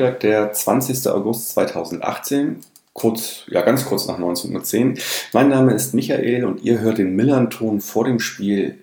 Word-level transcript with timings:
Montag, 0.00 0.20
der 0.20 0.50
20. 0.50 1.08
August 1.08 1.50
2018, 1.50 2.56
kurz, 2.94 3.42
ja 3.48 3.60
ganz 3.60 3.84
kurz 3.84 4.06
nach 4.06 4.18
19.10 4.18 4.92
Uhr. 4.92 4.94
Mein 5.34 5.50
Name 5.50 5.74
ist 5.74 5.92
Michael 5.92 6.46
und 6.46 6.62
ihr 6.62 6.80
hört 6.80 6.96
den 6.96 7.14
Millern-Ton 7.16 7.82
vor 7.82 8.06
dem 8.06 8.18
Spiel 8.18 8.78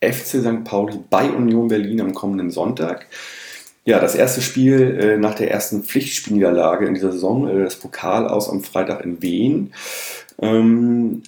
FC 0.00 0.40
St. 0.40 0.64
Pauli 0.64 0.98
bei 1.10 1.28
Union 1.28 1.68
Berlin 1.68 2.00
am 2.00 2.14
kommenden 2.14 2.50
Sonntag. 2.50 3.06
Ja, 3.84 4.00
das 4.00 4.14
erste 4.14 4.40
Spiel 4.40 4.98
äh, 4.98 5.18
nach 5.18 5.34
der 5.34 5.50
ersten 5.50 5.82
Pflichtspielniederlage 5.82 6.86
in 6.86 6.94
dieser 6.94 7.12
Saison, 7.12 7.48
äh, 7.48 7.64
das 7.64 7.76
Pokal 7.76 8.26
aus 8.26 8.48
am 8.48 8.62
Freitag 8.62 9.04
in 9.04 9.20
Wien. 9.20 9.74
Ähm, 10.40 11.22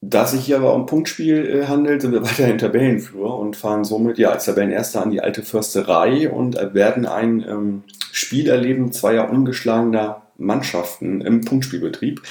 da 0.00 0.24
sich 0.24 0.46
hier 0.46 0.56
aber 0.56 0.74
um 0.74 0.86
Punktspiel 0.86 1.44
äh, 1.44 1.66
handelt, 1.66 2.00
sind 2.00 2.12
wir 2.12 2.22
weiterhin 2.22 2.56
Tabellenführer 2.56 3.38
und 3.38 3.54
fahren 3.54 3.84
somit 3.84 4.16
ja 4.16 4.30
als 4.30 4.46
Tabellenerster 4.46 5.02
an 5.02 5.10
die 5.10 5.20
alte 5.20 5.42
Försterei 5.42 6.30
und 6.30 6.56
werden 6.72 7.04
ein 7.04 7.44
ähm, 7.46 7.82
Spiel 8.18 8.48
erleben 8.48 8.92
zweier 8.92 9.30
ungeschlagener 9.30 10.22
Mannschaften 10.36 11.20
im 11.20 11.44
Punktspielbetrieb. 11.44 12.22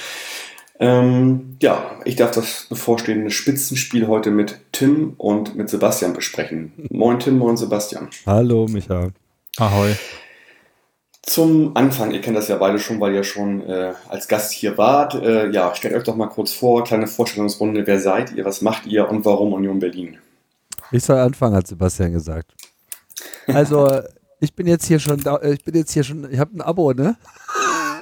Ähm, 0.80 1.56
ja, 1.60 1.90
ich 2.04 2.16
darf 2.16 2.30
das 2.30 2.66
bevorstehende 2.68 3.30
Spitzenspiel 3.30 4.06
heute 4.06 4.30
mit 4.30 4.60
Tim 4.72 5.14
und 5.16 5.56
mit 5.56 5.68
Sebastian 5.68 6.12
besprechen. 6.12 6.72
Moin 6.90 7.18
Tim, 7.18 7.38
moin 7.38 7.56
Sebastian. 7.56 8.08
Hallo 8.26 8.66
Micha. 8.68 9.08
Ahoi. 9.56 9.94
Zum 11.22 11.76
Anfang, 11.76 12.12
ihr 12.12 12.20
kennt 12.20 12.36
das 12.36 12.48
ja 12.48 12.56
beide 12.56 12.78
schon, 12.78 13.00
weil 13.00 13.14
ihr 13.14 13.24
schon 13.24 13.60
äh, 13.68 13.92
als 14.08 14.28
Gast 14.28 14.52
hier 14.52 14.78
wart. 14.78 15.14
Äh, 15.14 15.50
ja, 15.50 15.74
stellt 15.74 15.94
euch 15.94 16.04
doch 16.04 16.16
mal 16.16 16.28
kurz 16.28 16.52
vor, 16.52 16.84
kleine 16.84 17.06
Vorstellungsrunde. 17.06 17.86
Wer 17.86 17.98
seid 17.98 18.32
ihr, 18.32 18.44
was 18.44 18.62
macht 18.62 18.86
ihr 18.86 19.08
und 19.10 19.24
warum 19.24 19.52
Union 19.52 19.78
Berlin? 19.78 20.18
Ich 20.92 21.04
soll 21.04 21.18
anfangen, 21.18 21.56
hat 21.56 21.66
Sebastian 21.66 22.12
gesagt. 22.12 22.54
Also, 23.46 24.00
ich 24.40 24.54
bin 24.54 24.66
jetzt 24.66 24.86
hier 24.86 24.98
schon, 24.98 25.18
da, 25.18 25.40
ich 25.42 25.64
bin 25.64 25.74
jetzt 25.74 25.92
hier 25.92 26.04
schon, 26.04 26.30
ich 26.30 26.38
habe 26.38 26.56
ein 26.56 26.60
Abo, 26.60 26.92
ne? 26.92 27.16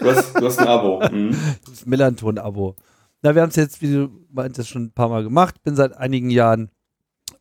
Du 0.01 0.11
hast, 0.11 0.35
du 0.35 0.47
hast 0.47 0.59
ein 0.59 0.69
Abo. 0.69 1.03
Mhm. 1.11 1.37
Das 1.69 1.87
Millanton-Abo. 1.87 2.77
Na, 3.23 3.35
wir 3.35 3.43
haben 3.43 3.51
es 3.51 3.57
jetzt, 3.57 3.81
wie 3.81 3.93
du 3.93 4.11
meintest, 4.31 4.69
schon 4.69 4.85
ein 4.85 4.93
paar 4.93 5.09
Mal 5.09 5.23
gemacht. 5.23 5.63
Bin 5.63 5.77
seit 5.77 5.97
einigen 5.97 6.31
Jahren 6.31 6.71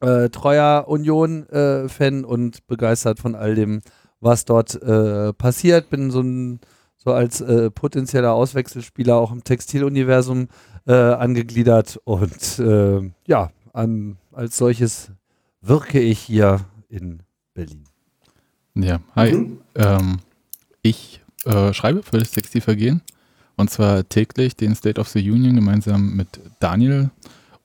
äh, 0.02 0.30
treuer 0.30 0.86
Union-Fan 0.88 2.24
äh, 2.24 2.26
und 2.26 2.66
begeistert 2.68 3.20
von 3.20 3.36
all 3.36 3.56
dem, 3.56 3.82
was 4.20 4.46
dort 4.46 4.82
äh, 4.82 5.34
passiert. 5.34 5.90
Bin 5.90 6.12
so, 6.12 6.22
ein, 6.22 6.60
so 6.98 7.12
als 7.12 7.42
äh, 7.42 7.70
potenzieller 7.72 8.34
Auswechselspieler 8.34 9.16
auch 9.16 9.32
im 9.32 9.44
Textiluniversum 9.44 10.48
äh, 10.88 10.94
angegliedert 10.94 12.00
und 12.04 12.60
äh, 12.60 13.02
ja, 13.28 13.52
an, 13.74 14.18
als 14.32 14.58
solches 14.58 15.12
wirke 15.62 16.00
ich 16.00 16.20
hier 16.20 16.62
in 16.88 17.24
Berlin. 17.54 17.85
Ja, 18.76 19.00
hi. 19.16 19.32
Mhm. 19.34 19.58
Ähm, 19.76 20.18
ich 20.82 21.22
äh, 21.46 21.74
schreibe 21.74 22.04
für 22.04 22.18
das 22.18 22.32
Textilvergehen 22.32 23.02
und 23.56 23.70
zwar 23.70 24.08
täglich 24.08 24.58
den 24.58 24.76
State 24.76 25.00
of 25.00 25.08
the 25.08 25.32
Union 25.32 25.56
gemeinsam 25.56 26.16
mit 26.16 26.28
Daniel 26.60 27.10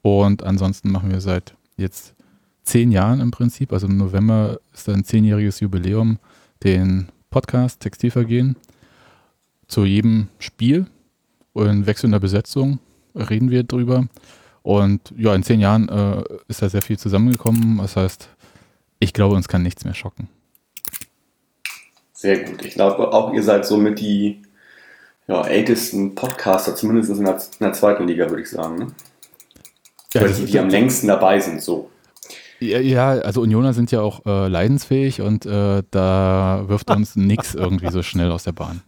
und 0.02 0.44
ansonsten 0.44 0.90
machen 0.92 1.10
wir 1.10 1.20
seit 1.20 1.54
jetzt 1.76 2.14
zehn 2.62 2.92
Jahren 2.92 3.20
im 3.20 3.32
Prinzip, 3.32 3.72
also 3.72 3.88
im 3.88 3.96
November 3.96 4.60
ist 4.72 4.88
ein 4.88 5.04
zehnjähriges 5.04 5.58
Jubiläum, 5.58 6.18
den 6.62 7.08
Podcast 7.30 7.80
Textilvergehen. 7.80 8.56
Zu 9.66 9.84
jedem 9.84 10.28
Spiel 10.38 10.86
in 11.54 11.86
wechselnder 11.86 12.20
Besetzung 12.20 12.78
reden 13.14 13.50
wir 13.50 13.64
drüber. 13.64 14.06
Und 14.62 15.12
ja, 15.16 15.34
in 15.34 15.42
zehn 15.42 15.58
Jahren 15.58 15.88
äh, 15.88 16.22
ist 16.48 16.62
da 16.62 16.68
sehr 16.68 16.82
viel 16.82 16.98
zusammengekommen. 16.98 17.78
Das 17.78 17.96
heißt, 17.96 18.28
ich 18.98 19.12
glaube, 19.12 19.34
uns 19.34 19.48
kann 19.48 19.62
nichts 19.62 19.84
mehr 19.84 19.94
schocken. 19.94 20.28
Sehr 22.20 22.44
gut. 22.44 22.62
Ich 22.66 22.74
glaube 22.74 23.14
auch, 23.14 23.32
ihr 23.32 23.42
seid 23.42 23.64
somit 23.64 23.98
die 23.98 24.42
ja, 25.26 25.40
ältesten 25.46 26.14
Podcaster, 26.14 26.76
zumindest 26.76 27.08
in 27.08 27.24
der, 27.24 27.36
in 27.36 27.64
der 27.64 27.72
zweiten 27.72 28.06
Liga, 28.06 28.28
würde 28.28 28.42
ich 28.42 28.50
sagen. 28.50 28.76
Ne? 28.76 28.86
Ja, 30.12 30.28
die, 30.28 30.44
die 30.44 30.58
am 30.58 30.68
längsten 30.68 31.06
dabei 31.06 31.40
sind, 31.40 31.62
so. 31.62 31.88
Ja, 32.58 33.12
also 33.12 33.40
Unioner 33.40 33.72
sind 33.72 33.90
ja 33.90 34.02
auch 34.02 34.26
äh, 34.26 34.48
leidensfähig 34.48 35.22
und 35.22 35.46
äh, 35.46 35.82
da 35.90 36.64
wirft 36.66 36.90
uns 36.90 37.16
nichts 37.16 37.54
irgendwie 37.54 37.90
so 37.90 38.02
schnell 38.02 38.30
aus 38.30 38.44
der 38.44 38.52
Bahn. 38.52 38.82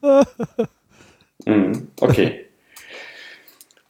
Mhm, 1.46 1.88
okay. 2.00 2.40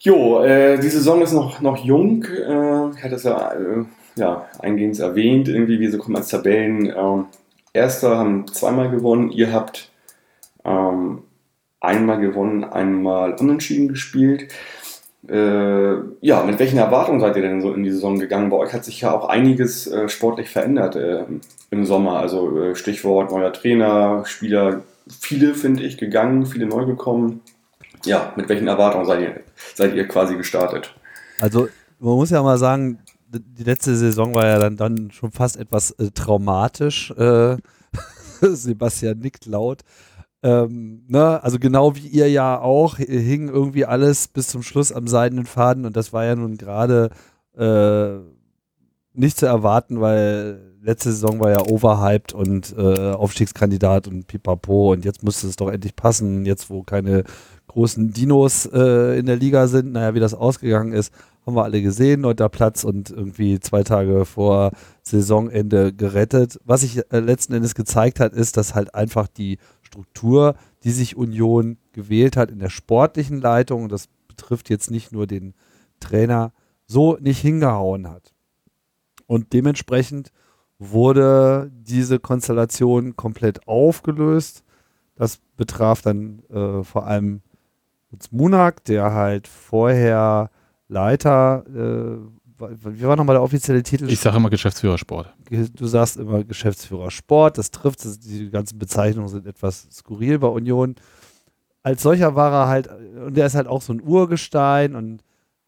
Jo, 0.04 0.42
äh, 0.42 0.81
die 0.81 0.88
Saison 0.88 1.22
ist 1.22 1.32
noch, 1.32 1.60
noch 1.60 1.76
jung. 1.78 2.25
Äh, 2.25 2.91
ich 2.91 3.04
hatte 3.04 3.14
es 3.14 3.22
ja, 3.22 3.52
äh, 3.52 3.84
ja 4.16 4.47
eingehend 4.58 4.98
erwähnt. 4.98 5.48
Irgendwie, 5.48 5.78
wir 5.78 5.97
kommen 5.97 6.16
als 6.16 6.28
Tabellen. 6.28 6.86
Ähm, 6.86 7.26
Erster 7.72 8.19
haben 8.19 8.47
zweimal 8.49 8.91
gewonnen. 8.91 9.31
Ihr 9.31 9.53
habt 9.53 9.91
ähm, 10.65 11.22
einmal 11.81 12.21
gewonnen, 12.21 12.65
einmal 12.65 13.34
unentschieden 13.34 13.88
gespielt. 13.88 14.53
Äh, 15.28 15.94
ja, 16.21 16.43
mit 16.44 16.59
welchen 16.59 16.78
Erwartungen 16.78 17.21
seid 17.21 17.37
ihr 17.37 17.43
denn 17.43 17.62
so 17.62 17.72
in 17.72 17.84
die 17.84 17.93
Saison 17.93 18.19
gegangen? 18.19 18.50
Bei 18.50 18.56
euch 18.56 18.72
hat 18.72 18.84
sich 18.84 19.00
ja 19.00 19.12
auch 19.12 19.28
einiges 19.28 19.87
äh, 19.87 20.09
sportlich 20.09 20.50
verändert 20.50 20.97
äh, 20.97 21.25
im 21.71 21.87
Sommer. 21.87 22.19
Also 22.19 22.61
äh, 22.61 22.75
Stichwort 22.75 23.31
neuer 23.31 23.53
Trainer, 23.53 24.25
Spieler, 24.27 24.82
viele 25.09 25.55
finde 25.55 25.84
ich 25.84 25.97
gegangen, 25.97 26.47
viele 26.47 26.66
neu 26.66 26.87
gekommen. 26.87 27.41
Ja, 28.05 28.32
mit 28.37 28.49
welchen 28.49 28.66
Erwartungen 28.66 29.06
seid 29.06 29.21
ihr, 29.21 29.41
seid 29.75 29.94
ihr 29.94 30.09
quasi 30.09 30.37
gestartet? 30.37 30.93
Also 31.41 31.69
man 32.00 32.15
muss 32.15 32.31
ja 32.31 32.43
mal 32.43 32.59
sagen, 32.59 32.99
die 33.38 33.65
letzte 33.65 33.97
Saison 33.97 34.34
war 34.34 34.47
ja 34.47 34.59
dann, 34.59 34.76
dann 34.76 35.10
schon 35.10 35.32
fast 35.32 35.56
etwas 35.56 35.93
äh, 35.93 36.10
traumatisch. 36.12 37.10
Äh, 37.12 37.56
Sebastian 38.41 39.19
nickt 39.19 39.47
laut. 39.47 39.82
Ähm, 40.43 41.04
ne, 41.06 41.43
also 41.43 41.59
genau 41.59 41.94
wie 41.94 42.09
ihr 42.09 42.28
ja 42.28 42.60
auch, 42.60 42.97
hing 42.97 43.48
irgendwie 43.48 43.84
alles 43.84 44.26
bis 44.26 44.48
zum 44.48 44.62
Schluss 44.62 44.91
am 44.91 45.06
seidenen 45.06 45.47
Faden 45.47 45.87
und 45.87 45.97
das 45.97 46.12
war 46.12 46.25
ja 46.25 46.34
nun 46.34 46.56
gerade 46.56 47.10
äh, 47.56 48.19
nicht 49.15 49.38
zu 49.38 49.47
erwarten, 49.47 50.00
weil 50.00 50.72
letzte 50.82 51.12
Saison 51.12 51.38
war 51.38 51.50
ja 51.50 51.60
overhyped 51.64 52.32
und 52.32 52.75
äh, 52.76 53.12
Aufstiegskandidat 53.12 54.09
und 54.09 54.26
pipapo 54.26 54.93
und 54.93 55.04
jetzt 55.04 55.22
musste 55.22 55.47
es 55.47 55.54
doch 55.54 55.70
endlich 55.70 55.94
passen, 55.94 56.44
jetzt 56.44 56.70
wo 56.70 56.82
keine 56.82 57.22
großen 57.69 58.12
Dinos 58.12 58.66
äh, 58.66 59.19
in 59.19 59.26
der 59.26 59.37
Liga 59.37 59.69
sind, 59.69 59.93
naja, 59.93 60.14
wie 60.14 60.20
das 60.20 60.34
ausgegangen 60.34 60.93
ist, 60.93 61.12
haben 61.44 61.56
wir 61.56 61.64
alle 61.64 61.82
gesehen, 61.82 62.20
neunter 62.20 62.48
Platz 62.48 62.84
und 62.84 63.10
irgendwie 63.10 63.58
zwei 63.58 63.82
Tage 63.82 64.25
vor 64.25 64.70
Saisonende 65.03 65.92
gerettet. 65.92 66.60
Was 66.64 66.82
sich 66.82 66.98
äh, 67.12 67.19
letzten 67.19 67.54
Endes 67.54 67.75
gezeigt 67.75 68.20
hat, 68.20 68.32
ist, 68.32 68.56
dass 68.56 68.75
halt 68.75 68.94
einfach 68.94 69.26
die 69.26 69.58
Struktur, 69.82 70.54
die 70.84 70.92
sich 70.92 71.16
Union 71.16 71.78
gewählt 71.92 72.36
hat 72.36 72.50
in 72.50 72.60
der 72.60 72.70
sportlichen 72.70 73.41
Leitung, 73.41 73.84
und 73.84 73.92
das 73.92 74.08
betrifft 74.28 74.70
jetzt 74.70 74.91
nicht 74.91 75.12
nur 75.12 75.26
den 75.26 75.54
Trainer, 76.00 76.52
so 76.86 77.16
nicht 77.20 77.41
hingehauen 77.41 78.08
hat. 78.08 78.32
Und 79.26 79.52
dementsprechend 79.52 80.31
wurde 80.78 81.70
diese 81.72 82.19
Konstellation 82.19 83.16
komplett 83.16 83.66
aufgelöst. 83.66 84.64
Das 85.16 85.38
betraf 85.56 86.02
dann 86.02 86.42
äh, 86.50 86.82
vor 86.82 87.06
allem 87.06 87.42
Munak, 88.31 88.84
der 88.84 89.12
halt 89.14 89.49
vorher 89.49 90.50
Leiter 90.93 91.65
äh, 91.67 92.43
wie 92.71 93.03
war 93.03 93.17
nochmal 93.17 93.35
der 93.35 93.43
offizielle 93.43 93.83
Titel? 93.83 94.09
Ich 94.09 94.21
sage 94.21 94.37
immer 94.37 94.50
Geschäftsführer 94.50 94.99
Sport. 94.99 95.33
Du 95.50 95.87
sagst 95.87 96.17
immer 96.17 96.44
Geschäftsführer 96.44 97.11
Sport, 97.11 97.59
das 97.59 97.71
trifft, 97.71 98.05
das, 98.05 98.19
die 98.21 98.50
ganzen 98.50 98.79
Bezeichnungen 98.79 99.29
sind 99.29 99.47
etwas 99.47 99.89
skurril 99.91 100.39
bei 100.39 100.49
Union. 100.49 100.94
Als 101.83 102.03
solcher 102.03 102.35
war 102.37 102.53
er 102.53 102.69
halt, 102.69 102.89
und 103.27 103.37
der 103.37 103.47
ist 103.47 103.55
halt 103.55 103.67
auch 103.67 103.83
so 103.83 103.93
ein 103.93 104.03
Urgestein 104.03 104.94
und 104.94 105.23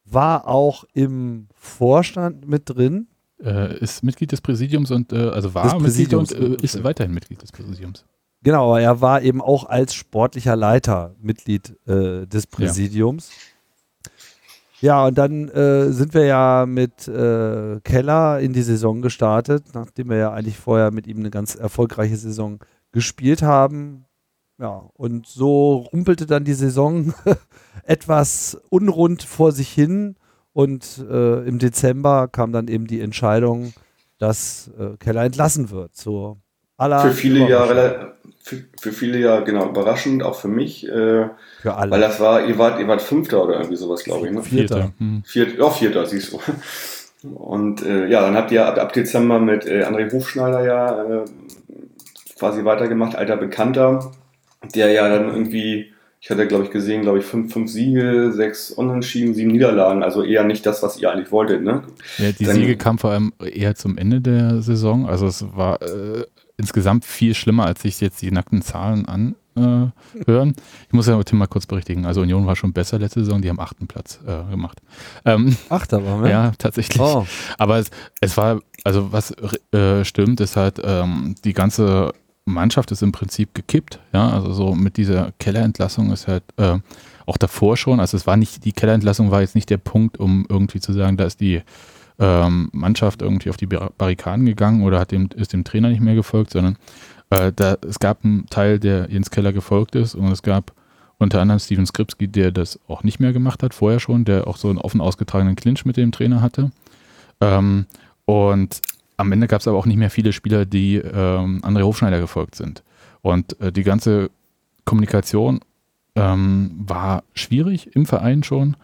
war 0.04 0.46
auch 0.46 0.84
im 0.92 1.48
Vorstand 1.54 2.46
mit 2.46 2.62
drin. 2.66 3.08
Äh, 3.42 3.78
ist 3.78 4.04
Mitglied 4.04 4.30
des 4.30 4.40
Präsidiums 4.40 4.90
und, 4.90 5.12
äh, 5.12 5.16
also 5.16 5.54
war 5.54 5.80
Mitglied 5.80 6.14
und 6.14 6.30
äh, 6.32 6.54
ist 6.62 6.82
weiterhin 6.84 7.12
Mitglied 7.12 7.42
des 7.42 7.50
Präsidiums. 7.50 8.04
Genau, 8.42 8.70
aber 8.70 8.80
er 8.80 9.00
war 9.00 9.22
eben 9.22 9.40
auch 9.40 9.64
als 9.64 9.94
sportlicher 9.94 10.54
Leiter 10.54 11.16
Mitglied 11.18 11.76
äh, 11.86 12.26
des 12.26 12.46
Präsidiums. 12.46 13.30
Ja. 13.30 13.53
Ja, 14.84 15.06
und 15.06 15.16
dann 15.16 15.48
äh, 15.48 15.92
sind 15.92 16.12
wir 16.12 16.26
ja 16.26 16.66
mit 16.68 17.08
äh, 17.08 17.80
Keller 17.84 18.38
in 18.40 18.52
die 18.52 18.60
Saison 18.60 19.00
gestartet, 19.00 19.64
nachdem 19.72 20.10
wir 20.10 20.18
ja 20.18 20.32
eigentlich 20.34 20.58
vorher 20.58 20.90
mit 20.90 21.06
ihm 21.06 21.20
eine 21.20 21.30
ganz 21.30 21.54
erfolgreiche 21.54 22.18
Saison 22.18 22.58
gespielt 22.92 23.40
haben. 23.40 24.04
Ja, 24.58 24.90
und 24.92 25.26
so 25.26 25.88
rumpelte 25.90 26.26
dann 26.26 26.44
die 26.44 26.52
Saison 26.52 27.14
etwas 27.84 28.60
unrund 28.68 29.22
vor 29.22 29.52
sich 29.52 29.70
hin. 29.70 30.16
Und 30.52 31.02
äh, 31.10 31.48
im 31.48 31.58
Dezember 31.58 32.28
kam 32.28 32.52
dann 32.52 32.68
eben 32.68 32.86
die 32.86 33.00
Entscheidung, 33.00 33.72
dass 34.18 34.70
äh, 34.78 34.98
Keller 34.98 35.24
entlassen 35.24 35.70
wird. 35.70 35.96
So 35.96 36.36
für 37.00 37.12
viele, 37.12 37.48
ja, 37.48 38.12
für, 38.46 38.62
für 38.78 38.92
viele 38.92 39.18
ja 39.18 39.40
genau 39.40 39.70
überraschend, 39.70 40.22
auch 40.22 40.38
für 40.38 40.48
mich. 40.48 40.86
Äh, 40.86 41.28
Für 41.62 41.74
alle. 41.76 41.90
weil 41.90 42.00
das 42.02 42.20
war, 42.20 42.44
ihr 42.46 42.58
wart, 42.58 42.78
ihr 42.78 42.86
wart 42.86 43.00
Fünfter 43.00 43.42
oder 43.42 43.54
irgendwie 43.54 43.76
sowas, 43.76 44.04
glaube 44.04 44.26
ich. 44.26 44.32
Ne? 44.34 44.42
Vierter. 44.42 44.92
Hm. 44.98 45.22
Viert, 45.24 45.58
ja, 45.58 45.70
Vierter, 45.70 46.04
siehst 46.04 46.32
du. 46.34 46.40
Und 47.34 47.82
äh, 47.82 48.06
ja, 48.06 48.20
dann 48.20 48.36
habt 48.36 48.52
ihr 48.52 48.66
ab, 48.66 48.78
ab 48.78 48.92
Dezember 48.92 49.38
mit 49.38 49.64
äh, 49.66 49.84
André 49.84 50.12
Hofschneider 50.12 50.62
ja 50.62 51.04
äh, 51.22 51.24
quasi 52.38 52.66
weitergemacht, 52.66 53.16
alter 53.16 53.38
Bekannter, 53.38 54.12
der 54.74 54.92
ja 54.92 55.08
dann 55.08 55.30
irgendwie, 55.30 55.92
ich 56.20 56.28
hatte 56.28 56.46
glaube 56.46 56.64
ich 56.64 56.70
gesehen, 56.70 57.00
glaube 57.00 57.20
ich, 57.20 57.24
fünf, 57.24 57.50
fünf 57.50 57.70
Siege, 57.70 58.30
sechs 58.30 58.70
Unentschieden, 58.70 59.32
sieben 59.32 59.52
Niederlagen, 59.52 60.02
also 60.02 60.22
eher 60.22 60.44
nicht 60.44 60.66
das, 60.66 60.82
was 60.82 60.98
ihr 60.98 61.10
eigentlich 61.10 61.32
wolltet, 61.32 61.62
ne? 61.62 61.84
Ja, 62.18 62.30
die 62.32 62.44
Dann- 62.44 62.56
Siege 62.56 62.76
kamen 62.76 62.98
vor 62.98 63.12
allem 63.12 63.32
eher 63.42 63.74
zum 63.74 63.96
Ende 63.96 64.20
der 64.20 64.60
Saison. 64.60 65.08
Also 65.08 65.26
es 65.26 65.46
war 65.56 65.80
äh, 65.80 66.24
insgesamt 66.56 67.04
viel 67.04 67.34
schlimmer, 67.34 67.66
als 67.66 67.82
sich 67.82 68.00
jetzt 68.00 68.22
die 68.22 68.30
nackten 68.30 68.62
Zahlen 68.62 69.06
anhören. 69.06 69.92
Äh, 70.50 70.52
ich 70.86 70.92
muss 70.92 71.06
ja 71.06 71.22
Tim 71.22 71.38
mal 71.38 71.46
kurz 71.46 71.66
berichtigen. 71.66 72.06
Also 72.06 72.20
Union 72.22 72.46
war 72.46 72.56
schon 72.56 72.72
besser 72.72 72.98
letzte 72.98 73.20
Saison, 73.20 73.42
die 73.42 73.48
haben 73.48 73.60
achten 73.60 73.86
Platz 73.86 74.20
äh, 74.26 74.50
gemacht. 74.50 74.80
Ähm, 75.24 75.56
Achter 75.68 76.04
waren 76.04 76.22
wir? 76.22 76.30
ja, 76.30 76.52
tatsächlich. 76.58 77.00
Oh, 77.00 77.26
Aber 77.58 77.78
es, 77.78 77.90
es 78.20 78.36
war, 78.36 78.60
also 78.84 79.12
was 79.12 79.32
äh, 79.72 80.04
stimmt, 80.04 80.40
ist 80.40 80.56
halt, 80.56 80.80
ähm, 80.84 81.34
die 81.44 81.52
ganze 81.52 82.12
Mannschaft 82.44 82.92
ist 82.92 83.02
im 83.02 83.12
Prinzip 83.12 83.54
gekippt. 83.54 84.00
Ja, 84.12 84.30
also 84.30 84.52
so 84.52 84.74
mit 84.74 84.96
dieser 84.96 85.32
Kellerentlassung 85.38 86.12
ist 86.12 86.28
halt 86.28 86.44
äh, 86.56 86.78
auch 87.26 87.38
davor 87.38 87.76
schon, 87.76 88.00
also 88.00 88.16
es 88.16 88.26
war 88.26 88.36
nicht, 88.36 88.64
die 88.64 88.72
Kellerentlassung 88.72 89.30
war 89.30 89.40
jetzt 89.40 89.54
nicht 89.54 89.70
der 89.70 89.78
Punkt, 89.78 90.18
um 90.18 90.46
irgendwie 90.48 90.80
zu 90.80 90.92
sagen, 90.92 91.16
da 91.16 91.24
ist 91.24 91.40
die 91.40 91.62
ähm, 92.18 92.68
Mannschaft 92.72 93.22
irgendwie 93.22 93.50
auf 93.50 93.56
die 93.56 93.66
Bar- 93.66 93.92
Barrikaden 93.98 94.46
gegangen 94.46 94.82
oder 94.82 95.00
hat 95.00 95.10
dem, 95.10 95.28
ist 95.34 95.52
dem 95.52 95.64
Trainer 95.64 95.88
nicht 95.88 96.00
mehr 96.00 96.14
gefolgt, 96.14 96.50
sondern 96.50 96.76
äh, 97.30 97.52
da, 97.54 97.76
es 97.86 97.98
gab 97.98 98.24
einen 98.24 98.46
Teil, 98.50 98.78
der 98.78 99.10
Jens 99.10 99.30
Keller 99.30 99.52
gefolgt 99.52 99.94
ist 99.94 100.14
und 100.14 100.30
es 100.30 100.42
gab 100.42 100.72
unter 101.18 101.40
anderem 101.40 101.58
Steven 101.58 101.86
Skripski, 101.86 102.28
der 102.28 102.50
das 102.50 102.78
auch 102.88 103.02
nicht 103.02 103.20
mehr 103.20 103.32
gemacht 103.32 103.62
hat, 103.62 103.74
vorher 103.74 104.00
schon, 104.00 104.24
der 104.24 104.46
auch 104.46 104.56
so 104.56 104.68
einen 104.68 104.78
offen 104.78 105.00
ausgetragenen 105.00 105.56
Clinch 105.56 105.84
mit 105.84 105.96
dem 105.96 106.12
Trainer 106.12 106.40
hatte. 106.40 106.70
Ähm, 107.40 107.86
und 108.24 108.80
am 109.16 109.32
Ende 109.32 109.46
gab 109.46 109.60
es 109.60 109.68
aber 109.68 109.78
auch 109.78 109.86
nicht 109.86 109.96
mehr 109.96 110.10
viele 110.10 110.32
Spieler, 110.32 110.66
die 110.66 110.96
ähm, 110.96 111.60
André 111.62 111.82
Hofschneider 111.82 112.20
gefolgt 112.20 112.56
sind. 112.56 112.82
Und 113.22 113.58
äh, 113.60 113.72
die 113.72 113.84
ganze 113.84 114.30
Kommunikation 114.84 115.60
ähm, 116.16 116.72
war 116.78 117.22
schwierig 117.32 117.94
im 117.94 118.06
Verein 118.06 118.42
schon. 118.42 118.76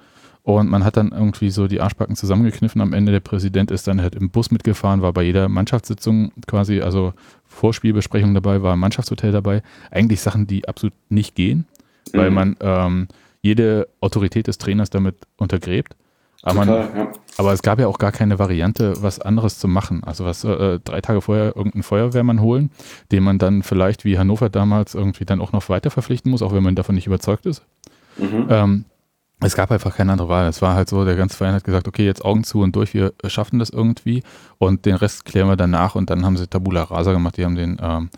Und 0.42 0.68
man 0.70 0.84
hat 0.84 0.96
dann 0.96 1.12
irgendwie 1.12 1.50
so 1.50 1.68
die 1.68 1.80
Arschbacken 1.80 2.16
zusammengekniffen. 2.16 2.80
Am 2.80 2.92
Ende 2.94 3.12
der 3.12 3.20
Präsident 3.20 3.70
ist 3.70 3.86
dann 3.86 4.00
halt 4.00 4.14
im 4.14 4.30
Bus 4.30 4.50
mitgefahren, 4.50 5.02
war 5.02 5.12
bei 5.12 5.22
jeder 5.22 5.48
Mannschaftssitzung 5.48 6.32
quasi, 6.46 6.80
also 6.80 7.12
Vorspielbesprechung 7.46 8.32
dabei, 8.34 8.62
war 8.62 8.74
im 8.74 8.80
Mannschaftshotel 8.80 9.32
dabei. 9.32 9.62
Eigentlich 9.90 10.20
Sachen, 10.20 10.46
die 10.46 10.66
absolut 10.66 10.94
nicht 11.10 11.34
gehen, 11.34 11.66
weil 12.12 12.30
Mhm. 12.30 12.34
man 12.34 12.56
ähm, 12.60 13.08
jede 13.42 13.88
Autorität 14.00 14.46
des 14.46 14.58
Trainers 14.58 14.90
damit 14.90 15.16
untergräbt. 15.36 15.94
Aber, 16.42 16.54
man, 16.54 16.68
Total, 16.68 16.88
ja. 16.96 17.12
aber 17.36 17.52
es 17.52 17.60
gab 17.60 17.78
ja 17.78 17.86
auch 17.86 17.98
gar 17.98 18.12
keine 18.12 18.38
Variante, 18.38 18.94
was 19.02 19.20
anderes 19.20 19.58
zu 19.58 19.68
machen. 19.68 20.02
Also 20.04 20.24
was 20.24 20.42
äh, 20.42 20.78
drei 20.82 21.02
Tage 21.02 21.20
vorher 21.20 21.54
irgendeinen 21.54 21.82
Feuerwehrmann 21.82 22.40
holen, 22.40 22.70
den 23.12 23.22
man 23.22 23.38
dann 23.38 23.62
vielleicht 23.62 24.06
wie 24.06 24.16
Hannover 24.18 24.48
damals 24.48 24.94
irgendwie 24.94 25.26
dann 25.26 25.42
auch 25.42 25.52
noch 25.52 25.68
weiter 25.68 25.90
verpflichten 25.90 26.30
muss, 26.30 26.40
auch 26.40 26.54
wenn 26.54 26.62
man 26.62 26.76
davon 26.76 26.94
nicht 26.94 27.06
überzeugt 27.06 27.44
ist. 27.44 27.62
Mhm. 28.16 28.46
Ähm, 28.48 28.84
es 29.40 29.54
gab 29.54 29.70
einfach 29.70 29.96
keine 29.96 30.12
andere 30.12 30.28
Wahl. 30.28 30.48
Es 30.48 30.60
war 30.60 30.74
halt 30.74 30.88
so, 30.88 31.04
der 31.04 31.16
ganze 31.16 31.36
Verein 31.36 31.54
hat 31.54 31.64
gesagt, 31.64 31.88
okay, 31.88 32.04
jetzt 32.04 32.24
Augen 32.24 32.44
zu 32.44 32.60
und 32.60 32.76
durch, 32.76 32.94
wir 32.94 33.12
schaffen 33.26 33.58
das 33.58 33.70
irgendwie 33.70 34.22
und 34.58 34.84
den 34.84 34.94
Rest 34.94 35.24
klären 35.24 35.48
wir 35.48 35.56
danach 35.56 35.94
und 35.94 36.10
dann 36.10 36.24
haben 36.24 36.36
sie 36.36 36.46
Tabula 36.46 36.82
Rasa 36.82 37.12
gemacht. 37.12 37.36
Die 37.36 37.44
haben 37.44 37.56
den 37.56 37.78
ähm, 37.80 38.10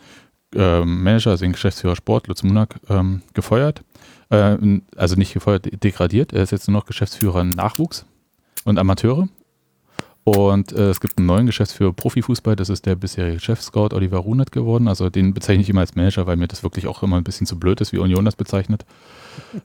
ähm, 0.55 1.03
Manager, 1.03 1.31
also 1.31 1.45
den 1.45 1.53
Geschäftsführer 1.53 1.97
Sport, 1.97 2.27
Lutz 2.27 2.43
Munak, 2.43 2.81
ähm, 2.89 3.23
gefeuert. 3.35 3.83
Äh, 4.31 4.57
also 4.97 5.17
nicht 5.17 5.33
gefeuert, 5.33 5.69
degradiert. 5.83 6.33
Er 6.33 6.43
ist 6.43 6.51
jetzt 6.51 6.69
nur 6.69 6.79
noch 6.79 6.87
Geschäftsführer 6.87 7.45
Nachwuchs 7.45 8.05
und 8.65 8.79
Amateure. 8.79 9.29
Und 10.25 10.73
äh, 10.73 10.91
es 10.91 11.01
gibt 11.01 11.19
einen 11.19 11.27
neuen 11.27 11.47
Geschäftsführer 11.47 11.93
Profifußball, 11.93 12.55
das 12.55 12.69
ist 12.69 12.87
der 12.87 12.95
bisherige 12.95 13.41
Chef-Scout 13.41 13.89
Oliver 13.93 14.19
Runert 14.19 14.53
geworden. 14.53 14.87
Also 14.87 15.11
den 15.11 15.35
bezeichne 15.35 15.63
ich 15.63 15.71
immer 15.71 15.81
als 15.81 15.97
Manager, 15.97 16.27
weil 16.27 16.37
mir 16.37 16.47
das 16.47 16.63
wirklich 16.63 16.87
auch 16.87 17.03
immer 17.03 17.17
ein 17.17 17.25
bisschen 17.25 17.47
zu 17.47 17.59
blöd 17.59 17.81
ist, 17.81 17.93
wie 17.93 17.99
Union 17.99 18.25
das 18.25 18.37
bezeichnet. 18.37 18.85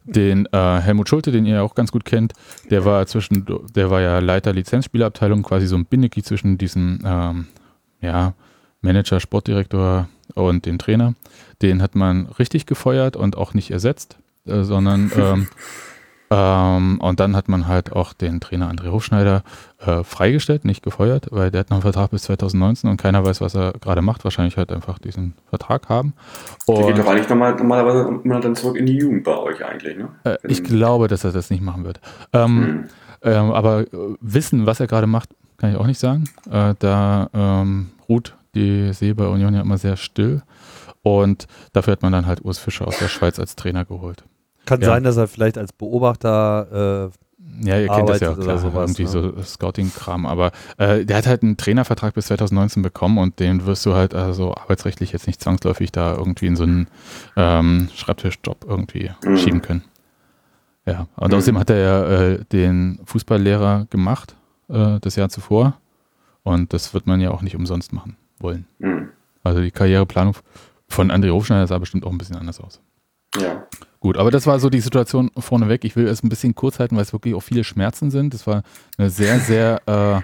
Den 0.03 0.47
äh, 0.51 0.79
Helmut 0.79 1.09
Schulte, 1.09 1.31
den 1.31 1.45
ihr 1.45 1.61
auch 1.61 1.75
ganz 1.75 1.91
gut 1.91 2.05
kennt, 2.05 2.33
der 2.71 2.85
war 2.85 3.05
zwischen, 3.05 3.45
der 3.75 3.91
war 3.91 4.01
ja 4.01 4.17
Leiter 4.17 4.51
Lizenzspielerabteilung, 4.51 5.43
quasi 5.43 5.67
so 5.67 5.75
ein 5.75 5.85
Bindeglied 5.85 6.25
zwischen 6.25 6.57
diesem 6.57 7.01
ähm, 7.05 7.47
ja, 8.01 8.33
Manager, 8.81 9.19
Sportdirektor 9.19 10.07
und 10.33 10.65
dem 10.65 10.79
Trainer. 10.79 11.13
Den 11.61 11.83
hat 11.83 11.93
man 11.93 12.25
richtig 12.39 12.65
gefeuert 12.65 13.15
und 13.15 13.37
auch 13.37 13.53
nicht 13.53 13.69
ersetzt, 13.69 14.17
äh, 14.45 14.63
sondern 14.63 15.11
ähm, 15.15 15.47
ähm, 16.29 16.99
und 16.99 17.19
dann 17.19 17.35
hat 17.35 17.47
man 17.47 17.67
halt 17.67 17.93
auch 17.93 18.13
den 18.13 18.39
Trainer 18.39 18.69
André 18.71 18.91
Hofschneider 18.91 19.43
äh, 19.79 20.03
freigestellt, 20.03 20.65
nicht 20.65 20.83
gefeuert, 20.83 21.27
weil 21.31 21.51
der 21.51 21.61
hat 21.61 21.69
noch 21.69 21.77
einen 21.77 21.81
Vertrag 21.83 22.11
bis 22.11 22.23
2019 22.23 22.89
und 22.89 22.97
keiner 22.97 23.25
weiß, 23.25 23.39
was 23.39 23.55
er 23.55 23.73
gerade 23.73 24.01
macht. 24.01 24.23
Wahrscheinlich 24.23 24.57
halt 24.57 24.71
einfach 24.71 24.99
diesen 24.99 25.35
Vertrag 25.49 25.87
haben. 25.89 26.13
Der 26.67 26.75
geht 26.75 26.85
Und 26.85 26.97
doch 26.99 27.07
eigentlich 27.07 27.29
normal, 27.29 27.55
normalerweise 27.55 28.19
immer 28.23 28.39
dann 28.41 28.55
zurück 28.55 28.75
in 28.75 28.85
die 28.85 28.97
Jugend 28.97 29.23
bei 29.23 29.37
euch 29.37 29.63
eigentlich, 29.63 29.97
ne? 29.97 30.09
äh, 30.25 30.37
ich 30.47 30.63
glaube, 30.63 31.07
dass 31.07 31.23
er 31.23 31.31
das 31.31 31.49
nicht 31.49 31.61
machen 31.61 31.85
wird. 31.85 32.01
Ähm, 32.33 32.57
Mhm. 32.57 32.83
ähm, 33.21 33.51
aber 33.51 33.81
äh, 33.81 33.87
wissen, 34.19 34.65
was 34.65 34.79
er 34.79 34.87
gerade 34.87 35.07
macht, 35.07 35.29
kann 35.57 35.71
ich 35.71 35.77
auch 35.77 35.87
nicht 35.87 35.99
sagen. 35.99 36.25
Äh, 36.51 36.75
da 36.79 37.29
ähm, 37.33 37.89
ruht 38.09 38.35
die 38.53 38.91
See 38.93 39.13
bei 39.13 39.27
Union 39.27 39.53
ja 39.53 39.61
immer 39.61 39.77
sehr 39.77 39.95
still. 39.97 40.41
Und 41.03 41.47
dafür 41.73 41.93
hat 41.93 42.01
man 42.01 42.11
dann 42.11 42.25
halt 42.25 42.43
Urs 42.43 42.59
Fischer 42.59 42.85
aus 42.87 42.97
der 42.99 43.07
Schweiz 43.07 43.39
als 43.39 43.55
Trainer 43.55 43.85
geholt. 43.85 44.23
Kann 44.67 44.81
Ja. 44.81 44.87
sein, 44.89 45.03
dass 45.03 45.17
er 45.17 45.27
vielleicht 45.27 45.57
als 45.57 45.73
Beobachter 45.73 47.09
äh, 47.11 47.67
Ja, 47.67 47.79
ihr 47.79 47.87
kennt 47.87 48.09
das 48.09 48.19
ja 48.19 48.29
arbeitet 48.29 48.43
klar, 48.43 48.55
oder 48.55 48.57
sowas, 48.59 48.91
irgendwie 48.99 49.03
ne? 49.03 49.33
so 49.35 49.41
Scouting-Kram. 49.41 50.25
Aber 50.27 50.51
äh, 50.77 51.05
der 51.05 51.17
hat 51.17 51.25
halt 51.25 51.41
einen 51.41 51.57
Trainervertrag 51.57 52.13
bis 52.13 52.27
2019 52.27 52.83
bekommen 52.83 53.17
und 53.17 53.39
den 53.39 53.65
wirst 53.65 53.83
du 53.87 53.95
halt 53.95 54.13
also 54.13 54.53
arbeitsrechtlich 54.53 55.11
jetzt 55.13 55.25
nicht 55.25 55.41
zwangsläufig 55.41 55.91
da 55.91 56.13
irgendwie 56.15 56.45
in 56.47 56.55
so 56.55 56.63
einen 56.63 56.87
ähm, 57.35 57.89
Schreibtischjob 57.95 58.65
irgendwie 58.67 59.09
Mhm. 59.25 59.37
schieben 59.37 59.61
können. 59.63 59.83
Ja, 60.85 61.07
und 61.15 61.31
Mhm. 61.31 61.37
außerdem 61.37 61.59
hat 61.59 61.69
er 61.71 61.77
ja 61.77 62.03
äh, 62.33 62.45
den 62.51 62.99
Fußballlehrer 63.05 63.87
gemacht 63.89 64.35
äh, 64.69 64.99
das 65.01 65.15
Jahr 65.15 65.29
zuvor 65.29 65.73
und 66.43 66.73
das 66.73 66.93
wird 66.93 67.07
man 67.07 67.19
ja 67.21 67.31
auch 67.31 67.41
nicht 67.41 67.55
umsonst 67.55 67.91
machen 67.93 68.17
wollen. 68.39 68.67
Mhm. 68.79 69.09
Also 69.43 69.61
die 69.61 69.71
Karriereplanung 69.71 70.35
von 70.87 71.11
André 71.11 71.31
Hofschneider 71.31 71.65
sah 71.67 71.77
bestimmt 71.79 72.05
auch 72.05 72.11
ein 72.11 72.17
bisschen 72.17 72.35
anders 72.35 72.59
aus. 72.59 72.81
Ja. 73.41 73.63
Gut, 73.99 74.17
aber 74.17 74.31
das 74.31 74.45
war 74.45 74.59
so 74.59 74.69
die 74.69 74.79
Situation 74.79 75.31
vorneweg. 75.37 75.83
Ich 75.83 75.95
will 75.95 76.07
es 76.07 76.23
ein 76.23 76.29
bisschen 76.29 76.55
kurz 76.55 76.79
halten, 76.79 76.95
weil 76.95 77.03
es 77.03 77.13
wirklich 77.13 77.33
auch 77.35 77.41
viele 77.41 77.63
Schmerzen 77.63 78.11
sind. 78.11 78.33
Das 78.33 78.45
war 78.45 78.63
eine 78.97 79.09
sehr, 79.09 79.39
sehr 79.41 79.81
äh, 79.87 80.21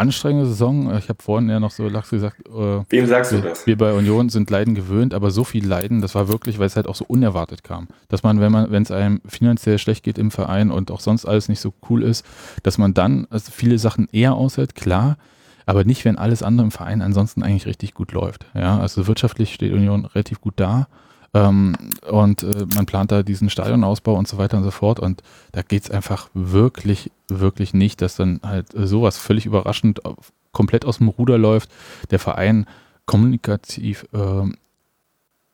anstrengende 0.00 0.46
Saison. 0.46 0.96
Ich 0.96 1.08
habe 1.08 1.22
vorhin 1.22 1.48
ja 1.50 1.60
noch 1.60 1.70
so 1.70 1.86
Lachs 1.88 2.10
gesagt, 2.10 2.46
äh, 2.48 2.80
Wem 2.88 3.06
sagst 3.06 3.32
du 3.32 3.42
wir, 3.42 3.50
das? 3.50 3.66
wir 3.66 3.76
bei 3.76 3.92
Union 3.92 4.30
sind 4.30 4.48
Leiden 4.50 4.74
gewöhnt, 4.74 5.12
aber 5.12 5.30
so 5.30 5.44
viel 5.44 5.66
Leiden, 5.66 6.00
das 6.00 6.14
war 6.14 6.28
wirklich, 6.28 6.58
weil 6.58 6.66
es 6.66 6.76
halt 6.76 6.86
auch 6.86 6.94
so 6.94 7.04
unerwartet 7.06 7.62
kam. 7.62 7.88
Dass 8.08 8.22
man, 8.22 8.40
wenn 8.40 8.50
man, 8.50 8.70
wenn 8.70 8.82
es 8.82 8.90
einem 8.90 9.20
finanziell 9.26 9.78
schlecht 9.78 10.02
geht 10.02 10.18
im 10.18 10.30
Verein 10.30 10.70
und 10.70 10.90
auch 10.90 11.00
sonst 11.00 11.26
alles 11.26 11.48
nicht 11.48 11.60
so 11.60 11.74
cool 11.90 12.02
ist, 12.02 12.24
dass 12.62 12.78
man 12.78 12.94
dann 12.94 13.26
also 13.30 13.52
viele 13.52 13.78
Sachen 13.78 14.08
eher 14.10 14.34
aushält, 14.34 14.74
klar, 14.74 15.18
aber 15.66 15.84
nicht, 15.84 16.04
wenn 16.04 16.18
alles 16.18 16.42
andere 16.42 16.64
im 16.64 16.72
Verein 16.72 17.02
ansonsten 17.02 17.42
eigentlich 17.42 17.66
richtig 17.66 17.94
gut 17.94 18.12
läuft. 18.12 18.46
Ja, 18.54 18.80
also 18.80 19.06
wirtschaftlich 19.06 19.54
steht 19.54 19.72
Union 19.72 20.06
relativ 20.06 20.40
gut 20.40 20.54
da. 20.56 20.88
Ähm, 21.32 21.76
und 22.10 22.42
äh, 22.42 22.66
man 22.74 22.86
plant 22.86 23.12
da 23.12 23.22
diesen 23.22 23.50
Stadionausbau 23.50 24.14
und 24.14 24.26
so 24.26 24.38
weiter 24.38 24.56
und 24.56 24.64
so 24.64 24.70
fort. 24.70 24.98
Und 24.98 25.22
da 25.52 25.62
geht 25.62 25.84
es 25.84 25.90
einfach 25.90 26.28
wirklich, 26.34 27.10
wirklich 27.28 27.72
nicht, 27.74 28.02
dass 28.02 28.16
dann 28.16 28.40
halt 28.42 28.74
äh, 28.74 28.86
sowas 28.86 29.16
völlig 29.16 29.46
überraschend 29.46 30.04
auf, 30.04 30.32
komplett 30.52 30.84
aus 30.84 30.98
dem 30.98 31.08
Ruder 31.08 31.38
läuft. 31.38 31.70
Der 32.10 32.18
Verein 32.18 32.66
kommunikativ 33.06 34.06
ähm, 34.12 34.54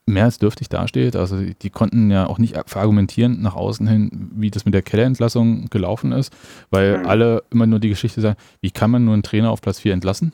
mehr 0.07 0.25
als 0.25 0.39
dürftig 0.39 0.69
dasteht. 0.69 1.17
Also 1.17 1.39
die, 1.39 1.55
die 1.55 1.71
konnten 1.71 2.11
ja 2.11 2.27
auch 2.27 2.39
nicht 2.39 2.57
verargumentieren 2.67 3.43
nach 3.43 3.55
außen 3.55 3.87
hin, 3.87 4.31
wie 4.35 4.51
das 4.51 4.65
mit 4.65 4.73
der 4.73 4.83
Kellerentlassung 4.83 5.67
gelaufen 5.69 6.13
ist, 6.13 6.33
weil 6.71 6.99
Mhm. 6.99 7.07
alle 7.07 7.43
immer 7.51 7.67
nur 7.67 7.81
die 7.81 7.89
Geschichte 7.89 8.21
sagen, 8.21 8.37
wie 8.61 8.71
kann 8.71 8.91
man 8.91 9.05
nur 9.05 9.15
einen 9.15 9.25
Trainer 9.25 9.51
auf 9.51 9.61
Platz 9.61 9.81
4 9.81 9.93
entlassen? 9.93 10.33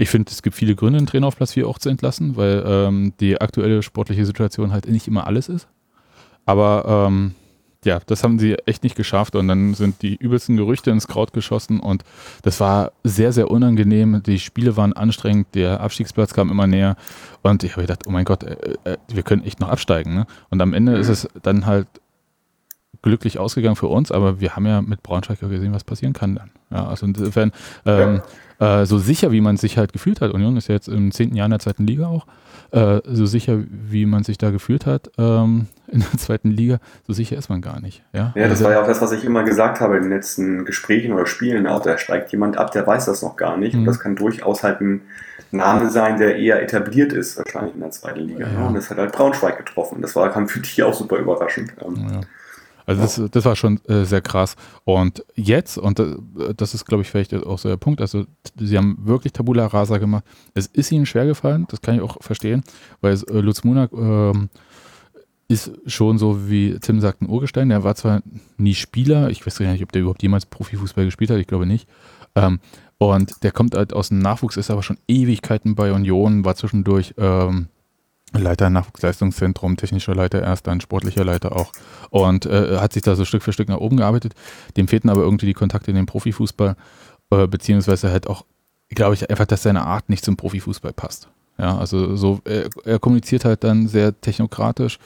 Ich 0.00 0.08
finde, 0.08 0.32
es 0.32 0.40
gibt 0.40 0.56
viele 0.56 0.74
Gründe, 0.74 0.96
einen 0.96 1.06
Trainer 1.06 1.26
auf 1.26 1.36
Platz 1.36 1.52
4 1.52 1.68
auch 1.68 1.78
zu 1.78 1.90
entlassen, 1.90 2.34
weil 2.34 2.64
ähm, 2.66 3.12
die 3.20 3.38
aktuelle 3.38 3.82
sportliche 3.82 4.24
Situation 4.24 4.72
halt 4.72 4.88
nicht 4.88 5.06
immer 5.06 5.26
alles 5.26 5.50
ist. 5.50 5.68
Aber 6.46 7.06
ähm, 7.06 7.34
ja, 7.84 8.00
das 8.06 8.24
haben 8.24 8.38
sie 8.38 8.54
echt 8.64 8.82
nicht 8.82 8.96
geschafft 8.96 9.36
und 9.36 9.46
dann 9.46 9.74
sind 9.74 10.00
die 10.00 10.16
übelsten 10.16 10.56
Gerüchte 10.56 10.90
ins 10.90 11.06
Kraut 11.06 11.34
geschossen 11.34 11.80
und 11.80 12.02
das 12.40 12.60
war 12.60 12.92
sehr, 13.04 13.34
sehr 13.34 13.50
unangenehm. 13.50 14.22
Die 14.22 14.38
Spiele 14.38 14.74
waren 14.78 14.94
anstrengend, 14.94 15.48
der 15.54 15.82
Abstiegsplatz 15.82 16.32
kam 16.32 16.50
immer 16.50 16.66
näher 16.66 16.96
und 17.42 17.62
ich 17.62 17.72
habe 17.72 17.82
gedacht, 17.82 18.04
oh 18.06 18.10
mein 18.10 18.24
Gott, 18.24 18.42
äh, 18.42 18.56
äh, 18.84 18.96
wir 19.08 19.22
können 19.22 19.44
echt 19.44 19.60
noch 19.60 19.68
absteigen. 19.68 20.14
Ne? 20.14 20.26
Und 20.48 20.62
am 20.62 20.72
Ende 20.72 20.96
ist 20.96 21.08
es 21.08 21.28
dann 21.42 21.66
halt 21.66 21.88
glücklich 23.02 23.38
ausgegangen 23.38 23.76
für 23.76 23.88
uns, 23.88 24.12
aber 24.12 24.40
wir 24.40 24.56
haben 24.56 24.66
ja 24.66 24.82
mit 24.82 25.02
Braunschweig 25.02 25.40
gesehen, 25.40 25.72
was 25.72 25.84
passieren 25.84 26.12
kann 26.12 26.34
dann. 26.34 26.50
Ja, 26.70 26.86
also 26.86 27.06
insofern, 27.06 27.52
ähm, 27.86 28.20
äh, 28.58 28.84
so 28.84 28.98
sicher, 28.98 29.32
wie 29.32 29.40
man 29.40 29.56
sich 29.56 29.78
halt 29.78 29.92
gefühlt 29.92 30.20
hat, 30.20 30.32
Union 30.32 30.56
ist 30.56 30.68
ja 30.68 30.74
jetzt 30.74 30.88
im 30.88 31.10
zehnten 31.10 31.34
Jahr 31.34 31.46
in 31.46 31.50
der 31.50 31.60
zweiten 31.60 31.86
Liga 31.86 32.06
auch, 32.06 32.26
äh, 32.72 33.00
so 33.04 33.26
sicher, 33.26 33.58
wie 33.68 34.06
man 34.06 34.22
sich 34.22 34.38
da 34.38 34.50
gefühlt 34.50 34.86
hat 34.86 35.10
ähm, 35.18 35.66
in 35.88 36.00
der 36.00 36.18
zweiten 36.18 36.50
Liga, 36.50 36.78
so 37.06 37.12
sicher 37.12 37.36
ist 37.36 37.48
man 37.48 37.62
gar 37.62 37.80
nicht. 37.80 38.02
Ja, 38.12 38.32
ja 38.36 38.42
das 38.42 38.50
also, 38.50 38.64
war 38.64 38.72
ja 38.72 38.82
auch 38.82 38.86
das, 38.86 39.00
was 39.00 39.12
ich 39.12 39.24
immer 39.24 39.42
gesagt 39.42 39.80
habe 39.80 39.96
in 39.96 40.04
den 40.04 40.12
letzten 40.12 40.64
Gesprächen 40.64 41.12
oder 41.12 41.26
Spielen. 41.26 41.66
Auch 41.66 41.82
da 41.82 41.98
steigt 41.98 42.30
jemand 42.32 42.56
ab, 42.56 42.70
der 42.70 42.86
weiß 42.86 43.06
das 43.06 43.22
noch 43.22 43.36
gar 43.36 43.56
nicht. 43.56 43.74
Mhm. 43.74 43.80
Und 43.80 43.86
das 43.86 43.98
kann 43.98 44.14
durchaus 44.14 44.62
halt 44.62 44.80
ein 44.80 45.02
Name 45.50 45.90
sein, 45.90 46.18
der 46.18 46.36
eher 46.36 46.62
etabliert 46.62 47.12
ist, 47.12 47.36
wahrscheinlich 47.38 47.74
in 47.74 47.80
der 47.80 47.90
zweiten 47.90 48.20
Liga. 48.20 48.46
Ja. 48.46 48.68
Und 48.68 48.74
das 48.74 48.88
hat 48.88 48.98
halt 48.98 49.12
Braunschweig 49.12 49.58
getroffen. 49.58 50.00
Das 50.00 50.14
war, 50.14 50.30
kam 50.30 50.48
für 50.48 50.60
dich 50.60 50.80
auch 50.82 50.94
super 50.94 51.16
überraschend. 51.16 51.72
Ähm, 51.84 52.06
ja. 52.12 52.20
Also 52.86 53.02
das, 53.02 53.30
das 53.30 53.44
war 53.44 53.56
schon 53.56 53.80
äh, 53.86 54.04
sehr 54.04 54.20
krass. 54.20 54.56
Und 54.84 55.24
jetzt, 55.34 55.78
und 55.78 56.00
äh, 56.00 56.16
das 56.56 56.74
ist, 56.74 56.84
glaube 56.84 57.02
ich, 57.02 57.10
vielleicht 57.10 57.34
auch 57.34 57.58
so 57.58 57.68
der 57.68 57.76
Punkt, 57.76 58.00
also 58.00 58.24
sie 58.58 58.76
haben 58.76 58.98
wirklich 59.02 59.32
Tabula 59.32 59.66
Rasa 59.66 59.98
gemacht. 59.98 60.24
Es 60.54 60.66
ist 60.66 60.92
ihnen 60.92 61.06
schwer 61.06 61.26
gefallen, 61.26 61.66
das 61.68 61.80
kann 61.80 61.94
ich 61.94 62.00
auch 62.00 62.16
verstehen, 62.20 62.62
weil 63.00 63.14
äh, 63.14 63.40
Lutz 63.40 63.64
Munak 63.64 63.92
ähm, 63.92 64.48
ist 65.48 65.72
schon 65.86 66.16
so, 66.16 66.48
wie 66.48 66.78
Tim 66.78 67.00
sagt, 67.00 67.22
ein 67.22 67.28
Urgestein. 67.28 67.70
Der 67.70 67.82
war 67.82 67.96
zwar 67.96 68.22
nie 68.56 68.74
Spieler, 68.74 69.30
ich 69.30 69.44
weiß 69.44 69.58
gar 69.58 69.72
nicht, 69.72 69.82
ob 69.82 69.90
der 69.90 70.02
überhaupt 70.02 70.22
jemals 70.22 70.46
Profifußball 70.46 71.04
gespielt 71.04 71.30
hat, 71.30 71.38
ich 71.38 71.48
glaube 71.48 71.66
nicht. 71.66 71.88
Ähm, 72.36 72.60
und 72.98 73.42
der 73.42 73.50
kommt 73.50 73.74
halt 73.74 73.92
aus 73.92 74.10
dem 74.10 74.18
Nachwuchs, 74.18 74.56
ist 74.56 74.70
aber 74.70 74.82
schon 74.82 74.98
Ewigkeiten 75.08 75.74
bei 75.74 75.92
Union, 75.92 76.44
war 76.44 76.54
zwischendurch 76.54 77.14
ähm, 77.18 77.66
Leiter 78.32 78.70
Nachwuchsleistungszentrum, 78.70 79.76
technischer 79.76 80.14
Leiter 80.14 80.42
erst, 80.42 80.66
dann 80.66 80.80
sportlicher 80.80 81.24
Leiter 81.24 81.56
auch. 81.56 81.72
Und 82.10 82.46
äh, 82.46 82.78
hat 82.78 82.92
sich 82.92 83.02
da 83.02 83.16
so 83.16 83.24
Stück 83.24 83.42
für 83.42 83.52
Stück 83.52 83.68
nach 83.68 83.78
oben 83.78 83.96
gearbeitet. 83.96 84.34
Dem 84.76 84.88
fehlten 84.88 85.08
aber 85.08 85.22
irgendwie 85.22 85.46
die 85.46 85.54
Kontakte 85.54 85.90
in 85.90 85.96
den 85.96 86.06
Profifußball, 86.06 86.76
äh, 87.30 87.46
beziehungsweise 87.46 88.10
halt 88.10 88.26
auch, 88.28 88.44
glaube 88.90 89.14
ich, 89.14 89.28
einfach, 89.30 89.46
dass 89.46 89.62
seine 89.62 89.84
Art 89.84 90.08
nicht 90.08 90.24
zum 90.24 90.36
Profifußball 90.36 90.92
passt. 90.92 91.28
Ja, 91.58 91.76
also 91.76 92.16
so, 92.16 92.40
er, 92.44 92.70
er 92.84 92.98
kommuniziert 92.98 93.44
halt 93.44 93.64
dann 93.64 93.86
sehr 93.86 94.18
technokratisch 94.18 94.98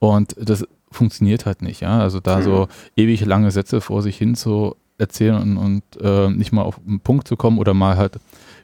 und 0.00 0.34
das 0.38 0.66
funktioniert 0.90 1.46
halt 1.46 1.62
nicht, 1.62 1.80
ja. 1.82 2.00
Also 2.00 2.18
da 2.18 2.38
mhm. 2.38 2.42
so 2.42 2.68
ewig 2.96 3.24
lange 3.24 3.50
Sätze 3.52 3.80
vor 3.80 4.02
sich 4.02 4.16
hin 4.16 4.34
zu 4.34 4.74
erzählen 4.98 5.36
und, 5.36 5.56
und 5.56 5.82
äh, 6.02 6.28
nicht 6.30 6.52
mal 6.52 6.62
auf 6.62 6.80
einen 6.84 7.00
Punkt 7.00 7.28
zu 7.28 7.36
kommen 7.36 7.58
oder 7.58 7.74
mal 7.74 7.96
halt 7.96 8.18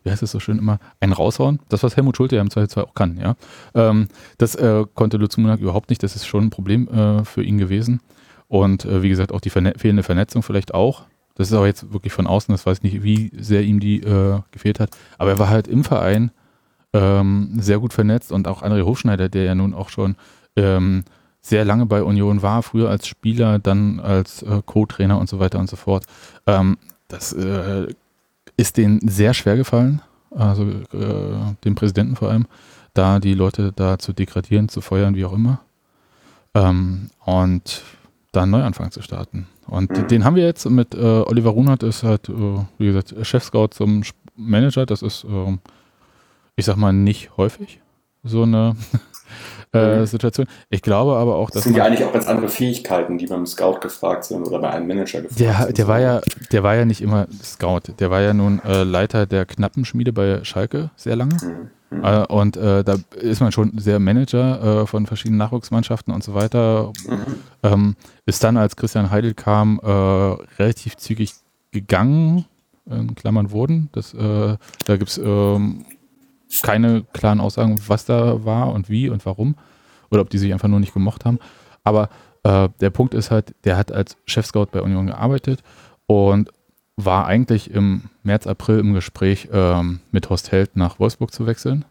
wie 0.07 0.11
heißt 0.13 0.23
es 0.23 0.31
so 0.31 0.39
schön 0.39 0.59
immer, 0.59 0.79
einen 1.01 1.13
raushauen. 1.13 1.59
Das, 1.69 1.83
was 1.83 1.97
Helmut 1.97 2.17
Schulte 2.17 2.37
ja 2.37 2.43
im 2.43 2.49
Zweifelsfall 2.49 2.85
auch 2.85 2.95
kann, 2.95 3.19
ja. 3.19 3.35
Ähm, 3.75 4.07
das 4.39 4.55
äh, 4.55 4.85
konnte 4.95 5.17
Lutz 5.17 5.37
Munak 5.37 5.59
überhaupt 5.59 5.91
nicht. 5.91 6.03
Das 6.03 6.15
ist 6.15 6.27
schon 6.27 6.45
ein 6.45 6.51
Problem 6.51 6.89
äh, 6.89 7.25
für 7.25 7.43
ihn 7.43 7.59
gewesen. 7.59 8.01
Und 8.47 8.85
äh, 8.85 9.03
wie 9.03 9.09
gesagt, 9.09 9.33
auch 9.33 9.41
die 9.41 9.51
verne 9.51 9.75
fehlende 9.77 10.05
Vernetzung 10.05 10.45
vielleicht 10.45 10.75
auch. 10.75 11.03
Das 11.35 11.49
ist 11.49 11.55
aber 11.55 11.67
jetzt 11.67 11.93
wirklich 11.93 12.13
von 12.13 12.29
außen, 12.29 12.53
das 12.53 12.65
weiß 12.65 12.79
ich 12.79 12.83
nicht, 12.85 13.03
wie 13.03 13.33
sehr 13.37 13.63
ihm 13.63 13.81
die 13.81 14.01
äh, 14.01 14.41
gefehlt 14.53 14.79
hat. 14.79 14.97
Aber 15.19 15.31
er 15.31 15.39
war 15.41 15.49
halt 15.49 15.67
im 15.67 15.83
Verein 15.83 16.31
ähm, 16.93 17.51
sehr 17.59 17.81
gut 17.81 17.93
vernetzt 17.93 18.31
und 18.31 18.47
auch 18.47 18.63
André 18.63 18.85
Hofschneider, 18.85 19.29
der 19.29 19.43
ja 19.43 19.55
nun 19.57 19.75
auch 19.75 19.89
schon 19.89 20.15
ähm, 20.55 21.03
sehr 21.43 21.65
lange 21.65 21.85
bei 21.87 22.05
Union 22.05 22.43
war, 22.43 22.63
früher 22.63 22.91
als 22.91 23.09
Spieler, 23.09 23.59
dann 23.59 23.99
als 23.99 24.43
äh, 24.43 24.63
Co-Trainer 24.65 25.19
und 25.19 25.29
so 25.29 25.41
weiter 25.41 25.59
und 25.59 25.69
so 25.69 25.77
fort. 25.77 26.05
Ähm, 26.47 26.79
das 27.09 27.33
äh, 27.33 27.89
ist 28.57 28.77
denen 28.77 29.07
sehr 29.07 29.35
schwer 29.35 29.57
gefallen, 29.57 30.03
also 30.31 30.65
äh, 30.65 31.55
dem 31.65 31.75
Präsidenten 31.75 32.17
vor 32.17 32.31
allem, 32.31 32.47
da 32.95 33.19
die 33.19 33.35
Leute 33.35 33.73
da 33.75 33.99
zu 33.99 34.13
degradieren, 34.13 34.69
zu 34.69 34.81
feuern, 34.81 35.15
wie 35.15 35.25
auch 35.25 35.33
immer. 35.33 35.61
Ähm, 36.55 37.11
und 37.25 37.83
da 38.33 38.43
einen 38.43 38.53
Neuanfang 38.53 38.91
zu 38.91 39.03
starten. 39.03 39.47
Und 39.67 39.91
mhm. 39.91 40.09
den 40.09 40.25
haben 40.25 40.37
wir 40.37 40.45
jetzt 40.45 40.69
mit 40.69 40.95
äh, 40.95 40.99
Oliver 40.99 41.51
Runert, 41.51 41.83
ist 41.83 42.03
halt, 42.03 42.29
äh, 42.29 42.33
wie 42.79 42.87
gesagt, 42.87 43.15
Chef-Scout 43.23 43.69
zum 43.73 44.03
Manager. 44.37 44.87
Das 44.87 45.03
ist, 45.03 45.25
ähm, 45.25 45.59
ich 46.55 46.65
sag 46.65 46.77
mal, 46.77 46.93
nicht 46.93 47.37
häufig 47.37 47.81
so 48.23 48.43
eine 48.43 48.77
äh, 49.73 50.01
mhm. 50.01 50.07
Situation. 50.07 50.47
Ich 50.71 50.83
glaube 50.83 51.17
aber 51.17 51.37
auch, 51.37 51.51
dass. 51.51 51.63
Das 51.63 51.65
sind 51.65 51.77
ja 51.77 51.85
eigentlich 51.85 52.05
auch 52.05 52.13
ganz 52.13 52.27
andere 52.27 52.49
Fähigkeiten, 52.49 53.19
die 53.19 53.27
beim 53.27 53.47
Scout 53.47 53.81
gefragt 53.81 54.25
sind 54.25 54.45
oder 54.45 54.59
bei 54.59 54.71
einem 54.71 54.87
Manager 54.87 55.23
gefragt 55.23 55.41
der, 55.41 55.55
sind. 55.67 55.79
Der 55.79 55.89
war, 55.89 56.01
ja, 56.01 56.21
der 56.53 56.63
war 56.63 56.75
ja 56.77 56.85
nicht 56.85 57.01
immer 57.01 57.27
Scout. 57.43 57.93
Der 57.99 58.11
war 58.11 58.21
ja 58.21 58.33
nun 58.33 58.61
äh, 58.65 58.85
Leiter 58.85 59.27
der 59.27 59.45
Knappenschmiede 59.45 60.13
bei 60.13 60.45
Schalke 60.45 60.91
sehr 60.97 61.17
lange. 61.17 61.37
Mhm. 61.43 61.99
mhm. 61.99 62.05
Äh, 62.05 62.27
und 62.27 62.57
äh, 62.57 62.85
da 62.85 62.97
ist 63.21 63.41
man 63.41 63.53
schon 63.53 63.79
sehr 63.79 63.99
Manager 63.99 64.83
äh, 64.83 64.87
von 64.87 65.07
verschiedenen 65.07 65.39
Nachwuchsmannschaften 65.39 66.13
und 66.13 66.25
so 66.25 66.35
weiter. 66.35 66.93
Mhm. 67.07 67.19
Ähm, 67.63 67.97
ist 68.25 68.43
dann, 68.45 68.57
als 68.57 68.77
Christian 68.77 69.11
Heidel 69.11 69.35
kam, 69.35 69.81
äh, 69.83 69.91
relativ 70.59 70.97
zügig 70.97 71.35
gegangen, 71.73 72.47
in 72.89 73.17
Klammern 73.17 73.51
wurden. 73.51 73.89
Das, 73.91 74.13
da 74.13 74.57
gibt 74.97 75.11
es 75.11 75.19
ähm, 75.19 75.85
keine 76.63 77.05
klaren 77.13 77.41
Aussagen, 77.41 77.81
was 77.87 78.05
da 78.05 78.45
war 78.45 78.73
und 78.73 78.89
wie 78.89 79.09
und 79.09 79.25
warum. 79.27 79.57
Oder 80.11 80.21
ob 80.21 80.31
die 80.31 80.39
sich 80.39 80.53
einfach 80.53 80.69
nur 80.69 80.81
nicht 80.81 80.95
gemocht 80.95 81.25
haben. 81.25 81.39
Aber 81.85 82.09
äh, 82.45 82.69
der 82.81 82.91
Punkt 82.91 83.15
ist 83.15 83.31
halt, 83.31 83.55
der 83.65 83.77
hat 83.77 83.91
als 83.93 84.17
Chef-Scout 84.27 84.67
bei 84.73 84.83
Union 84.83 85.07
gearbeitet 85.07 85.63
und 86.07 86.51
war 86.97 87.27
eigentlich 87.27 87.71
im 87.71 88.03
März, 88.23 88.47
April 88.47 88.79
im 88.79 88.95
Gespräch 88.95 89.49
ähm, 89.53 90.01
mit 90.13 90.31
Horst 90.31 90.53
Held 90.53 90.77
nach 90.77 90.99
Wolfsburg 90.99 91.33
zu 91.33 91.47
wechseln. 91.47 91.85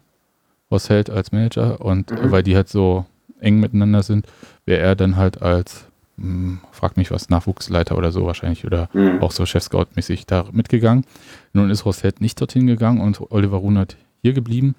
Horst 0.70 0.90
Held 0.90 1.10
als 1.10 1.30
Manager 1.30 1.80
und 1.80 2.10
mhm. 2.10 2.30
weil 2.32 2.42
die 2.42 2.56
halt 2.56 2.68
so 2.68 3.06
eng 3.40 3.60
miteinander 3.60 4.02
sind, 4.02 4.26
wäre 4.64 4.80
er 4.80 4.96
dann 4.96 5.16
halt 5.16 5.42
als, 5.42 5.86
mh, 6.16 6.24
hm, 6.24 6.60
frag 6.72 6.96
mich 6.96 7.10
was, 7.10 7.28
Nachwuchsleiter 7.28 7.96
oder 7.96 8.10
so 8.10 8.26
wahrscheinlich 8.26 8.64
oder 8.64 8.88
mhm. 8.92 9.22
auch 9.22 9.30
so 9.30 9.46
Chef-Scout-mäßig 9.46 10.26
da 10.26 10.46
mitgegangen. 10.50 11.04
Nun 11.52 11.70
ist 11.70 11.84
Horst 11.84 12.02
Held 12.02 12.20
nicht 12.20 12.40
dorthin 12.40 12.66
gegangen 12.66 13.00
und 13.00 13.30
Oliver 13.30 13.58
Runert 13.58 13.96
hier 14.26 14.34
geblieben. 14.34 14.74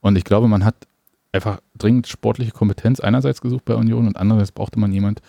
Und 0.00 0.16
ich 0.16 0.24
glaube, 0.24 0.48
man 0.48 0.64
hat 0.64 0.76
einfach 1.32 1.60
dringend 1.76 2.06
sportliche 2.06 2.52
Kompetenz 2.52 3.00
einerseits 3.00 3.40
gesucht 3.40 3.64
bei 3.64 3.74
Union 3.74 4.06
und 4.06 4.16
andererseits 4.16 4.52
brauchte 4.52 4.78
man 4.78 4.92
jemand, 4.92 5.20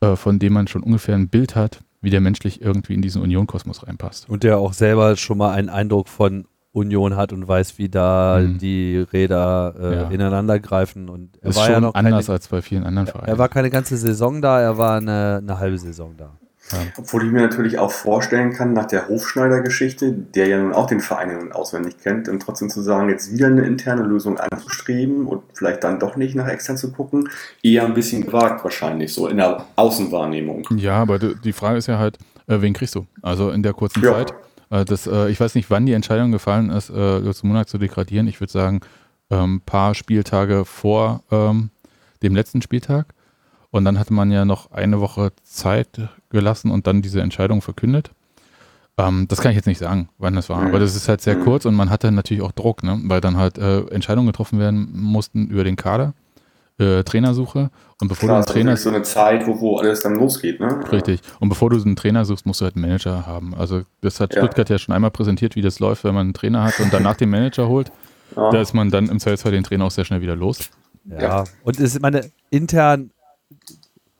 äh, 0.00 0.16
von 0.16 0.38
dem 0.38 0.52
man 0.54 0.66
schon 0.66 0.82
ungefähr 0.82 1.14
ein 1.14 1.28
Bild 1.28 1.54
hat, 1.56 1.80
wie 2.00 2.10
der 2.10 2.20
menschlich 2.20 2.62
irgendwie 2.62 2.94
in 2.94 3.02
diesen 3.02 3.20
Union-Kosmos 3.22 3.86
reinpasst. 3.86 4.28
Und 4.28 4.44
der 4.44 4.58
auch 4.58 4.72
selber 4.72 5.16
schon 5.16 5.38
mal 5.38 5.52
einen 5.52 5.68
Eindruck 5.68 6.08
von 6.08 6.46
Union 6.72 7.16
hat 7.16 7.32
und 7.32 7.48
weiß, 7.48 7.78
wie 7.78 7.88
da 7.88 8.40
mhm. 8.40 8.58
die 8.58 9.04
Räder 9.12 9.74
äh, 9.78 9.96
ja. 9.96 10.08
ineinander 10.08 10.60
greifen. 10.60 11.08
Und 11.08 11.36
er 11.42 11.50
ist 11.50 11.56
war 11.56 11.70
ja 11.70 11.80
noch 11.80 11.94
anders 11.94 12.26
keine, 12.26 12.34
als 12.34 12.48
bei 12.48 12.62
vielen 12.62 12.84
anderen 12.84 13.08
Vereinen. 13.08 13.28
Er 13.28 13.38
war 13.38 13.48
keine 13.48 13.70
ganze 13.70 13.96
Saison 13.96 14.40
da, 14.40 14.60
er 14.60 14.78
war 14.78 14.96
eine, 14.96 15.40
eine 15.42 15.58
halbe 15.58 15.78
Saison 15.78 16.14
da. 16.16 16.38
Ja. 16.72 16.78
Obwohl 16.96 17.24
ich 17.24 17.32
mir 17.32 17.40
natürlich 17.40 17.78
auch 17.78 17.90
vorstellen 17.90 18.52
kann, 18.52 18.72
nach 18.72 18.86
der 18.86 19.08
Hofschneider-Geschichte, 19.08 20.12
der 20.12 20.48
ja 20.48 20.58
nun 20.58 20.72
auch 20.72 20.86
den 20.86 21.00
Verein 21.00 21.52
auswendig 21.52 21.98
kennt, 22.02 22.28
und 22.28 22.40
trotzdem 22.40 22.70
zu 22.70 22.82
sagen, 22.82 23.08
jetzt 23.08 23.32
wieder 23.32 23.46
eine 23.46 23.66
interne 23.66 24.02
Lösung 24.02 24.38
anzustreben 24.38 25.26
und 25.26 25.42
vielleicht 25.54 25.84
dann 25.84 25.98
doch 25.98 26.16
nicht 26.16 26.34
nach 26.34 26.48
extern 26.48 26.76
zu 26.76 26.92
gucken, 26.92 27.28
eher 27.62 27.84
ein 27.84 27.94
bisschen 27.94 28.24
gewagt 28.24 28.64
wahrscheinlich, 28.64 29.12
so 29.12 29.28
in 29.28 29.38
der 29.38 29.64
Außenwahrnehmung. 29.76 30.68
Ja, 30.76 30.96
aber 30.96 31.18
die 31.18 31.52
Frage 31.52 31.78
ist 31.78 31.86
ja 31.86 31.98
halt, 31.98 32.18
äh, 32.46 32.60
wen 32.60 32.74
kriegst 32.74 32.94
du? 32.94 33.06
Also 33.22 33.50
in 33.50 33.62
der 33.62 33.72
kurzen 33.72 34.02
ja. 34.02 34.12
Zeit. 34.12 34.34
Äh, 34.70 34.84
das, 34.84 35.06
äh, 35.06 35.28
ich 35.30 35.40
weiß 35.40 35.54
nicht, 35.54 35.70
wann 35.70 35.86
die 35.86 35.92
Entscheidung 35.92 36.32
gefallen 36.32 36.70
ist, 36.70 36.90
Lutz 36.90 37.42
Monat 37.42 37.68
zu 37.68 37.78
degradieren. 37.78 38.26
Ich 38.28 38.40
würde 38.40 38.52
sagen, 38.52 38.80
ein 39.30 39.38
ähm, 39.38 39.62
paar 39.64 39.94
Spieltage 39.94 40.64
vor 40.64 41.22
ähm, 41.30 41.70
dem 42.22 42.34
letzten 42.34 42.62
Spieltag. 42.62 43.06
Und 43.70 43.84
dann 43.84 43.98
hatte 43.98 44.12
man 44.12 44.30
ja 44.30 44.44
noch 44.44 44.70
eine 44.70 45.00
Woche 45.00 45.32
Zeit 45.42 46.08
gelassen 46.30 46.70
und 46.70 46.86
dann 46.86 47.02
diese 47.02 47.20
Entscheidung 47.20 47.60
verkündet. 47.60 48.10
Ähm, 48.98 49.26
das 49.28 49.40
kann 49.40 49.52
ich 49.52 49.56
jetzt 49.56 49.66
nicht 49.66 49.78
sagen, 49.78 50.08
wann 50.18 50.34
das 50.34 50.48
war, 50.48 50.60
aber 50.60 50.80
das 50.80 50.96
ist 50.96 51.08
halt 51.08 51.20
sehr 51.20 51.36
kurz 51.36 51.64
und 51.64 51.74
man 51.74 51.88
hatte 51.88 52.10
natürlich 52.10 52.42
auch 52.42 52.52
Druck, 52.52 52.82
ne? 52.82 52.98
weil 53.04 53.20
dann 53.20 53.36
halt 53.36 53.56
äh, 53.56 53.80
Entscheidungen 53.90 54.26
getroffen 54.26 54.58
werden 54.58 54.88
mussten 54.92 55.46
über 55.46 55.62
den 55.62 55.76
Kader, 55.76 56.14
äh, 56.78 57.04
Trainersuche 57.04 57.70
und 58.00 58.08
bevor 58.08 58.28
Klar, 58.28 58.42
du 58.42 58.46
einen 58.46 58.54
Trainer 58.54 58.76
so 58.76 58.88
eine 58.88 59.02
Zeit, 59.02 59.46
wo, 59.46 59.60
wo 59.60 59.76
alles 59.76 60.00
dann 60.00 60.14
losgeht, 60.16 60.58
ne? 60.58 60.80
Richtig. 60.90 61.20
Und 61.38 61.48
bevor 61.48 61.70
du 61.70 61.80
einen 61.80 61.96
Trainer 61.96 62.24
suchst, 62.24 62.44
musst 62.44 62.60
du 62.60 62.64
halt 62.64 62.74
einen 62.74 62.82
Manager 62.82 63.26
haben. 63.26 63.54
Also 63.54 63.82
das 64.00 64.20
hat 64.20 64.34
ja. 64.34 64.40
Stuttgart 64.40 64.68
ja 64.68 64.78
schon 64.78 64.94
einmal 64.94 65.10
präsentiert, 65.10 65.56
wie 65.56 65.62
das 65.62 65.78
läuft, 65.80 66.04
wenn 66.04 66.14
man 66.14 66.26
einen 66.26 66.34
Trainer 66.34 66.64
hat 66.64 66.78
und 66.80 66.92
danach 66.92 67.16
den 67.16 67.30
Manager 67.30 67.68
holt. 67.68 67.92
Ja. 68.36 68.50
Da 68.50 68.60
ist 68.60 68.74
man 68.74 68.90
dann 68.90 69.08
im 69.08 69.18
Zweifelsfall 69.18 69.52
den 69.52 69.64
Trainer 69.64 69.86
auch 69.86 69.90
sehr 69.90 70.04
schnell 70.04 70.20
wieder 70.20 70.36
los. 70.36 70.70
Ja, 71.04 71.20
ja. 71.20 71.44
und 71.64 71.80
es 71.80 71.94
ist 71.94 72.02
meine 72.02 72.30
intern 72.50 73.10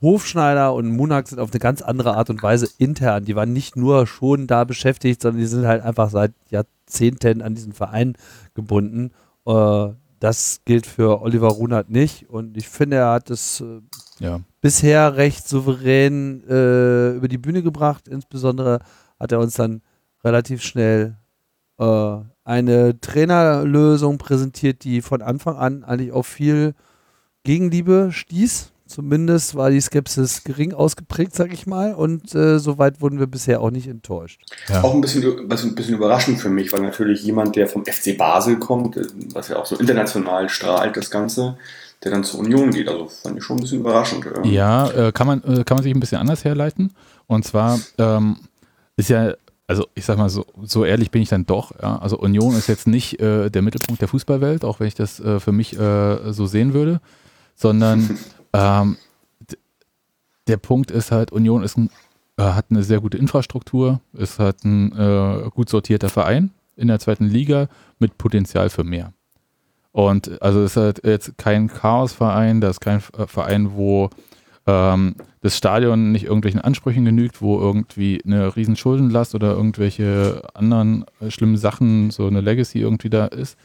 Hofschneider 0.01 0.75
und 0.75 0.91
Munak 0.91 1.27
sind 1.29 1.41
auf 1.41 1.51
eine 1.51 1.59
ganz 1.59 1.83
andere 1.83 2.17
Art 2.17 2.31
und 2.31 2.43
Weise 2.43 2.69
intern. 2.79 3.25
Die 3.25 3.35
waren 3.35 3.53
nicht 3.53 3.77
nur 3.77 4.07
schon 4.07 4.47
da 4.47 4.65
beschäftigt, 4.65 5.23
sondern 5.23 5.41
die 5.41 5.47
sind 5.47 5.67
halt 5.67 5.83
einfach 5.83 6.11
seit 6.11 6.33
Jahrzehnten 6.51 7.43
an 7.43 7.55
diesen 7.55 7.73
Verein 7.73 8.15
gebunden. 8.55 9.11
Äh, 9.45 9.89
das 10.21 10.61
gilt 10.65 10.87
für 10.87 11.21
Oliver 11.23 11.49
Runert 11.49 11.91
nicht. 11.91 12.29
Und 12.31 12.57
ich 12.57 12.69
finde, 12.69 12.99
er 12.99 13.13
hat 13.13 13.31
es 13.31 13.61
äh, 13.61 13.81
ja. 14.21 14.41
bisher 14.61 15.17
recht 15.17 15.49
souverän 15.49 16.45
äh, 16.49 17.13
über 17.15 17.27
die 17.27 17.39
Bühne 17.39 17.63
gebracht. 17.63 18.07
Insbesondere 18.07 18.81
hat 19.19 19.33
er 19.33 19.41
uns 19.41 19.55
dann 19.55 19.83
relativ 20.23 20.63
schnell 20.63 21.17
äh, 21.79 22.17
eine 22.45 23.01
Trainerlösung 23.01 24.19
präsentiert, 24.19 24.85
die 24.85 25.03
von 25.03 25.23
Anfang 25.23 25.57
an 25.57 25.83
eigentlich 25.83 26.13
auf 26.13 26.27
viel 26.27 26.75
Gegenliebe 27.43 28.11
stieß 28.13 28.73
Zumindest 28.89 29.55
war 29.55 29.71
die 29.71 29.81
Skepsis 29.81 30.45
gering 30.45 30.73
ausgeprägt, 30.73 31.35
sag 31.35 31.53
ich 31.53 31.67
mal. 31.67 31.95
Und 31.95 32.35
äh, 32.35 32.59
soweit 32.59 33.03
wurden 33.03 33.19
wir 33.19 33.27
bisher 33.27 33.61
auch 33.61 33.71
nicht 33.71 33.87
enttäuscht. 33.87 34.41
Ja. 34.69 34.83
Auch 34.83 34.95
ein 34.95 35.03
bisschen, 35.03 35.23
was 35.51 35.63
ein 35.63 35.75
bisschen 35.75 35.95
überraschend 35.95 36.41
für 36.41 36.49
mich, 36.49 36.73
weil 36.73 36.81
natürlich 36.81 37.23
jemand, 37.23 37.55
der 37.55 37.67
vom 37.69 37.85
FC 37.85 38.17
Basel 38.17 38.59
kommt, 38.59 38.97
äh, 38.97 39.05
was 39.35 39.49
ja 39.49 39.57
auch 39.57 39.67
so 39.67 39.77
international 39.77 40.49
strahlt, 40.49 40.97
das 40.97 41.11
Ganze, 41.11 41.59
der 42.03 42.13
dann 42.13 42.25
zur 42.25 42.41
Union 42.41 42.71
geht. 42.71 42.89
Also 42.89 43.09
fand 43.09 43.37
ich 43.37 43.45
schon 43.45 43.59
ein 43.59 43.61
bisschen 43.61 43.81
überraschend. 43.81 44.25
Ja, 44.45 44.91
äh, 44.91 45.13
kann, 45.13 45.27
man, 45.27 45.43
äh, 45.45 45.65
kann 45.65 45.77
man 45.77 45.83
sich 45.85 45.95
ein 45.95 46.01
bisschen 46.01 46.19
anders 46.19 46.45
herleiten. 46.45 46.95
Und 47.27 47.45
zwar 47.45 47.79
ähm, 47.99 48.39
ist 48.97 49.11
ja 49.11 49.35
also 49.69 49.87
ich 49.95 50.07
sag 50.07 50.17
mal 50.17 50.31
so, 50.31 50.47
so 50.63 50.87
ehrlich 50.87 51.11
bin 51.11 51.21
ich 51.21 51.29
dann 51.29 51.45
doch. 51.45 51.73
Ja? 51.81 51.99
Also 51.99 52.19
Union 52.19 52.57
ist 52.57 52.69
jetzt 52.69 52.87
nicht 52.87 53.21
äh, 53.21 53.51
der 53.51 53.61
Mittelpunkt 53.63 54.01
der 54.01 54.09
Fußballwelt, 54.09 54.65
auch 54.65 54.81
wenn 54.81 54.89
ich 54.89 54.95
das 54.95 55.21
äh, 55.21 55.39
für 55.41 55.53
mich 55.53 55.79
äh, 55.79 56.33
so 56.33 56.47
sehen 56.47 56.73
würde, 56.73 57.01
sondern 57.55 58.19
ähm, 58.53 58.97
der 60.47 60.57
Punkt 60.57 60.91
ist 60.91 61.13
halt, 61.13 61.31
Union 61.33 61.63
ist 61.63 61.77
ein, 61.77 61.91
äh, 62.37 62.43
hat 62.43 62.67
eine 62.71 62.83
sehr 62.83 63.01
gute 63.01 63.19
Infrastruktur, 63.19 64.01
ist 64.15 64.39
halt 64.39 64.65
ein 64.65 64.93
äh, 64.97 65.51
gut 65.51 65.69
sortierter 65.69 66.09
Verein 66.09 66.51
in 66.77 66.89
der 66.89 66.99
zweiten 66.99 67.27
Liga 67.27 67.69
mit 67.99 68.19
Potenzial 68.19 68.71
für 68.71 68.85
mehr. 68.85 69.13
Und 69.93 70.41
also 70.43 70.63
ist 70.63 70.77
halt 70.77 71.05
jetzt 71.05 71.37
kein 71.39 71.69
Chaosverein, 71.69 72.61
das 72.61 72.77
ist 72.77 72.81
kein 72.81 73.03
äh, 73.17 73.27
Verein, 73.27 73.75
wo 73.75 74.11
ähm, 74.67 75.17
das 75.41 75.57
Stadion 75.57 76.13
nicht 76.13 76.25
irgendwelchen 76.25 76.61
Ansprüchen 76.61 77.05
genügt, 77.05 77.41
wo 77.41 77.59
irgendwie 77.59 78.21
eine 78.25 78.55
riesen 78.55 78.77
Schuldenlast 78.77 79.35
oder 79.35 79.53
irgendwelche 79.53 80.43
anderen 80.55 81.05
äh, 81.21 81.31
schlimmen 81.31 81.57
Sachen, 81.57 82.11
so 82.11 82.27
eine 82.27 82.41
Legacy 82.41 82.81
irgendwie 82.81 83.11
da 83.11 83.27
ist. 83.27 83.57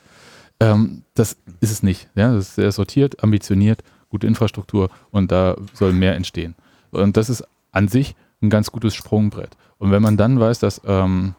Ähm, 0.59 1.03
das 1.13 1.37
ist 1.59 1.71
es 1.71 1.83
nicht. 1.83 2.09
Ja? 2.15 2.33
Das 2.33 2.49
ist 2.49 2.55
sehr 2.55 2.71
sortiert, 2.71 3.23
ambitioniert, 3.23 3.83
gute 4.13 4.27
Infrastruktur 4.27 4.89
und 5.09 5.31
da 5.31 5.55
soll 5.73 5.91
mehr 5.91 6.15
entstehen. 6.15 6.53
Und 6.91 7.17
das 7.17 7.29
ist 7.31 7.43
an 7.71 7.87
sich 7.87 8.15
ein 8.43 8.51
ganz 8.51 8.71
gutes 8.71 8.93
Sprungbrett. 8.93 9.57
Und 9.79 9.89
wenn 9.89 10.03
man 10.03 10.17
dann 10.17 10.39
weiß, 10.39 10.59
dass 10.59 10.79
ähm, 10.85 11.33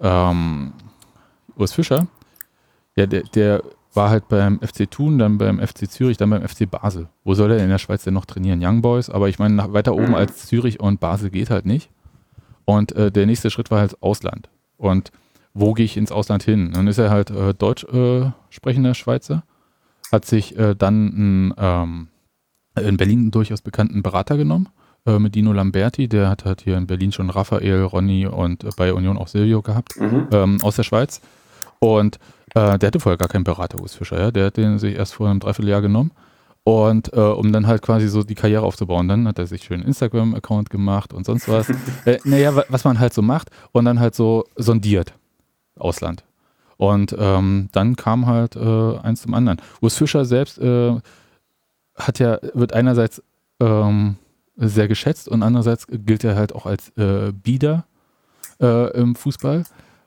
ähm, 0.00 0.72
Urs 1.56 1.72
Fischer, 1.72 2.06
ja, 2.94 3.06
der, 3.06 3.24
der 3.24 3.62
war 3.92 4.08
halt 4.08 4.28
beim 4.28 4.60
FC 4.60 4.88
Thun, 4.88 5.18
dann 5.18 5.36
beim 5.36 5.58
FC 5.58 5.90
Zürich, 5.90 6.16
dann 6.16 6.30
beim 6.30 6.46
FC 6.46 6.70
Basel. 6.70 7.08
Wo 7.24 7.34
soll 7.34 7.50
er 7.50 7.58
in 7.58 7.68
der 7.68 7.78
Schweiz 7.78 8.04
denn 8.04 8.14
noch 8.14 8.24
trainieren? 8.24 8.64
Young 8.64 8.82
Boys, 8.82 9.10
aber 9.10 9.28
ich 9.28 9.40
meine, 9.40 9.72
weiter 9.72 9.94
oben 9.94 10.10
mhm. 10.10 10.14
als 10.14 10.46
Zürich 10.46 10.78
und 10.78 11.00
Basel 11.00 11.30
geht 11.30 11.50
halt 11.50 11.66
nicht. 11.66 11.90
Und 12.64 12.92
äh, 12.92 13.10
der 13.10 13.26
nächste 13.26 13.50
Schritt 13.50 13.72
war 13.72 13.80
halt 13.80 14.00
Ausland. 14.00 14.48
Und 14.76 15.10
wo 15.54 15.72
gehe 15.74 15.84
ich 15.84 15.96
ins 15.96 16.12
Ausland 16.12 16.44
hin? 16.44 16.70
Dann 16.72 16.86
ist 16.86 16.98
er 16.98 17.10
halt 17.10 17.30
äh, 17.30 17.52
deutsch 17.52 17.84
äh, 17.84 18.30
sprechender 18.48 18.94
Schweizer, 18.94 19.42
hat 20.12 20.24
sich 20.24 20.56
äh, 20.56 20.74
dann 20.74 21.52
ähm, 21.58 22.08
in 22.80 22.96
Berlin 22.96 23.20
einen 23.20 23.30
durchaus 23.30 23.62
bekannten 23.62 24.02
Berater 24.02 24.36
genommen, 24.36 24.68
äh, 25.06 25.18
mit 25.18 25.34
Dino 25.34 25.52
Lamberti, 25.52 26.08
der 26.08 26.28
hat 26.28 26.44
halt 26.44 26.62
hier 26.62 26.76
in 26.76 26.86
Berlin 26.86 27.12
schon 27.12 27.30
Raphael, 27.30 27.82
Ronny 27.84 28.26
und 28.26 28.64
äh, 28.64 28.70
bei 28.76 28.92
Union 28.92 29.18
auch 29.18 29.28
Silvio 29.28 29.60
gehabt, 29.62 29.98
mhm. 29.98 30.28
ähm, 30.30 30.58
aus 30.62 30.76
der 30.76 30.84
Schweiz. 30.84 31.20
Und 31.80 32.16
äh, 32.54 32.78
der 32.78 32.86
hatte 32.86 33.00
vorher 33.00 33.18
gar 33.18 33.28
keinen 33.28 33.44
Berater, 33.44 33.80
Urs 33.80 33.94
Fischer, 33.94 34.18
ja. 34.18 34.30
Der 34.30 34.46
hat 34.46 34.56
den 34.56 34.78
sich 34.78 34.94
erst 34.94 35.14
vor 35.14 35.28
einem 35.28 35.40
Dreivierteljahr 35.40 35.82
genommen. 35.82 36.12
Und 36.64 37.12
äh, 37.12 37.18
um 37.18 37.52
dann 37.52 37.66
halt 37.66 37.82
quasi 37.82 38.06
so 38.06 38.22
die 38.22 38.36
Karriere 38.36 38.62
aufzubauen, 38.62 39.08
dann 39.08 39.26
hat 39.26 39.40
er 39.40 39.48
sich 39.48 39.64
schön 39.64 39.80
einen 39.80 39.88
Instagram-Account 39.88 40.70
gemacht 40.70 41.12
und 41.12 41.26
sonst 41.26 41.48
was. 41.48 41.68
äh, 42.04 42.18
naja, 42.22 42.62
was 42.68 42.84
man 42.84 43.00
halt 43.00 43.12
so 43.12 43.22
macht 43.22 43.50
und 43.72 43.84
dann 43.84 43.98
halt 43.98 44.14
so 44.14 44.44
sondiert. 44.54 45.14
Ausland. 45.76 46.22
Und 46.76 47.16
ähm, 47.18 47.68
dann 47.72 47.96
kam 47.96 48.26
halt 48.26 48.54
äh, 48.54 48.98
eins 48.98 49.22
zum 49.22 49.34
anderen. 49.34 49.60
Urs 49.80 49.96
Fischer 49.96 50.24
selbst 50.24 50.58
hat 51.94 52.18
ja, 52.18 52.38
wird 52.54 52.72
einerseits 52.72 53.22
ähm, 53.60 54.16
sehr 54.56 54.88
geschätzt 54.88 55.28
und 55.28 55.42
andererseits 55.42 55.86
gilt 55.88 56.24
er 56.24 56.36
halt 56.36 56.54
auch 56.54 56.66
als 56.66 56.90
äh, 56.96 57.32
Bieder 57.32 57.84
äh, 58.60 58.90
im 58.96 59.14
Fußball. 59.14 59.64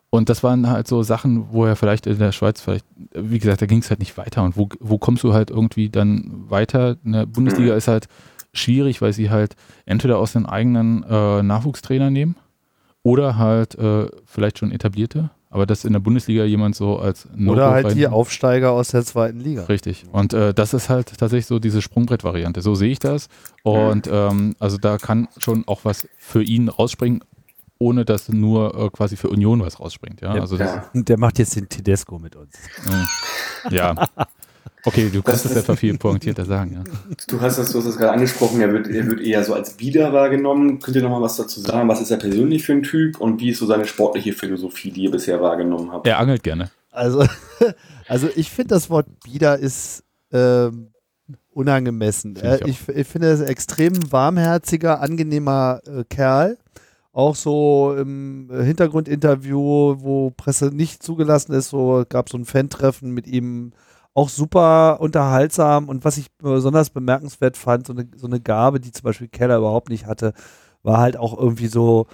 Und 0.10 0.29
das 0.29 0.43
waren 0.43 0.69
halt 0.69 0.88
so 0.88 1.03
Sachen, 1.03 1.51
wo 1.51 1.65
er 1.65 1.75
vielleicht 1.75 2.07
in 2.07 2.19
der 2.19 2.31
Schweiz 2.31 2.62
vielleicht, 2.62 2.86
wie 3.13 3.39
gesagt, 3.39 3.62
da 3.62 3.65
ging 3.65 3.79
es 3.79 3.89
halt 3.89 3.99
nicht 3.99 4.17
weiter. 4.17 4.43
Und 4.43 4.55
wo, 4.55 4.69
wo 4.79 4.97
kommst 4.97 5.23
du 5.23 5.33
halt 5.33 5.49
irgendwie 5.49 5.89
dann 5.89 6.49
weiter? 6.49 6.95
In 7.03 7.12
der 7.12 7.25
Bundesliga 7.25 7.73
mhm. 7.73 7.77
ist 7.77 7.88
halt 7.89 8.07
schwierig, 8.53 9.01
weil 9.01 9.12
sie 9.12 9.29
halt 9.29 9.55
entweder 9.86 10.17
aus 10.17 10.31
den 10.31 10.45
eigenen 10.45 11.03
äh, 11.03 11.43
Nachwuchstrainer 11.43 12.12
nehmen 12.12 12.36
oder 13.03 13.38
halt 13.38 13.75
äh, 13.75 14.07
vielleicht 14.25 14.60
schon 14.60 14.71
etablierte. 14.71 15.31
Aber 15.55 15.65
dass 15.65 15.85
in 15.85 15.93
der 15.93 16.01
Bundesliga 16.01 16.43
jemand 16.43 16.75
so 16.75 16.99
als 16.99 17.29
no 17.33 17.53
Oder 17.53 17.69
halt 17.69 17.95
die 17.95 18.07
Aufsteiger 18.07 18.73
aus 18.73 18.89
der 18.89 19.05
zweiten 19.05 19.39
Liga. 19.39 19.63
Richtig. 19.63 20.03
Und 20.11 20.33
äh, 20.33 20.53
das 20.53 20.73
ist 20.73 20.89
halt 20.89 21.17
tatsächlich 21.17 21.45
so 21.45 21.59
diese 21.59 21.81
Sprungbrett-Variante. 21.81 22.61
So 22.61 22.75
sehe 22.75 22.91
ich 22.91 22.99
das. 22.99 23.29
Und 23.63 24.09
ähm, 24.11 24.57
also 24.59 24.77
da 24.77 24.97
kann 24.97 25.29
schon 25.37 25.63
auch 25.65 25.85
was 25.85 26.09
für 26.17 26.43
ihn 26.43 26.67
rausspringen, 26.67 27.23
ohne 27.79 28.03
dass 28.03 28.27
nur 28.27 28.77
äh, 28.77 28.89
quasi 28.89 29.15
für 29.15 29.29
Union 29.29 29.61
was 29.61 29.79
rausspringt. 29.79 30.19
Ja? 30.19 30.33
Also 30.33 30.57
der, 30.57 30.89
der 30.93 31.17
macht 31.17 31.39
jetzt 31.39 31.55
den 31.55 31.69
Tedesco 31.69 32.19
mit 32.19 32.35
uns. 32.35 32.51
Ja. 33.71 33.95
Okay, 34.84 35.10
du 35.12 35.23
kannst 35.23 35.45
es 35.45 35.56
etwa 35.56 35.75
viel 35.75 35.97
pointierter 35.97 36.45
sagen, 36.45 36.73
ja. 36.73 36.84
Du 37.28 37.41
hast 37.41 37.58
das, 37.58 37.71
du 37.71 37.80
hast 37.80 37.88
das 37.88 37.97
gerade 37.97 38.12
angesprochen, 38.12 38.62
er 38.62 38.71
wird, 38.71 38.88
er 38.88 39.08
wird 39.08 39.19
eher 39.19 39.43
so 39.43 39.54
als 39.54 39.73
Bieder 39.73 40.13
wahrgenommen. 40.13 40.80
Könnt 40.80 40.95
ihr 40.95 41.01
noch 41.01 41.10
mal 41.10 41.21
was 41.21 41.38
dazu 41.38 41.60
sagen? 41.60 41.89
Was 41.89 42.01
ist 42.01 42.12
er 42.12 42.17
persönlich 42.17 42.63
für 42.63 42.73
ein 42.73 42.84
Typ 42.84 43.19
und 43.19 43.41
wie 43.41 43.49
ist 43.49 43.60
so 43.60 43.65
seine 43.65 43.86
sportliche 43.86 44.34
Philosophie, 44.34 44.91
die 44.91 45.04
ihr 45.04 45.12
bisher 45.12 45.41
wahrgenommen 45.41 45.91
habt? 45.91 46.06
Er 46.06 46.19
angelt 46.19 46.43
gerne. 46.43 46.69
Also, 46.91 47.25
also 48.08 48.30
ich 48.36 48.51
finde 48.51 48.75
das 48.75 48.89
Wort 48.89 49.08
Bieder 49.23 49.58
ist 49.58 50.04
ähm, 50.32 50.91
unangemessen. 51.51 52.36
Find 52.36 52.62
ich, 52.62 52.88
ich, 52.88 52.95
ich, 52.95 53.08
finde 53.08 53.28
er 53.28 53.34
ist 53.34 53.41
ein 53.41 53.47
extrem 53.47 54.12
warmherziger, 54.12 55.01
angenehmer 55.01 55.82
äh, 55.86 56.04
Kerl. 56.08 56.58
Auch 57.12 57.36
so 57.36 57.95
im 57.97 58.49
Hintergrundinterview, 58.51 59.95
wo 59.99 60.32
Presse 60.32 60.67
nicht 60.67 61.01
zugelassen 61.01 61.54
ist, 61.54 61.69
so 61.69 62.04
gab 62.08 62.28
es 62.28 62.34
so 62.34 62.38
ein 62.38 62.43
Fan-Treffen 62.43 63.12
mit 63.12 63.25
ihm 63.25 63.71
auch 64.15 64.30
super 64.30 65.01
unterhaltsam 65.01 65.89
und 65.89 66.06
was 66.06 66.17
ich 66.17 66.32
besonders 66.38 66.89
bemerkenswert 66.89 67.58
fand, 67.58 67.86
so 67.86 67.93
eine, 67.93 68.08
so 68.15 68.28
eine 68.28 68.39
Gabe, 68.39 68.80
die 68.80 68.91
zum 68.91 69.04
Beispiel 69.04 69.28
Keller 69.28 69.58
überhaupt 69.58 69.89
nicht 69.89 70.06
hatte, 70.08 70.34
war 70.84 70.99
halt 70.99 71.17
auch 71.17 71.38
irgendwie 71.38 71.67
so 71.67 72.08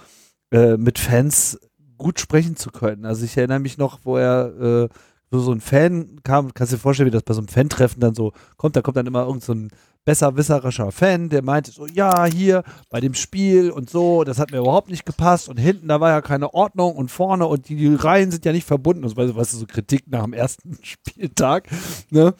äh, 0.50 0.76
mit 0.76 0.98
Fans 0.98 1.60
gut 1.96 2.18
sprechen 2.18 2.56
zu 2.56 2.72
können. 2.72 3.04
Also 3.04 3.24
ich 3.24 3.36
erinnere 3.36 3.60
mich 3.60 3.78
noch, 3.78 4.00
wo 4.02 4.16
er 4.16 4.52
äh, 4.60 4.88
so, 5.32 5.40
so 5.40 5.52
ein 5.52 5.60
Fan 5.60 6.20
kam, 6.22 6.52
kannst 6.52 6.72
du 6.72 6.76
dir 6.76 6.82
vorstellen, 6.82 7.06
wie 7.06 7.12
das 7.12 7.22
bei 7.22 7.32
so 7.32 7.40
einem 7.40 7.48
Fan-Treffen 7.48 8.00
dann 8.00 8.14
so 8.14 8.32
kommt, 8.58 8.76
da 8.76 8.82
kommt 8.82 8.98
dann 8.98 9.06
immer 9.06 9.26
irgend 9.26 9.42
so 9.42 9.54
ein 9.54 9.70
besserwisserischer 10.04 10.92
Fan, 10.92 11.30
der 11.30 11.42
meinte 11.42 11.70
so, 11.70 11.86
ja, 11.86 12.26
hier 12.26 12.64
bei 12.90 13.00
dem 13.00 13.14
Spiel 13.14 13.70
und 13.70 13.88
so, 13.88 14.24
das 14.24 14.38
hat 14.38 14.50
mir 14.50 14.58
überhaupt 14.58 14.90
nicht 14.90 15.06
gepasst 15.06 15.48
und 15.48 15.58
hinten, 15.58 15.88
da 15.88 16.00
war 16.00 16.10
ja 16.10 16.20
keine 16.20 16.52
Ordnung 16.52 16.96
und 16.96 17.10
vorne 17.10 17.46
und 17.46 17.68
die, 17.68 17.76
die 17.76 17.94
Reihen 17.94 18.30
sind 18.30 18.44
ja 18.44 18.52
nicht 18.52 18.66
verbunden. 18.66 19.04
Also, 19.04 19.16
weißt 19.16 19.54
du, 19.54 19.56
so 19.56 19.66
Kritik 19.66 20.04
nach 20.08 20.24
dem 20.24 20.34
ersten 20.34 20.78
Spieltag. 20.82 21.68
Ne? 22.10 22.34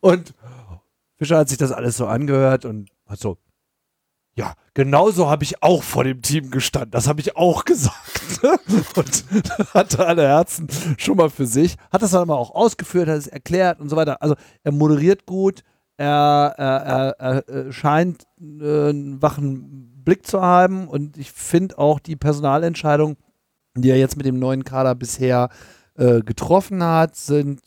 Und 0.00 0.34
Fischer 1.16 1.38
hat 1.38 1.48
sich 1.48 1.58
das 1.58 1.72
alles 1.72 1.96
so 1.96 2.06
angehört 2.06 2.64
und 2.66 2.90
hat 3.06 3.20
so, 3.20 3.38
ja, 4.36 4.54
genauso 4.74 5.30
habe 5.30 5.44
ich 5.44 5.62
auch 5.62 5.82
vor 5.82 6.02
dem 6.02 6.20
Team 6.20 6.50
gestanden. 6.50 6.90
Das 6.90 7.06
habe 7.06 7.20
ich 7.20 7.36
auch 7.36 7.64
gesagt. 7.64 8.40
und 8.96 9.24
hatte 9.72 10.06
alle 10.06 10.26
Herzen 10.26 10.68
schon 10.98 11.16
mal 11.16 11.30
für 11.30 11.46
sich. 11.46 11.76
Hat 11.92 12.02
das 12.02 12.10
dann 12.10 12.22
aber 12.22 12.38
auch 12.38 12.52
ausgeführt, 12.52 13.08
hat 13.08 13.18
es 13.18 13.28
erklärt 13.28 13.80
und 13.80 13.88
so 13.88 13.96
weiter. 13.96 14.20
Also 14.20 14.34
er 14.64 14.72
moderiert 14.72 15.24
gut, 15.26 15.62
er, 15.96 16.54
er, 16.56 17.14
er, 17.18 17.48
er 17.48 17.72
scheint 17.72 18.24
äh, 18.40 18.88
einen 18.88 19.22
wachen 19.22 20.02
Blick 20.04 20.26
zu 20.26 20.42
haben 20.42 20.88
und 20.88 21.16
ich 21.16 21.30
finde 21.30 21.78
auch 21.78 22.00
die 22.00 22.16
Personalentscheidungen, 22.16 23.16
die 23.76 23.90
er 23.90 23.98
jetzt 23.98 24.16
mit 24.16 24.26
dem 24.26 24.38
neuen 24.38 24.64
Kader 24.64 24.96
bisher 24.96 25.48
äh, 25.96 26.20
getroffen 26.20 26.82
hat, 26.82 27.14
sind 27.14 27.60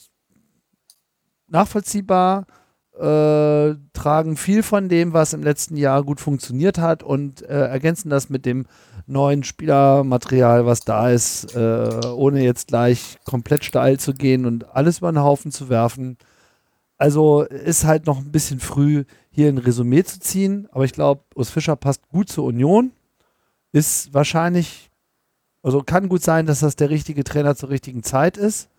nachvollziehbar, 1.48 2.46
äh, 3.00 3.76
tragen 3.94 4.38
viel 4.38 4.64
von 4.64 4.90
dem, 4.90 5.14
was 5.14 5.34
im 5.34 5.44
letzten 5.44 5.78
Jahr 5.78 6.04
gut 6.04 6.20
funktioniert 6.20 6.78
hat 6.78 7.04
und 7.04 7.42
äh, 7.44 7.68
ergänzen 7.68 8.10
das 8.10 8.30
mit 8.30 8.46
dem 8.46 8.66
neuen 9.06 9.44
Spielermaterial, 9.44 10.66
was 10.66 10.82
da 10.82 11.10
ist, 11.10 11.56
äh, 11.56 11.90
ohne 12.14 12.44
jetzt 12.44 12.68
gleich 12.68 13.18
komplett 13.24 13.64
steil 13.64 14.00
zu 14.00 14.14
gehen 14.14 14.46
und 14.46 14.76
alles 14.76 15.00
über 15.00 15.12
den 15.12 15.22
Haufen 15.22 15.52
zu 15.52 15.70
werfen. 15.70 16.18
Also 16.98 17.44
ist 17.44 17.86
halt 17.86 18.08
noch 18.08 18.18
ein 18.18 18.32
bisschen 18.32 18.60
früh, 18.60 19.06
hier 19.30 19.50
ein 19.50 19.60
Resümee 19.60 20.04
zu 20.04 20.20
ziehen. 20.20 20.68
Aber 20.72 20.84
ich 20.84 20.94
glaube, 20.94 21.22
Urs 21.36 21.52
Fischer 21.52 21.76
passt 21.76 22.10
gut 22.10 22.30
zur 22.30 22.46
Union. 22.46 22.92
Ist 23.72 24.14
wahrscheinlich, 24.14 24.90
also 25.62 25.84
kann 25.84 26.10
gut 26.10 26.24
sein, 26.24 26.48
dass 26.48 26.62
das 26.62 26.76
der 26.76 26.90
richtige 26.90 27.24
Trainer 27.24 27.56
zur 27.56 27.70
richtigen 27.70 28.02
Zeit 28.02 28.38
ist. 28.38 28.70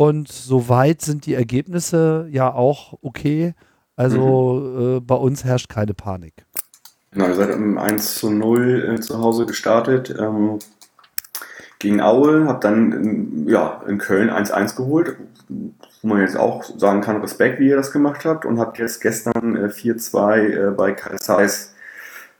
Und 0.00 0.28
soweit 0.28 1.02
sind 1.02 1.26
die 1.26 1.34
Ergebnisse 1.34 2.26
ja 2.30 2.50
auch 2.50 2.94
okay. 3.02 3.52
Also 3.96 4.54
mhm. 4.54 4.96
äh, 4.96 5.00
bei 5.00 5.14
uns 5.14 5.44
herrscht 5.44 5.68
keine 5.68 5.92
Panik. 5.92 6.46
Genau, 7.10 7.26
ihr 7.26 7.34
seid 7.34 7.54
um 7.54 7.76
1 7.76 8.14
zu 8.14 8.30
0 8.30 8.94
äh, 8.94 9.00
zu 9.02 9.18
Hause 9.18 9.44
gestartet. 9.44 10.08
Ähm, 10.18 10.58
gegen 11.80 12.00
Aue, 12.00 12.46
habe 12.46 12.60
dann 12.62 12.92
in, 12.92 13.46
ja, 13.46 13.82
in 13.86 13.98
Köln 13.98 14.30
1-1 14.30 14.74
geholt, 14.74 15.18
wo 15.50 16.08
man 16.08 16.22
jetzt 16.22 16.38
auch 16.38 16.64
sagen 16.64 17.02
kann, 17.02 17.20
Respekt, 17.20 17.60
wie 17.60 17.68
ihr 17.68 17.76
das 17.76 17.92
gemacht 17.92 18.24
habt 18.24 18.46
und 18.46 18.58
habt 18.58 18.78
jetzt 18.78 19.02
gestern 19.02 19.54
äh, 19.54 19.66
4-2 19.66 20.68
äh, 20.68 20.70
bei 20.70 20.92
Karl 20.92 21.18
Zeiss 21.18 21.74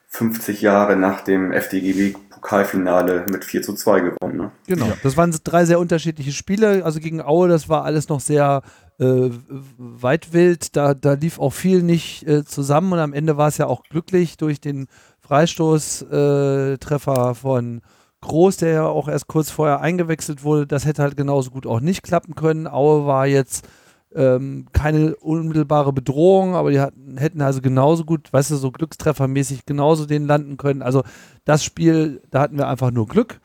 50 0.09 0.63
Jahre 0.63 0.97
nach 0.97 1.21
dem 1.21 1.53
FDGB 1.53 2.15
Pokalfinale 2.41 3.27
mit 3.31 3.45
4 3.45 3.63
zu 3.63 3.75
2 3.75 4.01
gewonnen. 4.01 4.37
Ne? 4.37 4.51
Genau, 4.67 4.91
das 5.03 5.17
waren 5.17 5.37
drei 5.45 5.67
sehr 5.67 5.79
unterschiedliche 5.79 6.33
Spiele. 6.33 6.85
Also 6.85 6.99
gegen 7.01 7.21
Aue, 7.21 7.49
das 7.49 7.69
war 7.69 7.85
alles 7.85 8.09
noch 8.09 8.21
sehr 8.21 8.63
äh, 8.99 9.29
weitwild. 9.77 10.75
Da, 10.77 10.95
da 10.95 11.13
lief 11.13 11.39
auch 11.39 11.53
viel 11.53 11.83
nicht 11.83 12.27
äh, 12.27 12.45
zusammen 12.45 12.95
und 12.95 12.99
am 12.99 13.13
Ende 13.13 13.37
war 13.37 13.49
es 13.49 13.59
ja 13.59 13.67
auch 13.67 13.83
glücklich 13.83 14.39
durch 14.39 14.61
den 14.61 14.87
Freistoßtreffer 15.21 17.35
von 17.35 17.83
Groß, 18.23 18.59
der 18.59 18.71
ja 18.71 18.87
auch 18.87 19.09
erst 19.09 19.29
kurz 19.29 19.51
vorher 19.51 19.81
eingewechselt 19.81 20.43
wurde. 20.43 20.67
Das 20.67 20.85
hätte 20.85 21.03
halt 21.03 21.17
genauso 21.17 21.51
gut 21.51 21.67
auch 21.67 21.81
nicht 21.81 22.03
klappen 22.03 22.35
können. 22.35 22.67
Aue 22.67 23.07
war 23.07 23.27
jetzt 23.27 23.67
ähm, 24.15 24.67
keine 24.73 25.15
unmittelbare 25.17 25.93
Bedrohung, 25.93 26.55
aber 26.55 26.71
die 26.71 26.81
hatten, 26.81 27.17
hätten 27.17 27.41
also 27.43 27.61
genauso 27.61 28.05
gut, 28.05 28.33
weißt 28.33 28.51
du, 28.51 28.57
so 28.57 28.71
glückstreffermäßig 28.71 29.67
genauso 29.67 30.07
den 30.07 30.27
landen 30.27 30.57
können. 30.57 30.83
Also 30.83 31.05
das 31.45 31.65
Spiel, 31.65 32.21
da 32.31 32.41
hatten 32.41 32.59
wir 32.59 32.69
einfach 32.69 32.91
nur 32.91 33.07
Glück, 33.07 33.41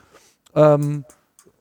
ähm, 0.55 1.05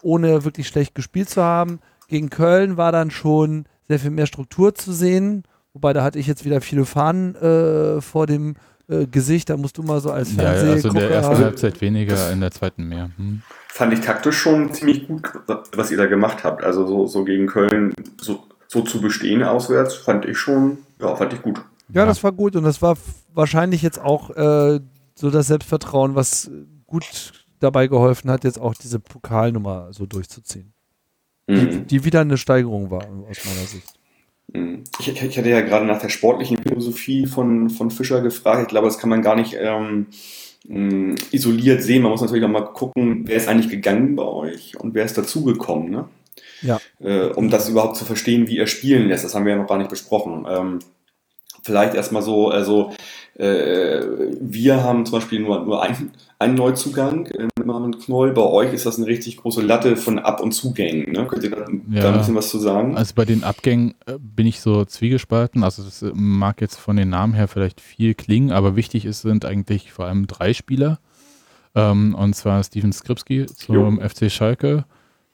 ohne 0.02 0.44
wirklich 0.44 0.68
schlecht 0.68 0.94
gespielt 0.94 1.28
zu 1.28 1.42
haben. 1.42 1.80
Gegen 2.08 2.30
Köln 2.30 2.76
war 2.76 2.92
dann 2.92 3.10
schon 3.10 3.66
sehr 3.88 3.98
viel 3.98 4.10
mehr 4.10 4.26
Struktur 4.26 4.74
zu 4.74 4.92
sehen, 4.92 5.44
wobei 5.74 5.92
da 5.92 6.02
hatte 6.02 6.18
ich 6.18 6.26
jetzt 6.26 6.44
wieder 6.44 6.60
viele 6.60 6.86
Fahnen 6.86 7.34
äh, 7.34 8.00
vor 8.00 8.26
dem 8.26 8.56
äh, 8.88 9.06
Gesicht, 9.06 9.50
da 9.50 9.56
musst 9.56 9.78
du 9.78 9.82
mal 9.82 10.00
so 10.00 10.10
als 10.10 10.32
Fernseh 10.32 10.66
ja, 10.66 10.72
also 10.72 10.88
in 10.88 10.94
der 10.94 11.10
ersten 11.10 11.38
Halbzeit 11.38 11.80
weniger, 11.80 12.30
in 12.30 12.40
der 12.40 12.50
zweiten 12.50 12.84
mehr. 12.88 13.10
Hm. 13.16 13.42
Fand 13.68 13.92
ich 13.92 14.00
taktisch 14.00 14.38
schon 14.38 14.72
ziemlich 14.72 15.08
gut, 15.08 15.28
was 15.74 15.90
ihr 15.90 15.96
da 15.96 16.06
gemacht 16.06 16.44
habt. 16.44 16.62
Also 16.62 16.86
so, 16.86 17.06
so 17.06 17.24
gegen 17.24 17.46
Köln 17.46 17.92
so, 18.20 18.44
so 18.74 18.82
zu 18.82 19.00
bestehen 19.00 19.42
auswärts, 19.42 19.94
fand 19.94 20.24
ich 20.26 20.36
schon, 20.36 20.78
ja, 21.00 21.14
fand 21.14 21.32
ich 21.32 21.42
gut. 21.42 21.62
Ja, 21.92 22.04
das 22.04 22.24
war 22.24 22.32
gut 22.32 22.56
und 22.56 22.64
das 22.64 22.82
war 22.82 22.96
wahrscheinlich 23.32 23.82
jetzt 23.82 24.00
auch 24.00 24.30
äh, 24.30 24.80
so 25.14 25.30
das 25.30 25.46
Selbstvertrauen, 25.46 26.16
was 26.16 26.50
gut 26.86 27.32
dabei 27.60 27.86
geholfen 27.86 28.30
hat, 28.30 28.42
jetzt 28.44 28.60
auch 28.60 28.74
diese 28.74 28.98
Pokalnummer 28.98 29.92
so 29.92 30.06
durchzuziehen. 30.06 30.72
Mhm. 31.46 31.70
Die, 31.70 31.80
die 31.82 32.04
wieder 32.04 32.20
eine 32.20 32.36
Steigerung 32.36 32.90
war, 32.90 33.06
aus 33.30 33.44
meiner 33.44 33.66
Sicht. 33.66 33.94
Mhm. 34.52 34.82
Ich, 34.98 35.08
ich, 35.08 35.38
hatte 35.38 35.48
ja 35.48 35.60
gerade 35.60 35.86
nach 35.86 36.00
der 36.00 36.08
sportlichen 36.08 36.58
Philosophie 36.58 37.26
von, 37.26 37.70
von 37.70 37.90
Fischer 37.92 38.22
gefragt. 38.22 38.62
Ich 38.62 38.68
glaube, 38.68 38.88
das 38.88 38.98
kann 38.98 39.10
man 39.10 39.22
gar 39.22 39.36
nicht 39.36 39.56
ähm, 39.58 40.06
mm, 40.66 41.14
isoliert 41.30 41.82
sehen. 41.82 42.02
Man 42.02 42.10
muss 42.10 42.22
natürlich 42.22 42.44
auch 42.44 42.48
mal 42.48 42.72
gucken, 42.72 43.22
wer 43.26 43.36
ist 43.36 43.48
eigentlich 43.48 43.70
gegangen 43.70 44.16
bei 44.16 44.24
euch 44.24 44.78
und 44.80 44.94
wer 44.94 45.04
ist 45.04 45.16
dazugekommen. 45.16 45.90
Ne? 45.90 46.08
Ja. 46.64 46.80
Äh, 47.00 47.26
um 47.28 47.50
das 47.50 47.68
überhaupt 47.68 47.96
zu 47.96 48.04
verstehen, 48.04 48.48
wie 48.48 48.58
er 48.58 48.66
spielen 48.66 49.08
lässt. 49.08 49.24
Das 49.24 49.34
haben 49.34 49.44
wir 49.44 49.52
ja 49.52 49.58
noch 49.58 49.68
gar 49.68 49.78
nicht 49.78 49.90
besprochen. 49.90 50.46
Ähm, 50.48 50.78
vielleicht 51.62 51.94
erstmal 51.94 52.22
so, 52.22 52.48
also 52.48 52.92
äh, 53.36 54.00
wir 54.40 54.82
haben 54.82 55.06
zum 55.06 55.18
Beispiel 55.18 55.40
nur, 55.40 55.64
nur 55.64 55.82
einen, 55.82 56.12
einen 56.38 56.54
Neuzugang 56.54 57.26
äh, 57.26 57.48
mit 57.58 57.66
Marvin 57.66 57.98
Knoll. 57.98 58.32
Bei 58.32 58.42
euch 58.42 58.72
ist 58.72 58.86
das 58.86 58.98
eine 58.98 59.06
richtig 59.06 59.38
große 59.38 59.62
Latte 59.62 59.96
von 59.96 60.18
Ab- 60.18 60.40
und 60.40 60.52
Zugängen. 60.52 61.12
Ne? 61.12 61.26
Könnt 61.26 61.42
ihr 61.42 61.50
da, 61.50 61.66
ja, 61.90 62.02
da, 62.02 62.12
ein 62.12 62.18
bisschen 62.18 62.34
was 62.34 62.50
zu 62.50 62.58
sagen? 62.58 62.96
Also 62.96 63.14
bei 63.14 63.24
den 63.24 63.42
Abgängen 63.42 63.94
äh, 64.06 64.18
bin 64.18 64.46
ich 64.46 64.60
so 64.60 64.84
zwiegespalten. 64.84 65.64
Also 65.64 65.82
das 65.82 66.02
äh, 66.02 66.12
mag 66.14 66.60
jetzt 66.60 66.76
von 66.76 66.96
den 66.96 67.08
Namen 67.08 67.34
her 67.34 67.48
vielleicht 67.48 67.80
viel 67.80 68.14
klingen, 68.14 68.52
aber 68.52 68.76
wichtig 68.76 69.04
ist, 69.04 69.22
sind 69.22 69.44
eigentlich 69.44 69.90
vor 69.92 70.04
allem 70.04 70.26
drei 70.26 70.52
Spieler. 70.52 70.98
Ähm, 71.74 72.14
und 72.14 72.34
zwar 72.34 72.62
Steven 72.62 72.92
Skripski 72.92 73.46
zum 73.46 74.00
jo. 74.00 74.08
FC 74.08 74.30
Schalke 74.30 74.84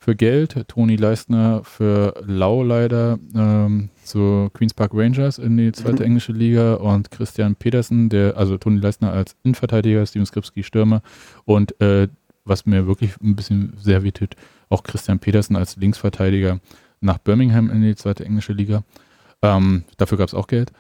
für 0.01 0.17
Geld, 0.17 0.67
Toni 0.67 0.97
Leistner 0.97 1.61
für 1.63 2.15
Lau 2.27 2.63
leider 2.63 3.19
ähm, 3.37 3.91
zu 4.03 4.49
Queens 4.55 4.73
Park 4.73 4.93
Rangers 4.95 5.39
in 5.39 5.59
die 5.59 5.73
zweite 5.73 6.03
mhm. 6.03 6.07
englische 6.07 6.33
Liga 6.33 6.75
und 6.75 7.11
Christian 7.11 7.55
Petersen, 7.55 8.09
der, 8.09 8.37
also 8.37 8.57
Toni 8.57 8.81
Leistner 8.81 9.13
als 9.13 9.37
Innenverteidiger, 9.43 10.05
Steven 10.07 10.25
Skripski 10.25 10.63
Stürmer 10.63 11.03
und 11.45 11.79
äh, 11.83 12.09
was 12.47 12.65
mir 12.65 12.87
wirklich 12.87 13.13
ein 13.23 13.37
bisschen 13.37 13.75
sehr 13.79 14.03
wehtut, 14.03 14.37
auch 14.71 14.83
Christian 14.83 15.19
Petersen 15.19 15.55
als 15.55 15.77
Linksverteidiger 15.77 16.61
nach 17.03 17.19
Birmingham 17.19 17.71
in 17.71 17.83
die 17.83 17.95
zweite 17.95 18.25
englische 18.25 18.55
Liga. 18.55 18.83
Ähm, 19.43 19.85
dafür 19.99 20.17
gab 20.17 20.29
es 20.29 20.35
auch 20.35 20.47
Geld. 20.47 20.73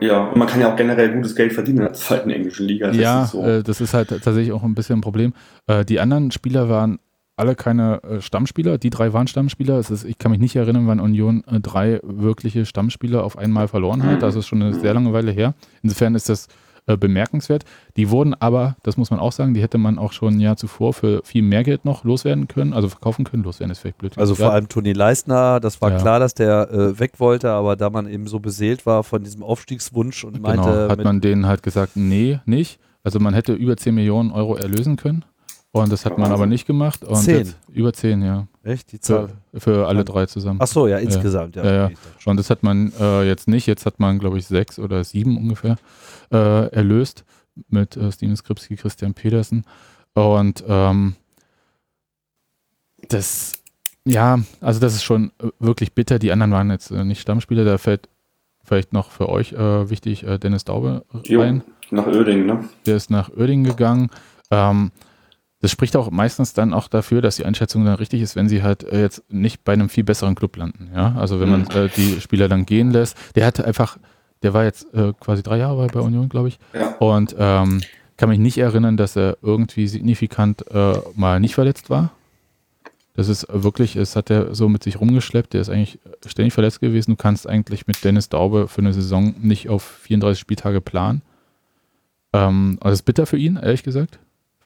Ja, 0.00 0.24
und 0.24 0.36
man 0.36 0.48
kann 0.48 0.60
ja 0.60 0.70
auch 0.70 0.76
generell 0.76 1.14
gutes 1.14 1.34
Geld 1.34 1.52
verdienen 1.52 1.78
in 1.78 1.84
der 1.84 1.92
zweiten 1.94 2.28
englischen 2.28 2.66
Liga. 2.66 2.88
Das 2.88 2.96
ja, 2.96 3.22
ist 3.22 3.30
so. 3.30 3.42
äh, 3.42 3.62
das 3.62 3.80
ist 3.80 3.94
halt 3.94 4.08
tatsächlich 4.08 4.52
auch 4.52 4.64
ein 4.64 4.74
bisschen 4.74 4.98
ein 4.98 5.00
Problem. 5.00 5.32
Äh, 5.66 5.84
die 5.84 5.98
anderen 5.98 6.30
Spieler 6.30 6.68
waren 6.68 6.98
alle 7.42 7.56
keine 7.56 8.02
äh, 8.04 8.20
Stammspieler. 8.20 8.78
Die 8.78 8.90
drei 8.90 9.12
waren 9.12 9.26
Stammspieler. 9.26 9.80
Ist, 9.80 10.04
ich 10.04 10.16
kann 10.18 10.30
mich 10.30 10.40
nicht 10.40 10.54
erinnern, 10.54 10.86
wann 10.86 11.00
Union 11.00 11.42
äh, 11.50 11.58
drei 11.58 11.98
wirkliche 12.04 12.64
Stammspieler 12.64 13.24
auf 13.24 13.36
einmal 13.36 13.66
verloren 13.66 14.04
hat. 14.04 14.22
Das 14.22 14.36
ist 14.36 14.46
schon 14.46 14.62
eine 14.62 14.74
sehr 14.74 14.94
lange 14.94 15.12
Weile 15.12 15.32
her. 15.32 15.54
Insofern 15.82 16.14
ist 16.14 16.28
das 16.28 16.46
äh, 16.86 16.96
bemerkenswert. 16.96 17.64
Die 17.96 18.10
wurden 18.10 18.34
aber, 18.34 18.76
das 18.84 18.96
muss 18.96 19.10
man 19.10 19.18
auch 19.18 19.32
sagen, 19.32 19.54
die 19.54 19.62
hätte 19.62 19.76
man 19.76 19.98
auch 19.98 20.12
schon 20.12 20.34
ein 20.34 20.40
Jahr 20.40 20.56
zuvor 20.56 20.92
für 20.92 21.20
viel 21.24 21.42
mehr 21.42 21.64
Geld 21.64 21.84
noch 21.84 22.04
loswerden 22.04 22.46
können, 22.46 22.72
also 22.72 22.88
verkaufen 22.88 23.24
können. 23.24 23.42
Loswerden 23.42 23.72
ist 23.72 23.80
vielleicht 23.80 23.98
blöd. 23.98 24.16
Also 24.16 24.36
vor 24.36 24.52
allem 24.52 24.68
Toni 24.68 24.92
Leistner, 24.92 25.58
das 25.58 25.80
war 25.82 25.90
ja. 25.90 25.98
klar, 25.98 26.20
dass 26.20 26.34
der 26.34 26.70
äh, 26.70 26.98
weg 27.00 27.18
wollte, 27.18 27.50
aber 27.50 27.74
da 27.74 27.90
man 27.90 28.08
eben 28.08 28.28
so 28.28 28.38
beseelt 28.38 28.86
war 28.86 29.02
von 29.02 29.24
diesem 29.24 29.42
Aufstiegswunsch 29.42 30.22
und 30.24 30.34
genau, 30.34 30.48
meinte. 30.48 30.88
Hat 30.88 31.02
man 31.02 31.20
denen 31.20 31.46
halt 31.46 31.64
gesagt, 31.64 31.96
nee, 31.96 32.38
nicht. 32.46 32.78
Also 33.04 33.18
man 33.18 33.34
hätte 33.34 33.52
über 33.52 33.76
10 33.76 33.94
Millionen 33.94 34.30
Euro 34.30 34.54
erlösen 34.54 34.96
können. 34.96 35.24
Und 35.74 35.90
das 35.90 36.04
hat 36.04 36.18
man 36.18 36.30
aber 36.30 36.44
nicht 36.44 36.66
gemacht. 36.66 37.02
Und 37.02 37.16
zehn. 37.16 37.54
über 37.72 37.94
zehn, 37.94 38.22
ja. 38.22 38.46
Echt? 38.62 38.92
Die 38.92 39.00
Zahl? 39.00 39.30
Für, 39.54 39.60
für 39.60 39.86
alle 39.88 40.04
drei 40.04 40.26
zusammen. 40.26 40.60
Ach 40.62 40.66
so, 40.66 40.86
ja, 40.86 40.98
insgesamt. 40.98 41.56
Ja, 41.56 41.64
ja. 41.64 41.72
ja, 41.72 41.88
ja. 41.88 41.96
Und 42.26 42.36
das 42.36 42.50
hat 42.50 42.62
man 42.62 42.92
äh, 43.00 43.26
jetzt 43.26 43.48
nicht. 43.48 43.66
Jetzt 43.66 43.86
hat 43.86 43.98
man, 43.98 44.18
glaube 44.18 44.36
ich, 44.36 44.46
sechs 44.46 44.78
oder 44.78 45.02
sieben 45.02 45.38
ungefähr 45.38 45.76
äh, 46.30 46.66
erlöst 46.72 47.24
mit 47.68 47.96
äh, 47.96 48.12
Steven 48.12 48.36
Skripski, 48.36 48.76
Christian 48.76 49.14
Petersen. 49.14 49.64
Und 50.12 50.62
ähm, 50.68 51.16
das, 53.08 53.62
ja, 54.04 54.40
also 54.60 54.78
das 54.78 54.94
ist 54.94 55.04
schon 55.04 55.32
äh, 55.42 55.48
wirklich 55.58 55.94
bitter. 55.94 56.18
Die 56.18 56.32
anderen 56.32 56.52
waren 56.52 56.70
jetzt 56.70 56.90
äh, 56.90 57.02
nicht 57.02 57.22
Stammspieler. 57.22 57.64
Da 57.64 57.78
fällt 57.78 58.10
vielleicht 58.62 58.92
noch 58.92 59.10
für 59.10 59.30
euch 59.30 59.54
äh, 59.54 59.88
wichtig 59.88 60.26
Dennis 60.42 60.64
Daube 60.64 61.06
rein. 61.14 61.22
Jo, 61.24 61.96
nach 61.96 62.06
Oerding, 62.06 62.44
ne? 62.44 62.68
Der 62.84 62.96
ist 62.96 63.10
nach 63.10 63.30
Oerding 63.30 63.64
gegangen. 63.64 64.10
Ähm, 64.50 64.92
das 65.62 65.70
spricht 65.70 65.96
auch 65.96 66.10
meistens 66.10 66.54
dann 66.54 66.74
auch 66.74 66.88
dafür, 66.88 67.22
dass 67.22 67.36
die 67.36 67.46
Einschätzung 67.46 67.84
dann 67.84 67.94
richtig 67.94 68.20
ist, 68.20 68.34
wenn 68.34 68.48
sie 68.48 68.64
halt 68.64 68.82
äh, 68.82 69.00
jetzt 69.00 69.22
nicht 69.32 69.62
bei 69.62 69.72
einem 69.72 69.88
viel 69.88 70.02
besseren 70.02 70.34
Club 70.34 70.56
landen. 70.56 70.90
Ja, 70.92 71.14
also 71.16 71.38
wenn 71.40 71.48
man 71.48 71.60
mhm. 71.62 71.84
äh, 71.84 71.88
die 71.88 72.20
Spieler 72.20 72.48
dann 72.48 72.66
gehen 72.66 72.90
lässt. 72.90 73.16
Der 73.36 73.46
hatte 73.46 73.64
einfach, 73.64 73.96
der 74.42 74.54
war 74.54 74.64
jetzt 74.64 74.92
äh, 74.92 75.12
quasi 75.20 75.44
drei 75.44 75.58
Jahre 75.58 75.86
bei 75.86 76.00
Union, 76.00 76.28
glaube 76.28 76.48
ich. 76.48 76.58
Ja. 76.74 76.96
Und 76.96 77.36
ähm, 77.38 77.80
kann 78.16 78.28
mich 78.28 78.40
nicht 78.40 78.58
erinnern, 78.58 78.96
dass 78.96 79.14
er 79.14 79.38
irgendwie 79.40 79.86
signifikant 79.86 80.68
äh, 80.72 80.94
mal 81.14 81.38
nicht 81.38 81.54
verletzt 81.54 81.90
war. 81.90 82.10
Das 83.14 83.28
ist 83.28 83.46
wirklich, 83.48 83.94
es 83.94 84.16
hat 84.16 84.30
er 84.30 84.56
so 84.56 84.68
mit 84.68 84.82
sich 84.82 84.98
rumgeschleppt. 84.98 85.52
Der 85.52 85.60
ist 85.60 85.68
eigentlich 85.68 86.00
ständig 86.26 86.54
verletzt 86.54 86.80
gewesen. 86.80 87.12
Du 87.12 87.16
kannst 87.16 87.48
eigentlich 87.48 87.86
mit 87.86 88.02
Dennis 88.02 88.28
Daube 88.28 88.66
für 88.66 88.80
eine 88.80 88.92
Saison 88.92 89.32
nicht 89.40 89.68
auf 89.68 89.84
34 89.84 90.40
Spieltage 90.40 90.80
planen. 90.80 91.22
Ähm, 92.32 92.78
also 92.80 92.90
das 92.90 92.98
ist 93.00 93.04
bitter 93.04 93.26
für 93.26 93.38
ihn, 93.38 93.60
ehrlich 93.62 93.84
gesagt 93.84 94.18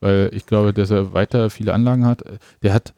weil 0.07 0.31
ich 0.33 0.47
glaube, 0.47 0.73
dass 0.73 0.93
er 0.93 1.13
weiter 1.15 1.51
viele 1.51 1.75
Anlagen 1.75 2.07
hat. 2.07 2.23
Der 2.63 2.73
hat 2.73 2.95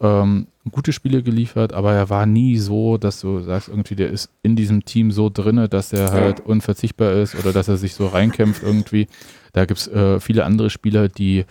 ähm, 0.00 0.46
gute 0.70 0.94
Spiele 0.94 1.22
geliefert, 1.22 1.74
aber 1.74 1.92
er 1.92 2.08
war 2.08 2.24
nie 2.24 2.56
so, 2.56 2.96
dass 2.96 3.20
du 3.20 3.40
sagst, 3.40 3.68
irgendwie, 3.68 3.94
der 3.94 4.08
ist 4.08 4.30
in 4.42 4.56
diesem 4.56 4.86
Team 4.86 5.10
so 5.10 5.28
drinne, 5.28 5.68
dass 5.68 5.92
er 5.92 6.12
halt 6.12 6.40
unverzichtbar 6.40 7.12
ist 7.12 7.34
oder 7.34 7.52
dass 7.52 7.68
er 7.68 7.76
sich 7.76 7.94
so 7.94 8.06
reinkämpft 8.06 8.62
irgendwie. 8.62 9.06
Da 9.52 9.66
gibt 9.66 9.80
es 9.80 9.88
äh, 9.88 10.18
viele 10.18 10.46
andere 10.46 10.70
Spieler, 10.70 11.08
die 11.08 11.44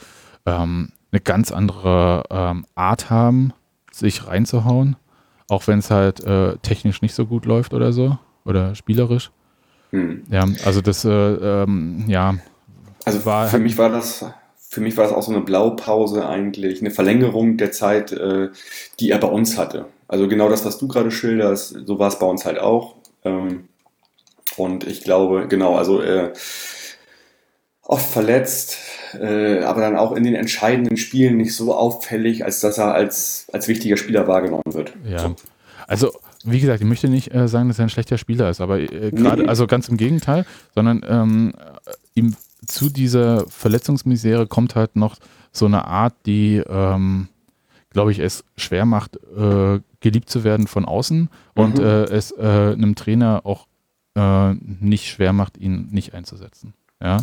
ähm, 0.47 0.89
eine 1.11 1.21
ganz 1.21 1.51
andere 1.51 2.23
ähm, 2.31 2.65
Art 2.73 3.11
haben, 3.11 3.53
sich 3.91 4.25
reinzuhauen, 4.25 4.95
auch 5.49 5.67
wenn 5.67 5.79
es 5.79 5.91
halt 5.91 6.23
äh, 6.23 6.57
technisch 6.63 7.03
nicht 7.03 7.13
so 7.13 7.27
gut 7.27 7.45
läuft 7.45 7.75
oder 7.75 7.93
so 7.93 8.17
oder 8.43 8.73
spielerisch. 8.73 9.29
Hm. 9.91 10.23
Ja, 10.31 10.47
also 10.65 10.81
das, 10.81 11.05
äh, 11.05 11.09
ähm, 11.09 12.05
ja. 12.07 12.35
Also 13.05 13.23
war, 13.25 13.47
für 13.47 13.59
mich 13.59 13.77
war 13.77 13.89
das 13.89 14.25
für 14.69 14.81
mich 14.81 14.95
war 14.97 15.05
es 15.05 15.11
auch 15.11 15.23
so 15.23 15.31
eine 15.31 15.41
Blaupause 15.41 16.27
eigentlich, 16.27 16.79
eine 16.79 16.91
Verlängerung 16.91 17.57
der 17.57 17.71
Zeit, 17.71 18.11
äh, 18.11 18.49
die 18.99 19.09
er 19.09 19.17
bei 19.17 19.27
uns 19.27 19.57
hatte. 19.57 19.85
Also 20.07 20.27
genau 20.27 20.47
das, 20.47 20.63
was 20.63 20.77
du 20.77 20.87
gerade 20.87 21.09
schilderst, 21.09 21.75
so 21.85 21.97
war 21.97 22.07
es 22.07 22.19
bei 22.19 22.27
uns 22.27 22.45
halt 22.45 22.59
auch. 22.59 22.95
Ähm, 23.25 23.67
und 24.57 24.85
ich 24.85 25.03
glaube, 25.03 25.47
genau, 25.47 25.75
also 25.75 26.01
äh, 26.01 26.33
oft 27.81 28.11
verletzt, 28.11 28.77
äh, 29.19 29.63
aber 29.63 29.81
dann 29.81 29.97
auch 29.97 30.11
in 30.11 30.23
den 30.23 30.35
entscheidenden 30.35 30.97
Spielen 30.97 31.37
nicht 31.37 31.55
so 31.55 31.73
auffällig, 31.73 32.45
als 32.45 32.59
dass 32.59 32.77
er 32.77 32.93
als, 32.93 33.47
als 33.51 33.67
wichtiger 33.67 33.97
Spieler 33.97 34.27
wahrgenommen 34.27 34.73
wird. 34.73 34.93
Ja. 35.03 35.19
So. 35.19 35.35
Also 35.87 36.11
wie 36.43 36.59
gesagt, 36.59 36.81
ich 36.81 36.87
möchte 36.87 37.09
nicht 37.09 37.33
äh, 37.33 37.47
sagen, 37.47 37.69
dass 37.69 37.79
er 37.79 37.85
ein 37.85 37.89
schlechter 37.89 38.19
Spieler 38.19 38.51
ist, 38.51 38.61
aber 38.61 38.79
äh, 38.79 39.09
gerade, 39.11 39.43
nee. 39.43 39.47
also 39.47 39.65
ganz 39.65 39.89
im 39.89 39.97
Gegenteil, 39.97 40.45
sondern 40.75 41.03
ähm, 41.09 41.53
ihm 42.13 42.35
zu 42.69 42.89
dieser 42.89 43.45
Verletzungsmisere 43.49 44.47
kommt 44.47 44.75
halt 44.75 44.95
noch 44.95 45.17
so 45.51 45.65
eine 45.65 45.85
Art, 45.85 46.13
die, 46.25 46.57
ähm, 46.67 47.27
glaube 47.91 48.11
ich, 48.11 48.19
es 48.19 48.43
schwer 48.57 48.85
macht, 48.85 49.17
äh, 49.35 49.79
geliebt 49.99 50.29
zu 50.29 50.43
werden 50.43 50.67
von 50.67 50.85
außen 50.85 51.29
und 51.55 51.77
Mhm. 51.79 51.83
äh, 51.83 52.03
es 52.05 52.31
äh, 52.31 52.73
einem 52.73 52.95
Trainer 52.95 53.41
auch 53.45 53.67
äh, 54.15 54.53
nicht 54.53 55.07
schwer 55.07 55.33
macht, 55.33 55.57
ihn 55.57 55.87
nicht 55.91 56.13
einzusetzen. 56.13 56.73
Ja, 57.01 57.17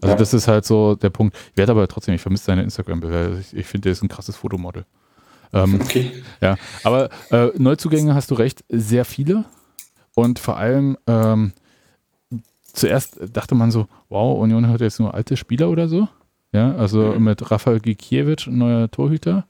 also 0.00 0.08
Ja. 0.12 0.14
das 0.16 0.34
ist 0.34 0.46
halt 0.48 0.64
so 0.66 0.94
der 0.96 1.10
Punkt. 1.10 1.36
Ich 1.52 1.56
werde 1.56 1.72
aber 1.72 1.88
trotzdem, 1.88 2.14
ich 2.14 2.20
vermisse 2.20 2.44
seine 2.44 2.62
Instagram-Bilder. 2.62 3.38
Ich, 3.38 3.56
ich 3.56 3.66
finde, 3.66 3.84
der 3.84 3.92
ist 3.92 4.02
ein 4.02 4.08
krasses 4.08 4.36
Fotomodel. 4.36 4.84
Ähm, 5.54 5.80
Okay. 5.80 6.12
ja, 6.40 6.56
aber 6.84 7.08
äh, 7.30 7.50
Neuzugänge 7.58 8.14
hast 8.14 8.30
du 8.30 8.34
recht, 8.34 8.64
sehr 8.68 9.04
viele. 9.04 9.44
Und 10.14 10.38
vor 10.38 10.56
allem, 10.58 10.98
ähm, 11.06 11.52
zuerst 12.72 13.18
dachte 13.32 13.54
man 13.54 13.70
so, 13.70 13.86
wow, 14.08 14.38
Union 14.40 14.68
hat 14.68 14.80
jetzt 14.80 15.00
nur 15.00 15.14
alte 15.14 15.36
Spieler 15.36 15.70
oder 15.70 15.88
so. 15.88 16.08
Ja, 16.52 16.74
also 16.76 17.14
Mhm. 17.16 17.24
mit 17.24 17.50
Rafael 17.50 17.80
Gikiewicz, 17.80 18.46
neuer 18.46 18.90
Torhüter 18.90 19.44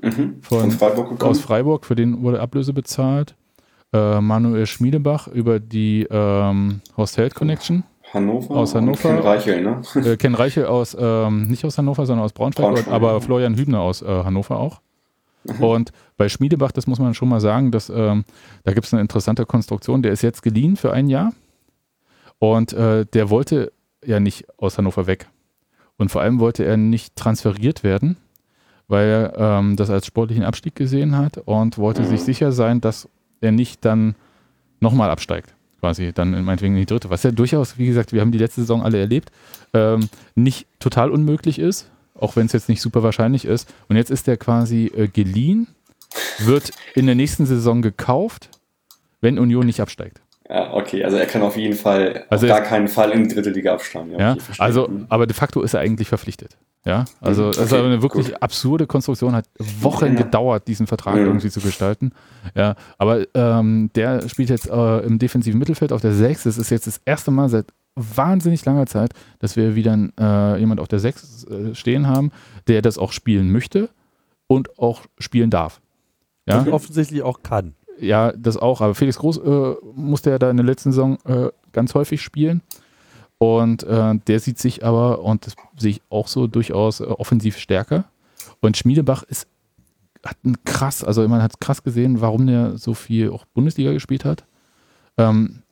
Mhm. 0.00 0.36
Von- 0.42 0.60
Von 0.60 0.70
Freiburg 0.70 1.08
gekommen. 1.10 1.30
aus 1.30 1.40
Freiburg, 1.40 1.84
für 1.84 1.96
den 1.96 2.22
wurde 2.22 2.40
Ablöse 2.40 2.72
bezahlt. 2.72 3.34
Äh, 3.92 4.20
Manuel 4.20 4.66
Schmiedebach 4.66 5.26
über 5.28 5.58
die 5.58 6.06
ähm, 6.10 6.80
Horst 6.96 7.16
Held 7.16 7.34
Connection. 7.34 7.82
Hannover. 8.14 8.54
aus 8.56 8.74
Hannover. 8.74 9.08
Ken 9.10 9.18
Reichel, 9.18 9.60
ne? 9.62 9.82
äh, 9.96 10.16
Ken 10.16 10.34
Reichel 10.34 10.66
aus, 10.66 10.96
ähm, 10.98 11.48
nicht 11.48 11.64
aus 11.64 11.76
Hannover, 11.78 12.06
sondern 12.06 12.24
aus 12.24 12.32
Braunschweig, 12.32 12.64
Braunschweig, 12.66 12.92
aber 12.94 13.12
ja. 13.14 13.20
Florian 13.20 13.56
Hübner 13.56 13.80
aus 13.80 14.00
äh, 14.02 14.06
Hannover 14.06 14.58
auch. 14.60 14.80
Mhm. 15.44 15.62
Und 15.64 15.92
bei 16.16 16.28
Schmiedebach, 16.28 16.70
das 16.72 16.86
muss 16.86 16.98
man 17.00 17.12
schon 17.14 17.28
mal 17.28 17.40
sagen, 17.40 17.70
dass, 17.70 17.90
ähm, 17.90 18.24
da 18.64 18.72
gibt 18.72 18.86
es 18.86 18.92
eine 18.94 19.02
interessante 19.02 19.46
Konstruktion. 19.46 20.02
Der 20.02 20.12
ist 20.12 20.22
jetzt 20.22 20.42
geliehen 20.42 20.76
für 20.76 20.92
ein 20.92 21.08
Jahr 21.08 21.32
und 22.38 22.72
äh, 22.72 23.04
der 23.06 23.30
wollte 23.30 23.72
ja 24.04 24.20
nicht 24.20 24.46
aus 24.58 24.78
Hannover 24.78 25.06
weg. 25.06 25.28
Und 25.96 26.10
vor 26.10 26.20
allem 26.22 26.38
wollte 26.38 26.64
er 26.64 26.76
nicht 26.76 27.16
transferiert 27.16 27.82
werden, 27.82 28.16
weil 28.86 29.08
er 29.08 29.38
ähm, 29.58 29.76
das 29.76 29.90
als 29.90 30.06
sportlichen 30.06 30.44
Abstieg 30.44 30.74
gesehen 30.76 31.16
hat 31.16 31.38
und 31.38 31.76
wollte 31.78 32.04
sich 32.04 32.22
sicher 32.22 32.52
sein, 32.52 32.80
dass 32.80 33.08
er 33.40 33.50
nicht 33.52 33.84
dann 33.84 34.14
nochmal 34.80 35.10
absteigt. 35.10 35.54
Quasi 35.80 36.12
dann 36.12 36.34
in- 36.34 36.44
meinetwegen 36.44 36.74
in 36.74 36.80
die 36.80 36.86
dritte. 36.86 37.10
Was 37.10 37.22
ja 37.24 37.30
durchaus, 37.32 37.78
wie 37.78 37.86
gesagt, 37.86 38.12
wir 38.12 38.20
haben 38.20 38.32
die 38.32 38.38
letzte 38.38 38.60
Saison 38.60 38.82
alle 38.82 38.98
erlebt, 38.98 39.30
ähm, 39.74 40.08
nicht 40.34 40.66
total 40.80 41.10
unmöglich 41.10 41.58
ist, 41.58 41.90
auch 42.14 42.36
wenn 42.36 42.46
es 42.46 42.52
jetzt 42.52 42.68
nicht 42.68 42.80
super 42.80 43.02
wahrscheinlich 43.02 43.44
ist. 43.44 43.72
Und 43.88 43.96
jetzt 43.96 44.10
ist 44.10 44.26
er 44.28 44.36
quasi 44.36 44.86
äh, 44.86 45.08
geliehen, 45.08 45.66
wird 46.38 46.70
in 46.94 47.06
der 47.06 47.14
nächsten 47.14 47.46
Saison 47.46 47.82
gekauft, 47.82 48.50
wenn 49.20 49.38
Union 49.38 49.66
nicht 49.66 49.80
absteigt. 49.80 50.20
Ja, 50.50 50.72
okay, 50.72 51.04
also 51.04 51.16
er 51.18 51.26
kann 51.26 51.42
auf 51.42 51.56
jeden 51.56 51.76
Fall, 51.76 52.24
Also 52.30 52.46
auf 52.46 52.52
gar 52.52 52.62
keinen 52.62 52.88
Fall 52.88 53.10
in 53.10 53.28
die 53.28 53.34
dritte 53.34 53.50
Liga 53.50 53.74
absteigen. 53.74 54.12
Ja, 54.18 54.32
okay, 54.32 54.40
verstehe. 54.40 54.64
also, 54.64 54.88
Mhm. 54.88 55.06
aber 55.10 55.26
de 55.26 55.34
facto 55.34 55.60
ist 55.60 55.74
er 55.74 55.80
eigentlich 55.80 56.08
verpflichtet. 56.08 56.56
Ja, 56.86 57.04
also 57.20 57.42
Mhm, 57.42 57.46
das 57.48 57.56
ist 57.58 57.72
okay, 57.72 57.78
aber 57.80 57.88
eine 57.88 58.02
wirklich 58.02 58.26
gut. 58.28 58.42
absurde 58.42 58.86
Konstruktion, 58.86 59.34
hat 59.34 59.44
Wochen 59.58 60.06
Ja. 60.16 60.22
gedauert, 60.22 60.66
diesen 60.68 60.86
Vertrag 60.86 61.16
Mhm. 61.16 61.26
irgendwie 61.26 61.50
zu 61.50 61.60
gestalten. 61.60 62.12
Ja, 62.54 62.76
aber 62.96 63.26
ähm, 63.34 63.90
der 63.94 64.26
spielt 64.28 64.48
jetzt 64.48 64.70
äh, 64.70 64.98
im 65.00 65.18
defensiven 65.18 65.58
Mittelfeld 65.58 65.92
auf 65.92 66.00
der 66.00 66.12
6. 66.14 66.44
Das 66.44 66.56
ist 66.56 66.70
jetzt 66.70 66.86
das 66.86 67.00
erste 67.04 67.30
Mal 67.30 67.50
seit 67.50 67.66
wahnsinnig 67.94 68.64
langer 68.64 68.86
Zeit, 68.86 69.10
dass 69.40 69.56
wir 69.56 69.74
wieder 69.74 69.98
äh, 70.18 70.58
jemand 70.60 70.80
auf 70.80 70.88
der 70.88 71.00
6 71.00 71.44
äh, 71.44 71.74
stehen 71.74 72.06
haben, 72.06 72.30
der 72.68 72.80
das 72.80 72.96
auch 72.96 73.12
spielen 73.12 73.50
möchte 73.50 73.90
und 74.46 74.78
auch 74.78 75.02
spielen 75.18 75.50
darf. 75.50 75.80
Ja, 76.46 76.60
Und 76.60 76.68
offensichtlich 76.72 77.22
auch 77.22 77.42
kann. 77.42 77.74
Ja, 78.00 78.32
das 78.32 78.56
auch. 78.56 78.80
Aber 78.80 78.94
Felix 78.94 79.18
Groß 79.18 79.38
äh, 79.38 79.74
musste 79.94 80.30
ja 80.30 80.38
da 80.38 80.50
in 80.50 80.56
der 80.56 80.66
letzten 80.66 80.92
Saison 80.92 81.18
äh, 81.24 81.50
ganz 81.72 81.94
häufig 81.94 82.22
spielen. 82.22 82.62
Und 83.38 83.84
äh, 83.84 84.14
der 84.26 84.40
sieht 84.40 84.58
sich 84.58 84.84
aber, 84.84 85.20
und 85.20 85.46
das 85.46 85.54
sehe 85.76 85.90
ich 85.90 86.02
auch 86.10 86.26
so, 86.26 86.46
durchaus 86.46 87.00
äh, 87.00 87.04
offensiv 87.04 87.58
stärker. 87.58 88.04
Und 88.60 88.76
Schmiedebach 88.76 89.22
ist, 89.24 89.46
hat 90.24 90.36
ein 90.44 90.56
krass, 90.64 91.04
also 91.04 91.26
man 91.28 91.42
hat 91.42 91.60
krass 91.60 91.82
gesehen, 91.84 92.20
warum 92.20 92.46
der 92.46 92.76
so 92.78 92.94
viel 92.94 93.30
auch 93.30 93.44
Bundesliga 93.46 93.92
gespielt 93.92 94.24
hat. 94.24 94.44
Ähm, 95.16 95.62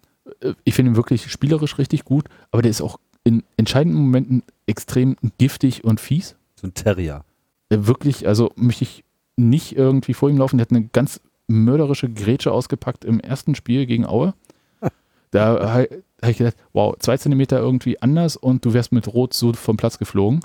äh, 0.41 0.53
ich 0.65 0.75
finde 0.75 0.93
ihn 0.93 0.97
wirklich 0.97 1.31
spielerisch 1.31 1.79
richtig 1.79 2.05
gut, 2.05 2.27
aber 2.53 2.63
der 2.63 2.71
ist 2.71 2.81
auch 2.81 2.99
in 3.25 3.43
entscheidenden 3.57 4.01
Momenten 4.01 4.43
extrem 4.67 5.17
giftig 5.39 5.83
und 5.83 5.99
fies 5.99 6.37
So 6.55 6.69
ein 6.69 6.75
Terrier. 6.75 7.25
äh, 7.71 7.79
wirklich, 7.81 8.29
also 8.29 8.53
möchte 8.55 8.85
ich 8.85 9.03
nicht 9.37 9.77
irgendwie 9.77 10.15
vor 10.15 10.31
ihm 10.31 10.39
laufen. 10.39 10.59
Der 10.59 10.67
hat 10.67 10.71
eine 10.71 10.87
ganz 10.87 11.21
mörderische 11.47 12.11
Grätsche 12.11 12.53
ausgepackt 12.53 13.05
im 13.05 13.21
ersten 13.21 13.55
Spiel 13.55 13.87
gegen 13.87 14.07
Aue. 14.07 14.35
Da 15.31 15.73
habe 15.73 16.03
hab 16.23 16.31
ich 16.31 16.39
gedacht, 16.39 16.57
wow, 16.73 16.95
zwei 16.99 17.17
Zentimeter 17.17 17.59
irgendwie 17.59 18.01
anders 18.01 18.37
und 18.37 18.65
du 18.65 18.73
wärst 18.73 18.93
mit 18.93 19.13
Rot 19.13 19.35
so 19.35 19.53
vom 19.53 19.77
Platz 19.77 19.99
geflogen. 19.99 20.41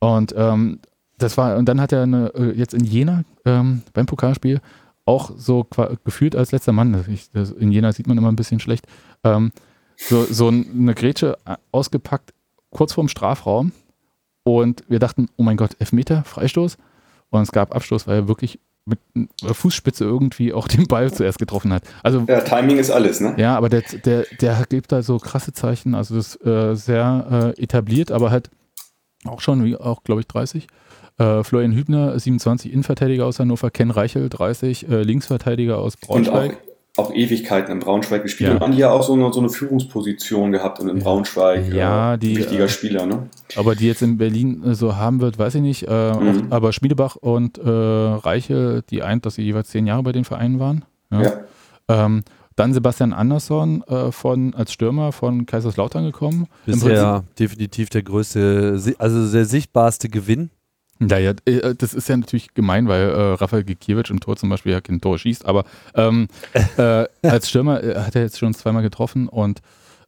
Und 0.00 0.34
ähm, 0.36 0.80
das 1.18 1.36
war, 1.36 1.56
und 1.56 1.68
dann 1.68 1.80
hat 1.80 1.92
er 1.92 2.02
eine, 2.02 2.32
äh, 2.34 2.52
jetzt 2.52 2.74
in 2.74 2.84
Jena 2.84 3.24
ähm, 3.44 3.82
beim 3.92 4.06
Pokalspiel 4.06 4.60
auch 5.04 5.30
so 5.36 5.66
gefühlt 6.04 6.34
als 6.34 6.52
letzter 6.52 6.72
Mann, 6.72 7.04
ich, 7.08 7.30
das, 7.30 7.50
in 7.50 7.72
Jena 7.72 7.92
sieht 7.92 8.06
man 8.06 8.16
immer 8.16 8.30
ein 8.30 8.36
bisschen 8.36 8.60
schlecht, 8.60 8.86
ähm, 9.24 9.52
so, 9.96 10.24
so 10.24 10.48
eine 10.48 10.94
Grätsche 10.94 11.36
äh, 11.44 11.56
ausgepackt, 11.72 12.32
kurz 12.70 12.92
vorm 12.92 13.08
Strafraum. 13.08 13.72
Und 14.42 14.84
wir 14.88 14.98
dachten, 14.98 15.28
oh 15.36 15.42
mein 15.42 15.58
Gott, 15.58 15.76
Elfmeter, 15.78 16.24
Freistoß. 16.24 16.78
Und 17.28 17.42
es 17.42 17.52
gab 17.52 17.74
Abstoß, 17.74 18.06
weil 18.06 18.16
er 18.16 18.28
wirklich 18.28 18.58
mit 18.90 19.28
der 19.42 19.54
Fußspitze 19.54 20.04
irgendwie 20.04 20.52
auch 20.52 20.68
den 20.68 20.86
Ball 20.86 21.12
zuerst 21.12 21.38
getroffen 21.38 21.72
hat. 21.72 21.82
Also 22.02 22.24
ja, 22.28 22.40
Timing 22.40 22.78
ist 22.78 22.90
alles, 22.90 23.20
ne? 23.20 23.34
ja, 23.38 23.56
aber 23.56 23.68
der, 23.68 23.82
der, 24.04 24.26
der 24.40 24.66
gibt 24.68 24.92
da 24.92 25.02
so 25.02 25.18
krasse 25.18 25.52
Zeichen, 25.52 25.94
also 25.94 26.16
das 26.16 26.36
ist 26.36 26.46
äh, 26.46 26.74
sehr 26.74 27.54
äh, 27.56 27.62
etabliert, 27.62 28.12
aber 28.12 28.30
halt 28.30 28.50
auch 29.24 29.40
schon, 29.40 29.64
wie 29.64 29.76
auch 29.76 30.02
glaube 30.04 30.20
ich 30.20 30.26
30. 30.26 30.66
Äh, 31.18 31.44
Florian 31.44 31.72
Hübner, 31.72 32.18
27 32.18 32.72
Innenverteidiger 32.72 33.26
aus 33.26 33.38
Hannover, 33.38 33.70
Ken 33.70 33.90
Reichel, 33.90 34.28
30 34.28 34.88
äh, 34.88 35.02
Linksverteidiger 35.02 35.78
aus 35.78 35.96
Braunschweig. 35.96 36.58
Auch 36.96 37.12
Ewigkeiten 37.14 37.72
in 37.72 37.78
Braunschweig 37.78 38.22
gespielt. 38.22 38.50
Ja. 38.50 38.56
Und 38.56 38.62
Andi 38.62 38.78
ja 38.78 38.90
auch 38.90 39.02
so 39.02 39.12
eine, 39.14 39.32
so 39.32 39.40
eine 39.40 39.48
Führungsposition 39.48 40.52
gehabt 40.52 40.80
und 40.80 40.88
in 40.88 40.98
Ja. 40.98 41.02
Braunschweig. 41.04 41.72
Ja, 41.72 42.14
äh, 42.14 42.18
die, 42.18 42.36
Wichtiger 42.36 42.64
äh, 42.64 42.68
Spieler, 42.68 43.06
ne? 43.06 43.28
Aber 43.56 43.74
die 43.74 43.86
jetzt 43.86 44.02
in 44.02 44.18
Berlin 44.18 44.62
äh, 44.64 44.74
so 44.74 44.96
haben 44.96 45.20
wird, 45.20 45.38
weiß 45.38 45.54
ich 45.56 45.62
nicht. 45.62 45.88
Äh, 45.88 46.12
Mhm. 46.12 46.26
auch, 46.28 46.46
aber 46.50 46.72
Schmiedebach 46.72 47.16
und 47.16 47.58
äh, 47.58 47.68
Reichel, 47.68 48.82
die 48.90 49.02
eint, 49.02 49.24
dass 49.26 49.36
sie 49.36 49.42
jeweils 49.42 49.68
zehn 49.68 49.86
Jahre 49.86 50.02
bei 50.02 50.12
den 50.12 50.24
Vereinen 50.24 50.58
waren. 50.58 50.84
Ja. 51.12 51.22
Ja. 51.22 51.32
Ähm, 51.88 52.22
dann 52.56 52.74
Sebastian 52.74 53.12
Andersson 53.14 53.82
äh, 53.84 54.12
von, 54.12 54.54
als 54.54 54.72
Stürmer 54.72 55.12
von 55.12 55.46
Kaiserslautern 55.46 56.04
gekommen. 56.04 56.46
Bisher 56.66 57.24
definitiv 57.38 57.88
der 57.88 58.02
größte, 58.02 58.78
also 58.98 59.32
der 59.32 59.44
sichtbarste 59.46 60.08
Gewinn. 60.08 60.50
Naja, 61.00 61.32
äh, 61.46 61.74
das 61.74 61.94
ist 61.94 62.08
ja 62.10 62.16
natürlich 62.16 62.52
gemein, 62.52 62.86
weil 62.86 63.08
äh, 63.08 63.32
Rafael 63.34 63.64
Gikiewicz 63.64 64.10
im 64.10 64.20
Tor 64.20 64.36
zum 64.36 64.50
Beispiel 64.50 64.72
ja 64.72 64.82
kein 64.82 65.00
Tor 65.00 65.18
schießt, 65.18 65.46
aber 65.46 65.64
ähm, 65.94 66.28
äh, 66.76 67.06
als 67.22 67.48
Stürmer 67.48 67.82
äh, 67.82 67.96
hat 67.96 68.14
er 68.14 68.22
jetzt 68.22 68.38
schon 68.38 68.52
zweimal 68.52 68.82
getroffen 68.82 69.26
und 69.26 69.62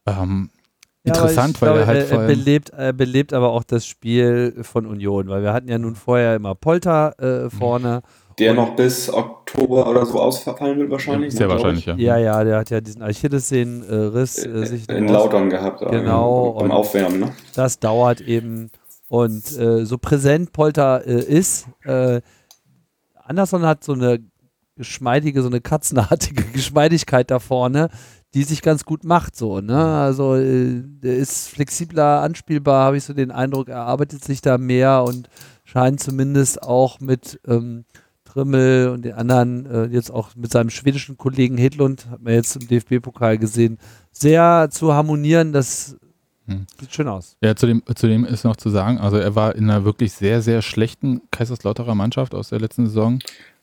ähm, 0.07 0.51
interessant, 1.03 1.59
Ja, 1.61 1.69
aber 1.69 1.77
weil 1.77 1.83
ich 1.83 1.89
er 1.89 1.95
halt 1.95 2.09
glaube, 2.09 2.23
er, 2.23 2.29
belebt, 2.29 2.71
er 2.71 2.93
belebt 2.93 3.33
aber 3.33 3.53
auch 3.53 3.65
das 3.65 3.87
Spiel 3.87 4.55
von 4.63 4.85
Union, 4.85 5.29
weil 5.29 5.43
wir 5.43 5.55
hatten 5.55 5.69
ja 5.69 5.79
nun 5.79 5.97
vorher 5.97 6.37
immer 6.37 6.55
Polter 6.55 7.19
äh, 7.19 7.49
vorne. 7.49 8.03
Der 8.39 8.55
noch 8.55 8.77
bis 8.77 9.13
Oktober 9.13 9.89
oder 9.89 10.05
so 10.07 10.19
ausfallen 10.19 10.79
wird 10.79 10.91
wahrscheinlich. 10.91 11.35
sehr 11.35 11.47
ne, 11.47 11.53
wahrscheinlich, 11.55 11.87
ich. 11.87 11.99
ja. 11.99 12.17
Ja, 12.17 12.19
ja, 12.19 12.45
der 12.45 12.59
hat 12.59 12.71
ja 12.71 12.81
diesen 12.81 13.03
Achillessehnenriss 13.03 14.45
äh, 14.45 14.67
sich 14.67 14.89
In 14.89 15.09
Lautern 15.09 15.51
gehabt. 15.51 15.83
äh, 15.83 15.91
Genau, 15.91 16.53
Beim 16.59 16.71
Aufwärmen, 16.71 17.21
ne? 17.21 17.33
Das 17.55 17.79
dauert 17.79 18.21
eben. 18.21 18.71
Und 19.13 19.59
äh, 19.59 19.85
so 19.85 19.99
präsent 19.99 20.53
Polter 20.53 21.07
äh, 21.07 21.23
ist, 21.23 21.67
äh, 21.85 22.23
Anderson 23.15 23.61
hat 23.67 23.85
so 23.85 23.93
eine 23.93 24.21
geschmeidige, 24.75 25.43
so 25.43 25.49
eine 25.49 25.61
katzenartige 25.61 26.43
Geschmeidigkeit 26.55 27.31
da 27.31 27.39
vorne, 27.39 27.91
die 28.33 28.45
sich 28.45 28.63
ganz 28.63 28.87
gut 28.87 29.05
macht, 29.05 29.37
so, 29.37 29.61
ne? 29.61 29.77
Also 29.77 30.37
äh, 30.37 30.81
der 30.83 31.17
ist 31.17 31.51
flexibler, 31.51 32.23
anspielbar, 32.23 32.87
habe 32.87 32.97
ich 32.97 33.05
so 33.05 33.13
den 33.13 33.31
Eindruck, 33.31 33.69
er 33.69 33.83
arbeitet 33.83 34.25
sich 34.25 34.41
da 34.41 34.57
mehr 34.57 35.05
und 35.07 35.29
scheint 35.65 36.01
zumindest 36.01 36.63
auch 36.63 36.99
mit 37.01 37.39
ähm, 37.47 37.85
Trimmel 38.25 38.89
und 38.89 39.05
den 39.05 39.13
anderen, 39.13 39.67
äh, 39.67 39.85
jetzt 39.89 40.11
auch 40.11 40.35
mit 40.37 40.51
seinem 40.51 40.71
schwedischen 40.71 41.19
Kollegen 41.19 41.59
Hedlund, 41.59 42.09
hat 42.09 42.23
man 42.23 42.33
jetzt 42.33 42.57
im 42.57 42.67
DFB-Pokal 42.67 43.37
gesehen, 43.37 43.77
sehr 44.11 44.69
zu 44.71 44.95
harmonieren. 44.95 45.53
Das 45.53 45.99
Hm. 46.53 46.67
sieht 46.81 46.93
schön 46.95 47.09
aus. 47.09 47.37
Ja, 47.43 47.55
zudem, 47.57 47.83
zudem 47.95 48.25
ist 48.25 48.45
noch 48.45 48.57
zu 48.57 48.71
sagen, 48.71 48.99
also 48.99 49.17
er 49.17 49.35
war 49.35 49.55
in 49.55 49.71
einer 49.71 49.85
wirklich 49.85 50.13
sehr, 50.13 50.43
sehr 50.43 50.63
schlechten 50.63 51.23
Kaiserslauterer 51.31 51.95
Mannschaft 51.95 52.35
aus 52.35 52.49
der 52.51 52.61
letzten 52.61 52.87
Saison. 52.87 53.19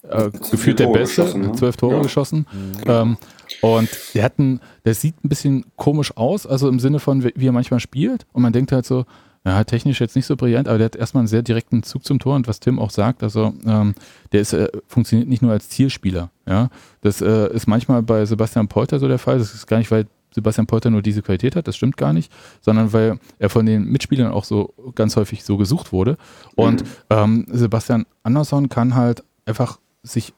Äh, 0.07 0.29
gefühlt 0.51 0.79
der 0.79 0.87
Tore 0.87 0.99
Beste, 0.99 1.37
ne? 1.37 1.51
zwölf 1.53 1.75
Tore 1.77 1.97
Ja. 1.97 2.01
geschossen. 2.03 2.45
Ähm, 2.85 3.17
und 3.61 3.89
der 4.13 4.23
hat 4.23 4.39
ein, 4.39 4.61
der 4.85 4.93
sieht 4.93 5.23
ein 5.23 5.29
bisschen 5.29 5.65
komisch 5.75 6.15
aus, 6.15 6.47
also 6.47 6.69
im 6.69 6.79
Sinne 6.79 6.99
von, 6.99 7.23
wie 7.23 7.33
wie 7.35 7.47
er 7.47 7.51
manchmal 7.51 7.81
spielt. 7.81 8.25
Und 8.31 8.41
man 8.41 8.53
denkt 8.53 8.71
halt 8.71 8.85
so, 8.85 9.05
ja, 9.45 9.63
technisch 9.63 9.99
jetzt 9.99 10.15
nicht 10.15 10.25
so 10.25 10.35
brillant, 10.35 10.67
aber 10.67 10.77
der 10.77 10.85
hat 10.85 10.95
erstmal 10.95 11.21
einen 11.21 11.27
sehr 11.27 11.41
direkten 11.41 11.83
Zug 11.83 12.05
zum 12.05 12.19
Tor 12.19 12.35
und 12.35 12.47
was 12.47 12.59
Tim 12.59 12.77
auch 12.79 12.91
sagt, 12.91 13.23
also 13.23 13.53
ähm, 13.65 13.95
der 14.31 14.41
ist, 14.41 14.53
äh, 14.53 14.67
funktioniert 14.87 15.27
nicht 15.29 15.41
nur 15.41 15.51
als 15.51 15.69
Zielspieler. 15.69 16.29
Ja? 16.45 16.69
Das 17.01 17.21
äh, 17.21 17.53
ist 17.53 17.67
manchmal 17.67 18.01
bei 18.03 18.25
Sebastian 18.25 18.67
Polter 18.67 18.99
so 18.99 19.07
der 19.07 19.17
Fall. 19.19 19.37
Das 19.37 19.53
ist 19.53 19.65
gar 19.67 19.77
nicht, 19.77 19.91
weil 19.91 20.07
Sebastian 20.33 20.67
Polter 20.67 20.89
nur 20.89 21.01
diese 21.01 21.21
Qualität 21.21 21.55
hat, 21.55 21.67
das 21.67 21.75
stimmt 21.75 21.97
gar 21.97 22.13
nicht, 22.13 22.31
sondern 22.61 22.93
weil 22.93 23.19
er 23.39 23.49
von 23.49 23.65
den 23.65 23.85
Mitspielern 23.85 24.31
auch 24.31 24.43
so 24.43 24.73
ganz 24.95 25.15
häufig 25.15 25.43
so 25.43 25.57
gesucht 25.57 25.91
wurde. 25.91 26.17
Und 26.55 26.83
ähm, 27.09 27.45
Sebastian 27.49 28.05
Andersson 28.23 28.69
kann 28.69 28.95
halt 28.95 29.23
einfach 29.45 29.79
sich 30.03 30.33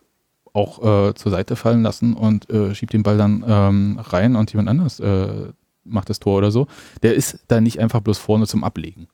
auch 0.54 1.10
äh, 1.10 1.14
zur 1.14 1.32
Seite 1.32 1.56
fallen 1.56 1.82
lassen 1.82 2.14
und 2.14 2.50
äh, 2.50 2.76
schiebt 2.76 2.94
den 2.94 3.04
Ball 3.04 3.18
dann 3.18 3.44
ähm, 3.48 4.00
rein 4.02 4.36
und 4.36 4.52
jemand 4.52 4.70
anders 4.70 5.00
äh, 5.00 5.50
macht 5.84 6.10
das 6.10 6.20
Tor 6.20 6.38
oder 6.38 6.52
so. 6.52 6.68
Der 7.04 7.16
ist 7.16 7.40
da 7.48 7.62
nicht 7.62 7.80
einfach 7.80 8.02
bloß 8.02 8.18
vorne 8.18 8.48
zum 8.48 8.64
Ablegen. 8.64 9.08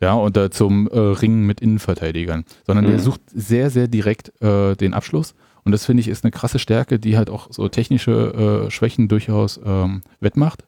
Ja, 0.00 0.16
oder 0.16 0.50
zum 0.50 0.88
äh, 0.88 0.98
Ringen 0.98 1.46
mit 1.46 1.60
Innenverteidigern, 1.60 2.44
sondern 2.66 2.86
der 2.86 2.94
Mhm. 2.96 3.02
sucht 3.02 3.20
sehr, 3.32 3.70
sehr 3.70 3.86
direkt 3.86 4.32
äh, 4.42 4.74
den 4.74 4.94
Abschluss. 4.94 5.34
Und 5.64 5.72
das 5.72 5.86
finde 5.86 6.00
ich 6.00 6.08
ist 6.08 6.24
eine 6.24 6.32
krasse 6.32 6.58
Stärke, 6.58 6.98
die 6.98 7.16
halt 7.16 7.30
auch 7.30 7.48
so 7.50 7.68
technische 7.68 8.66
äh, 8.66 8.70
Schwächen 8.70 9.08
durchaus 9.08 9.60
ähm, 9.64 10.02
wettmacht. 10.20 10.64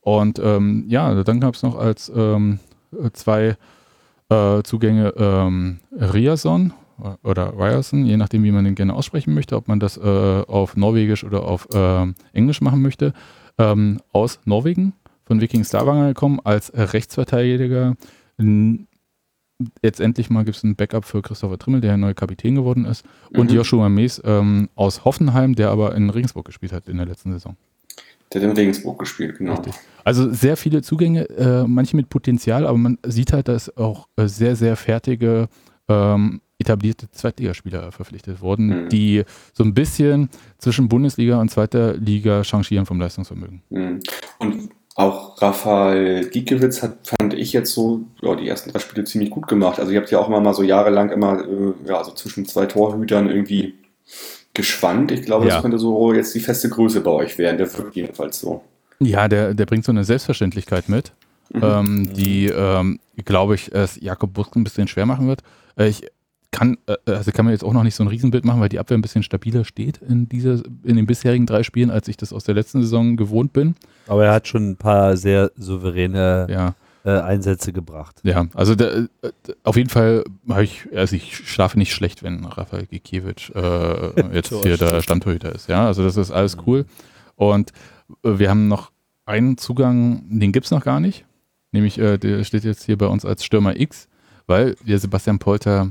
Und 0.00 0.38
ähm, 0.38 0.84
ja, 0.88 1.22
dann 1.22 1.40
gab 1.40 1.54
es 1.54 1.62
noch 1.62 1.76
als 1.76 2.10
ähm, 2.14 2.58
zwei 3.12 3.56
äh, 4.28 4.62
Zugänge 4.62 5.14
ähm, 5.16 5.80
Riason 5.92 6.72
oder 7.22 7.52
Ryerson, 7.58 8.06
je 8.06 8.16
nachdem, 8.16 8.44
wie 8.44 8.52
man 8.52 8.64
den 8.64 8.74
gerne 8.74 8.94
aussprechen 8.94 9.34
möchte, 9.34 9.56
ob 9.56 9.68
man 9.68 9.80
das 9.80 9.96
äh, 9.96 10.00
auf 10.00 10.76
Norwegisch 10.76 11.24
oder 11.24 11.42
auf 11.42 11.68
ähm, 11.74 12.14
Englisch 12.32 12.60
machen 12.60 12.82
möchte, 12.82 13.12
ähm, 13.58 14.00
aus 14.12 14.40
Norwegen, 14.44 14.92
von 15.24 15.40
Viking 15.40 15.64
Stavanger 15.64 16.08
gekommen, 16.08 16.40
als 16.44 16.70
äh, 16.70 16.82
Rechtsverteidiger. 16.82 17.96
Jetzt 19.82 20.00
endlich 20.00 20.30
mal 20.30 20.44
gibt 20.44 20.56
es 20.56 20.64
ein 20.64 20.74
Backup 20.74 21.04
für 21.04 21.22
Christopher 21.22 21.58
Trimmel, 21.58 21.80
der 21.80 21.92
ja 21.92 21.96
neuer 21.96 22.14
Kapitän 22.14 22.54
geworden 22.56 22.84
ist. 22.86 23.04
Und 23.36 23.50
Mhm. 23.50 23.56
Joshua 23.56 23.88
Mees 23.88 24.20
ähm, 24.24 24.68
aus 24.74 25.04
Hoffenheim, 25.04 25.54
der 25.54 25.70
aber 25.70 25.94
in 25.94 26.10
Regensburg 26.10 26.44
gespielt 26.46 26.72
hat 26.72 26.88
in 26.88 26.96
der 26.96 27.06
letzten 27.06 27.32
Saison. 27.32 27.56
Der 28.32 28.42
hat 28.42 28.50
in 28.50 28.56
Regensburg 28.56 28.98
gespielt, 28.98 29.38
genau. 29.38 29.54
Richtig. 29.54 29.74
Also 30.02 30.30
sehr 30.32 30.56
viele 30.56 30.82
Zugänge, 30.82 31.28
äh, 31.30 31.64
manche 31.68 31.94
mit 31.96 32.08
Potenzial, 32.08 32.66
aber 32.66 32.76
man 32.76 32.98
sieht 33.06 33.32
halt, 33.32 33.46
dass 33.48 33.74
auch 33.76 34.08
äh, 34.16 34.26
sehr, 34.26 34.56
sehr 34.56 34.76
fertige, 34.76 35.48
ähm, 35.88 36.40
etablierte 36.58 37.10
Zweitligaspieler 37.12 37.92
verpflichtet 37.92 38.40
wurden, 38.40 38.84
Mhm. 38.84 38.88
die 38.88 39.22
so 39.52 39.62
ein 39.64 39.72
bisschen 39.74 40.30
zwischen 40.58 40.88
Bundesliga 40.88 41.40
und 41.40 41.50
zweiter 41.50 41.94
Liga 41.96 42.42
changieren 42.42 42.86
vom 42.86 42.98
Leistungsvermögen. 43.00 43.62
Mhm. 43.70 44.00
Und 44.40 44.68
auch 44.94 45.40
Rafael 45.42 46.28
Giekewitz 46.30 46.82
hat, 46.82 46.98
fand 47.18 47.34
ich 47.34 47.52
jetzt 47.52 47.72
so, 47.74 48.02
ja, 48.22 48.36
die 48.36 48.48
ersten 48.48 48.70
drei 48.70 48.78
Spiele 48.78 49.04
ziemlich 49.04 49.30
gut 49.30 49.48
gemacht. 49.48 49.80
Also 49.80 49.90
ihr 49.90 50.00
habt 50.00 50.10
ja 50.10 50.18
auch 50.20 50.28
immer 50.28 50.40
mal 50.40 50.54
so 50.54 50.62
jahrelang 50.62 51.10
immer, 51.10 51.40
äh, 51.44 51.72
ja, 51.88 52.02
so 52.04 52.12
zwischen 52.12 52.46
zwei 52.46 52.66
Torhütern 52.66 53.28
irgendwie 53.28 53.74
geschwankt. 54.54 55.10
Ich 55.10 55.22
glaube, 55.22 55.46
Ja. 55.46 55.54
das 55.54 55.62
könnte 55.62 55.78
so 55.78 56.12
jetzt 56.12 56.34
die 56.34 56.40
feste 56.40 56.68
Größe 56.68 57.00
bei 57.00 57.10
euch 57.10 57.38
werden. 57.38 57.58
Der 57.58 57.72
wirkt 57.76 57.96
jedenfalls 57.96 58.38
so. 58.40 58.62
Ja, 59.00 59.26
der, 59.26 59.54
der 59.54 59.66
bringt 59.66 59.84
so 59.84 59.90
eine 59.90 60.04
Selbstverständlichkeit 60.04 60.88
mit, 60.88 61.12
Mhm. 61.52 61.62
ähm, 61.64 62.14
die, 62.14 62.46
ähm, 62.46 63.00
glaube 63.24 63.56
ich, 63.56 63.72
es 63.74 64.00
Jakob 64.00 64.32
Busk 64.32 64.54
ein 64.54 64.64
bisschen 64.64 64.86
schwer 64.88 65.06
machen 65.06 65.26
wird. 65.26 65.40
Äh, 65.76 65.88
ich 65.88 66.06
kann, 66.54 66.78
äh, 66.86 66.96
also 67.10 67.32
kann 67.32 67.44
mir 67.46 67.52
jetzt 67.52 67.64
auch 67.64 67.72
noch 67.72 67.82
nicht 67.82 67.94
so 67.96 68.04
ein 68.04 68.08
Riesenbild 68.08 68.44
machen, 68.44 68.60
weil 68.60 68.68
die 68.68 68.78
Abwehr 68.78 68.96
ein 68.96 69.02
bisschen 69.02 69.22
stabiler 69.24 69.64
steht 69.64 69.98
in, 69.98 70.28
dieser, 70.28 70.62
in 70.84 70.96
den 70.96 71.06
bisherigen 71.06 71.46
drei 71.46 71.62
Spielen, 71.64 71.90
als 71.90 72.06
ich 72.08 72.16
das 72.16 72.32
aus 72.32 72.44
der 72.44 72.54
letzten 72.54 72.80
Saison 72.80 73.16
gewohnt 73.16 73.52
bin. 73.52 73.74
Aber 74.06 74.24
er 74.24 74.32
hat 74.32 74.46
schon 74.48 74.70
ein 74.70 74.76
paar 74.76 75.16
sehr 75.16 75.50
souveräne 75.56 76.46
Ja. 76.48 76.74
äh, 77.04 77.20
Einsätze 77.20 77.72
gebracht. 77.72 78.20
Ja, 78.22 78.46
also 78.54 78.74
da, 78.74 78.84
äh, 78.86 79.06
auf 79.64 79.76
jeden 79.76 79.90
Fall 79.90 80.24
habe 80.48 80.64
ich, 80.64 80.86
also 80.94 81.16
ich 81.16 81.36
schlafe 81.36 81.76
nicht 81.78 81.92
schlecht, 81.92 82.22
wenn 82.22 82.44
Rafael 82.44 82.86
Gikiewicz 82.86 83.50
äh, 83.54 84.20
jetzt 84.34 84.54
hier 84.62 84.76
der 84.76 85.02
Stammtorhüter 85.02 85.52
ist. 85.54 85.68
Ja, 85.68 85.86
also 85.86 86.04
das 86.04 86.16
ist 86.16 86.30
alles 86.30 86.56
cool. 86.66 86.86
Und 87.36 87.72
äh, 88.22 88.38
wir 88.38 88.48
haben 88.48 88.68
noch 88.68 88.90
einen 89.26 89.58
Zugang, 89.58 90.22
den 90.28 90.52
gibt 90.52 90.66
es 90.66 90.70
noch 90.70 90.84
gar 90.84 91.00
nicht. 91.00 91.24
Nämlich, 91.72 91.98
äh, 91.98 92.18
der 92.18 92.44
steht 92.44 92.62
jetzt 92.64 92.84
hier 92.84 92.96
bei 92.96 93.06
uns 93.06 93.24
als 93.24 93.44
Stürmer 93.44 93.78
X, 93.80 94.06
weil 94.46 94.76
der 94.86 94.98
Sebastian 94.98 95.38
Polter 95.40 95.90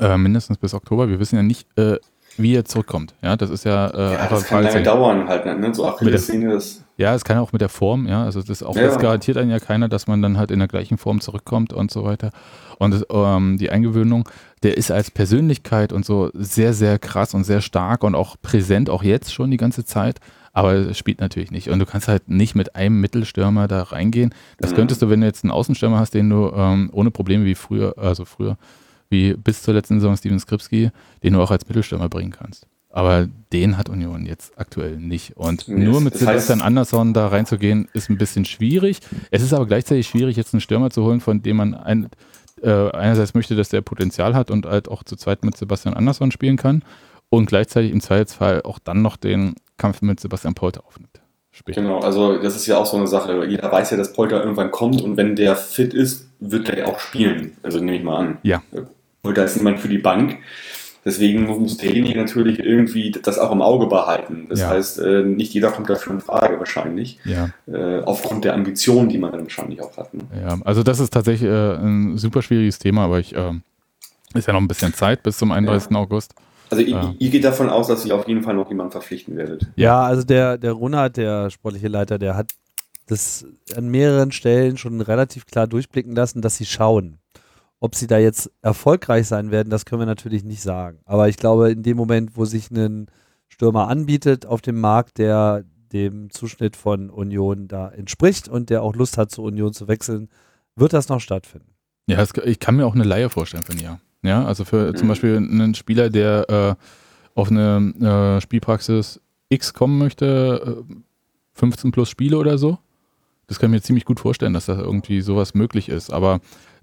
äh, 0.00 0.16
mindestens 0.18 0.58
bis 0.58 0.74
Oktober, 0.74 1.08
wir 1.08 1.18
wissen 1.20 1.36
ja 1.36 1.42
nicht, 1.42 1.66
äh, 1.78 1.96
wie 2.38 2.54
er 2.54 2.64
zurückkommt. 2.64 3.14
Ja, 3.22 3.36
das 3.36 3.50
ist 3.50 3.64
ja, 3.64 3.88
äh, 3.88 4.00
Ja, 4.14 4.20
einfach 4.20 4.38
das 4.38 4.44
kann 4.46 4.62
lange 4.64 4.70
Fragezeichen. 4.72 4.84
dauern 4.84 5.28
halt, 5.28 5.44
ne? 5.44 5.74
So 5.74 5.86
Achillessehne. 5.86 6.58
Ja, 6.96 7.14
es 7.14 7.24
kann 7.24 7.36
auch 7.38 7.52
mit 7.52 7.60
der 7.60 7.68
Form, 7.68 8.06
ja. 8.08 8.24
Also 8.24 8.42
das 8.42 8.62
auch 8.62 8.74
Ja. 8.74 8.84
das 8.84 8.98
garantiert 8.98 9.36
einen 9.36 9.50
ja 9.50 9.58
keiner, 9.60 9.88
dass 9.88 10.06
man 10.06 10.22
dann 10.22 10.38
halt 10.38 10.50
in 10.50 10.58
der 10.58 10.68
gleichen 10.68 10.96
Form 10.96 11.20
zurückkommt 11.20 11.74
und 11.74 11.90
so 11.90 12.04
weiter. 12.04 12.30
Und 12.78 12.92
das, 12.94 13.04
ähm, 13.10 13.58
die 13.58 13.70
Eingewöhnung, 13.70 14.26
der 14.62 14.78
ist 14.78 14.90
als 14.90 15.10
Persönlichkeit 15.10 15.92
und 15.92 16.06
so 16.06 16.30
sehr, 16.32 16.72
sehr 16.72 16.98
krass 16.98 17.34
und 17.34 17.44
sehr 17.44 17.60
stark 17.60 18.02
und 18.02 18.14
auch 18.14 18.36
präsent, 18.40 18.88
auch 18.88 19.02
jetzt 19.02 19.32
schon 19.34 19.50
die 19.50 19.56
ganze 19.58 19.84
Zeit. 19.84 20.18
Aber 20.54 20.72
es 20.74 20.96
spielt 20.98 21.20
natürlich 21.20 21.50
nicht. 21.50 21.68
Und 21.68 21.78
du 21.80 21.86
kannst 21.86 22.08
halt 22.08 22.28
nicht 22.28 22.54
mit 22.54 22.76
einem 22.76 23.00
Mittelstürmer 23.00 23.68
da 23.68 23.82
reingehen. 23.82 24.34
Das 24.58 24.70
Mhm. 24.72 24.76
könntest 24.76 25.02
du, 25.02 25.10
wenn 25.10 25.20
du 25.20 25.26
jetzt 25.26 25.44
einen 25.44 25.50
Außenstürmer 25.50 25.98
hast, 25.98 26.14
den 26.14 26.30
du 26.30 26.50
ähm, 26.54 26.88
ohne 26.92 27.10
Probleme 27.10 27.44
wie 27.44 27.54
früher, 27.54 27.94
also 27.98 28.24
früher, 28.24 28.56
wie 29.12 29.34
bis 29.34 29.62
zur 29.62 29.74
letzten 29.74 30.00
Saison 30.00 30.16
Steven 30.16 30.40
Skripski, 30.40 30.90
den 31.22 31.34
du 31.34 31.40
auch 31.40 31.52
als 31.52 31.68
Mittelstürmer 31.68 32.08
bringen 32.08 32.32
kannst. 32.32 32.66
Aber 32.92 33.26
den 33.52 33.78
hat 33.78 33.88
Union 33.88 34.26
jetzt 34.26 34.58
aktuell 34.58 34.98
nicht. 34.98 35.36
Und 35.36 35.66
Nee, 35.66 35.84
nur 35.84 36.00
mit 36.02 36.14
Sebastian 36.14 36.60
Andersson 36.60 37.14
da 37.14 37.28
reinzugehen, 37.28 37.88
ist 37.94 38.10
ein 38.10 38.18
bisschen 38.18 38.44
schwierig. 38.44 38.98
Es 39.30 39.42
ist 39.42 39.54
aber 39.54 39.66
gleichzeitig 39.66 40.06
schwierig, 40.06 40.36
jetzt 40.36 40.52
einen 40.52 40.60
Stürmer 40.60 40.90
zu 40.90 41.02
holen, 41.02 41.20
von 41.20 41.42
dem 41.42 41.56
man 41.56 41.74
ein, 41.74 42.08
äh, 42.62 42.90
einerseits 42.90 43.32
möchte, 43.32 43.56
dass 43.56 43.70
der 43.70 43.80
Potenzial 43.80 44.34
hat 44.34 44.50
und 44.50 44.66
halt 44.66 44.88
auch 44.88 45.04
zu 45.04 45.16
zweit 45.16 45.42
mit 45.42 45.56
Sebastian 45.56 45.94
Andersson 45.94 46.32
spielen 46.32 46.58
kann 46.58 46.82
und 47.30 47.46
gleichzeitig 47.46 47.92
im 47.92 48.02
Zweifelsfall 48.02 48.62
auch 48.62 48.78
dann 48.78 49.00
noch 49.00 49.16
den 49.16 49.54
Kampf 49.78 50.02
mit 50.02 50.20
Sebastian 50.20 50.54
Polter 50.54 50.84
aufnimmt. 50.86 51.22
Später. 51.50 51.80
Genau, 51.82 52.00
also 52.00 52.38
das 52.38 52.56
ist 52.56 52.66
ja 52.66 52.78
auch 52.78 52.86
so 52.86 52.96
eine 52.96 53.06
Sache. 53.06 53.46
Jeder 53.46 53.70
weiß 53.70 53.90
ja, 53.90 53.96
dass 53.96 54.12
Polter 54.12 54.40
irgendwann 54.40 54.70
kommt 54.70 55.02
und 55.02 55.16
wenn 55.16 55.36
der 55.36 55.56
fit 55.56 55.92
ist, 55.92 56.28
wird 56.40 56.68
er 56.68 56.88
auch 56.88 56.98
spielen. 56.98 57.56
Also 57.62 57.78
nehme 57.78 57.96
ich 57.96 58.02
mal 58.02 58.16
an. 58.16 58.38
Ja. 58.42 58.62
Polter 59.22 59.44
ist 59.44 59.56
niemand 59.56 59.78
für 59.78 59.88
die 59.88 59.98
Bank. 59.98 60.38
Deswegen 61.04 61.44
muss 61.46 61.76
derjenige 61.78 62.18
natürlich 62.20 62.58
irgendwie 62.60 63.10
das 63.10 63.38
auch 63.38 63.50
im 63.50 63.60
Auge 63.62 63.86
behalten. 63.86 64.46
Das 64.48 64.60
Ja. 64.60 64.70
heißt, 64.70 64.98
äh, 65.00 65.22
nicht 65.24 65.52
jeder 65.54 65.70
kommt 65.70 65.88
dafür 65.90 66.12
in 66.12 66.20
Frage 66.20 66.58
wahrscheinlich. 66.58 67.18
Ja. 67.24 67.50
Äh, 67.66 68.02
aufgrund 68.02 68.44
der 68.44 68.54
Ambitionen, 68.54 69.08
die 69.08 69.18
man 69.18 69.32
dann 69.32 69.42
wahrscheinlich 69.42 69.80
auch 69.80 69.96
hat. 69.96 70.12
Ne? 70.14 70.22
Ja, 70.40 70.58
also 70.64 70.82
das 70.84 71.00
ist 71.00 71.12
tatsächlich 71.12 71.48
äh, 71.50 71.74
ein 71.76 72.18
super 72.18 72.42
schwieriges 72.42 72.78
Thema, 72.78 73.04
aber 73.04 73.18
ich 73.18 73.34
ähm, 73.34 73.62
ist 74.34 74.46
ja 74.46 74.52
noch 74.52 74.60
ein 74.60 74.68
bisschen 74.68 74.94
Zeit 74.94 75.22
bis 75.24 75.38
zum 75.38 75.50
31. 75.50 75.94
August. 75.96 76.34
Also 76.70 76.82
ihr, 76.84 76.90
Ja. 76.90 77.14
ihr 77.18 77.30
geht 77.30 77.44
davon 77.44 77.68
aus, 77.68 77.88
dass 77.88 78.04
ihr 78.04 78.14
auf 78.14 78.26
jeden 78.28 78.42
Fall 78.42 78.54
noch 78.54 78.68
jemanden 78.68 78.92
verpflichten 78.92 79.36
werdet. 79.36 79.66
Ja, 79.76 80.02
also 80.02 80.22
der, 80.24 80.56
der 80.56 80.72
Runert, 80.72 81.16
der 81.16 81.50
sportliche 81.50 81.88
Leiter, 81.88 82.18
der 82.18 82.36
hat 82.36 82.52
das 83.08 83.44
an 83.76 83.88
mehreren 83.88 84.30
Stellen 84.32 84.76
schon 84.78 85.00
relativ 85.00 85.46
klar 85.46 85.66
durchblicken 85.66 86.14
lassen, 86.14 86.42
dass 86.42 86.56
sie 86.56 86.64
schauen. 86.66 87.18
Ob 87.82 87.96
sie 87.96 88.06
da 88.06 88.16
jetzt 88.16 88.48
erfolgreich 88.62 89.26
sein 89.26 89.50
werden, 89.50 89.68
das 89.68 89.84
können 89.84 90.02
wir 90.02 90.06
natürlich 90.06 90.44
nicht 90.44 90.62
sagen. 90.62 91.00
Aber 91.04 91.28
ich 91.28 91.36
glaube, 91.36 91.72
in 91.72 91.82
dem 91.82 91.96
Moment, 91.96 92.36
wo 92.36 92.44
sich 92.44 92.70
ein 92.70 93.08
Stürmer 93.48 93.88
anbietet 93.88 94.46
auf 94.46 94.60
dem 94.62 94.80
Markt, 94.80 95.18
der 95.18 95.64
dem 95.92 96.30
Zuschnitt 96.30 96.76
von 96.76 97.10
Union 97.10 97.66
da 97.66 97.88
entspricht 97.88 98.48
und 98.48 98.70
der 98.70 98.84
auch 98.84 98.94
Lust 98.94 99.18
hat, 99.18 99.32
zur 99.32 99.46
Union 99.46 99.72
zu 99.72 99.88
wechseln, 99.88 100.28
wird 100.76 100.92
das 100.92 101.08
noch 101.08 101.18
stattfinden. 101.20 101.74
Ja, 102.06 102.20
es, 102.20 102.32
ich 102.44 102.60
kann 102.60 102.76
mir 102.76 102.86
auch 102.86 102.94
eine 102.94 103.02
Laie 103.02 103.28
vorstellen 103.28 103.64
für 103.64 103.72
ein 103.72 103.80
Jahr. 103.80 104.00
Ja, 104.22 104.44
also 104.44 104.64
für 104.64 104.94
zum 104.94 105.06
Mhm. 105.06 105.08
Beispiel 105.08 105.36
einen 105.36 105.74
Spieler, 105.74 106.08
der 106.08 106.48
äh, 106.48 106.74
auf 107.34 107.50
eine 107.50 108.36
äh, 108.38 108.40
Spielpraxis 108.40 109.20
X 109.48 109.74
kommen 109.74 109.98
möchte, 109.98 110.84
äh, 110.88 110.94
15 111.54 111.90
plus 111.90 112.08
Spiele 112.08 112.38
oder 112.38 112.58
so. 112.58 112.78
Das 113.48 113.58
kann 113.58 113.70
ich 113.70 113.72
mir 113.72 113.82
ziemlich 113.82 114.04
gut 114.04 114.20
vorstellen, 114.20 114.52
dass 114.54 114.66
da 114.66 114.78
irgendwie 114.78 115.20
sowas 115.20 115.54
möglich 115.54 115.88
ist. 115.88 116.12
Aber 116.12 116.40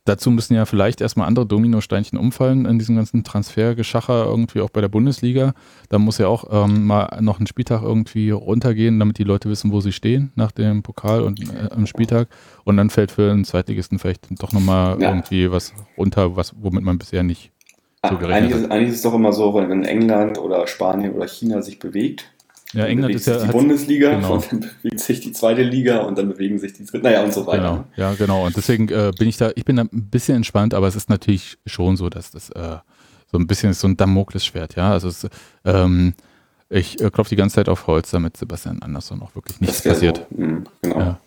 dazu 0.09 0.31
müssen 0.31 0.55
ja 0.55 0.65
vielleicht 0.65 0.99
erstmal 1.01 1.27
andere 1.27 1.45
Dominosteinchen 1.45 2.17
umfallen 2.19 2.65
in 2.65 2.79
diesem 2.79 2.95
ganzen 2.97 3.23
Transfergeschacher 3.23 4.25
irgendwie 4.25 4.61
auch 4.61 4.69
bei 4.69 4.81
der 4.81 4.87
Bundesliga. 4.89 5.53
Da 5.89 5.99
muss 5.99 6.17
ja 6.17 6.27
auch 6.27 6.45
ähm, 6.51 6.85
mal 6.87 7.19
noch 7.21 7.39
ein 7.39 7.47
Spieltag 7.47 7.81
irgendwie 7.83 8.31
runtergehen, 8.31 8.99
damit 8.99 9.17
die 9.17 9.23
Leute 9.23 9.49
wissen, 9.49 9.71
wo 9.71 9.79
sie 9.81 9.91
stehen 9.91 10.31
nach 10.35 10.51
dem 10.51 10.83
Pokal 10.83 11.21
und 11.21 11.39
äh, 11.41 11.69
am 11.71 11.85
Spieltag. 11.87 12.27
Und 12.65 12.77
dann 12.77 12.89
fällt 12.89 13.11
für 13.11 13.31
einen 13.31 13.45
Zweitligisten 13.45 13.99
vielleicht 13.99 14.27
doch 14.41 14.51
nochmal 14.51 15.01
Ja. 15.01 15.09
irgendwie 15.09 15.51
was 15.51 15.73
runter, 15.97 16.35
was, 16.35 16.53
womit 16.59 16.83
man 16.83 16.97
bisher 16.97 17.23
nicht 17.23 17.51
so 18.05 18.15
Ah, 18.15 18.17
gerechnet 18.17 18.35
eigentlich, 18.43 18.53
hat. 18.53 18.61
ist, 18.61 18.71
eigentlich 18.71 18.89
ist 18.89 18.95
es 18.95 19.01
doch 19.03 19.13
immer 19.13 19.33
so, 19.33 19.53
wenn 19.53 19.83
England 19.83 20.37
oder 20.37 20.67
Spanien 20.67 21.13
oder 21.13 21.27
China 21.27 21.61
sich 21.61 21.79
bewegt, 21.79 22.31
Ja, 22.73 22.85
England 22.85 23.15
ist 23.15 23.25
ja 23.25 23.33
sich 23.33 23.41
die 23.43 23.47
hat- 23.47 23.55
Bundesliga 23.55 24.09
genau. 24.15 24.33
und 24.35 24.51
dann 24.51 24.59
bewegt 24.59 24.99
sich 24.99 25.19
die 25.21 25.31
zweite 25.31 25.63
Liga 25.63 26.01
und 26.01 26.17
dann 26.17 26.29
bewegen 26.29 26.59
sich 26.59 26.73
die 26.73 26.85
dritte, 26.85 27.03
naja 27.03 27.23
und 27.23 27.33
so 27.33 27.45
weiter. 27.47 27.57
Genau, 27.61 27.85
ja, 28.09 28.13
genau. 28.13 28.45
Und 28.45 28.55
deswegen 28.55 28.89
äh, 28.89 29.11
bin 29.17 29.27
ich 29.27 29.37
da, 29.37 29.51
ich 29.55 29.65
bin 29.65 29.75
da 29.77 29.83
ein 29.83 30.09
bisschen 30.09 30.35
entspannt, 30.35 30.73
aber 30.73 30.87
es 30.87 30.95
ist 30.95 31.09
natürlich 31.09 31.57
schon 31.65 31.97
so, 31.97 32.09
dass 32.09 32.29
das 32.31 32.49
äh, 32.51 32.77
so 33.31 33.37
ein 33.37 33.47
bisschen 33.47 33.71
ist 33.71 33.79
so 33.79 33.87
ein 33.87 33.97
Damoklesschwert, 33.97 34.75
ja. 34.75 34.91
Also 34.91 35.07
es, 35.07 35.27
ähm, 35.65 36.13
ich 36.69 37.01
äh, 37.01 37.09
klopfe 37.09 37.29
die 37.31 37.35
ganze 37.37 37.55
Zeit 37.55 37.69
auf 37.69 37.87
Holz, 37.87 38.11
damit 38.11 38.37
Sebastian 38.37 38.81
Andersson 38.83 39.21
auch 39.23 39.33
wirklich 39.35 39.59
nichts 39.61 39.81
passiert. 39.81 40.27
So, 40.29 40.43
mh, 40.43 40.63
genau. 40.81 40.99
Ja. 40.99 41.19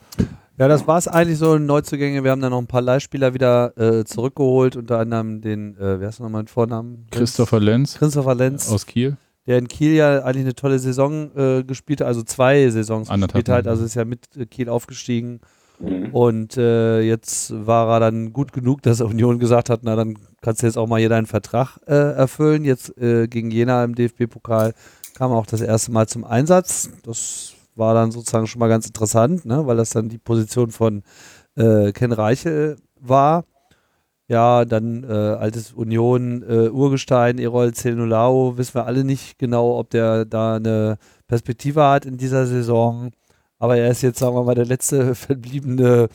Ja, 0.58 0.68
das 0.68 0.86
war 0.86 0.98
es 0.98 1.08
eigentlich 1.08 1.38
so 1.38 1.54
in 1.56 1.66
Neuzugänge. 1.66 2.22
Wir 2.22 2.30
haben 2.30 2.40
dann 2.42 2.50
noch 2.50 2.60
ein 2.60 2.66
paar 2.68 2.82
Leihspieler 2.82 3.34
wieder 3.34 3.76
äh, 3.76 4.04
zurückgeholt, 4.04 4.76
unter 4.76 4.98
anderem 5.00 5.40
den, 5.40 5.76
äh, 5.78 5.98
wer 5.98 6.10
ist 6.10 6.20
nochmal 6.20 6.42
ein 6.42 6.46
Vornamen? 6.46 7.06
Christopher 7.10 7.58
Lenz 7.58 7.94
Christopher 7.98 8.34
Lenz. 8.34 8.70
aus 8.70 8.86
Kiel. 8.86 9.16
Der 9.46 9.58
in 9.58 9.68
Kiel 9.68 9.92
ja 9.92 10.22
eigentlich 10.22 10.44
eine 10.44 10.54
tolle 10.54 10.78
Saison 10.78 11.30
äh, 11.36 11.64
gespielt 11.64 12.00
hat, 12.00 12.06
also 12.06 12.22
zwei 12.22 12.68
Saisons 12.70 13.10
Anderthalb 13.10 13.44
gespielt 13.44 13.56
hat, 13.56 13.66
also 13.66 13.84
ist 13.84 13.94
ja 13.94 14.04
mit 14.04 14.36
äh, 14.36 14.46
Kiel 14.46 14.68
aufgestiegen 14.68 15.40
Mhm. 15.82 16.10
Und 16.12 16.56
äh, 16.56 17.00
jetzt 17.00 17.52
war 17.66 17.88
er 17.88 18.00
dann 18.00 18.32
gut 18.32 18.52
genug, 18.52 18.82
dass 18.82 19.00
Union 19.00 19.38
gesagt 19.38 19.68
hat, 19.68 19.80
na 19.82 19.96
dann 19.96 20.16
kannst 20.40 20.62
du 20.62 20.66
jetzt 20.66 20.78
auch 20.78 20.86
mal 20.86 21.00
hier 21.00 21.08
deinen 21.08 21.26
Vertrag 21.26 21.78
äh, 21.86 21.94
erfüllen. 21.94 22.64
Jetzt 22.64 22.96
äh, 22.98 23.26
gegen 23.26 23.50
Jena 23.50 23.84
im 23.84 23.94
DFB-Pokal 23.94 24.74
kam 25.14 25.32
er 25.32 25.36
auch 25.36 25.46
das 25.46 25.60
erste 25.60 25.92
Mal 25.92 26.06
zum 26.06 26.24
Einsatz. 26.24 26.90
Das 27.02 27.54
war 27.74 27.94
dann 27.94 28.12
sozusagen 28.12 28.46
schon 28.46 28.60
mal 28.60 28.68
ganz 28.68 28.86
interessant, 28.86 29.44
ne? 29.44 29.66
weil 29.66 29.76
das 29.76 29.90
dann 29.90 30.08
die 30.08 30.18
Position 30.18 30.70
von 30.70 31.02
äh, 31.56 31.92
Ken 31.92 32.12
Reichel 32.12 32.76
war. 33.00 33.44
Ja, 34.32 34.64
dann 34.64 35.04
äh, 35.04 35.12
altes 35.12 35.72
Union, 35.72 36.42
äh, 36.48 36.70
Urgestein, 36.70 37.38
Erol 37.38 37.74
Zelnulao, 37.74 38.56
wissen 38.56 38.76
wir 38.76 38.86
alle 38.86 39.04
nicht 39.04 39.38
genau, 39.38 39.78
ob 39.78 39.90
der 39.90 40.24
da 40.24 40.56
eine 40.56 40.96
Perspektive 41.28 41.84
hat 41.84 42.06
in 42.06 42.16
dieser 42.16 42.46
Saison. 42.46 43.10
Aber 43.58 43.76
er 43.76 43.90
ist 43.90 44.00
jetzt, 44.00 44.20
sagen 44.20 44.34
wir 44.34 44.42
mal, 44.42 44.54
der 44.54 44.64
letzte 44.64 45.14
verbliebene 45.14 46.08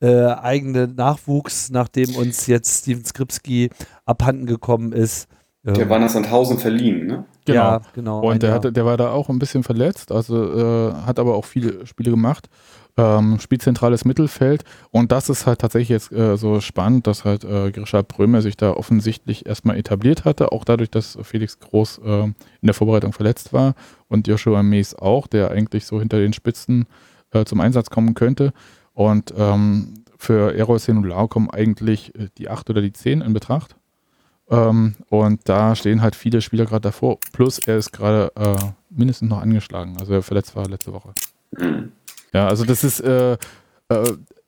äh, 0.00 0.24
eigene 0.24 0.88
Nachwuchs, 0.88 1.70
nachdem 1.70 2.16
uns 2.16 2.48
jetzt 2.48 2.80
Steven 2.82 3.04
Skripski 3.04 3.70
abhanden 4.04 4.46
gekommen 4.46 4.90
ist. 4.90 5.28
Der 5.62 5.78
ähm, 5.78 5.88
war 5.90 6.00
nach 6.00 6.08
Sandhausen 6.08 6.58
verliehen, 6.58 7.06
ne? 7.06 7.24
Genau. 7.44 7.56
Ja, 7.56 7.82
genau. 7.94 8.20
Und 8.28 8.42
der, 8.42 8.52
hatte, 8.52 8.72
der 8.72 8.84
war 8.84 8.96
da 8.96 9.12
auch 9.12 9.28
ein 9.28 9.38
bisschen 9.38 9.62
verletzt, 9.62 10.10
also 10.10 10.90
äh, 10.90 10.92
hat 11.06 11.20
aber 11.20 11.36
auch 11.36 11.44
viele 11.44 11.86
Spiele 11.86 12.10
gemacht. 12.10 12.48
Ähm, 12.96 13.38
spielzentrales 13.38 14.04
Mittelfeld. 14.04 14.64
Und 14.90 15.12
das 15.12 15.28
ist 15.28 15.46
halt 15.46 15.60
tatsächlich 15.60 15.88
jetzt 15.90 16.12
äh, 16.12 16.36
so 16.36 16.60
spannend, 16.60 17.06
dass 17.06 17.24
halt 17.24 17.44
äh, 17.44 17.70
Grisha 17.70 18.02
Brömer 18.02 18.42
sich 18.42 18.56
da 18.56 18.72
offensichtlich 18.72 19.46
erstmal 19.46 19.78
etabliert 19.78 20.24
hatte, 20.24 20.52
auch 20.52 20.64
dadurch, 20.64 20.90
dass 20.90 21.16
Felix 21.22 21.58
Groß 21.60 22.00
äh, 22.04 22.22
in 22.24 22.34
der 22.62 22.74
Vorbereitung 22.74 23.12
verletzt 23.12 23.52
war 23.52 23.74
und 24.08 24.26
Joshua 24.26 24.62
Mees 24.62 24.94
auch, 24.94 25.26
der 25.26 25.50
eigentlich 25.50 25.86
so 25.86 26.00
hinter 26.00 26.18
den 26.18 26.32
Spitzen 26.32 26.86
äh, 27.30 27.44
zum 27.44 27.60
Einsatz 27.60 27.90
kommen 27.90 28.14
könnte. 28.14 28.52
Und 28.92 29.32
ähm, 29.36 30.04
für 30.18 30.54
Errol 30.54 30.78
Senulau 30.78 31.28
kommen 31.28 31.48
eigentlich 31.48 32.14
äh, 32.14 32.28
die 32.36 32.50
8 32.50 32.70
oder 32.70 32.82
die 32.82 32.92
10 32.92 33.22
in 33.22 33.32
Betracht. 33.32 33.76
Ähm, 34.50 34.96
und 35.08 35.48
da 35.48 35.74
stehen 35.76 36.02
halt 36.02 36.16
viele 36.16 36.42
Spieler 36.42 36.66
gerade 36.66 36.82
davor. 36.82 37.18
Plus 37.32 37.58
er 37.58 37.78
ist 37.78 37.92
gerade 37.92 38.32
äh, 38.34 38.56
mindestens 38.90 39.30
noch 39.30 39.40
angeschlagen. 39.40 39.96
Also 39.98 40.12
er 40.12 40.22
verletzt 40.22 40.56
war 40.56 40.68
letzte 40.68 40.92
Woche. 40.92 41.14
Mhm. 41.56 41.92
Ja, 42.32 42.48
also 42.48 42.64
das 42.64 42.84
ist 42.84 43.00
äh, 43.00 43.32
äh, 43.32 43.36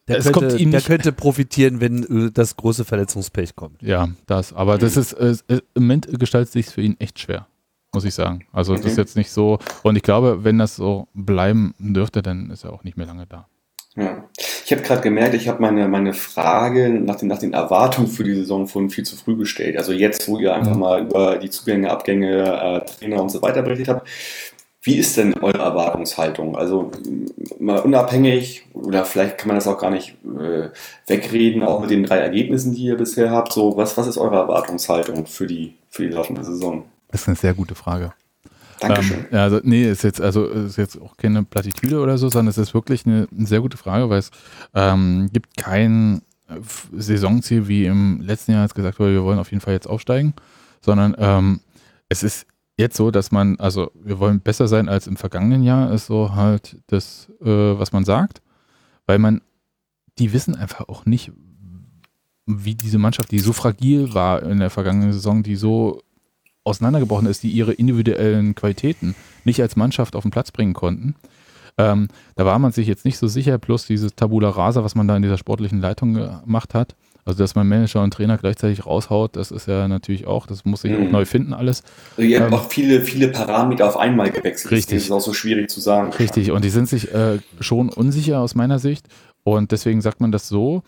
der, 0.09 0.19
es 0.19 0.33
könnte, 0.33 0.57
der 0.57 0.81
könnte 0.81 1.13
profitieren, 1.13 1.81
wenn 1.81 2.27
äh, 2.27 2.31
das 2.33 2.57
große 2.57 2.85
Verletzungspech 2.85 3.55
kommt. 3.55 3.83
Ja, 3.83 4.09
das. 4.27 4.53
Aber 4.53 4.79
das 4.79 4.97
ist, 4.97 5.13
äh, 5.13 5.37
im 5.49 5.83
Moment 5.83 6.09
gestaltet 6.19 6.53
sich 6.53 6.67
für 6.67 6.83
ihn 6.83 6.97
echt 6.99 7.21
schwer, 7.21 7.47
muss 7.95 8.05
ich 8.05 8.15
sagen. 8.15 8.47
Also 8.53 8.75
das 8.75 8.85
ist 8.85 8.99
jetzt 8.99 9.17
nicht 9.17 9.31
so. 9.31 9.59
Und 9.83 9.97
ich 9.97 10.03
glaube, 10.03 10.43
wenn 10.43 10.59
das 10.59 10.77
so 10.77 11.07
bleiben 11.15 11.75
dürfte, 11.79 12.23
dann 12.23 12.51
ist 12.51 12.65
er 12.65 12.73
auch 12.73 12.83
nicht 12.83 12.97
mehr 12.97 13.07
lange 13.07 13.27
da. 13.27 13.47
Ja. 13.95 14.25
Ich 14.65 14.73
habe 14.73 14.83
gerade 14.83 15.03
gemerkt, 15.03 15.35
ich 15.35 15.49
habe 15.49 15.61
meine, 15.61 15.87
meine 15.87 16.15
Frage 16.15 16.89
nach 16.89 17.17
den, 17.17 17.29
nach 17.29 17.39
den 17.39 17.53
Erwartungen 17.53 18.09
für 18.09 18.25
die 18.25 18.35
Saison 18.35 18.67
von 18.67 18.89
viel 18.89 19.05
zu 19.05 19.17
früh 19.17 19.37
gestellt. 19.37 19.77
Also 19.77 19.93
jetzt, 19.93 20.27
wo 20.29 20.39
ihr 20.39 20.55
einfach 20.55 20.77
mal 20.77 21.03
über 21.03 21.37
die 21.37 21.51
Zugänge, 21.51 21.91
Abgänge, 21.91 22.43
äh, 22.43 22.85
Trainer 22.87 23.21
und 23.23 23.29
so 23.29 23.43
weiter 23.43 23.63
berichtet 23.63 23.89
habt. 23.89 24.09
Wie 24.85 24.97
ist 24.97 25.17
denn 25.17 25.35
eure 25.35 25.59
Erwartungshaltung? 25.59 26.57
Also 26.57 26.91
mal 27.61 27.79
unabhängig, 27.79 28.67
oder 28.73 29.05
vielleicht 29.05 29.39
kann 29.39 29.47
man 29.49 29.57
das 29.57 29.69
auch 29.69 29.79
gar 29.79 29.91
nicht 29.91 30.17
äh, 30.25 30.71
wegreden, 31.07 31.63
auch 31.63 31.81
mit 31.81 31.91
den 31.91 32.03
drei 32.03 32.19
Ergebnissen, 32.19 32.75
die 32.75 32.87
ihr 32.87 32.97
bisher 32.97 33.31
habt. 33.31 33.53
So, 33.53 33.77
was, 33.77 33.97
was 33.97 34.09
ist 34.09 34.19
eure 34.19 34.37
Erwartungshaltung 34.37 35.27
für 35.27 35.47
die, 35.47 35.77
für 35.89 36.03
die 36.03 36.09
laufende 36.09 36.43
Saison? 36.43 36.85
Das 37.09 37.23
ist 37.23 37.29
eine 37.29 37.37
sehr 37.37 37.55
gute 37.55 37.77
Frage. 37.77 38.13
Dankeschön. 38.81 39.27
Ähm, 39.31 39.39
also, 39.39 39.61
nee, 39.63 39.89
ist 39.89 40.03
jetzt, 40.03 40.21
also, 40.21 40.47
ist 40.47 40.77
jetzt 40.77 41.01
auch 41.01 41.17
keine 41.17 41.45
Plattitüde 41.45 42.01
oder 42.01 42.19
so, 42.19 42.29
sondern 42.29 42.49
es 42.49 42.59
ist 42.59 42.75
wirklich 42.75 43.07
eine, 43.07 43.29
eine 43.37 43.47
sehr 43.47 43.61
gute 43.61 43.77
Frage, 43.77 44.11
weil 44.11 44.19
es 44.19 44.33
ähm, 44.75 45.31
gibt 45.33 45.57
kein 45.57 46.23
äh, 46.49 46.55
Saisonziel, 46.93 47.69
wie 47.69 47.87
im 47.87 48.21
letzten 48.21 48.51
Jahr 48.51 48.63
als 48.63 48.75
gesagt 48.75 48.99
wurde, 48.99 49.13
wir 49.13 49.23
wollen 49.23 49.39
auf 49.39 49.53
jeden 49.53 49.61
Fall 49.61 49.75
jetzt 49.75 49.87
aufsteigen, 49.87 50.35
sondern 50.81 51.15
ähm, 51.19 51.61
es 52.09 52.25
ist 52.25 52.47
jetzt 52.77 52.97
so, 52.97 53.11
dass 53.11 53.33
man, 53.33 53.59
also 53.59 53.91
wir 53.95 54.19
wollen 54.19 54.41
besser 54.41 54.69
sein 54.69 54.89
als 54.89 55.07
im 55.07 55.17
vergangenen 55.17 55.63
Jahr, 55.63 55.93
ist 55.93 56.07
so 56.07 56.35
halt 56.35 56.79
das, 56.87 57.31
äh, 57.41 57.47
was 57.47 57.93
man 57.93 58.05
sagt, 58.05 58.43
weil 59.07 59.19
man, 59.19 59.41
die 60.19 60.33
wissen 60.33 60.55
einfach 60.55 60.89
auch 60.89 61.07
nicht, 61.07 61.33
wie 62.47 62.75
diese 62.75 62.99
Mannschaft, 62.99 63.31
die 63.31 63.39
so 63.39 63.53
fragil 63.53 64.15
war 64.15 64.43
in 64.43 64.59
der 64.59 64.71
vergangenen 64.71 65.13
Saison, 65.13 65.43
die 65.43 65.57
so 65.57 66.03
auseinandergebrochen 66.65 67.27
ist, 67.27 67.43
die 67.43 67.51
ihre 67.51 67.73
individuellen 67.73 68.55
Qualitäten 68.55 69.15
nicht 69.45 69.61
als 69.61 69.77
Mannschaft 69.77 70.15
auf 70.17 70.23
den 70.23 70.31
Platz 70.31 70.51
bringen 70.51 70.75
konnten. 70.75 71.15
Ähm, 71.79 72.09
da 72.37 72.45
war 72.45 72.59
man 72.59 72.73
sich 72.73 72.87
jetzt 72.87 73.05
nicht 73.05 73.19
so 73.19 73.27
sicher, 73.27 73.59
plus 73.59 73.87
dieses 73.87 74.15
Tabula 74.15 74.51
Rasa, 74.51 74.85
was 74.85 74.95
man 74.95 75.09
da 75.09 75.17
in 75.17 75.23
dieser 75.23 75.39
sportlichen 75.39 75.81
Leitung 75.81 76.15
gemacht 76.15 76.75
hat. 76.75 76.95
Also, 77.25 77.39
dass 77.39 77.55
man 77.55 77.69
Manager 77.69 78.03
und 78.03 78.13
Trainer 78.13 78.37
gleichzeitig 78.37 78.85
raushaut, 78.85 79.37
das 79.37 79.53
ist 79.53 79.69
ja 79.69 79.87
natürlich 79.87 80.27
auch, 80.27 80.47
das 80.47 80.65
muss 80.65 80.83
sich 80.83 80.91
mhm. 80.91 81.07
auch 81.07 81.11
neu 81.13 81.25
finden 81.25 81.53
alles. 81.53 81.85
Also 82.17 82.29
ihr 82.29 82.41
habt 82.41 82.53
ähm, 82.53 82.59
auch 82.59 82.69
viele, 82.69 83.03
viele 83.03 83.29
Parameter 83.29 83.87
auf 83.87 83.97
einmal 83.97 84.31
gewechselt. 84.31 84.73
Richtig. 84.73 84.99
Das 84.99 85.05
ist 85.05 85.11
auch 85.13 85.21
so 85.21 85.33
schwierig 85.33 85.71
zu 85.71 85.81
sagen. 85.81 86.13
Richtig, 86.13 86.51
und 86.51 86.65
die 86.65 86.71
sind 86.71 86.89
sich 86.89 87.15
äh, 87.15 87.39
schon 87.61 87.91
unsicher 87.91 88.41
aus 88.41 88.55
meiner 88.55 88.79
Sicht. 88.81 89.07
Und 89.45 89.73
deswegen 89.73 90.01
sagt 90.01 90.21
man 90.21 90.33
das 90.33 90.49
so. 90.49 90.83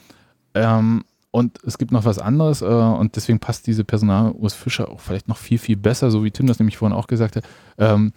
Ähm, 0.54 1.04
und 1.30 1.58
es 1.64 1.78
gibt 1.78 1.90
noch 1.90 2.04
was 2.04 2.18
anderes 2.18 2.62
äh, 2.62 2.64
und 2.64 3.16
deswegen 3.16 3.40
passt 3.40 3.66
diese 3.66 3.82
Personal 3.82 4.30
Urs 4.32 4.54
Fischer 4.54 4.88
auch 4.88 5.00
vielleicht 5.00 5.26
noch 5.26 5.36
viel, 5.36 5.58
viel 5.58 5.76
besser, 5.76 6.12
so 6.12 6.22
wie 6.22 6.30
Tim 6.30 6.46
das 6.46 6.60
nämlich 6.60 6.76
vorhin 6.76 6.96
auch 6.96 7.08
gesagt 7.08 7.34
hat. 7.34 7.44
Ähm, 7.76 8.12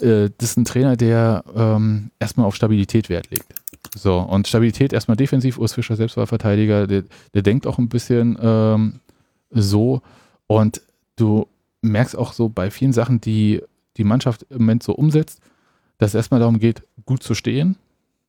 äh, 0.00 0.28
das 0.36 0.50
ist 0.50 0.58
ein 0.58 0.66
Trainer, 0.66 0.96
der 0.96 1.44
ähm, 1.56 2.10
erstmal 2.18 2.46
auf 2.46 2.54
Stabilität 2.54 3.08
Wert 3.08 3.30
legt. 3.30 3.46
So, 3.94 4.18
und 4.18 4.48
Stabilität 4.48 4.92
erstmal 4.92 5.16
defensiv, 5.16 5.58
Urs 5.58 5.72
Fischer 5.72 5.96
selbst 5.96 6.16
war 6.16 6.26
Verteidiger, 6.26 6.86
der, 6.86 7.04
der 7.34 7.42
denkt 7.42 7.66
auch 7.66 7.78
ein 7.78 7.88
bisschen 7.88 8.38
ähm, 8.40 9.00
so 9.50 10.02
und 10.46 10.82
du 11.16 11.46
merkst 11.82 12.16
auch 12.16 12.32
so 12.32 12.48
bei 12.48 12.70
vielen 12.70 12.92
Sachen, 12.92 13.20
die 13.20 13.62
die 13.96 14.04
Mannschaft 14.04 14.46
im 14.50 14.58
Moment 14.58 14.82
so 14.82 14.92
umsetzt, 14.92 15.40
dass 15.98 16.10
es 16.10 16.14
erstmal 16.14 16.40
darum 16.40 16.58
geht, 16.58 16.82
gut 17.06 17.22
zu 17.22 17.34
stehen, 17.34 17.76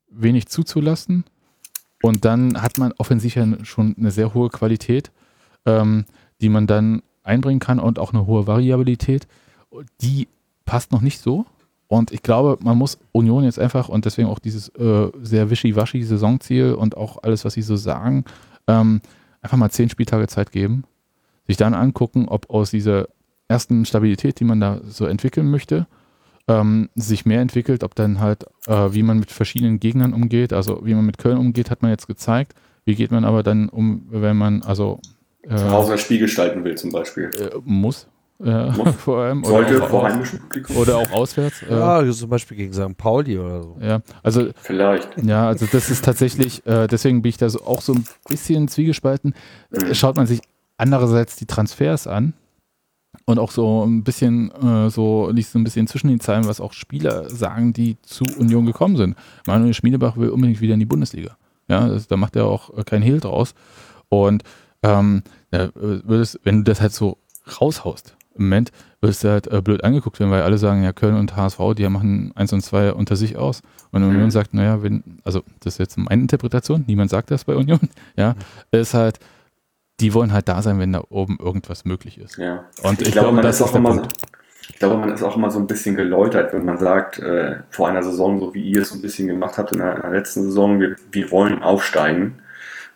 wenig 0.10 0.48
zuzulassen 0.48 1.26
und 2.02 2.26
dann 2.26 2.62
hat 2.62 2.78
man 2.78 2.94
offensiv 2.98 3.36
ja 3.36 3.46
schon 3.64 3.96
eine 3.98 4.12
sehr 4.12 4.34
hohe 4.34 4.50
Qualität, 4.50 5.12
ähm, 5.66 6.06
die 6.42 6.50
man 6.50 6.68
dann 6.68 7.02
einbringen 7.24 7.60
kann 7.60 7.80
und 7.80 8.00
auch 8.00 8.14
eine 8.14 8.26
hohe 8.26 8.48
Variabilität. 8.48 9.28
Die 10.02 10.28
passt 10.66 10.92
noch 10.92 11.02
nicht 11.02 11.20
so. 11.20 11.46
Und 11.90 12.12
ich 12.12 12.22
glaube, 12.22 12.60
man 12.62 12.78
muss 12.78 13.00
Union 13.12 13.44
jetzt 13.44 13.60
einfach 13.60 13.90
und 13.90 14.06
deswegen 14.06 14.30
auch 14.30 14.38
dieses 14.38 14.70
äh, 14.70 15.10
sehr 15.24 15.50
wischiwaschi 15.50 16.04
Saisonziel 16.04 16.76
und 16.76 16.96
auch 16.96 17.24
alles, 17.24 17.46
was 17.46 17.54
sie 17.56 17.64
so 17.64 17.76
sagen, 17.76 18.26
ähm, 18.68 19.02
einfach 19.42 19.58
mal 19.58 19.72
zehn 19.72 19.90
Spieltage 19.90 20.28
Zeit 20.28 20.52
geben, 20.52 20.84
sich 21.48 21.58
dann 21.58 21.74
angucken, 21.74 22.28
ob 22.28 22.48
aus 22.52 22.70
dieser 22.70 23.08
ersten 23.48 23.86
Stabilität, 23.86 24.40
die 24.40 24.44
man 24.44 24.60
da 24.60 24.82
so 24.88 25.08
entwickeln 25.08 25.50
möchte, 25.50 25.88
ähm, 26.48 26.90
sich 26.94 27.26
mehr 27.26 27.42
entwickelt, 27.42 27.84
ob 27.84 27.96
dann 27.96 28.20
halt, 28.20 28.46
äh, 28.68 28.94
wie 28.94 29.02
man 29.02 29.20
mit 29.20 29.32
verschiedenen 29.32 29.80
Gegnern 29.80 30.14
umgeht, 30.14 30.54
also 30.54 30.86
wie 30.86 30.94
man 30.94 31.08
mit 31.08 31.18
Köln 31.18 31.40
umgeht, 31.40 31.72
hat 31.72 31.82
man 31.82 31.90
jetzt 31.90 32.06
gezeigt. 32.06 32.54
Wie 32.86 32.94
geht 32.94 33.10
man 33.10 33.26
aber 33.26 33.42
dann 33.42 33.68
um, 33.68 34.06
wenn 34.12 34.38
man 34.38 34.62
also 34.62 35.00
äh, 35.42 35.56
zu 35.56 35.72
Hause 35.72 35.94
ein 35.94 35.98
Spiel 35.98 36.20
gestalten 36.20 36.64
will 36.64 36.76
zum 36.76 36.92
Beispiel? 36.92 37.32
Äh, 37.36 37.58
muss. 37.64 38.08
Äh, 38.44 38.72
vor 38.98 39.24
allem. 39.24 39.44
Sollte 39.44 39.78
oder 39.78 39.90
vor 39.90 40.08
heimischem 40.08 40.40
Publikum. 40.40 40.78
Oder 40.78 40.98
auch 40.98 41.12
auswärts. 41.12 41.64
Äh. 41.64 41.72
Ja, 41.72 42.12
zum 42.12 42.30
Beispiel 42.30 42.58
gegen 42.58 42.74
St. 42.74 42.98
Pauli 42.98 43.38
oder 43.38 43.64
so. 43.64 43.78
Ja, 43.82 44.02
also. 44.24 44.50
Vielleicht. 44.62 45.10
Ja, 45.24 45.48
also 45.48 45.66
das 45.72 45.90
ist 45.90 46.06
tatsächlich, 46.06 46.66
äh, 46.66 46.88
deswegen 46.88 47.22
bin 47.22 47.30
ich 47.30 47.38
da 47.38 47.50
so, 47.50 47.66
auch 47.66 47.82
so 47.82 47.94
ein 47.94 48.06
bisschen 48.28 48.68
zwiegespalten. 48.68 49.34
Mhm. 49.72 49.94
Schaut 49.94 50.16
man 50.16 50.28
sich 50.28 50.42
andererseits 50.78 51.36
die 51.36 51.46
Transfers 51.46 52.08
an, 52.08 52.34
und 53.26 53.40
auch 53.40 53.52
so 53.52 53.86
ein 53.86 54.04
bisschen, 54.04 54.52
äh, 54.52 54.90
so 54.90 55.30
liest 55.30 55.52
so 55.52 55.60
ein 55.60 55.64
bisschen 55.64 55.88
zwischen 55.88 56.08
den 56.08 56.20
Zeilen, 56.20 56.48
was 56.48 56.62
auch 56.62 56.74
Spieler 56.74 57.30
sagen, 57.30 57.74
die 57.74 57.98
zu 58.02 58.24
Union 58.38 58.66
gekommen 58.66 58.98
sind. 58.98 59.16
Manuel 59.46 59.74
Schmiedebach 59.74 60.18
will 60.18 60.30
unbedingt 60.30 60.62
wieder 60.62 60.74
in 60.74 60.80
die 60.80 60.86
Bundesliga. 60.86 61.38
Ja, 61.68 61.88
das, 61.88 62.08
da 62.08 62.18
macht 62.18 62.36
er 62.36 62.46
auch 62.46 62.72
kein 62.86 63.02
Hehl 63.02 63.20
draus. 63.20 63.54
Und 64.10 64.44
ähm, 64.82 65.24
ja, 65.52 65.70
würdest, 65.76 66.40
wenn 66.44 66.58
du 66.58 66.64
das 66.64 66.82
halt 66.82 66.94
so 66.94 67.18
raushaust, 67.60 68.16
im 68.40 68.46
Moment 68.46 68.72
wirst 69.02 69.24
du 69.24 69.30
halt 69.30 69.48
äh, 69.48 69.62
blöd 69.62 69.84
angeguckt 69.84 70.20
werden, 70.20 70.32
weil 70.32 70.42
alle 70.42 70.58
sagen, 70.58 70.84
ja, 70.84 70.94
Köln 70.94 71.16
und 71.16 71.36
HSV, 71.36 71.60
die 71.78 71.88
machen 71.88 72.32
eins 72.36 72.54
und 72.54 72.62
zwei 72.62 72.94
unter 72.94 73.16
sich 73.16 73.38
aus. 73.38 73.62
Und 73.92 74.04
Union 74.04 74.24
mhm. 74.24 74.32
sagt, 74.32 74.54
naja, 74.54 74.82
wenn, 74.84 75.04
also 75.24 75.44
das 75.62 75.76
ist 75.76 75.80
jetzt 75.80 75.98
meine 75.98 76.22
Interpretation, 76.22 76.84
niemand 76.88 77.10
sagt 77.10 77.32
das 77.32 77.46
bei 77.46 77.56
Union, 77.56 77.80
ja, 78.16 78.36
ist 78.72 78.94
halt, 78.94 79.20
die 80.00 80.14
wollen 80.14 80.34
halt 80.34 80.48
da 80.48 80.62
sein, 80.62 80.80
wenn 80.80 80.94
da 80.94 81.04
oben 81.10 81.38
irgendwas 81.40 81.86
möglich 81.86 82.18
ist. 82.18 82.38
Ja. 82.38 82.66
Und 82.84 83.02
ich, 83.02 83.10
ich 83.10 83.14
glaube, 83.14 83.30
glaube 83.30 83.42
das 83.42 83.58
ist 83.58 83.62
auch 83.62 83.76
immer 83.76 83.96
so, 83.96 84.04
ich 84.72 84.78
glaube, 84.78 84.98
man 84.98 85.12
ist 85.12 85.24
auch 85.24 85.36
immer 85.36 85.50
so 85.52 85.60
ein 85.60 85.68
bisschen 85.68 85.96
geläutert, 85.96 86.54
wenn 86.54 86.64
man 86.64 86.78
sagt, 86.78 87.20
äh, 87.20 87.58
vor 87.70 87.90
einer 87.90 88.04
Saison, 88.04 88.40
so 88.40 88.54
wie 88.54 88.62
ihr 88.62 88.82
es 88.82 88.94
ein 88.94 89.02
bisschen 89.02 89.28
gemacht 89.28 89.58
habt 89.58 89.72
in 89.72 89.80
der, 89.80 89.96
in 89.96 90.02
der 90.02 90.12
letzten 90.12 90.44
Saison, 90.44 90.80
wir, 90.80 90.96
wir 91.12 91.32
wollen 91.32 91.64
aufsteigen. 91.64 92.40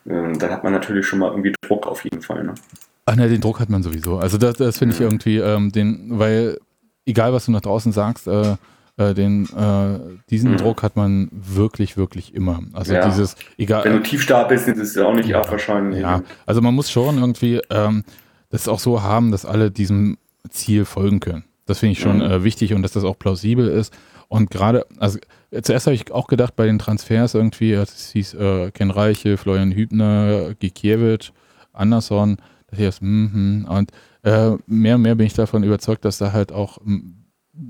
Äh, 0.05 0.33
dann 0.37 0.51
hat 0.51 0.63
man 0.63 0.71
natürlich 0.71 1.05
schon 1.05 1.19
mal 1.19 1.31
irgendwie 1.31 1.53
Druck 1.61 1.87
auf 1.87 2.03
jeden 2.03 2.21
Fall. 2.21 2.43
Ne? 2.43 2.53
Ach 3.06 3.16
ne, 3.16 3.30
den 3.30 3.41
Druck 3.41 3.60
hat 3.60 3.70
man 3.70 3.84
sowieso. 3.84 4.18
Also 4.18 4.38
das, 4.38 4.58
das 4.58 4.78
finde 4.78 4.95
ich 4.95 5.01
irgendwie, 5.01 5.38
ähm, 5.38 5.72
den, 5.72 6.20
weil 6.20 6.58
egal 7.06 7.34
was 7.34 7.45
du 7.45 7.51
nach 7.51 7.62
draußen 7.62 7.91
sagst, 7.91 8.28
äh, 8.28 8.56
Äh, 8.95 9.16
den, 9.16 9.45
äh, 9.58 9.99
diesen 10.30 10.51
mhm. 10.51 10.58
Druck 10.58 10.84
hat 10.84 10.95
man 10.95 11.28
wirklich, 11.32 11.97
wirklich 11.97 12.36
immer. 12.36 12.62
Also 12.74 12.93
ja. 12.93 13.04
dieses, 13.08 13.36
egal. 13.58 13.84
Wenn 13.86 13.93
du 13.93 14.04
tief 14.04 14.24
bist, 14.47 14.68
ist 14.68 14.78
es 14.78 14.93
ja 14.93 15.08
auch 15.08 15.16
nicht 15.16 15.28
ja, 15.28 15.41
wahrscheinlich. 15.49 15.99
Ja, 15.99 16.22
also 16.45 16.62
man 16.62 16.76
muss 16.76 16.91
schon 16.91 17.18
irgendwie 17.18 17.60
ähm, 17.72 18.04
das 18.51 18.68
auch 18.68 18.78
so 18.78 19.01
haben, 19.01 19.32
dass 19.32 19.47
alle 19.47 19.72
diesem 19.72 20.20
Ziel 20.47 20.86
folgen 20.86 21.20
können. 21.20 21.43
Das 21.66 21.80
finde 21.80 21.93
ich 21.93 22.01
schon 22.01 22.18
mhm. 22.18 22.22
äh, 22.22 22.43
wichtig 22.43 22.76
und 22.76 22.84
dass 22.84 22.91
das 22.91 23.04
auch 23.04 23.18
plausibel 23.18 23.68
ist. 23.68 23.91
Und 24.28 24.51
gerade, 24.51 24.86
also 24.99 25.18
zuerst 25.60 25.88
habe 25.88 25.95
ich 25.95 26.12
auch 26.12 26.28
gedacht 26.28 26.56
bei 26.56 26.68
den 26.68 26.78
Transfers 26.78 27.34
irgendwie, 27.34 27.72
es 27.74 28.12
hieß 28.12 28.36
äh, 28.36 28.70
Ken 28.70 28.91
Reiche, 28.91 29.38
Florian 29.38 29.72
Hübner, 29.72 30.54
Gikiewicz, 30.60 31.32
Anderson, 31.72 32.38
das, 32.78 32.99
mm, 33.01 33.65
und 33.65 33.91
äh, 34.24 34.51
mehr 34.67 34.95
und 34.95 35.01
mehr 35.01 35.15
bin 35.15 35.28
ich 35.28 35.34
davon 35.34 35.63
überzeugt, 35.63 36.05
dass 36.05 36.17
da 36.17 36.32
halt 36.32 36.51
auch 36.51 36.80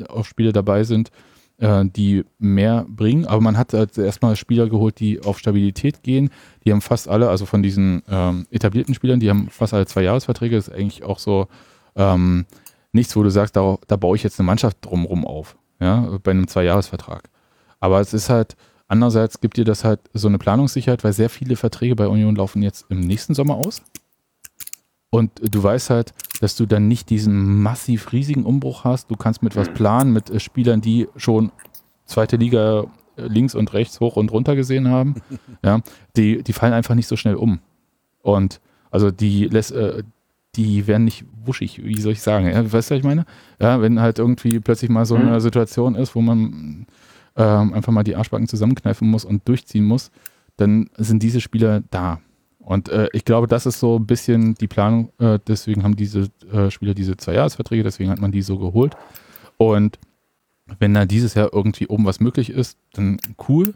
auch 0.09 0.25
Spiele 0.25 0.53
dabei 0.53 0.83
sind, 0.83 1.11
äh, 1.57 1.85
die 1.85 2.23
mehr 2.39 2.85
bringen. 2.87 3.25
Aber 3.25 3.41
man 3.41 3.57
hat 3.57 3.73
halt 3.73 3.97
erstmal 3.97 4.35
Spieler 4.35 4.69
geholt, 4.69 4.99
die 4.99 5.21
auf 5.21 5.39
Stabilität 5.39 6.03
gehen. 6.03 6.29
Die 6.65 6.71
haben 6.71 6.81
fast 6.81 7.07
alle, 7.07 7.29
also 7.29 7.45
von 7.45 7.63
diesen 7.63 8.03
ähm, 8.09 8.47
etablierten 8.51 8.93
Spielern, 8.93 9.19
die 9.19 9.29
haben 9.29 9.49
fast 9.49 9.73
alle 9.73 9.85
zwei 9.85 10.03
Jahresverträge. 10.03 10.55
Das 10.55 10.67
ist 10.67 10.73
eigentlich 10.73 11.03
auch 11.03 11.19
so 11.19 11.47
ähm, 11.95 12.45
nichts, 12.91 13.15
wo 13.15 13.23
du 13.23 13.29
sagst, 13.29 13.55
da, 13.55 13.77
da 13.87 13.95
baue 13.95 14.15
ich 14.15 14.23
jetzt 14.23 14.39
eine 14.39 14.45
Mannschaft 14.45 14.77
drumherum 14.81 15.25
auf, 15.25 15.57
ja, 15.79 16.17
bei 16.23 16.31
einem 16.31 16.47
Zweijahresvertrag. 16.47 17.29
Aber 17.79 17.99
es 17.99 18.13
ist 18.13 18.29
halt, 18.29 18.55
andererseits 18.87 19.41
gibt 19.41 19.57
dir 19.57 19.65
das 19.65 19.83
halt 19.83 19.99
so 20.13 20.27
eine 20.27 20.37
Planungssicherheit, 20.37 21.03
weil 21.03 21.13
sehr 21.13 21.29
viele 21.29 21.55
Verträge 21.55 21.95
bei 21.95 22.07
Union 22.07 22.35
laufen 22.35 22.61
jetzt 22.61 22.85
im 22.89 23.01
nächsten 23.01 23.33
Sommer 23.33 23.55
aus. 23.55 23.81
Und 25.13 25.29
du 25.43 25.61
weißt 25.61 25.91
halt, 25.91 26.11
dass 26.41 26.55
du 26.55 26.65
dann 26.65 26.87
nicht 26.87 27.11
diesen 27.11 27.61
massiv 27.61 28.13
riesigen 28.13 28.45
Umbruch 28.45 28.83
hast. 28.83 29.11
Du 29.11 29.15
kannst 29.15 29.43
mit 29.43 29.55
was 29.55 29.69
planen, 29.69 30.11
mit 30.11 30.31
äh, 30.31 30.39
Spielern, 30.39 30.81
die 30.81 31.07
schon 31.17 31.51
zweite 32.05 32.35
Liga 32.35 32.85
äh, 33.15 33.27
links 33.27 33.53
und 33.53 33.73
rechts 33.73 33.99
hoch 33.99 34.15
und 34.15 34.31
runter 34.31 34.55
gesehen 34.55 34.87
haben. 34.87 35.21
ja, 35.63 35.81
die, 36.15 36.41
die 36.41 36.53
fallen 36.53 36.73
einfach 36.73 36.95
nicht 36.95 37.05
so 37.05 37.15
schnell 37.15 37.35
um. 37.35 37.59
Und 38.23 38.59
also 38.89 39.11
die 39.11 39.45
lässt, 39.45 39.71
äh, 39.73 40.01
die 40.55 40.87
werden 40.87 41.05
nicht 41.05 41.25
wuschig, 41.45 41.83
wie 41.83 42.01
soll 42.01 42.13
ich 42.13 42.21
sagen? 42.23 42.47
Ja, 42.47 42.63
weißt 42.63 42.89
du, 42.89 42.95
was 42.95 42.99
ich 42.99 43.03
meine? 43.03 43.25
Ja, 43.59 43.81
wenn 43.81 44.01
halt 44.01 44.17
irgendwie 44.17 44.59
plötzlich 44.61 44.89
mal 44.89 45.05
so 45.05 45.13
eine 45.13 45.33
mhm. 45.33 45.39
Situation 45.41 45.93
ist, 45.93 46.15
wo 46.15 46.21
man 46.21 46.87
ähm, 47.35 47.73
einfach 47.75 47.93
mal 47.93 48.03
die 48.03 48.15
Arschbacken 48.15 48.47
zusammenkneifen 48.47 49.07
muss 49.07 49.25
und 49.25 49.47
durchziehen 49.47 49.85
muss, 49.85 50.09
dann 50.57 50.89
sind 50.97 51.21
diese 51.21 51.39
Spieler 51.39 51.83
da. 51.91 52.19
Und 52.65 52.89
äh, 52.89 53.09
ich 53.13 53.25
glaube, 53.25 53.47
das 53.47 53.65
ist 53.65 53.79
so 53.79 53.97
ein 53.97 54.05
bisschen 54.05 54.55
die 54.55 54.67
Planung. 54.67 55.11
Äh, 55.19 55.39
deswegen 55.47 55.83
haben 55.83 55.95
diese 55.95 56.29
äh, 56.51 56.71
Spieler 56.71 56.93
diese 56.93 57.17
Zwei-Jahres-Verträge, 57.17 57.83
deswegen 57.83 58.09
hat 58.09 58.19
man 58.19 58.31
die 58.31 58.41
so 58.41 58.57
geholt. 58.57 58.95
Und 59.57 59.99
wenn 60.79 60.93
da 60.93 61.05
dieses 61.05 61.33
Jahr 61.33 61.49
irgendwie 61.51 61.87
oben 61.87 62.05
was 62.05 62.19
möglich 62.19 62.49
ist, 62.49 62.77
dann 62.93 63.17
cool. 63.49 63.73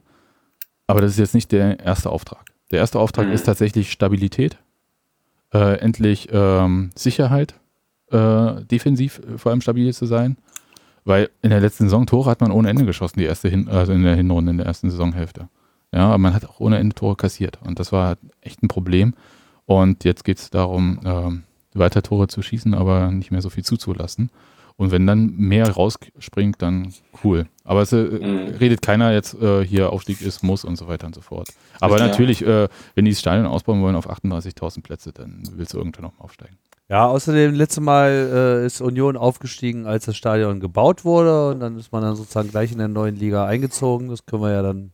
Aber 0.88 1.02
das 1.02 1.12
ist 1.12 1.20
jetzt 1.20 1.36
nicht 1.36 1.52
der 1.52 1.80
erste 1.80 2.10
Auftrag. 2.10 2.46
Der 2.72 2.80
erste 2.80 3.00
Auftrag 3.00 3.28
mhm. 3.28 3.34
ist 3.34 3.44
tatsächlich 3.44 3.92
Stabilität, 3.92 4.58
äh, 5.54 5.80
endlich 5.80 6.30
ähm, 6.32 6.92
Sicherheit, 6.96 7.56
äh, 8.12 8.64
defensiv 8.66 9.22
vor 9.36 9.52
allem 9.52 9.62
stabil 9.62 9.94
zu 9.94 10.06
sein. 10.06 10.38
Weil 11.04 11.30
in 11.42 11.52
der 11.52 11.62
letzten 11.62 11.86
Saison 11.86 12.06
Tore 12.06 12.30
hat 12.30 12.42
man 12.42 12.52
ohne 12.52 12.70
Ende 12.70 12.86
geschossen, 12.86 13.20
die 13.20 13.26
erste 13.26 13.48
Hin 13.48 13.70
also 13.70 13.94
in 13.94 14.04
der 14.04 14.16
Hinrunde, 14.16 14.52
in 14.52 14.58
der 14.58 14.68
ersten 14.68 14.90
Saisonhälfte. 14.90 15.48
Ja, 15.94 16.08
aber 16.08 16.18
man 16.18 16.34
hat 16.34 16.46
auch 16.46 16.60
ohne 16.60 16.78
Ende 16.78 16.96
Tore 16.96 17.16
kassiert. 17.16 17.60
Und 17.64 17.80
das 17.80 17.92
war 17.92 18.18
echt 18.42 18.62
ein 18.62 18.68
Problem. 18.68 19.14
Und 19.66 20.04
jetzt 20.04 20.24
geht 20.24 20.38
es 20.38 20.50
darum, 20.50 21.00
äh, 21.04 21.78
weiter 21.78 22.02
Tore 22.02 22.28
zu 22.28 22.42
schießen, 22.42 22.74
aber 22.74 23.12
nicht 23.12 23.32
mehr 23.32 23.42
so 23.42 23.50
viel 23.50 23.64
zuzulassen. 23.64 24.30
Und 24.78 24.92
wenn 24.92 25.08
dann 25.08 25.36
mehr 25.36 25.72
rausspringt, 25.72 26.62
dann 26.62 26.94
cool. 27.24 27.48
Aber 27.64 27.82
es 27.82 27.92
äh, 27.94 28.04
mhm. 28.04 28.56
redet 28.60 28.84
keiner 28.84 29.12
jetzt 29.12 29.34
äh, 29.42 29.66
hier 29.66 29.92
Aufstieg 29.92 30.22
ist, 30.22 30.44
muss 30.44 30.64
und 30.64 30.76
so 30.76 30.88
weiter 30.88 31.08
und 31.08 31.16
so 31.16 31.22
fort. 31.22 31.50
Aber 31.82 31.98
ja. 31.98 32.06
natürlich, 32.06 32.46
äh, 32.46 32.70
wenn 32.94 33.06
die 33.06 33.12
das 33.12 33.20
Stadion 33.20 33.48
ausbauen 33.48 33.82
wollen 33.82 33.96
auf 33.96 34.08
38.000 34.08 34.84
Plätze, 34.84 35.12
dann 35.14 35.42
willst 35.56 35.74
du 35.74 35.80
irgendwann 35.80 36.04
nochmal 36.04 36.26
aufsteigen. 36.26 36.58
Ja, 36.90 37.08
außerdem, 37.08 37.56
letzte 37.56 37.82
Mal 37.82 38.62
äh, 38.62 38.66
ist 38.66 38.80
Union 38.80 39.18
aufgestiegen, 39.18 39.88
als 39.88 40.06
das 40.06 40.16
Stadion 40.16 40.60
gebaut 40.60 41.04
wurde 41.04 41.50
und 41.50 41.60
dann 41.60 41.78
ist 41.78 41.92
man 41.92 42.04
dann 42.04 42.16
sozusagen 42.16 42.50
gleich 42.50 42.72
in 42.72 42.78
der 42.78 42.88
neuen 42.88 43.16
Liga 43.16 43.46
eingezogen. 43.46 44.10
Das 44.10 44.26
können 44.26 44.44
wir 44.44 44.52
ja 44.52 44.62
dann 44.62 44.92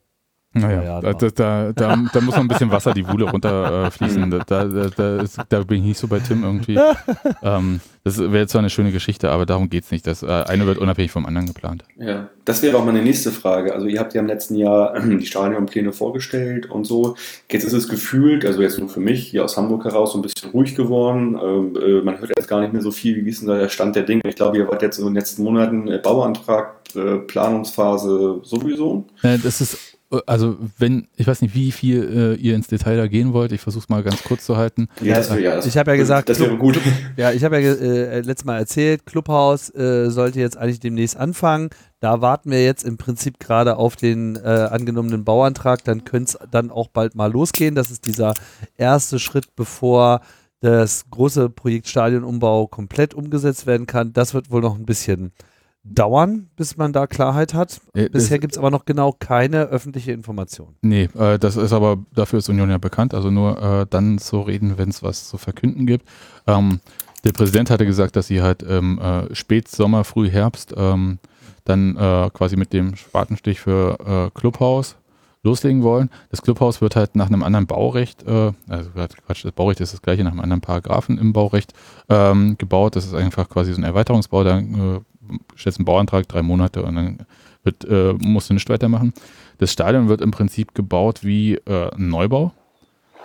naja, 0.54 1.02
da, 1.02 1.14
da, 1.14 1.72
da, 1.74 1.96
da, 2.14 2.22
muss 2.22 2.36
noch 2.36 2.42
ein 2.42 2.48
bisschen 2.48 2.70
Wasser 2.70 2.94
die 2.94 3.08
Wuhle 3.08 3.26
runterfließen. 3.26 4.32
Äh, 4.34 4.40
da, 4.48 4.66
da, 4.66 4.90
da, 4.96 5.22
ist, 5.22 5.40
da, 5.50 5.64
bin 5.64 5.80
ich 5.80 5.84
nicht 5.84 5.98
so 5.98 6.08
bei 6.08 6.20
Tim 6.20 6.44
irgendwie. 6.44 6.80
ähm, 7.42 7.80
das 8.04 8.20
wäre 8.20 8.46
zwar 8.46 8.60
eine 8.60 8.70
schöne 8.70 8.92
Geschichte, 8.92 9.32
aber 9.32 9.48
darum 9.48 9.70
geht 9.70 9.86
es 9.86 9.92
nicht. 9.92 10.06
Das 10.06 10.22
äh, 10.22 10.28
eine 10.28 10.68
wird 10.68 10.78
unabhängig 10.78 11.12
vom 11.12 11.26
anderen 11.26 11.48
geplant. 11.48 11.86
Ja, 11.98 12.30
das 12.46 12.62
wäre 12.62 12.78
auch 12.78 12.86
meine 12.86 13.02
nächste 13.02 13.32
Frage. 13.32 13.74
Also 13.74 13.88
ihr 13.88 14.00
habt 14.00 14.14
ja 14.14 14.22
im 14.22 14.28
letzten 14.28 14.56
Jahr 14.56 15.00
die 15.00 15.26
Stadionpläne 15.26 15.92
vorgestellt 15.92 16.70
und 16.70 16.86
so. 16.86 17.16
Jetzt 17.50 17.64
ist 17.64 17.74
es 17.74 17.88
gefühlt, 17.88 18.46
also 18.46 18.62
jetzt 18.62 18.78
nur 18.78 18.90
für 18.90 19.00
mich, 19.00 19.28
hier 19.30 19.44
aus 19.46 19.58
Hamburg 19.58 19.86
heraus, 19.86 20.12
so 20.12 20.20
ein 20.20 20.22
bisschen 20.22 20.52
ruhig 20.52 20.76
geworden. 20.76 21.40
Ähm, 21.42 21.78
äh, 21.82 22.02
man 22.02 22.20
hört 22.20 22.32
jetzt 22.38 22.48
gar 22.48 22.62
nicht 22.62 22.74
mehr 22.74 22.84
so 22.84 22.92
viel. 22.92 23.26
Wie 23.26 23.30
ist 23.30 23.42
denn 23.42 23.48
da 23.48 23.58
der 23.58 23.70
Stand 23.70 23.96
der 23.96 24.04
Dinge? 24.04 24.22
Ich 24.28 24.36
glaube, 24.36 24.58
ihr 24.58 24.68
wart 24.68 24.84
jetzt 24.84 25.00
in 25.00 25.06
den 25.06 25.16
letzten 25.16 25.44
Monaten 25.44 25.88
äh, 25.88 25.98
Bauantrag, 25.98 26.76
äh, 26.96 27.18
Planungsphase 27.18 28.42
sowieso. 28.44 29.06
das 29.22 29.62
ist 29.62 29.93
also 30.26 30.58
wenn, 30.78 31.08
ich 31.16 31.28
weiß 31.28 31.42
nicht, 31.42 31.56
wie 31.56 31.72
viel 31.72 32.36
äh, 32.40 32.42
ihr 32.42 32.56
ins 32.56 32.68
Detail 32.68 32.98
da 32.98 33.08
gehen 33.08 33.34
wollt, 33.34 33.52
ich 33.52 33.62
versuche 33.62 33.84
es 33.84 33.90
mal 33.90 34.04
ganz 34.04 34.24
kurz 34.24 34.46
zu 34.46 34.58
halten. 34.58 34.88
Ja, 35.02 35.16
das, 35.16 35.30
ja, 35.30 35.56
das, 35.56 35.66
ich 35.66 35.78
habe 35.78 35.92
ja 35.92 35.98
gesagt, 35.98 36.30
das 36.30 36.40
wäre 36.40 36.58
gut. 36.58 36.80
Ja, 37.18 37.32
ich 37.32 37.44
habe 37.44 37.60
ja 37.60 37.74
äh, 37.74 38.22
letztes 38.22 38.46
Mal 38.46 38.58
erzählt, 38.58 39.06
Clubhaus 39.06 39.70
äh, 39.76 40.10
sollte 40.10 40.40
jetzt 40.40 40.58
eigentlich 40.58 40.80
demnächst 40.80 41.18
anfangen. 41.18 41.70
Da 42.00 42.22
warten 42.22 42.52
wir 42.52 42.64
jetzt 42.64 42.84
im 42.84 42.98
Prinzip 42.98 43.40
gerade 43.40 43.78
auf 43.78 43.96
den 43.96 44.36
äh, 44.36 44.40
angenommenen 44.40 45.24
Bauantrag. 45.24 45.84
Dann 45.84 46.04
könnte 46.04 46.38
es 46.42 46.50
dann 46.52 46.72
auch 46.72 46.90
bald 46.90 47.16
mal 47.16 47.32
losgehen. 47.32 47.76
Das 47.76 47.92
ist 47.92 48.06
dieser 48.06 48.34
erste 48.78 49.20
Schritt, 49.20 49.56
bevor 49.56 50.22
das 50.60 51.06
große 51.10 51.50
Projekt 51.50 51.88
Stadionumbau 51.88 52.68
komplett 52.68 53.14
umgesetzt 53.14 53.68
werden 53.68 53.86
kann. 53.86 54.14
Das 54.14 54.34
wird 54.34 54.50
wohl 54.50 54.62
noch 54.62 54.78
ein 54.78 54.86
bisschen 54.86 55.34
dauern, 55.84 56.50
bis 56.56 56.78
man 56.78 56.94
da 56.94 57.08
Klarheit 57.08 57.54
hat. 57.54 57.82
Äh, 57.94 58.10
Bisher 58.10 58.40
gibt 58.40 58.54
es 58.54 58.58
aber 58.58 58.72
noch 58.72 58.86
genau 58.86 59.12
keine 59.12 59.64
öffentliche 59.64 60.12
Information. 60.12 60.76
Nee, 60.82 61.10
äh, 61.18 61.38
das 61.38 61.58
ist 61.58 61.74
aber, 61.74 61.98
dafür 62.14 62.40
ist 62.40 62.50
Union 62.50 62.70
ja 62.70 62.78
bekannt, 62.78 63.14
also 63.14 63.30
nur 63.30 63.62
äh, 63.62 63.86
dann 63.90 64.18
zu 64.18 64.42
reden, 64.42 64.78
wenn 64.78 64.90
es 64.90 65.04
was 65.04 65.28
zu 65.28 65.38
verkünden 65.38 65.86
gibt. 65.86 66.08
Ähm, 66.48 66.80
der 67.24 67.32
Präsident 67.32 67.70
hatte 67.70 67.86
gesagt, 67.86 68.16
dass 68.16 68.28
sie 68.28 68.42
halt 68.42 68.64
im 68.64 69.00
äh, 69.00 69.34
Spätsommer, 69.36 70.04
Frühherbst 70.04 70.74
ähm, 70.76 71.20
dann 71.66 71.96
äh, 71.96 72.30
quasi 72.34 72.58
mit 72.58 72.74
dem 72.74 72.96
Spatenstich 72.96 73.60
für 73.60 73.98
äh, 74.34 74.38
Clubhaus 74.38 74.96
loslegen 75.44 75.84
wollen. 75.84 76.10
Das 76.32 76.42
Clubhaus 76.42 76.82
wird 76.82 76.96
halt 76.96 77.16
nach 77.16 77.28
einem 77.28 77.44
anderen 77.44 77.68
Baurecht, 77.68 78.24
äh, 78.24 78.54
also 78.68 78.90
Quatsch, 78.92 79.46
das 79.46 79.52
Baurecht 79.52 79.82
ist 79.82 79.94
das 79.94 80.02
gleiche, 80.02 80.24
nach 80.24 80.32
einem 80.32 80.40
anderen 80.40 80.62
Paragraphen 80.62 81.18
im 81.18 81.34
Baurecht 81.34 81.74
ähm, 82.10 82.58
gebaut. 82.58 82.96
Das 82.96 83.06
ist 83.06 83.14
einfach 83.14 83.50
quasi 83.50 83.74
so 83.74 83.82
ein 83.82 83.84
Erweiterungsbau, 83.84 84.44
da 84.44 84.60
äh, 84.60 85.00
stellst 85.58 85.80
einen 85.80 85.86
Bauantrag, 85.86 86.28
drei 86.28 86.42
Monate 86.42 86.84
und 86.84 86.96
dann 86.96 87.18
wird, 87.64 87.86
äh, 87.86 88.14
musst 88.14 88.50
du 88.50 88.54
nicht 88.54 88.70
weitermachen. 88.70 89.14
Das 89.58 89.72
Stadion 89.72 90.10
wird 90.10 90.22
im 90.22 90.32
Prinzip 90.32 90.74
gebaut 90.74 91.24
wie 91.24 91.56
äh, 91.56 91.94
ein 91.94 92.10
Neubau, 92.10 92.52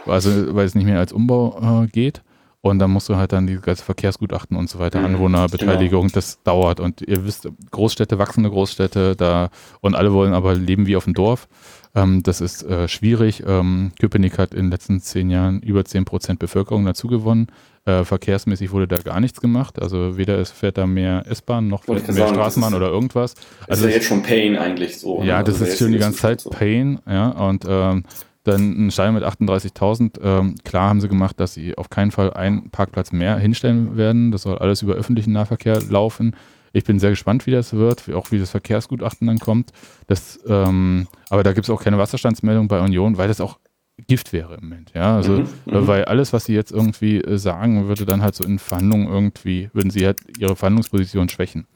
also, 0.07 0.55
weil 0.55 0.67
es 0.67 0.75
nicht 0.75 0.87
mehr 0.87 0.99
als 0.99 1.13
Umbau 1.13 1.85
äh, 1.85 1.87
geht. 1.87 2.23
Und 2.61 2.81
dann 2.81 2.91
musst 2.91 3.09
du 3.09 3.17
halt 3.17 3.33
dann 3.33 3.47
die 3.47 3.57
ganze 3.57 3.85
Verkehrsgutachten 3.85 4.57
und 4.57 4.69
so 4.69 4.81
weiter, 4.81 4.99
mhm, 4.99 5.07
Anwohnerbeteiligung, 5.07 6.03
genau. 6.03 6.15
das 6.15 6.43
dauert. 6.43 6.81
Und 6.81 7.03
ihr 7.03 7.25
wisst, 7.25 7.49
Großstädte, 7.71 8.19
wachsende 8.19 8.51
Großstädte, 8.51 9.15
da 9.15 9.51
und 9.81 9.95
alle 9.95 10.13
wollen 10.13 10.35
aber 10.35 10.55
leben 10.55 10.87
wie 10.87 10.97
auf 10.97 11.05
dem 11.05 11.15
Dorf. 11.15 11.49
Ähm, 11.95 12.23
das 12.23 12.41
ist 12.41 12.63
äh, 12.65 12.89
schwierig. 12.89 13.43
Ähm, 13.47 13.93
Köpenick 13.99 14.39
hat 14.39 14.53
in 14.53 14.67
den 14.67 14.71
letzten 14.71 15.01
zehn 15.01 15.31
Jahren 15.31 15.61
über 15.61 15.85
zehn 15.85 16.05
Prozent 16.05 16.39
Bevölkerung 16.39 16.85
dazugewonnen. 16.85 17.49
Äh, 17.85 18.05
verkehrsmäßig 18.05 18.71
wurde 18.71 18.87
da 18.87 18.99
gar 18.99 19.21
nichts 19.21 19.41
gemacht. 19.41 19.81
Also 19.81 20.19
weder 20.19 20.39
es 20.39 20.51
fährt 20.51 20.77
da 20.77 20.87
mehr 20.87 21.25
S-Bahn 21.27 21.69
noch 21.69 21.87
mehr 21.87 22.01
sagen, 22.01 22.35
Straßenbahn 22.35 22.75
oder 22.75 22.89
irgendwas. 22.89 23.35
Also 23.67 23.87
ist 23.87 23.91
ja 23.91 23.97
jetzt 23.97 24.09
schon 24.09 24.23
Pain 24.23 24.57
eigentlich 24.57 24.99
so. 24.99 25.23
Ja, 25.23 25.39
ne? 25.39 25.45
das 25.45 25.55
also 25.55 25.65
ist 25.65 25.79
schon 25.79 25.93
die 25.93 25.99
ganze 25.99 26.19
Zeit 26.19 26.41
so. 26.41 26.51
Pain. 26.51 26.99
Ja, 27.07 27.31
und 27.31 27.65
ähm, 27.67 28.05
dann 28.45 28.87
ein 28.87 28.91
Stein 28.91 29.15
mit 29.15 29.25
38.000. 29.25 30.21
Ähm, 30.23 30.55
klar 30.65 30.89
haben 30.89 31.01
sie 31.01 31.09
gemacht, 31.09 31.39
dass 31.41 31.55
sie 31.55 31.77
auf 31.77 31.91
keinen 31.91 32.11
Fall 32.11 32.33
einen 32.33 32.71
Parkplatz 32.71 33.13
mehr 33.13 33.39
hinstellen 33.39 33.97
werden. 33.97 34.33
Das 34.33 34.43
soll 34.43 34.59
alles 34.59 34.83
über 34.83 34.95
öffentlichen 34.95 35.33
Nahverkehr 35.33 35.81
laufen. 35.89 36.35
Ich 36.73 36.85
bin 36.85 36.99
sehr 36.99 37.11
gespannt, 37.11 37.47
wie 37.47 37.51
das 37.51 37.73
wird, 37.73 38.13
auch 38.13 38.31
wie 38.31 38.39
das 38.39 38.51
Verkehrsgutachten 38.51 39.27
dann 39.27 39.39
kommt. 39.39 39.73
Das, 40.07 40.41
ähm, 40.47 41.07
aber 41.31 41.43
da 41.43 41.53
gibt 41.53 41.67
es 41.67 41.71
auch 41.71 41.83
keine 41.83 41.99
Wasserstandsmeldung 41.99 42.69
bei 42.69 42.81
Union, 42.81 43.17
weil 43.17 43.29
das 43.29 43.41
auch 43.41 43.59
Gift 44.07 44.33
wäre 44.33 44.55
im 44.55 44.69
Moment. 44.69 44.93
Ja, 44.95 45.17
also, 45.17 45.33
mhm, 45.33 45.49
mhm, 45.67 45.87
weil 45.87 46.05
alles, 46.05 46.33
was 46.33 46.45
sie 46.45 46.55
jetzt 46.55 46.71
irgendwie 46.71 47.21
äh, 47.21 47.37
sagen, 47.37 47.89
würde 47.89 48.07
dann 48.07 48.23
halt 48.23 48.35
so 48.35 48.45
in 48.45 48.59
Verhandlungen 48.59 49.09
irgendwie, 49.09 49.71
würden 49.73 49.91
sie 49.91 50.07
halt 50.07 50.21
ihre 50.39 50.55
Verhandlungsposition 50.55 51.29
schwächen. 51.29 51.67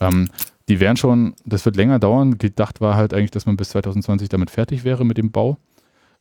Ähm, 0.00 0.30
die 0.68 0.80
wären 0.80 0.96
schon, 0.96 1.34
das 1.44 1.64
wird 1.64 1.76
länger 1.76 1.98
dauern. 1.98 2.38
Gedacht 2.38 2.80
war 2.80 2.94
halt 2.94 3.12
eigentlich, 3.12 3.32
dass 3.32 3.44
man 3.44 3.56
bis 3.56 3.70
2020 3.70 4.28
damit 4.28 4.50
fertig 4.50 4.84
wäre 4.84 5.04
mit 5.04 5.18
dem 5.18 5.32
Bau. 5.32 5.58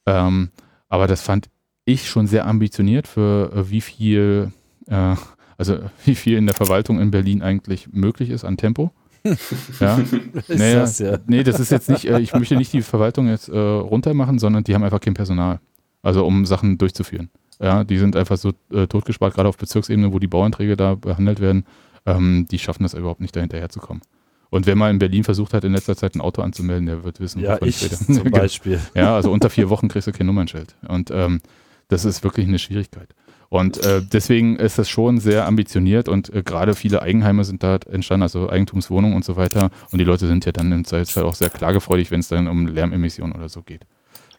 Ähm, 0.05 0.49
aber 0.89 1.07
das 1.07 1.21
fand 1.21 1.49
ich 1.85 2.09
schon 2.09 2.27
sehr 2.27 2.45
ambitioniert 2.45 3.07
für 3.07 3.51
äh, 3.53 3.69
wie 3.69 3.81
viel, 3.81 4.51
äh, 4.87 5.15
also 5.59 5.77
wie 6.05 6.15
viel 6.15 6.37
in 6.37 6.47
der 6.47 6.55
Verwaltung 6.55 6.99
in 6.99 7.11
Berlin 7.11 7.43
eigentlich 7.43 7.89
möglich 7.91 8.31
ist 8.31 8.43
an 8.43 8.57
Tempo. 8.57 8.91
ja. 9.79 9.97
Ist 9.97 10.49
Naja, 10.49 10.79
das 10.79 10.99
ja. 10.99 11.17
Nee, 11.27 11.43
das 11.43 11.59
ist 11.59 11.69
jetzt 11.71 11.89
nicht, 11.89 12.05
äh, 12.05 12.19
ich 12.19 12.33
möchte 12.33 12.55
nicht 12.55 12.71
die 12.73 12.81
Verwaltung 12.81 13.27
jetzt 13.27 13.49
äh, 13.49 13.57
runtermachen, 13.57 14.39
sondern 14.39 14.63
die 14.63 14.73
haben 14.73 14.83
einfach 14.83 15.01
kein 15.01 15.13
Personal. 15.13 15.59
Also 16.01 16.25
um 16.25 16.45
Sachen 16.45 16.77
durchzuführen. 16.77 17.29
Ja, 17.61 17.83
die 17.83 17.97
sind 17.97 18.15
einfach 18.15 18.37
so 18.37 18.53
äh, 18.71 18.87
totgespart, 18.87 19.33
gerade 19.33 19.49
auf 19.49 19.57
Bezirksebene, 19.57 20.13
wo 20.13 20.19
die 20.19 20.27
Bauanträge 20.27 20.77
da 20.77 20.95
behandelt 20.95 21.41
werden. 21.41 21.65
Ähm, 22.05 22.45
die 22.49 22.57
schaffen 22.57 22.83
das 22.83 22.93
überhaupt 22.93 23.19
nicht, 23.19 23.35
da 23.35 23.41
hinterherzukommen. 23.41 24.01
Und 24.49 24.65
wer 24.65 24.77
mal 24.77 24.89
in 24.89 24.97
Berlin 24.99 25.25
versucht 25.25 25.53
hat, 25.53 25.65
in 25.65 25.73
letzter 25.73 25.97
Zeit 25.97 26.15
ein 26.15 26.21
Auto 26.21 26.41
anzumelden, 26.41 26.85
der 26.85 27.03
wird 27.03 27.19
wissen, 27.19 27.41
Ja, 27.41 27.61
ich 27.61 27.83
rede. 27.83 27.97
zum 27.97 28.15
Genau. 28.23 28.37
Beispiel. 28.37 28.79
Ja, 28.95 29.13
also 29.15 29.29
unter 29.31 29.49
vier 29.49 29.69
Wochen 29.69 29.89
kriegst 29.89 30.07
du 30.07 30.13
kein 30.13 30.25
Nummernschild. 30.25 30.75
Und 30.87 31.11
ähm, 31.11 31.41
das 31.89 32.05
ist 32.05 32.23
wirklich 32.23 32.47
eine 32.47 32.57
Schwierigkeit. 32.59 33.09
Und 33.49 33.83
äh, 33.83 34.01
deswegen 34.03 34.57
ist 34.57 34.77
das 34.77 34.89
schon 34.89 35.19
sehr 35.19 35.47
ambitioniert 35.47 36.07
und 36.07 36.31
äh, 36.33 36.43
gerade 36.43 36.75
viele 36.75 37.01
Eigenheime 37.01 37.43
sind 37.43 37.63
da 37.63 37.77
entstanden, 37.89 38.21
also 38.23 38.47
Eigentumswohnungen 38.49 39.15
und 39.15 39.25
so 39.25 39.37
weiter. 39.37 39.71
Und 39.91 39.97
die 39.97 40.03
Leute 40.05 40.27
sind 40.27 40.45
ja 40.45 40.51
dann 40.51 40.71
im 40.71 40.85
Zweifelsfall 40.85 41.23
auch 41.23 41.33
sehr 41.33 41.49
klagefreudig, 41.49 42.11
wenn 42.11 42.19
es 42.19 42.27
dann 42.27 42.47
um 42.47 42.67
Lärmemissionen 42.67 43.35
oder 43.35 43.49
so 43.49 43.63
geht. 43.63 43.81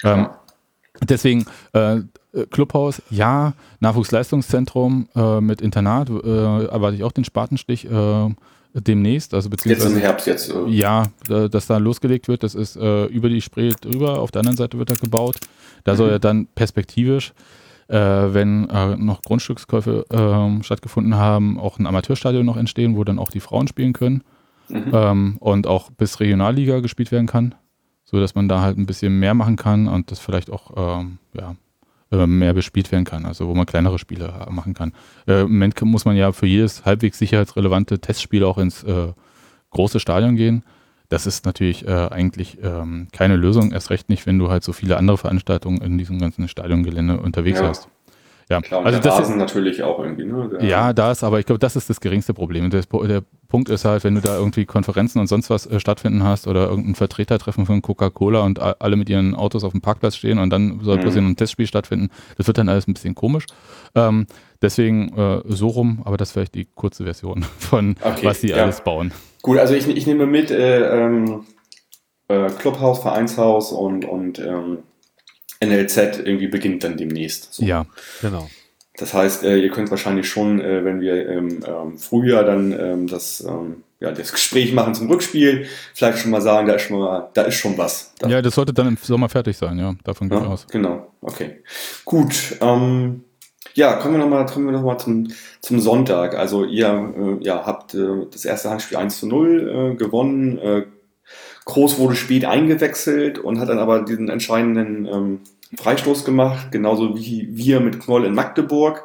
Ähm, 0.05 0.29
deswegen 1.03 1.45
äh, 1.73 1.99
Clubhaus, 2.51 3.03
ja, 3.11 3.55
Nachwuchsleistungszentrum 3.81 5.09
äh, 5.17 5.41
mit 5.41 5.61
Internat, 5.61 6.09
äh, 6.11 6.15
erwarte 6.67 6.97
ich 6.97 7.03
auch 7.05 7.13
den 7.13 7.25
Spatenstich 7.25 7.91
äh, 7.91 8.29
demnächst, 8.75 9.35
also 9.35 9.49
Jetzt 9.49 9.65
beziehungsweise 9.65 9.95
im 9.97 10.01
Herbst 10.01 10.27
jetzt. 10.29 10.55
Ja, 10.69 11.09
da- 11.27 11.49
dass 11.49 11.67
da 11.67 11.79
losgelegt 11.79 12.29
wird, 12.29 12.43
das 12.45 12.55
ist 12.55 12.77
äh, 12.77 13.07
über 13.07 13.29
die 13.29 13.41
Spree 13.41 13.73
drüber, 13.81 14.21
auf 14.21 14.31
der 14.31 14.41
anderen 14.41 14.57
Seite 14.57 14.79
wird 14.79 14.91
er 14.91 14.97
gebaut. 14.97 15.37
Da 15.83 15.97
soll 15.97 16.11
er 16.11 16.19
dann 16.21 16.47
perspektivisch, 16.55 17.33
äh, 17.91 18.35
wenn 18.35 18.69
äh, 18.71 18.97
noch 18.97 19.23
Grundstückskäufe 19.23 20.07
ähm, 20.11 20.63
stattgefunden 20.63 21.17
haben, 21.17 21.59
auch 21.59 21.79
ein 21.79 21.87
Amateurstadion 21.87 22.47
noch 22.47 22.57
entstehen, 22.57 22.97
wo 22.97 23.05
dann 23.05 23.19
auch 23.19 23.31
die 23.31 23.41
Frauen 23.41 23.69
spielen 23.69 23.93
können 23.93 24.23
Mhm. 24.71 24.91
ähm, 24.93 25.37
und 25.41 25.67
auch 25.67 25.91
bis 25.91 26.21
Regionalliga 26.21 26.81
gespielt 26.81 27.11
werden 27.13 27.27
kann, 27.27 27.55
so 28.05 28.21
dass 28.21 28.35
man 28.35 28.49
da 28.49 28.61
halt 28.61 28.79
ein 28.79 28.87
bisschen 28.87 29.19
mehr 29.19 29.35
machen 29.35 29.57
kann 29.57 29.89
und 29.89 30.11
das 30.11 30.19
vielleicht 30.19 30.51
auch 30.51 31.01
ähm, 31.01 31.19
ja, 31.35 31.57
äh, 32.13 32.27
mehr 32.27 32.55
bespielt 32.55 32.91
werden 32.93 33.05
kann, 33.05 33.27
also 33.27 33.49
wo 33.49 33.55
man 33.55 33.67
kleinere 33.67 33.99
Spiele 33.99 34.33
äh, 34.47 34.51
machen 34.51 34.75
kann. 34.75 34.93
Äh, 35.27 35.43
Im 35.43 35.53
Moment 35.53 35.81
muss 35.83 36.05
man 36.05 36.17
ja 36.17 36.33
für 36.33 36.47
jedes 36.47 36.85
halbwegs 36.85 37.19
sicherheitsrelevante 37.19 37.99
Testspiel 37.99 38.45
auch 38.45 38.59
ins 38.59 38.83
äh, 38.85 39.13
große 39.71 40.01
Stadion 40.01 40.37
gehen. 40.37 40.63
Das 41.11 41.27
ist 41.27 41.45
natürlich 41.45 41.87
äh, 41.87 41.91
eigentlich 41.91 42.57
ähm, 42.63 43.09
keine 43.13 43.37
Lösung, 43.37 43.73
erst 43.73 43.91
recht 43.91 44.09
nicht, 44.09 44.27
wenn 44.27 44.39
du 44.39 44.49
halt 44.49 44.65
so 44.65 44.73
viele 44.73 44.97
andere 44.97 45.19
Veranstaltungen 45.19 45.83
in 45.83 45.99
diesem 45.99 46.19
ganzen 46.19 46.49
Stadiongelände 46.49 47.19
unterwegs 47.21 47.61
Ja. 47.61 47.69
hast. 47.69 47.89
Ja, 48.49 48.61
Klar, 48.61 48.85
also 48.85 48.99
der 48.99 49.13
das 49.17 49.29
ist, 49.29 49.37
natürlich 49.37 49.85
auch 49.85 50.01
irgendwie. 50.01 50.25
Ne? 50.25 50.49
Der- 50.53 50.65
ja, 50.69 50.93
das, 50.93 51.23
aber 51.23 51.39
ich 51.39 51.47
glaube, 51.47 51.61
das 51.61 51.77
ist 51.77 51.89
das 51.89 52.01
geringste 52.01 52.35
Problem. 52.35 52.69
Das, 52.71 52.89
der 52.89 53.23
Punkt 53.47 53.69
ist 53.69 53.85
halt, 53.85 54.03
wenn 54.03 54.17
du 54.17 54.21
da 54.21 54.37
irgendwie 54.37 54.65
Konferenzen 54.67 55.21
und 55.21 55.29
sonst 55.29 55.51
was 55.51 55.67
äh, 55.67 55.79
stattfinden 55.79 56.25
hast 56.25 56.49
oder 56.49 56.69
irgendein 56.69 56.97
Vertretertreffen 56.97 57.65
von 57.65 57.81
Coca-Cola 57.81 58.41
und 58.41 58.59
alle 58.61 58.97
mit 58.97 59.09
ihren 59.09 59.37
Autos 59.37 59.63
auf 59.63 59.71
dem 59.71 59.81
Parkplatz 59.83 60.17
stehen 60.17 60.39
und 60.41 60.51
dann 60.51 60.81
soll 60.83 60.97
Mhm. 60.97 61.01
plötzlich 61.01 61.25
ein 61.25 61.37
Testspiel 61.37 61.69
stattfinden, 61.69 62.09
das 62.39 62.49
wird 62.49 62.59
dann 62.59 62.69
alles 62.69 62.89
ein 62.89 62.95
bisschen 62.95 63.15
komisch. 63.15 63.47
Ähm, 63.95 64.27
deswegen 64.63 65.17
äh, 65.17 65.43
so 65.47 65.69
rum, 65.69 66.03
aber 66.05 66.17
das 66.17 66.31
ist 66.31 66.33
vielleicht 66.33 66.55
die 66.57 66.67
kurze 66.75 67.05
Version 67.05 67.43
von 67.59 67.95
Okay, 68.03 68.27
was 68.27 68.41
die 68.41 68.49
ja. 68.49 68.65
alles 68.65 68.81
bauen. 68.81 69.13
Gut, 69.43 69.59
also 69.59 69.75
ich, 69.75 69.89
ich 69.89 70.07
nehme 70.07 70.27
mit 70.27 70.51
äh, 70.51 71.05
ähm, 71.05 71.47
äh, 72.29 72.51
Clubhaus, 72.51 73.01
Vereinshaus 73.01 73.73
und, 73.73 74.05
und 74.05 74.39
ähm, 74.39 74.79
NLZ 75.63 76.21
irgendwie 76.25 76.49
beginnt 76.49 76.85
dann 76.85 76.97
demnächst. 76.97 77.55
So. 77.55 77.65
Ja, 77.65 77.87
Genau. 78.21 78.49
Das 79.01 79.15
heißt, 79.15 79.45
äh, 79.45 79.57
ihr 79.57 79.71
könnt 79.71 79.91
wahrscheinlich 79.91 80.29
schon, 80.29 80.61
äh, 80.61 80.85
wenn 80.85 81.01
wir 81.01 81.27
im 81.27 81.65
ähm, 81.67 81.97
Frühjahr 81.97 82.45
dann 82.45 82.79
ähm, 82.79 83.07
das, 83.07 83.41
ähm, 83.41 83.83
ja, 83.99 84.13
das 84.13 84.31
Gespräch 84.31 84.75
machen 84.75 84.95
zum 84.95 85.09
Rückspiel, 85.09 85.67
vielleicht 85.95 86.19
schon 86.19 86.31
mal 86.31 86.43
sagen, 86.43 86.69
da 86.69 86.75
ist 86.75 86.83
schon, 86.83 86.99
mal, 86.99 87.31
da 87.33 87.43
ist 87.43 87.55
schon 87.55 87.79
was. 87.79 88.13
Da, 88.19 88.29
ja, 88.29 88.43
das 88.43 88.55
sollte 88.55 88.75
dann 88.75 88.89
im 88.89 88.99
Sommer 89.01 89.31
fertig 89.31 89.57
sein, 89.57 89.79
ja, 89.79 89.95
davon 90.05 90.29
gehe 90.29 90.39
ich 90.39 90.45
ja, 90.45 90.51
aus. 90.51 90.67
genau, 90.67 91.11
okay. 91.23 91.63
Gut, 92.05 92.59
ähm, 92.61 93.25
ja, 93.75 93.95
kommen 93.95 94.15
wir 94.15 94.19
nochmal 94.21 94.47
kommen 94.47 94.67
wir 94.67 94.73
noch 94.73 94.83
mal 94.83 94.99
zum, 94.99 95.33
zum 95.61 95.81
Sonntag. 95.81 96.35
Also 96.37 96.65
ihr 96.65 97.39
äh, 97.41 97.45
ja, 97.45 97.65
habt 97.67 97.95
äh, 97.95 98.27
das 98.31 98.45
erste 98.45 98.71
Handspiel 98.71 98.99
1 98.99 99.19
zu 99.19 99.27
0 99.27 99.93
äh, 99.93 99.97
gewonnen. 99.97 100.59
Äh, 100.59 100.83
Groß 101.67 101.99
wurde 101.99 102.17
spät 102.17 102.45
eingewechselt 102.47 103.39
und 103.39 103.61
hat 103.61 103.69
dann 103.69 103.79
aber 103.79 104.03
diesen 104.03 104.29
entscheidenden 104.29 105.07
ähm, 105.07 105.41
Freistoß 105.77 106.25
gemacht, 106.25 106.73
genauso 106.73 107.17
wie 107.17 107.49
wir 107.53 107.81
mit 107.81 108.01
Knoll 108.01 108.25
in 108.25 108.35
Magdeburg. 108.35 109.05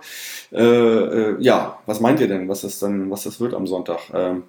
Äh, 0.51 0.63
äh, 0.63 1.35
ja, 1.39 1.77
was 1.85 1.99
meint 1.99 2.19
ihr 2.21 2.27
denn, 2.27 2.49
was 2.49 2.61
das 2.61 2.79
dann, 2.79 3.11
was 3.11 3.23
das 3.23 3.39
wird 3.39 3.53
am 3.53 3.67
Sonntag? 3.67 3.99
Ähm, 4.13 4.43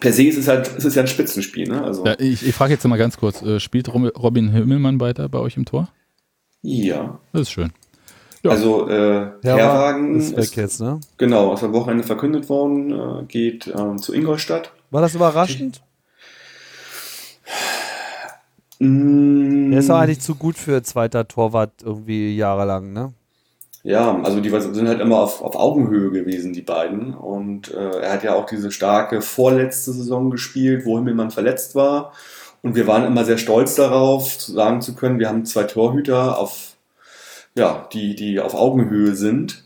per 0.00 0.12
se 0.12 0.24
ist 0.24 0.38
es 0.38 0.48
halt, 0.48 0.70
es 0.76 0.84
ist 0.84 0.94
ja 0.94 1.02
ein 1.02 1.08
Spitzenspiel, 1.08 1.68
ne? 1.68 1.82
Also 1.82 2.04
Ja, 2.06 2.14
ich 2.18 2.46
ich 2.46 2.54
frage 2.54 2.72
jetzt 2.72 2.86
mal 2.86 2.96
ganz 2.96 3.18
kurz, 3.18 3.42
äh, 3.42 3.60
spielt 3.60 3.92
Robin 3.92 4.50
Himmelmann 4.50 5.00
weiter 5.00 5.28
bei 5.28 5.38
euch 5.38 5.56
im 5.56 5.64
Tor? 5.64 5.88
ja. 6.62 7.18
Das 7.32 7.42
ist 7.42 7.50
schön. 7.50 7.72
Ja. 8.42 8.50
Also 8.50 8.88
äh, 8.88 9.30
Ja, 9.42 9.56
Herwagen 9.56 10.16
ist 10.16 10.32
ist, 10.32 10.56
jetzt, 10.56 10.80
ne? 10.80 10.98
genau, 11.16 11.54
ist 11.54 11.62
am 11.62 11.72
Wochenende 11.72 12.04
verkündet 12.04 12.48
worden, 12.48 12.92
äh, 12.92 13.24
geht 13.24 13.72
ähm, 13.76 13.98
zu 13.98 14.12
Ingolstadt. 14.12 14.72
War 14.90 15.00
das 15.00 15.14
überraschend? 15.14 15.80
Mm, 18.80 19.70
Der 19.70 19.78
ist 19.80 19.88
doch 19.88 19.96
eigentlich 19.96 20.20
zu 20.20 20.34
gut 20.34 20.56
für 20.58 20.82
zweiter 20.82 21.28
Torwart 21.28 21.72
irgendwie 21.84 22.36
jahrelang, 22.36 22.92
ne? 22.92 23.12
Ja, 23.84 24.20
also 24.22 24.40
die 24.40 24.50
sind 24.50 24.86
halt 24.88 25.00
immer 25.00 25.18
auf, 25.20 25.42
auf 25.42 25.56
Augenhöhe 25.56 26.10
gewesen, 26.10 26.52
die 26.52 26.62
beiden. 26.62 27.14
Und 27.14 27.72
äh, 27.74 27.98
er 28.00 28.12
hat 28.12 28.22
ja 28.22 28.34
auch 28.34 28.46
diese 28.46 28.70
starke 28.70 29.22
vorletzte 29.22 29.92
Saison 29.92 30.30
gespielt, 30.30 30.84
wo 30.86 30.96
Himmelmann 30.96 31.32
verletzt 31.32 31.74
war. 31.74 32.12
Und 32.62 32.76
wir 32.76 32.86
waren 32.86 33.04
immer 33.04 33.24
sehr 33.24 33.38
stolz 33.38 33.74
darauf, 33.74 34.38
zu 34.38 34.52
sagen 34.52 34.80
zu 34.82 34.94
können, 34.94 35.18
wir 35.18 35.28
haben 35.28 35.44
zwei 35.44 35.64
Torhüter 35.64 36.38
auf, 36.38 36.71
ja, 37.54 37.88
die, 37.92 38.14
die 38.14 38.40
auf 38.40 38.54
Augenhöhe 38.54 39.14
sind. 39.14 39.64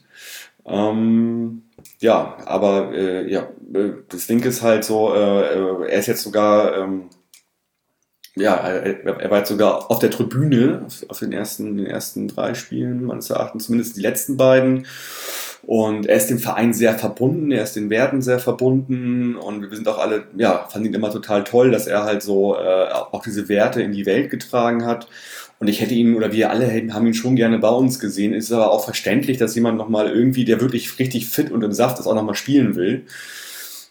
Ähm, 0.65 1.63
ja, 2.01 2.37
aber 2.45 2.93
äh, 2.93 3.31
ja, 3.31 3.49
äh, 3.75 3.93
das 4.09 4.27
Ding 4.27 4.43
ist 4.43 4.63
halt 4.63 4.85
so, 4.85 5.15
äh, 5.15 5.55
äh, 5.55 5.89
er 5.89 5.99
ist 5.99 6.07
jetzt 6.07 6.23
sogar, 6.23 6.77
ähm, 6.77 7.09
ja, 8.35 8.55
er, 8.57 9.21
er 9.21 9.31
war 9.31 9.39
jetzt 9.39 9.49
sogar 9.49 9.91
auf 9.91 9.99
der 9.99 10.11
Tribüne 10.11 10.83
auf, 10.87 11.07
auf 11.09 11.19
den 11.21 11.33
ersten, 11.33 11.77
den 11.77 11.87
ersten 11.87 12.29
drei 12.29 12.55
Spielen, 12.55 13.05
meines 13.05 13.31
Erachtens, 13.31 13.67
zumindest 13.67 13.97
die 13.97 14.03
letzten 14.03 14.37
beiden. 14.37 14.87
Und 15.63 16.07
er 16.07 16.17
ist 16.17 16.29
dem 16.29 16.39
Verein 16.39 16.73
sehr 16.75 16.95
verbunden, 16.97 17.51
er 17.51 17.65
ist 17.65 17.75
den 17.75 17.91
Werten 17.91 18.23
sehr 18.23 18.39
verbunden 18.39 19.35
und 19.37 19.69
wir 19.69 19.77
sind 19.77 19.89
auch 19.89 19.99
alle, 19.99 20.25
ja, 20.37 20.67
fanden 20.69 20.89
ihn 20.89 20.95
immer 20.95 21.11
total 21.11 21.43
toll, 21.43 21.73
dass 21.73 21.89
er 21.89 22.05
halt 22.05 22.23
so 22.23 22.57
äh, 22.57 22.89
auch 22.93 23.23
diese 23.23 23.49
Werte 23.49 23.83
in 23.83 23.91
die 23.91 24.07
Welt 24.07 24.31
getragen 24.31 24.87
hat. 24.87 25.09
Und 25.59 25.69
ich 25.69 25.81
hätte 25.81 25.95
ihn, 25.95 26.17
oder 26.17 26.33
wir 26.33 26.51
alle 26.51 26.67
hätten, 26.67 26.93
haben 26.93 27.07
ihn 27.07 27.15
schon 27.15 27.37
gerne 27.37 27.59
bei 27.59 27.71
uns 27.71 27.99
gesehen. 27.99 28.35
Es 28.35 28.47
ist 28.47 28.53
aber 28.53 28.71
auch 28.71 28.85
verständlich, 28.85 29.39
dass 29.39 29.55
jemand 29.55 29.79
nochmal 29.79 30.11
irgendwie, 30.11 30.45
der 30.45 30.61
wirklich 30.61 30.99
richtig 30.99 31.27
fit 31.29 31.51
und 31.51 31.65
im 31.65 31.73
Saft 31.73 31.99
ist, 31.99 32.07
auch 32.07 32.15
nochmal 32.15 32.35
spielen 32.35 32.75
will. 32.77 33.07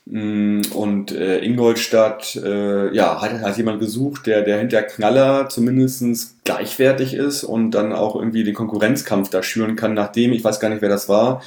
Mm, 0.05 0.61
Und 0.73 1.11
äh, 1.11 1.39
Ingolstadt, 1.39 2.35
äh, 2.35 2.93
ja, 2.93 3.19
hat, 3.21 3.41
hat 3.41 3.57
jemand 3.57 3.79
gesucht, 3.79 4.27
der, 4.27 4.43
der 4.43 4.59
hinter 4.59 4.83
Knaller 4.83 5.49
zumindest 5.49 6.43
gleichwertig 6.43 7.15
ist 7.15 7.43
und 7.43 7.71
dann 7.71 7.91
auch 7.91 8.15
irgendwie 8.15 8.43
den 8.43 8.53
Konkurrenzkampf 8.53 9.29
da 9.31 9.41
schüren 9.41 9.75
kann, 9.75 9.95
nachdem, 9.95 10.31
ich 10.33 10.43
weiß 10.43 10.59
gar 10.59 10.69
nicht, 10.69 10.83
wer 10.83 10.89
das 10.89 11.09
war, 11.09 11.41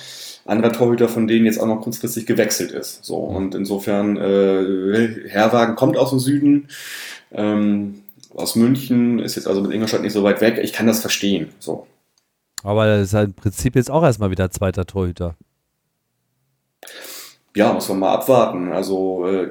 anderer 0.44 0.72
Torhüter 0.72 1.08
von 1.08 1.28
denen 1.28 1.46
jetzt 1.46 1.60
auch 1.60 1.66
noch 1.66 1.80
kurzfristig 1.82 2.26
gewechselt 2.26 2.72
ist. 2.72 3.04
So, 3.04 3.16
und 3.18 3.54
insofern, 3.54 4.16
äh, 4.16 5.28
Herwagen 5.28 5.76
kommt 5.76 5.96
aus 5.96 6.10
dem 6.10 6.18
Süden, 6.18 6.68
ähm, 7.30 8.02
aus 8.35 8.57
München, 8.57 9.18
ist 9.18 9.37
jetzt 9.37 9.47
also 9.47 9.61
mit 9.62 9.72
Ingolstadt 9.72 10.03
nicht 10.03 10.12
so 10.12 10.22
weit 10.22 10.41
weg. 10.41 10.59
Ich 10.62 10.72
kann 10.72 10.87
das 10.87 11.01
verstehen. 11.01 11.49
So. 11.59 11.87
Aber 12.62 12.87
er 12.87 13.01
ist 13.01 13.14
halt 13.14 13.29
im 13.29 13.35
Prinzip 13.35 13.76
jetzt 13.76 13.91
auch 13.91 14.03
erstmal 14.03 14.31
wieder 14.31 14.51
zweiter 14.51 14.87
Torhüter. 14.87 15.37
Ja, 17.55 17.72
muss 17.72 17.89
man 17.89 17.99
mal 17.99 18.14
abwarten. 18.14 18.72
Also 18.72 19.26
äh, 19.26 19.49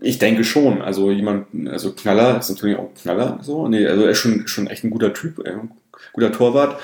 ich 0.00 0.18
denke 0.18 0.44
schon. 0.44 0.80
Also 0.80 1.10
jemand, 1.10 1.46
also 1.68 1.92
Knaller 1.92 2.38
ist 2.38 2.50
natürlich 2.50 2.78
auch 2.78 2.88
ein 2.88 2.94
Knaller. 2.94 3.38
So, 3.42 3.68
nee, 3.68 3.86
also 3.86 4.04
er 4.04 4.10
ist 4.10 4.18
schon 4.18 4.46
schon 4.46 4.68
echt 4.68 4.84
ein 4.84 4.90
guter 4.90 5.12
Typ, 5.12 5.40
äh, 5.46 5.56
guter 6.12 6.32
Torwart. 6.32 6.80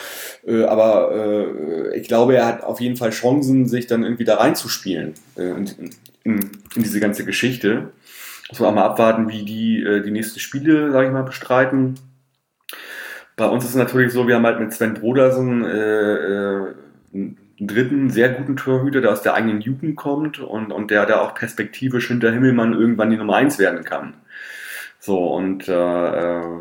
Äh, 0.47 0.65
aber 0.65 1.93
ich 1.95 2.09
glaube, 2.09 2.37
er 2.37 2.47
hat 2.47 2.63
auf 2.65 2.81
jeden 2.81 2.97
Fall 2.97 3.11
Chancen, 3.11 3.67
sich 3.67 3.87
dann 3.87 4.03
irgendwie 4.03 4.25
da 4.25 4.37
reinzuspielen 4.37 5.15
in, 5.37 5.67
in, 6.25 6.51
in 6.75 6.83
diese 6.83 7.01
ganze 7.01 7.25
Geschichte. 7.25 7.91
Muss 8.51 8.61
man 8.61 8.71
auch 8.71 8.75
mal 8.75 8.85
abwarten, 8.85 9.29
wie 9.29 9.45
die 9.45 9.83
äh, 9.83 10.03
die 10.03 10.11
nächsten 10.11 10.41
Spiele, 10.41 10.91
sage 10.91 11.07
ich 11.07 11.13
mal, 11.13 11.23
bestreiten. 11.23 11.95
Bei 13.37 13.47
uns 13.47 13.65
ist 13.65 13.71
es 13.71 13.77
natürlich 13.77 14.13
so, 14.13 14.29
wir 14.29 14.35
haben 14.35 14.45
halt 14.45 14.61
mit 14.61 14.73
Sven 14.73 14.95
Brodersen 14.95 15.65
äh, 15.65 16.15
äh, 16.15 16.75
einen 17.15 17.39
dritten 17.59 18.11
sehr 18.11 18.31
guten 18.31 18.57
Torhüter, 18.57 19.01
der 19.01 19.13
aus 19.13 19.23
der 19.23 19.35
eigenen 19.35 19.61
Jugend 19.61 19.97
kommt 19.97 20.41
und, 20.41 20.73
und 20.73 20.91
der 20.91 21.07
da 21.07 21.21
auch 21.21 21.35
perspektivisch 21.35 22.09
hinter 22.09 22.33
Himmelmann 22.33 22.75
irgendwann 22.75 23.11
die 23.11 23.17
Nummer 23.17 23.37
eins 23.37 23.59
werden 23.59 23.85
kann. 23.85 24.15
So, 24.99 25.35
und 25.35 25.69
äh, 25.69 25.73
äh, 25.73 26.61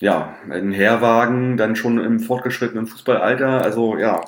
ja, 0.00 0.34
ein 0.50 0.72
Herwagen 0.72 1.56
dann 1.56 1.76
schon 1.76 1.98
im 1.98 2.20
fortgeschrittenen 2.20 2.86
Fußballalter, 2.86 3.62
also 3.62 3.96
ja, 3.96 4.24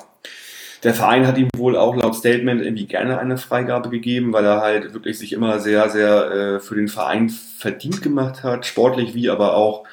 der 0.83 0.93
Verein 0.93 1.27
hat 1.27 1.37
ihm 1.37 1.49
wohl 1.55 1.77
auch 1.77 1.95
laut 1.95 2.15
Statement 2.15 2.61
irgendwie 2.61 2.85
gerne 2.85 3.19
eine 3.19 3.37
Freigabe 3.37 3.89
gegeben, 3.89 4.31
weil 4.33 4.45
er 4.45 4.61
halt 4.61 4.93
wirklich 4.93 5.17
sich 5.17 5.33
immer 5.33 5.59
sehr, 5.59 5.89
sehr 5.89 6.31
äh, 6.31 6.59
für 6.59 6.75
den 6.75 6.87
Verein 6.87 7.29
verdient 7.29 8.01
gemacht 8.01 8.43
hat, 8.43 8.65
sportlich 8.65 9.13
wie 9.13 9.29
aber 9.29 9.55
auch, 9.55 9.83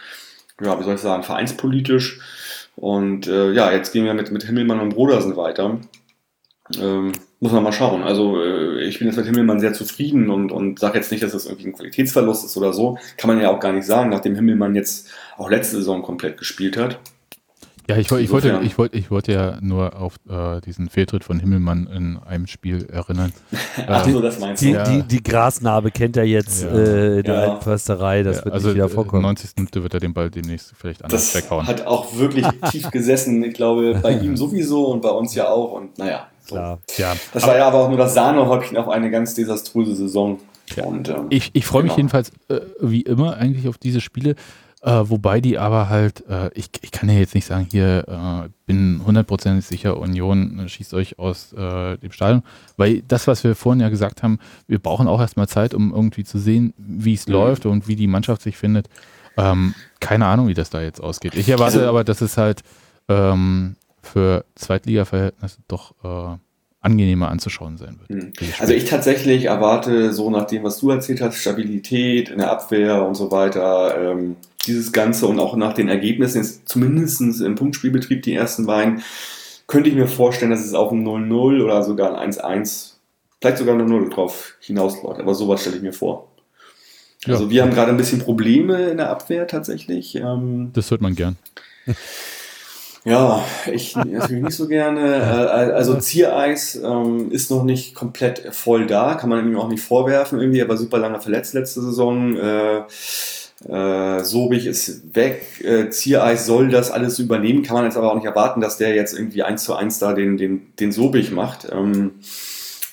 ja, 0.61 0.78
wie 0.78 0.84
soll 0.84 0.95
ich 0.95 1.01
sagen, 1.01 1.22
vereinspolitisch. 1.22 2.20
Und 2.76 3.26
äh, 3.26 3.53
ja, 3.53 3.72
jetzt 3.72 3.93
gehen 3.93 4.05
wir 4.05 4.14
mit, 4.14 4.30
mit 4.30 4.45
Himmelmann 4.45 4.80
und 4.80 4.91
Brodersen 4.91 5.37
weiter. 5.37 5.78
Ähm, 6.78 7.12
muss 7.41 7.53
man 7.53 7.62
mal 7.62 7.72
schauen. 7.72 8.03
Also 8.03 8.43
äh, 8.43 8.82
ich 8.84 8.99
bin 8.99 9.09
jetzt 9.09 9.16
mit 9.16 9.26
Himmelmann 9.26 9.61
sehr 9.61 9.72
zufrieden 9.72 10.30
und, 10.30 10.53
und 10.53 10.78
sage 10.78 10.99
jetzt 10.99 11.11
nicht, 11.11 11.22
dass 11.22 11.32
das 11.32 11.47
irgendwie 11.47 11.68
ein 11.68 11.72
Qualitätsverlust 11.74 12.45
ist 12.45 12.57
oder 12.57 12.72
so. 12.72 12.99
Kann 13.16 13.28
man 13.28 13.41
ja 13.41 13.51
auch 13.51 13.61
gar 13.61 13.72
nicht 13.72 13.87
sagen, 13.87 14.11
nachdem 14.11 14.34
Himmelmann 14.34 14.74
jetzt 14.74 15.11
auch 15.37 15.51
letzte 15.51 15.76
Saison 15.76 16.03
komplett 16.03 16.39
gespielt 16.39 16.76
hat. 16.76 16.99
Ja, 17.89 17.97
ich, 17.97 18.11
ich, 18.11 18.30
wollte, 18.30 18.61
ich, 18.64 18.78
wollte, 18.78 18.97
ich 18.97 19.11
wollte 19.12 19.32
ja 19.32 19.59
nur 19.61 19.97
auf 19.97 20.16
äh, 20.28 20.61
diesen 20.61 20.89
Fehltritt 20.89 21.22
von 21.22 21.39
Himmelmann 21.39 21.87
in 21.87 22.18
einem 22.18 22.49
Spiel 22.49 22.84
erinnern. 22.87 23.32
Ach 23.87 24.05
so, 24.05 24.20
das 24.20 24.41
meinst 24.41 24.62
du. 24.62 24.66
Die, 24.66 24.72
die, 24.72 25.03
die 25.03 25.22
Grasnarbe 25.22 25.93
kennt 25.93 26.16
er 26.16 26.24
jetzt 26.24 26.64
ja. 26.64 26.70
äh, 26.70 27.22
der 27.22 27.47
ja. 27.47 27.61
Försterei, 27.61 28.24
das 28.24 28.39
ja, 28.39 28.45
wird 28.47 28.55
also 28.55 28.68
nicht 28.68 28.76
wieder 28.76 28.89
vorkommen. 28.89 29.22
90. 29.22 29.51
Minute 29.57 29.82
wird 29.84 29.95
er 29.95 30.01
den 30.01 30.14
Ball 30.14 30.30
demnächst 30.30 30.74
vielleicht 30.76 31.05
anders 31.05 31.32
das 31.32 31.43
weghauen. 31.43 31.66
hat 31.66 31.87
auch 31.87 32.16
wirklich 32.16 32.47
tief 32.72 32.91
gesessen, 32.91 33.45
ich 33.45 33.55
glaube, 33.55 34.01
bei 34.03 34.12
ihm 34.12 34.37
sowieso 34.37 34.87
und 34.87 35.03
bei 35.03 35.11
uns 35.11 35.34
ja 35.37 35.49
auch 35.49 35.72
und 35.72 35.97
naja. 35.99 36.26
Klar. 36.49 36.78
Ja. 36.97 37.14
Das 37.32 37.47
war 37.47 37.57
ja 37.57 37.66
aber 37.66 37.78
auch 37.78 37.89
nur 37.89 37.99
das 37.99 38.14
Sahnehäubchen 38.14 38.76
auf 38.76 38.89
eine 38.89 39.11
ganz 39.11 39.34
desaströse 39.34 39.97
Saison. 39.97 40.39
Und, 40.84 41.09
ähm, 41.09 41.26
ich 41.30 41.51
ich 41.55 41.64
freue 41.66 41.82
mich 41.82 41.91
genau. 41.91 41.99
jedenfalls 41.99 42.30
äh, 42.49 42.61
wie 42.80 43.03
immer 43.03 43.37
eigentlich 43.37 43.68
auf 43.68 43.78
diese 43.78 44.01
Spiele. 44.01 44.34
Äh, 44.87 45.11
wobei 45.11 45.41
die 45.41 45.59
aber 45.59 45.89
halt, 45.89 46.22
äh, 46.28 46.49
ich, 46.55 46.70
ich 46.80 46.93
kann 46.93 47.09
ja 47.09 47.16
jetzt 47.16 47.34
nicht 47.34 47.45
sagen, 47.45 47.66
hier 47.68 48.05
äh, 48.07 48.49
bin 48.66 49.03
hundertprozentig 49.05 49.66
sicher, 49.66 49.97
Union 49.97 50.61
äh, 50.61 50.68
schießt 50.68 50.95
euch 50.95 51.18
aus 51.18 51.53
äh, 51.55 51.97
dem 51.97 52.12
Stadion, 52.12 52.45
weil 52.76 53.03
das, 53.03 53.26
was 53.26 53.43
wir 53.43 53.57
vorhin 53.57 53.80
ja 53.80 53.89
gesagt 53.89 54.22
haben, 54.22 54.39
wir 54.68 54.78
brauchen 54.78 55.09
auch 55.09 55.20
erstmal 55.20 55.49
Zeit, 55.49 55.74
um 55.74 55.93
irgendwie 55.93 56.22
zu 56.22 56.39
sehen, 56.39 56.72
wie 56.78 57.14
es 57.14 57.26
mhm. 57.26 57.32
läuft 57.32 57.66
und 57.66 57.89
wie 57.89 57.97
die 57.97 58.07
Mannschaft 58.07 58.43
sich 58.43 58.57
findet. 58.57 58.89
Ähm, 59.37 59.74
keine 59.99 60.26
Ahnung, 60.26 60.47
wie 60.47 60.55
das 60.55 60.70
da 60.70 60.80
jetzt 60.80 61.03
ausgeht. 61.03 61.34
Ich 61.34 61.49
erwarte 61.49 61.78
also, 61.78 61.89
aber, 61.89 62.05
dass 62.05 62.20
es 62.20 62.37
halt 62.37 62.62
ähm, 63.09 63.74
für 64.03 64.45
Zweitliga-Verhältnisse 64.55 65.59
doch 65.66 65.95
äh, 66.05 66.37
angenehmer 66.80 67.28
anzuschauen 67.28 67.76
sein 67.76 67.99
wird. 67.99 68.11
Mhm. 68.11 68.32
Also 68.61 68.72
ich 68.72 68.84
tatsächlich 68.84 69.47
erwarte 69.47 70.12
so 70.12 70.30
nach 70.30 70.47
dem, 70.47 70.62
was 70.62 70.78
du 70.78 70.91
erzählt 70.91 71.20
hast, 71.20 71.39
Stabilität 71.39 72.28
in 72.28 72.39
der 72.39 72.53
Abwehr 72.53 73.05
und 73.05 73.16
so 73.16 73.32
weiter. 73.32 74.12
Ähm, 74.12 74.37
dieses 74.67 74.93
Ganze 74.93 75.27
und 75.27 75.39
auch 75.39 75.57
nach 75.57 75.73
den 75.73 75.89
Ergebnissen, 75.89 76.39
jetzt 76.39 76.69
zumindest 76.69 77.21
im 77.21 77.55
Punktspielbetrieb, 77.55 78.23
die 78.23 78.35
ersten 78.35 78.67
beiden, 78.67 79.03
könnte 79.67 79.91
ich 79.91 79.97
mir 79.97 80.07
vorstellen, 80.07 80.51
dass 80.51 80.64
es 80.64 80.75
auf 80.75 80.93
ein 80.93 81.07
0-0 81.07 81.62
oder 81.62 81.83
sogar 81.83 82.19
ein 82.19 82.33
1-1, 82.33 82.95
vielleicht 83.41 83.59
sogar 83.59 83.75
eine 83.75 83.85
0 83.85 84.11
drauf 84.11 84.55
hinausläuft. 84.61 85.21
Aber 85.21 85.35
sowas 85.35 85.61
stelle 85.61 85.77
ich 85.77 85.83
mir 85.83 85.93
vor. 85.93 86.29
Ja. 87.25 87.35
Also 87.35 87.51
wir 87.51 87.62
haben 87.62 87.73
gerade 87.73 87.91
ein 87.91 87.97
bisschen 87.97 88.21
Probleme 88.21 88.91
in 88.91 88.99
der 88.99 89.11
Abwehr 89.11 89.47
tatsächlich. 89.47 90.14
Ähm, 90.14 90.71
das 90.73 90.91
hört 90.91 91.01
man 91.01 91.14
gern. 91.14 91.37
Ja, 93.07 93.45
ich 93.73 93.95
natürlich 93.95 94.43
nicht 94.43 94.57
so 94.57 94.67
gerne. 94.67 95.01
Äh, 95.01 95.73
also 95.73 95.95
Ziereis 95.95 96.75
ähm, 96.75 97.31
ist 97.31 97.53
noch 97.53 97.62
nicht 97.62 97.95
komplett 97.95 98.53
voll 98.53 98.89
da, 98.89 99.14
kann 99.14 99.31
man 99.31 99.47
ihm 99.47 99.57
auch 99.57 99.69
nicht 99.69 99.85
vorwerfen 99.85 100.41
irgendwie, 100.41 100.59
er 100.59 100.69
war 100.69 100.77
super 100.77 100.99
lange 100.99 101.21
verletzt 101.21 101.55
letzte 101.55 101.83
Saison. 101.83 102.37
Äh, 102.37 102.83
äh, 103.65 104.23
Sobich 104.23 104.67
ist 104.67 105.15
weg, 105.15 105.65
äh, 105.65 105.89
Ziereis 105.89 106.47
soll 106.47 106.69
das 106.69 106.91
alles 106.91 107.19
übernehmen, 107.19 107.63
kann 107.63 107.77
man 107.77 107.85
jetzt 107.85 107.97
aber 107.97 108.11
auch 108.11 108.17
nicht 108.17 108.27
erwarten, 108.27 108.61
dass 108.61 108.77
der 108.77 108.95
jetzt 108.95 109.17
irgendwie 109.17 109.43
eins 109.43 109.65
zu 109.65 109.75
eins 109.75 109.99
da 109.99 110.13
den, 110.13 110.37
den, 110.37 110.75
den 110.79 110.93
Sobich 110.93 111.31
macht. 111.31 111.69
Ähm, 111.73 112.13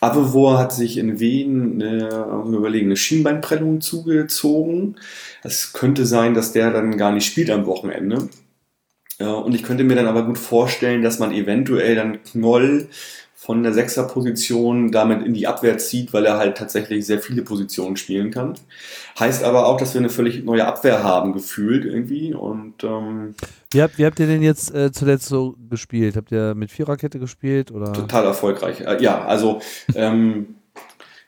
Avevor 0.03 0.59
hat 0.59 0.73
sich 0.73 0.97
in 0.97 1.21
Wien 1.21 1.81
eine, 1.81 2.09
überlegen, 2.45 2.87
eine 2.87 2.97
Schienbeinprellung 2.97 3.79
zugezogen. 3.79 4.97
Es 5.43 5.71
könnte 5.71 6.05
sein, 6.05 6.33
dass 6.33 6.51
der 6.51 6.71
dann 6.71 6.97
gar 6.97 7.13
nicht 7.13 7.25
spielt 7.25 7.49
am 7.49 7.65
Wochenende. 7.65 8.27
Ja, 9.17 9.31
und 9.31 9.55
ich 9.55 9.63
könnte 9.63 9.85
mir 9.85 9.95
dann 9.95 10.07
aber 10.07 10.25
gut 10.25 10.37
vorstellen, 10.37 11.03
dass 11.03 11.19
man 11.19 11.31
eventuell 11.31 11.95
dann 11.95 12.21
Knoll 12.23 12.89
von 13.43 13.61
der 13.61 13.73
Sechserposition 13.73 14.93
damit 14.93 15.21
in 15.21 15.33
die 15.33 15.47
Abwehr 15.47 15.77
zieht, 15.77 16.13
weil 16.13 16.25
er 16.25 16.37
halt 16.37 16.57
tatsächlich 16.57 17.05
sehr 17.05 17.19
viele 17.19 17.41
Positionen 17.41 17.97
spielen 17.97 18.31
kann. 18.31 18.53
Heißt 19.19 19.43
aber 19.43 19.65
auch, 19.65 19.75
dass 19.75 19.93
wir 19.93 19.99
eine 19.99 20.09
völlig 20.09 20.45
neue 20.45 20.65
Abwehr 20.65 21.03
haben, 21.03 21.33
gefühlt 21.33 21.83
irgendwie. 21.83 22.33
Und 22.33 22.85
ähm, 22.85 23.35
wie, 23.71 23.81
habt, 23.81 23.97
wie 23.97 24.05
habt 24.05 24.21
ihr 24.21 24.27
denn 24.27 24.41
jetzt 24.41 24.73
äh, 24.73 24.93
zuletzt 24.93 25.25
so 25.25 25.57
gespielt? 25.69 26.15
Habt 26.15 26.31
ihr 26.31 26.55
mit 26.55 26.71
Viererkette 26.71 27.19
gespielt? 27.19 27.69
Oder? 27.71 27.91
Total 27.91 28.23
erfolgreich. 28.23 28.79
Äh, 28.79 29.03
ja, 29.03 29.25
also 29.25 29.59
ähm, 29.93 30.55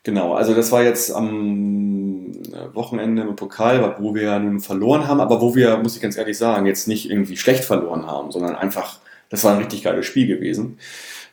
genau, 0.03 0.35
also 0.35 0.53
das 0.53 0.71
war 0.71 0.83
jetzt 0.83 1.13
am 1.13 2.31
Wochenende 2.73 3.23
im 3.23 3.35
Pokal, 3.35 3.97
wo 3.99 4.15
wir 4.15 4.39
nun 4.39 4.61
verloren 4.61 5.09
haben, 5.09 5.19
aber 5.19 5.41
wo 5.41 5.53
wir, 5.53 5.75
muss 5.79 5.97
ich 5.97 6.01
ganz 6.01 6.15
ehrlich 6.15 6.37
sagen, 6.37 6.65
jetzt 6.65 6.87
nicht 6.87 7.09
irgendwie 7.09 7.35
schlecht 7.35 7.65
verloren 7.65 8.07
haben, 8.07 8.31
sondern 8.31 8.55
einfach, 8.55 8.99
das 9.29 9.43
war 9.43 9.51
ein 9.51 9.57
richtig 9.57 9.83
geiles 9.83 10.05
Spiel 10.05 10.27
gewesen 10.27 10.77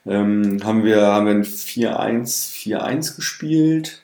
ähm, 0.07 0.59
haben 0.65 0.85
wir, 0.85 1.01
haben 1.03 1.27
wir 1.27 1.35
ein 1.35 1.45
4-1, 1.45 2.53
4-1 2.53 3.17
gespielt, 3.17 4.03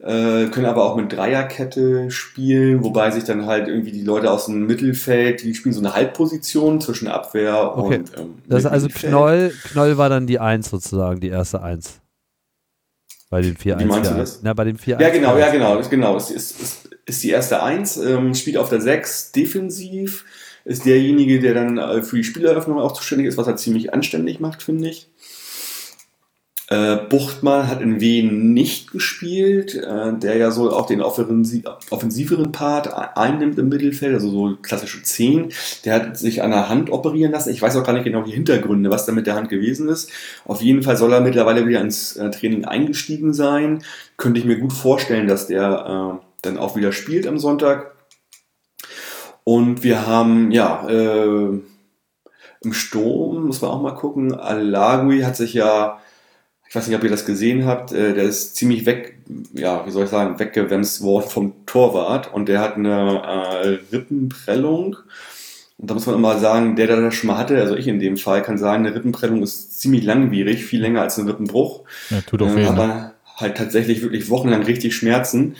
äh, 0.00 0.46
können 0.46 0.66
aber 0.66 0.84
auch 0.84 0.96
mit 0.96 1.12
Dreierkette 1.12 2.10
spielen, 2.10 2.82
wobei 2.82 3.10
sich 3.10 3.24
dann 3.24 3.46
halt 3.46 3.68
irgendwie 3.68 3.92
die 3.92 4.04
Leute 4.04 4.30
aus 4.30 4.46
dem 4.46 4.66
Mittelfeld, 4.66 5.42
die 5.42 5.54
spielen 5.54 5.74
so 5.74 5.80
eine 5.80 5.94
Halbposition 5.94 6.80
zwischen 6.80 7.08
Abwehr 7.08 7.76
okay. 7.76 7.98
und 7.98 8.18
ähm, 8.18 8.34
Das 8.48 8.64
ist 8.64 8.70
also 8.70 8.88
Knoll, 8.88 9.52
Knoll 9.72 9.98
war 9.98 10.08
dann 10.08 10.26
die 10.26 10.38
1 10.38 10.70
sozusagen, 10.70 11.20
die 11.20 11.28
erste 11.28 11.62
1. 11.62 12.00
Bei 13.28 13.42
den 13.42 13.56
4-1. 13.56 13.78
Wie 13.78 13.84
meinst 13.84 14.10
du 14.10 14.14
das? 14.16 14.40
Na, 14.42 14.54
bei 14.54 14.64
dem 14.64 14.76
4 14.76 14.98
Ja, 15.00 15.10
genau, 15.10 15.38
ja, 15.38 15.50
genau, 15.50 15.80
genau. 15.88 16.16
Ist, 16.16 16.30
ist, 16.30 16.88
ist 17.06 17.22
die 17.22 17.30
erste 17.30 17.62
1, 17.62 17.98
ähm, 17.98 18.34
spielt 18.34 18.56
auf 18.56 18.70
der 18.70 18.80
6 18.80 19.32
defensiv, 19.32 20.24
ist 20.70 20.86
derjenige, 20.86 21.40
der 21.40 21.52
dann 21.52 21.78
äh, 21.78 22.00
für 22.00 22.16
die 22.16 22.24
Spieleröffnung 22.24 22.78
auch 22.78 22.92
zuständig 22.92 23.26
ist, 23.26 23.36
was 23.36 23.48
er 23.48 23.56
ziemlich 23.56 23.92
anständig 23.92 24.38
macht, 24.38 24.62
finde 24.62 24.88
ich. 24.88 25.08
Äh, 26.68 26.98
Buchtmann 27.08 27.66
hat 27.66 27.80
in 27.80 28.00
Wien 28.00 28.54
nicht 28.54 28.92
gespielt, 28.92 29.74
äh, 29.74 30.12
der 30.16 30.36
ja 30.36 30.52
so 30.52 30.70
auch 30.70 30.86
den 30.86 31.02
offensiveren 31.02 32.52
Part 32.52 33.16
einnimmt 33.16 33.58
im 33.58 33.68
Mittelfeld, 33.68 34.14
also 34.14 34.30
so 34.30 34.56
klassische 34.62 35.02
10. 35.02 35.48
Der 35.84 35.94
hat 35.94 36.16
sich 36.16 36.40
an 36.40 36.52
der 36.52 36.68
Hand 36.68 36.88
operieren 36.90 37.32
lassen. 37.32 37.50
Ich 37.50 37.60
weiß 37.60 37.74
auch 37.74 37.82
gar 37.82 37.94
nicht 37.94 38.04
genau 38.04 38.22
die 38.22 38.30
Hintergründe, 38.30 38.90
was 38.90 39.06
da 39.06 39.10
mit 39.10 39.26
der 39.26 39.34
Hand 39.34 39.48
gewesen 39.48 39.88
ist. 39.88 40.12
Auf 40.44 40.62
jeden 40.62 40.84
Fall 40.84 40.96
soll 40.96 41.12
er 41.12 41.20
mittlerweile 41.20 41.66
wieder 41.66 41.80
ins 41.80 42.14
äh, 42.14 42.30
Training 42.30 42.64
eingestiegen 42.64 43.34
sein. 43.34 43.82
Könnte 44.16 44.38
ich 44.38 44.46
mir 44.46 44.60
gut 44.60 44.72
vorstellen, 44.72 45.26
dass 45.26 45.48
der 45.48 46.20
äh, 46.20 46.24
dann 46.42 46.58
auch 46.58 46.76
wieder 46.76 46.92
spielt 46.92 47.26
am 47.26 47.40
Sonntag. 47.40 47.96
Und 49.52 49.82
wir 49.82 50.06
haben, 50.06 50.50
ja, 50.52 50.88
äh, 50.88 51.60
im 52.62 52.72
Sturm, 52.72 53.46
muss 53.46 53.62
man 53.62 53.70
auch 53.70 53.82
mal 53.82 53.94
gucken, 53.94 54.34
Alagui 54.34 55.22
hat 55.22 55.36
sich 55.36 55.54
ja 55.54 55.98
ich 56.70 56.76
weiß 56.76 56.86
nicht, 56.86 56.96
ob 56.96 57.02
ihr 57.02 57.10
das 57.10 57.26
gesehen 57.26 57.66
habt, 57.66 57.90
äh, 57.90 58.14
der 58.14 58.22
ist 58.22 58.54
ziemlich 58.54 58.86
weg, 58.86 59.18
ja, 59.54 59.84
wie 59.86 59.90
soll 59.90 60.04
ich 60.04 60.10
sagen, 60.10 60.38
weggewemst 60.38 61.02
worden 61.02 61.28
vom 61.28 61.66
Torwart 61.66 62.32
und 62.32 62.48
der 62.48 62.60
hat 62.60 62.76
eine 62.76 63.22
äh, 63.26 63.78
Rippenprellung. 63.92 64.96
Und 65.78 65.90
da 65.90 65.94
muss 65.94 66.06
man 66.06 66.14
immer 66.14 66.38
sagen, 66.38 66.76
der, 66.76 66.86
der 66.86 67.00
das 67.00 67.16
schon 67.16 67.26
mal 67.26 67.38
hatte, 67.38 67.60
also 67.60 67.74
ich 67.74 67.88
in 67.88 67.98
dem 67.98 68.16
Fall, 68.16 68.42
kann 68.42 68.56
sagen, 68.56 68.86
eine 68.86 68.94
Rippenprellung 68.94 69.42
ist 69.42 69.80
ziemlich 69.80 70.04
langwierig, 70.04 70.64
viel 70.64 70.80
länger 70.80 71.02
als 71.02 71.18
ein 71.18 71.26
Rippenbruch. 71.26 71.82
Ja, 72.10 72.20
tut 72.20 72.40
auch 72.40 72.54
weh. 72.54 72.62
Äh, 72.62 72.68
aber 72.68 72.86
ne? 72.86 73.14
halt 73.36 73.56
tatsächlich 73.56 74.02
wirklich 74.02 74.30
wochenlang 74.30 74.62
richtig 74.62 74.94
Schmerzen. 74.94 75.56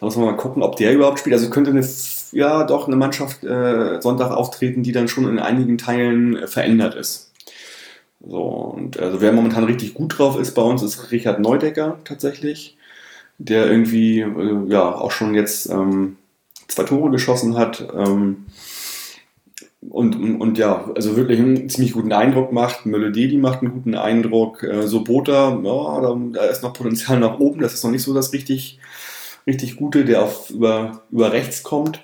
Da 0.00 0.06
muss 0.06 0.16
man 0.16 0.26
mal 0.26 0.36
gucken, 0.36 0.64
ob 0.64 0.74
der 0.74 0.92
überhaupt 0.92 1.20
spielt. 1.20 1.34
Also 1.34 1.50
könnte 1.50 1.70
eine, 1.70 1.86
ja, 2.32 2.64
doch 2.64 2.86
eine 2.86 2.96
Mannschaft 2.96 3.44
äh, 3.44 4.00
Sonntag 4.00 4.30
auftreten, 4.30 4.82
die 4.82 4.92
dann 4.92 5.08
schon 5.08 5.28
in 5.28 5.38
einigen 5.38 5.78
Teilen 5.78 6.36
äh, 6.36 6.46
verändert 6.46 6.94
ist. 6.94 7.32
So, 8.20 8.42
und 8.42 8.98
also 8.98 9.20
wer 9.20 9.32
momentan 9.32 9.64
richtig 9.64 9.94
gut 9.94 10.18
drauf 10.18 10.38
ist 10.38 10.54
bei 10.54 10.62
uns, 10.62 10.82
ist 10.82 11.12
Richard 11.12 11.40
Neudecker 11.40 11.98
tatsächlich, 12.04 12.76
der 13.38 13.70
irgendwie 13.70 14.20
äh, 14.20 14.64
ja 14.68 14.94
auch 14.94 15.12
schon 15.12 15.34
jetzt 15.34 15.70
ähm, 15.70 16.16
zwei 16.66 16.84
Tore 16.84 17.10
geschossen 17.10 17.56
hat. 17.56 17.86
Ähm, 17.94 18.46
und, 19.88 20.16
und, 20.16 20.40
und, 20.40 20.58
ja, 20.58 20.90
also 20.96 21.16
wirklich 21.16 21.38
einen 21.38 21.68
ziemlich 21.68 21.92
guten 21.92 22.12
Eindruck 22.12 22.52
macht. 22.52 22.84
Melodie, 22.84 23.28
die 23.28 23.36
macht 23.36 23.62
einen 23.62 23.72
guten 23.72 23.94
Eindruck. 23.94 24.62
Äh, 24.64 24.86
Sobota, 24.86 25.50
ja, 25.62 26.00
da, 26.00 26.18
da, 26.32 26.44
ist 26.46 26.62
noch 26.62 26.72
Potenzial 26.72 27.20
nach 27.20 27.38
oben. 27.38 27.60
Das 27.60 27.74
ist 27.74 27.84
noch 27.84 27.92
nicht 27.92 28.02
so 28.02 28.12
das 28.12 28.32
richtig, 28.32 28.80
richtig 29.46 29.76
Gute, 29.76 30.04
der 30.04 30.22
auf 30.22 30.50
über, 30.50 31.02
über 31.10 31.32
rechts 31.32 31.62
kommt. 31.62 32.02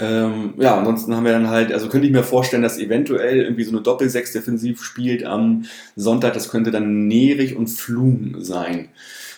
Ähm, 0.00 0.54
ja, 0.58 0.78
ansonsten 0.78 1.14
haben 1.14 1.24
wir 1.24 1.32
dann 1.32 1.50
halt, 1.50 1.72
also 1.72 1.88
könnte 1.88 2.06
ich 2.06 2.12
mir 2.12 2.22
vorstellen, 2.22 2.62
dass 2.62 2.78
eventuell 2.78 3.42
irgendwie 3.42 3.64
so 3.64 3.72
eine 3.72 3.82
Doppelsechs 3.82 4.32
defensiv 4.32 4.82
spielt 4.82 5.24
am 5.24 5.64
Sonntag. 5.96 6.34
Das 6.34 6.48
könnte 6.48 6.70
dann 6.70 7.06
Nerich 7.06 7.56
und 7.56 7.68
Flum 7.68 8.36
sein. 8.38 8.88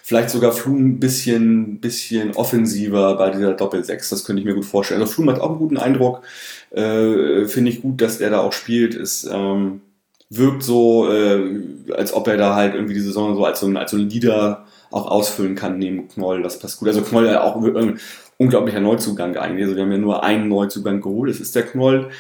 Vielleicht 0.05 0.31
sogar 0.31 0.53
Flum 0.53 0.87
ein 0.87 1.01
bisschen, 1.01 1.81
bisschen 1.81 2.33
offensiver 2.33 3.17
bei 3.17 3.31
dieser 3.31 3.55
Doppelsechs. 3.55 4.09
Das 4.11 4.25
könnte 4.25 4.41
ich 4.41 4.47
mir 4.47 4.55
gut 4.55 4.65
vorstellen. 4.65 5.01
Also 5.01 5.13
Flum 5.13 5.31
hat 5.31 5.41
auch 5.41 5.51
einen 5.51 5.59
guten 5.59 5.77
Eindruck. 5.79 6.23
Äh, 6.71 7.47
Finde 7.47 7.71
ich 7.71 7.83
gut, 7.83 8.01
dass 8.01 8.19
der 8.19 8.31
da 8.31 8.41
auch 8.41 8.53
spielt. 8.53 8.95
Ist, 8.95 9.29
ähm, 9.31 9.81
wirkt 10.29 10.63
so, 10.63 11.11
äh, 11.13 11.61
als 11.93 12.13
ob 12.15 12.27
er 12.29 12.37
da 12.37 12.55
halt 12.55 12.75
irgendwie 12.75 12.95
die 12.95 13.01
Saison 13.01 13.35
so 13.37 13.45
als 13.45 13.61
so 13.61 13.67
ein, 13.67 13.77
als 13.77 13.91
so 13.91 13.97
ein 13.97 14.09
Leader 14.09 14.65
auch 14.91 15.07
ausfüllen 15.07 15.55
kann 15.55 15.79
neben 15.79 16.09
Knoll. 16.09 16.43
Das 16.43 16.59
passt 16.59 16.79
gut. 16.79 16.89
Also 16.89 17.03
Knoll 17.03 17.27
ja 17.27 17.43
auch 17.43 17.57
ein 17.57 17.99
unglaublicher 18.39 18.81
Neuzugang 18.81 19.37
eigentlich. 19.37 19.65
Also 19.65 19.77
wir 19.77 19.83
haben 19.83 19.93
ja 19.93 19.99
nur 19.99 20.25
einen 20.25 20.49
Neuzugang 20.49 21.01
geholt, 21.01 21.31
das 21.31 21.41
ist 21.41 21.55
der 21.55 21.65
Knoll. 21.65 22.11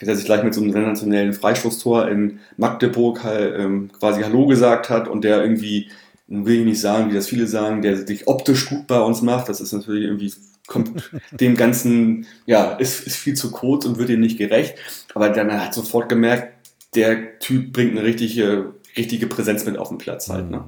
Der 0.00 0.16
sich 0.16 0.24
gleich 0.24 0.42
mit 0.42 0.52
so 0.52 0.60
einem 0.60 0.72
sensationellen 0.72 1.32
Freistoßtor 1.32 2.08
in 2.08 2.40
Magdeburg 2.56 3.22
halt, 3.22 3.54
ähm, 3.56 3.88
quasi 4.00 4.22
Hallo 4.22 4.46
gesagt 4.46 4.90
hat 4.90 5.06
und 5.06 5.22
der 5.22 5.40
irgendwie, 5.40 5.90
will 6.26 6.58
ich 6.58 6.64
nicht 6.64 6.80
sagen, 6.80 7.08
wie 7.08 7.14
das 7.14 7.28
viele 7.28 7.46
sagen, 7.46 7.82
der 7.82 7.96
sich 7.96 8.26
optisch 8.26 8.68
gut 8.68 8.88
bei 8.88 9.00
uns 9.00 9.22
macht. 9.22 9.48
Das 9.48 9.60
ist 9.60 9.70
natürlich 9.70 10.02
irgendwie 10.02 10.32
kommt 10.66 11.10
dem 11.32 11.56
Ganzen, 11.56 12.26
ja, 12.46 12.72
ist, 12.72 13.06
ist 13.06 13.16
viel 13.16 13.34
zu 13.34 13.52
kurz 13.52 13.84
und 13.84 13.98
wird 13.98 14.10
ihm 14.10 14.20
nicht 14.20 14.38
gerecht. 14.38 14.74
Aber 15.14 15.28
dann 15.30 15.52
hat 15.52 15.74
sofort 15.74 16.08
gemerkt, 16.08 16.52
der 16.94 17.38
Typ 17.38 17.72
bringt 17.72 17.92
eine 17.92 18.02
richtige, 18.02 18.74
richtige 18.96 19.26
Präsenz 19.26 19.64
mit 19.64 19.78
auf 19.78 19.88
den 19.88 19.98
Platz 19.98 20.28
halt. 20.28 20.50
Ne? 20.50 20.64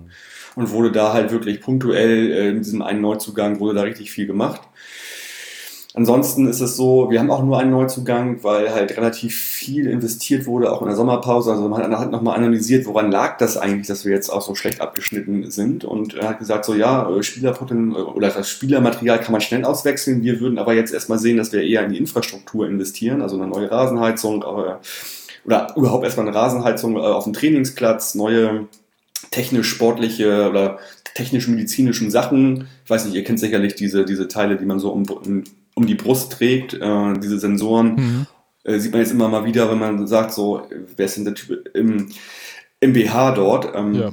Und 0.56 0.70
wurde 0.70 0.92
da 0.92 1.12
halt 1.12 1.32
wirklich 1.32 1.60
punktuell 1.60 2.30
äh, 2.30 2.48
in 2.50 2.58
diesem 2.58 2.82
einen 2.82 3.00
Neuzugang 3.00 3.60
wurde 3.60 3.74
da 3.74 3.82
richtig 3.82 4.10
viel 4.10 4.26
gemacht. 4.26 4.62
Ansonsten 5.96 6.48
ist 6.48 6.60
es 6.60 6.76
so, 6.76 7.08
wir 7.08 7.20
haben 7.20 7.30
auch 7.30 7.44
nur 7.44 7.56
einen 7.56 7.70
Neuzugang, 7.70 8.42
weil 8.42 8.74
halt 8.74 8.96
relativ 8.96 9.36
viel 9.36 9.86
investiert 9.86 10.44
wurde, 10.44 10.72
auch 10.72 10.82
in 10.82 10.88
der 10.88 10.96
Sommerpause. 10.96 11.52
Also 11.52 11.68
man 11.68 11.96
hat 11.96 12.10
nochmal 12.10 12.36
analysiert, 12.36 12.84
woran 12.86 13.12
lag 13.12 13.38
das 13.38 13.56
eigentlich, 13.56 13.86
dass 13.86 14.04
wir 14.04 14.12
jetzt 14.12 14.28
auch 14.28 14.42
so 14.42 14.56
schlecht 14.56 14.80
abgeschnitten 14.80 15.48
sind. 15.52 15.84
Und 15.84 16.14
er 16.14 16.30
hat 16.30 16.40
gesagt, 16.40 16.64
so 16.64 16.74
ja, 16.74 17.08
äh, 17.08 17.22
Spielerpotenzial 17.22 18.06
oder 18.06 18.28
das 18.28 18.50
Spielermaterial 18.50 19.20
kann 19.20 19.30
man 19.30 19.40
schnell 19.40 19.64
auswechseln. 19.64 20.24
Wir 20.24 20.40
würden 20.40 20.58
aber 20.58 20.74
jetzt 20.74 20.92
erstmal 20.92 21.20
sehen, 21.20 21.36
dass 21.36 21.52
wir 21.52 21.62
eher 21.62 21.84
in 21.84 21.92
die 21.92 21.98
Infrastruktur 21.98 22.66
investieren, 22.66 23.22
also 23.22 23.36
eine 23.36 23.46
neue 23.46 23.70
Rasenheizung 23.70 24.42
oder 24.42 24.80
überhaupt 25.76 26.04
erstmal 26.04 26.26
eine 26.26 26.34
Rasenheizung 26.34 26.96
äh, 26.96 27.00
auf 27.00 27.22
dem 27.22 27.34
Trainingsplatz, 27.34 28.16
neue 28.16 28.66
technisch-sportliche 29.30 30.48
oder 30.48 30.78
technisch-medizinischen 31.14 32.10
Sachen. 32.10 32.68
Ich 32.84 32.90
weiß 32.90 33.04
nicht, 33.04 33.14
ihr 33.14 33.24
kennt 33.24 33.40
sicherlich 33.40 33.74
diese, 33.74 34.04
diese 34.04 34.28
Teile, 34.28 34.56
die 34.56 34.64
man 34.64 34.80
so 34.80 34.90
um, 34.90 35.44
um 35.74 35.86
die 35.86 35.94
Brust 35.94 36.32
trägt, 36.32 36.74
äh, 36.74 37.14
diese 37.18 37.38
Sensoren. 37.38 37.94
Mhm. 37.94 38.26
Äh, 38.64 38.78
sieht 38.78 38.92
man 38.92 39.00
jetzt 39.00 39.12
immer 39.12 39.28
mal 39.28 39.44
wieder, 39.44 39.70
wenn 39.70 39.78
man 39.78 40.06
sagt, 40.06 40.32
so, 40.32 40.62
wer 40.96 41.06
ist 41.06 41.16
denn 41.16 41.24
der 41.24 41.34
Typ 41.34 41.68
im, 41.74 42.10
im 42.80 42.92
BH 42.92 43.32
dort? 43.32 43.74
Ähm, 43.74 43.94
ja. 43.94 44.12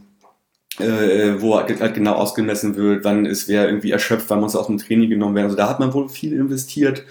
Äh, 0.80 1.42
wo 1.42 1.58
halt 1.58 1.94
genau 1.94 2.14
ausgemessen 2.14 2.76
wird, 2.76 3.04
wann 3.04 3.26
ist 3.26 3.50
wer 3.50 3.68
irgendwie 3.68 3.92
erschöpft, 3.92 4.30
wann 4.30 4.40
muss 4.40 4.56
aus 4.56 4.68
dem 4.68 4.78
Training 4.78 5.10
genommen 5.10 5.36
werden. 5.36 5.46
Also 5.46 5.58
da 5.58 5.70
hat 5.70 5.80
man 5.80 5.94
wohl 5.94 6.08
viel 6.08 6.34
investiert. 6.34 7.04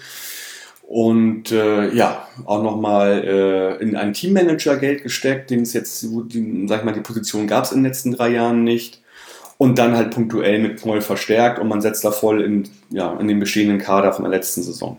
Und 0.91 1.53
äh, 1.53 1.93
ja, 1.93 2.27
auch 2.43 2.61
nochmal 2.61 3.23
äh, 3.23 3.81
in 3.81 3.95
einen 3.95 4.11
Teammanager 4.11 4.75
Geld 4.75 5.03
gesteckt, 5.03 5.49
den 5.49 5.61
es 5.61 5.71
jetzt, 5.71 6.03
die, 6.03 6.65
sag 6.67 6.79
ich 6.79 6.83
mal, 6.83 6.91
die 6.91 6.99
Position 6.99 7.47
gab 7.47 7.63
es 7.63 7.71
in 7.71 7.77
den 7.77 7.85
letzten 7.85 8.11
drei 8.11 8.27
Jahren 8.27 8.65
nicht. 8.65 9.01
Und 9.57 9.77
dann 9.77 9.95
halt 9.95 10.13
punktuell 10.13 10.59
mit 10.59 10.81
Knoll 10.81 10.99
verstärkt 10.99 11.59
und 11.59 11.69
man 11.69 11.79
setzt 11.79 12.03
da 12.03 12.11
voll 12.11 12.41
in, 12.41 12.67
ja, 12.89 13.17
in 13.21 13.29
den 13.29 13.39
bestehenden 13.39 13.77
Kader 13.77 14.11
von 14.11 14.25
der 14.25 14.31
letzten 14.31 14.63
Saison. 14.63 14.97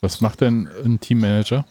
Was 0.00 0.20
macht 0.20 0.42
denn 0.42 0.68
ein 0.84 1.00
Teammanager? 1.00 1.66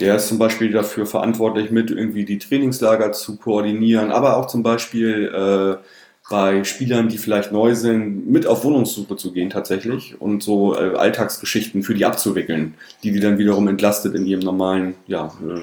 Der 0.00 0.16
ist 0.16 0.26
zum 0.26 0.38
Beispiel 0.38 0.72
dafür 0.72 1.06
verantwortlich, 1.06 1.70
mit 1.70 1.92
irgendwie 1.92 2.24
die 2.24 2.38
Trainingslager 2.38 3.12
zu 3.12 3.36
koordinieren, 3.36 4.10
aber 4.10 4.36
auch 4.36 4.48
zum 4.48 4.64
Beispiel 4.64 5.30
äh, 5.32 5.84
bei 6.30 6.62
Spielern, 6.62 7.08
die 7.08 7.18
vielleicht 7.18 7.50
neu 7.50 7.74
sind, 7.74 8.30
mit 8.30 8.46
auf 8.46 8.62
Wohnungssuche 8.64 9.16
zu 9.16 9.32
gehen 9.32 9.50
tatsächlich 9.50 10.18
und 10.20 10.44
so 10.44 10.76
äh, 10.76 10.94
Alltagsgeschichten 10.94 11.82
für 11.82 11.92
die 11.92 12.06
abzuwickeln, 12.06 12.74
die 13.02 13.10
die 13.10 13.18
dann 13.18 13.36
wiederum 13.36 13.66
entlastet 13.66 14.14
in 14.14 14.24
ihrem 14.24 14.40
normalen, 14.40 14.94
ja, 15.08 15.26
äh, 15.26 15.62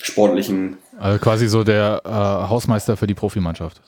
sportlichen. 0.00 0.78
Also 0.98 1.18
quasi 1.18 1.46
so 1.46 1.62
der 1.62 2.00
äh, 2.06 2.08
Hausmeister 2.08 2.96
für 2.96 3.06
die 3.06 3.14
Profimannschaft. 3.14 3.82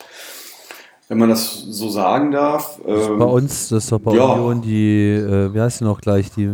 Wenn 1.09 1.19
man 1.19 1.31
das 1.31 1.63
so 1.63 1.89
sagen 1.89 2.31
darf. 2.33 2.79
Ähm, 2.87 3.19
bei 3.19 3.25
uns, 3.25 3.71
das 3.71 3.85
ist 3.85 3.93
doch 3.93 3.99
bei 3.99 4.15
ja. 4.15 4.25
Union 4.25 4.61
die, 4.61 5.07
äh, 5.15 5.55
wie 5.55 5.61
heißt 5.61 5.79
sie 5.79 5.85
noch 5.85 6.03
gleich, 6.03 6.31
die 6.33 6.53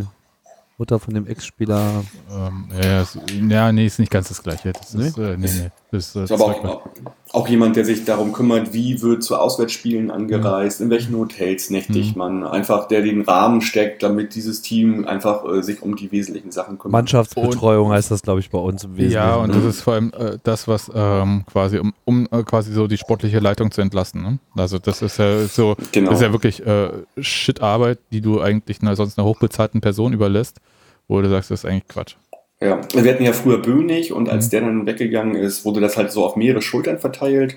Mutter 0.77 0.97
von 0.97 1.13
dem 1.13 1.27
Ex-Spieler. 1.27 2.05
Ähm, 2.31 2.69
ja, 2.81 3.05
ja, 3.49 3.71
nee, 3.73 3.85
ist 3.85 3.99
nicht 3.99 4.11
ganz 4.11 4.29
das 4.29 4.41
Gleiche. 4.41 4.71
Das 4.71 4.93
nee? 4.93 5.07
Ist, 5.07 5.17
äh, 5.17 5.35
nee, 5.35 5.47
nee, 5.47 5.71
das, 5.91 6.15
äh, 6.15 6.23
ist 6.23 6.31
aber 6.31 6.45
auch, 6.45 6.89
auch, 7.31 7.47
jemand, 7.47 7.75
der 7.75 7.85
sich 7.85 8.05
darum 8.05 8.33
kümmert, 8.33 8.73
wie 8.73 9.01
wird 9.01 9.23
zu 9.23 9.37
Auswärtsspielen 9.37 10.11
angereist, 10.11 10.79
mhm. 10.79 10.85
in 10.85 10.89
welchen 10.91 11.17
Hotels 11.17 11.69
nächtigt 11.69 12.15
mhm. 12.15 12.19
man. 12.19 12.43
Einfach, 12.43 12.87
der 12.87 13.01
den 13.01 13.21
Rahmen 13.21 13.61
steckt, 13.61 14.03
damit 14.03 14.35
dieses 14.35 14.61
Team 14.61 15.07
einfach 15.07 15.43
äh, 15.45 15.61
sich 15.61 15.81
um 15.81 15.95
die 15.95 16.11
wesentlichen 16.11 16.51
Sachen 16.51 16.77
kümmert. 16.77 16.93
Mannschaftsbetreuung 16.93 17.87
und, 17.87 17.93
heißt 17.93 18.11
das, 18.11 18.21
glaube 18.21 18.39
ich, 18.39 18.49
bei 18.49 18.59
uns 18.59 18.83
im 18.83 18.97
Wesentlichen. 18.97 19.13
Ja, 19.13 19.35
und 19.35 19.53
das 19.53 19.63
ist 19.63 19.81
vor 19.81 19.93
allem 19.93 20.11
äh, 20.17 20.37
das, 20.43 20.67
was 20.67 20.91
ähm, 20.93 21.43
quasi, 21.51 21.79
um, 21.79 21.93
um 22.05 22.27
äh, 22.31 22.43
quasi 22.43 22.71
so 22.71 22.87
die 22.87 22.97
sportliche 22.97 23.39
Leitung 23.39 23.71
zu 23.71 23.81
entlasten. 23.81 24.21
Ne? 24.21 24.39
Also 24.55 24.79
das 24.79 25.01
ist 25.01 25.17
ja 25.17 25.45
so, 25.45 25.75
genau. 25.91 26.11
das 26.11 26.19
ist 26.19 26.25
ja 26.25 26.31
wirklich 26.31 26.65
äh, 26.65 26.89
Shit-Arbeit, 27.19 27.99
die 28.11 28.21
du 28.21 28.41
eigentlich 28.41 28.81
einer, 28.81 28.95
sonst 28.95 29.17
einer 29.17 29.27
hochbezahlten 29.27 29.81
Person 29.81 30.13
überlässt 30.13 30.59
wo 31.07 31.21
du 31.21 31.29
sagst, 31.29 31.51
das 31.51 31.63
ist 31.63 31.69
eigentlich 31.69 31.87
Quatsch. 31.87 32.15
Ja, 32.59 32.81
wir 32.91 33.13
hatten 33.13 33.23
ja 33.23 33.33
früher 33.33 33.61
Böhnig 33.61 34.13
und 34.13 34.29
als 34.29 34.47
mhm. 34.47 34.49
der 34.49 34.61
dann 34.61 34.85
weggegangen 34.87 35.35
ist, 35.35 35.63
wurde 35.63 35.79
das 35.79 35.95
halt 35.95 36.11
so 36.11 36.25
auf 36.25 36.35
mehrere 36.35 36.61
Schultern 36.61 36.97
verteilt. 36.97 37.55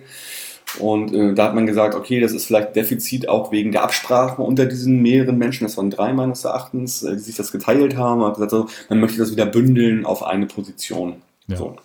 Und 0.78 1.12
äh, 1.14 1.34
da 1.34 1.46
hat 1.46 1.54
man 1.54 1.66
gesagt, 1.66 1.94
okay, 1.94 2.20
das 2.20 2.32
ist 2.32 2.46
vielleicht 2.46 2.76
Defizit 2.76 3.28
auch 3.28 3.50
wegen 3.50 3.72
der 3.72 3.82
Absprachen 3.82 4.44
unter 4.44 4.66
diesen 4.66 5.02
mehreren 5.02 5.36
Menschen, 5.36 5.64
das 5.64 5.76
waren 5.76 5.90
drei 5.90 6.12
meines 6.12 6.44
Erachtens, 6.44 7.02
äh, 7.02 7.14
die 7.14 7.18
sich 7.18 7.34
das 7.34 7.50
geteilt 7.50 7.96
haben. 7.96 8.20
Man 8.20 8.28
hat 8.28 8.34
gesagt, 8.34 8.52
so, 8.52 8.68
man 8.88 9.00
möchte 9.00 9.18
das 9.18 9.32
wieder 9.32 9.46
bündeln 9.46 10.06
auf 10.06 10.22
eine 10.22 10.46
Position. 10.46 11.22
Ja. 11.48 11.56
So. 11.56 11.76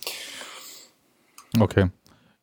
Okay. 1.59 1.87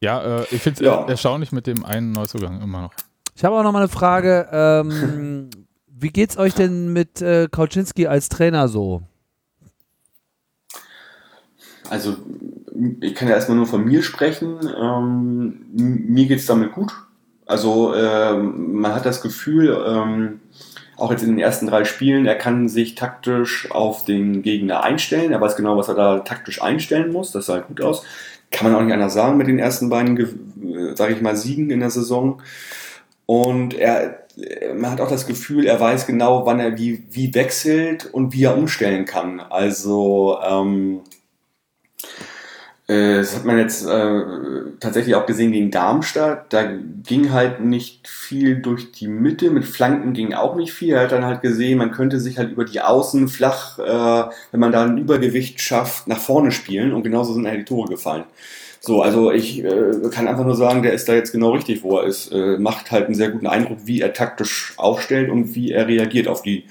Ja, 0.00 0.40
äh, 0.40 0.46
ich 0.50 0.62
finde 0.62 0.80
es 0.80 0.86
ja. 0.86 1.06
erstaunlich 1.06 1.52
mit 1.52 1.66
dem 1.66 1.84
einen 1.84 2.12
Neuzugang 2.12 2.60
immer 2.60 2.82
noch. 2.82 2.94
Ich 3.36 3.44
habe 3.44 3.56
auch 3.56 3.62
noch 3.62 3.72
mal 3.72 3.80
eine 3.80 3.88
Frage. 3.88 4.48
Ähm, 4.50 5.50
Wie 5.86 6.10
geht's 6.10 6.36
euch 6.36 6.54
denn 6.54 6.92
mit 6.92 7.22
äh, 7.22 7.46
Kauczynski 7.48 8.08
als 8.08 8.28
Trainer 8.28 8.66
so? 8.66 9.02
Also, 11.92 12.16
ich 13.02 13.14
kann 13.14 13.28
ja 13.28 13.34
erstmal 13.34 13.58
nur 13.58 13.66
von 13.66 13.84
mir 13.84 14.02
sprechen. 14.02 14.60
Ähm, 14.80 15.66
mir 15.74 16.24
geht 16.24 16.38
es 16.38 16.46
damit 16.46 16.72
gut. 16.72 16.90
Also, 17.44 17.94
ähm, 17.94 18.80
man 18.80 18.94
hat 18.94 19.04
das 19.04 19.20
Gefühl, 19.20 19.76
ähm, 19.86 20.40
auch 20.96 21.10
jetzt 21.10 21.22
in 21.22 21.28
den 21.28 21.38
ersten 21.38 21.66
drei 21.66 21.84
Spielen, 21.84 22.24
er 22.24 22.36
kann 22.36 22.70
sich 22.70 22.94
taktisch 22.94 23.70
auf 23.70 24.06
den 24.06 24.40
Gegner 24.40 24.82
einstellen. 24.82 25.32
Er 25.32 25.40
weiß 25.42 25.54
genau, 25.54 25.76
was 25.76 25.88
er 25.88 25.94
da 25.94 26.20
taktisch 26.20 26.62
einstellen 26.62 27.12
muss. 27.12 27.30
Das 27.30 27.44
sah 27.44 27.54
halt 27.54 27.68
gut 27.68 27.82
aus. 27.82 28.06
Kann 28.50 28.72
man 28.72 28.80
auch 28.80 28.82
nicht 28.82 28.94
anders 28.94 29.12
sagen 29.12 29.36
mit 29.36 29.48
den 29.48 29.58
ersten 29.58 29.90
beiden, 29.90 30.16
äh, 30.16 30.96
sage 30.96 31.12
ich 31.12 31.20
mal, 31.20 31.36
Siegen 31.36 31.68
in 31.68 31.80
der 31.80 31.90
Saison. 31.90 32.40
Und 33.26 33.74
er, 33.74 34.24
man 34.74 34.92
hat 34.92 35.02
auch 35.02 35.10
das 35.10 35.26
Gefühl, 35.26 35.66
er 35.66 35.78
weiß 35.78 36.06
genau, 36.06 36.46
wann 36.46 36.58
er 36.58 36.78
wie, 36.78 37.04
wie 37.10 37.34
wechselt 37.34 38.06
und 38.06 38.32
wie 38.32 38.44
er 38.44 38.56
umstellen 38.56 39.04
kann. 39.04 39.40
Also 39.40 40.38
ähm, 40.42 41.00
äh, 41.00 41.21
das 42.88 43.36
hat 43.36 43.44
man 43.44 43.58
jetzt 43.58 43.86
äh, 43.86 44.22
tatsächlich 44.80 45.14
auch 45.14 45.24
gesehen 45.24 45.52
gegen 45.52 45.70
Darmstadt. 45.70 46.52
Da 46.52 46.64
ging 47.04 47.32
halt 47.32 47.60
nicht 47.60 48.08
viel 48.08 48.56
durch 48.56 48.92
die 48.92 49.06
Mitte, 49.06 49.50
mit 49.50 49.64
Flanken 49.64 50.12
ging 50.12 50.34
auch 50.34 50.56
nicht 50.56 50.72
viel. 50.72 50.94
Er 50.94 51.04
hat 51.04 51.12
dann 51.12 51.24
halt 51.24 51.42
gesehen, 51.42 51.78
man 51.78 51.92
könnte 51.92 52.20
sich 52.20 52.38
halt 52.38 52.50
über 52.52 52.64
die 52.64 52.80
Außen 52.80 53.28
flach, 53.28 53.78
äh, 53.78 54.30
wenn 54.50 54.60
man 54.60 54.72
da 54.72 54.84
ein 54.84 54.98
Übergewicht 54.98 55.60
schafft, 55.60 56.08
nach 56.08 56.18
vorne 56.18 56.50
spielen 56.50 56.92
und 56.92 57.02
genauso 57.04 57.32
sind 57.32 57.46
halt 57.46 57.60
die 57.60 57.64
Tore 57.64 57.88
gefallen. 57.88 58.24
So, 58.80 59.00
also 59.00 59.30
ich 59.30 59.62
äh, 59.62 59.92
kann 60.10 60.26
einfach 60.26 60.44
nur 60.44 60.56
sagen, 60.56 60.82
der 60.82 60.92
ist 60.92 61.08
da 61.08 61.14
jetzt 61.14 61.30
genau 61.30 61.52
richtig, 61.52 61.84
wo 61.84 61.98
er 61.98 62.06
ist. 62.06 62.32
Äh, 62.32 62.58
macht 62.58 62.90
halt 62.90 63.06
einen 63.06 63.14
sehr 63.14 63.30
guten 63.30 63.46
Eindruck, 63.46 63.78
wie 63.84 64.00
er 64.00 64.12
taktisch 64.12 64.74
aufstellt 64.76 65.30
und 65.30 65.54
wie 65.54 65.70
er 65.70 65.86
reagiert 65.86 66.26
auf 66.26 66.42
die, 66.42 66.64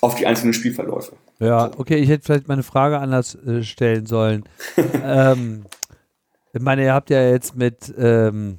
auf 0.00 0.16
die 0.16 0.26
einzelnen 0.26 0.52
Spielverläufe. 0.52 1.12
Ja, 1.38 1.70
okay, 1.76 1.96
ich 1.96 2.08
hätte 2.08 2.24
vielleicht 2.24 2.48
meine 2.48 2.62
Frage 2.62 2.98
anders 2.98 3.34
äh, 3.34 3.62
stellen 3.62 4.06
sollen. 4.06 4.44
ähm, 5.02 5.64
ich 6.52 6.62
meine, 6.62 6.84
ihr 6.84 6.94
habt 6.94 7.10
ja 7.10 7.22
jetzt 7.22 7.56
mit 7.56 7.92
ähm, 7.98 8.58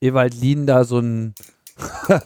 Ewald 0.00 0.34
Lien 0.34 0.66
da 0.66 0.84
so 0.84 0.98
ein 0.98 1.34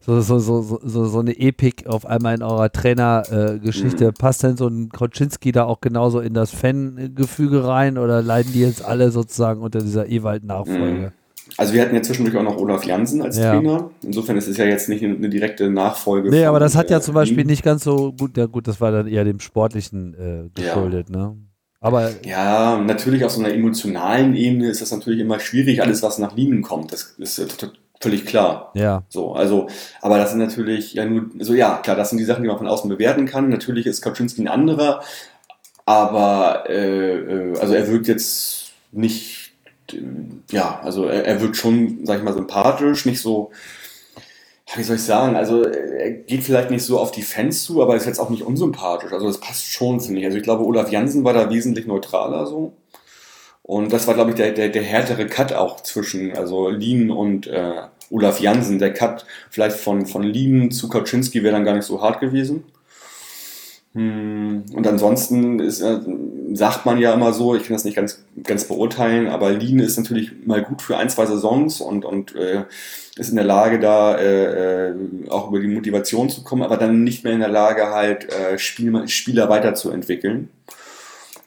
so, 0.00 0.20
so, 0.20 0.38
so, 0.40 0.80
so, 0.82 1.04
so 1.06 1.18
eine 1.20 1.38
Epik 1.38 1.86
auf 1.86 2.04
einmal 2.04 2.34
in 2.34 2.42
eurer 2.42 2.70
Trainergeschichte. 2.70 4.04
Äh, 4.04 4.08
mhm. 4.08 4.14
Passt 4.14 4.42
denn 4.42 4.56
so 4.56 4.66
ein 4.66 4.88
Kroczynski 4.88 5.52
da 5.52 5.64
auch 5.64 5.80
genauso 5.80 6.20
in 6.20 6.34
das 6.34 6.50
Fangefüge 6.50 7.64
rein 7.64 7.96
oder 7.96 8.22
leiden 8.22 8.52
die 8.52 8.60
jetzt 8.60 8.84
alle 8.84 9.10
sozusagen 9.10 9.60
unter 9.60 9.80
dieser 9.80 10.08
Ewald-Nachfolge? 10.08 11.12
Mhm. 11.12 11.25
Also 11.56 11.74
wir 11.74 11.82
hatten 11.82 11.94
ja 11.94 12.02
zwischendurch 12.02 12.36
auch 12.36 12.42
noch 12.42 12.56
Olaf 12.56 12.84
Jansen 12.84 13.22
als 13.22 13.38
ja. 13.38 13.52
Trainer. 13.52 13.90
Insofern 14.02 14.36
ist 14.36 14.48
es 14.48 14.56
ja 14.56 14.64
jetzt 14.64 14.88
nicht 14.88 15.04
eine 15.04 15.28
direkte 15.28 15.70
Nachfolge. 15.70 16.30
Nee, 16.30 16.44
aber 16.44 16.60
das 16.60 16.76
hat 16.76 16.90
ja 16.90 17.00
zum 17.00 17.14
Beispiel 17.14 17.44
nicht 17.44 17.62
ganz 17.62 17.84
so 17.84 18.12
gut, 18.12 18.36
ja 18.36 18.46
gut, 18.46 18.66
das 18.66 18.80
war 18.80 18.90
dann 18.90 19.06
eher 19.06 19.24
dem 19.24 19.40
Sportlichen 19.40 20.14
äh, 20.14 20.60
geschuldet, 20.60 21.08
ja. 21.10 21.16
ne? 21.16 21.36
Aber 21.78 22.10
ja, 22.24 22.78
natürlich 22.78 23.24
auf 23.24 23.30
so 23.30 23.40
einer 23.40 23.52
emotionalen 23.52 24.34
Ebene 24.34 24.68
ist 24.68 24.80
das 24.80 24.90
natürlich 24.90 25.20
immer 25.20 25.38
schwierig, 25.38 25.82
alles 25.82 26.02
was 26.02 26.18
nach 26.18 26.34
Linien 26.34 26.62
kommt. 26.62 26.92
Das 26.92 27.14
ist 27.18 27.38
Völlig 28.00 28.26
klar. 28.26 28.72
Ja. 28.74 29.04
So, 29.08 29.32
also, 29.32 29.68
aber 30.02 30.18
das 30.18 30.30
sind 30.30 30.40
natürlich 30.40 30.94
ja 30.94 31.06
nur, 31.06 31.30
so 31.40 31.54
ja, 31.54 31.78
klar, 31.78 31.96
das 31.96 32.10
sind 32.10 32.18
die 32.18 32.24
Sachen, 32.24 32.42
die 32.42 32.48
man 32.48 32.58
von 32.58 32.68
außen 32.68 32.90
bewerten 32.90 33.24
kann. 33.24 33.48
Natürlich 33.48 33.86
ist 33.86 34.02
Kaczynski 34.02 34.42
ein 34.42 34.48
anderer, 34.48 35.02
aber 35.86 36.64
äh, 36.68 37.14
äh, 37.14 37.58
also 37.58 37.72
er 37.72 37.88
wirkt 37.88 38.06
jetzt 38.06 38.72
nicht, 38.92 39.45
äh, 39.45 39.45
ja, 40.50 40.80
also 40.82 41.06
er, 41.06 41.24
er 41.24 41.40
wird 41.40 41.56
schon, 41.56 42.00
sag 42.04 42.18
ich 42.18 42.24
mal, 42.24 42.34
sympathisch, 42.34 43.06
nicht 43.06 43.20
so, 43.20 43.50
wie 44.74 44.82
soll 44.82 44.96
ich 44.96 45.02
sagen, 45.02 45.36
also 45.36 45.62
er 45.62 46.10
geht 46.10 46.42
vielleicht 46.42 46.70
nicht 46.70 46.82
so 46.82 46.98
auf 46.98 47.12
die 47.12 47.22
Fans 47.22 47.64
zu, 47.64 47.82
aber 47.82 47.96
ist 47.96 48.06
jetzt 48.06 48.18
auch 48.18 48.30
nicht 48.30 48.42
unsympathisch. 48.42 49.12
Also 49.12 49.26
das 49.26 49.38
passt 49.38 49.66
schon, 49.66 50.00
finde 50.00 50.20
ich. 50.20 50.26
Also 50.26 50.38
ich 50.38 50.42
glaube, 50.42 50.64
Olaf 50.64 50.90
Jansen 50.90 51.24
war 51.24 51.32
da 51.32 51.50
wesentlich 51.50 51.86
neutraler 51.86 52.46
so. 52.46 52.74
Und 53.62 53.92
das 53.92 54.06
war, 54.06 54.14
glaube 54.14 54.30
ich, 54.30 54.36
der, 54.36 54.52
der, 54.52 54.68
der 54.68 54.82
härtere 54.82 55.26
Cut 55.26 55.52
auch 55.52 55.80
zwischen, 55.82 56.36
also 56.36 56.68
Lien 56.68 57.10
und 57.10 57.46
äh, 57.46 57.82
Olaf 58.10 58.40
Jansen. 58.40 58.78
Der 58.78 58.92
Cut 58.92 59.26
vielleicht 59.50 59.76
von, 59.76 60.06
von 60.06 60.22
Lien 60.22 60.70
zu 60.70 60.88
Kaczynski 60.88 61.42
wäre 61.42 61.54
dann 61.54 61.64
gar 61.64 61.74
nicht 61.74 61.84
so 61.84 62.00
hart 62.00 62.20
gewesen. 62.20 62.64
Hm, 63.96 64.64
Und 64.74 64.86
ansonsten 64.86 65.58
ist, 65.58 65.80
äh, 65.80 66.00
sagt 66.52 66.84
man 66.84 66.98
ja 66.98 67.14
immer 67.14 67.32
so, 67.32 67.54
ich 67.54 67.62
kann 67.62 67.72
das 67.72 67.84
nicht 67.86 67.96
ganz, 67.96 68.26
ganz 68.42 68.64
beurteilen, 68.68 69.26
aber 69.26 69.52
Lien 69.52 69.78
ist 69.78 69.96
natürlich 69.96 70.32
mal 70.44 70.62
gut 70.62 70.82
für 70.82 70.98
ein, 70.98 71.08
zwei 71.08 71.24
Saisons 71.24 71.80
und, 71.80 72.04
und 72.04 72.34
äh, 72.36 72.64
ist 73.16 73.30
in 73.30 73.36
der 73.36 73.46
Lage, 73.46 73.80
da 73.80 74.14
äh, 74.18 74.90
äh, 74.90 74.94
auch 75.30 75.48
über 75.48 75.60
die 75.60 75.68
Motivation 75.68 76.28
zu 76.28 76.44
kommen, 76.44 76.62
aber 76.62 76.76
dann 76.76 77.04
nicht 77.04 77.24
mehr 77.24 77.32
in 77.32 77.40
der 77.40 77.48
Lage, 77.48 77.88
halt 77.88 78.30
äh, 78.30 78.58
Spiel, 78.58 79.08
Spieler 79.08 79.48
weiterzuentwickeln. 79.48 80.50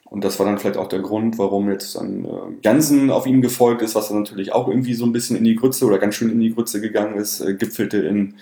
Und 0.06 0.24
das 0.24 0.40
war 0.40 0.48
dann 0.48 0.58
vielleicht 0.58 0.78
auch 0.78 0.88
der 0.90 1.02
Grund, 1.02 1.38
warum 1.38 1.70
jetzt 1.70 1.96
dann 1.96 2.26
äh, 2.26 2.30
Jansen 2.64 3.12
auf 3.12 3.28
ihn 3.28 3.42
gefolgt 3.44 3.84
ist, 3.84 3.94
was 3.94 4.08
dann 4.08 4.24
natürlich 4.24 4.54
auch 4.54 4.68
irgendwie 4.68 4.96
so 4.96 5.06
ein 5.06 5.12
bisschen 5.12 5.38
in 5.38 5.44
die 5.44 5.56
Grütze 5.56 5.86
oder 5.86 6.00
ganz 6.00 6.16
schön 6.16 6.32
in 6.32 6.40
die 6.40 6.54
Grütze 6.56 6.82
gegangen 6.82 7.18
ist, 7.18 7.42
äh, 7.42 7.54
gipfelte 7.54 7.98
in 8.00 8.36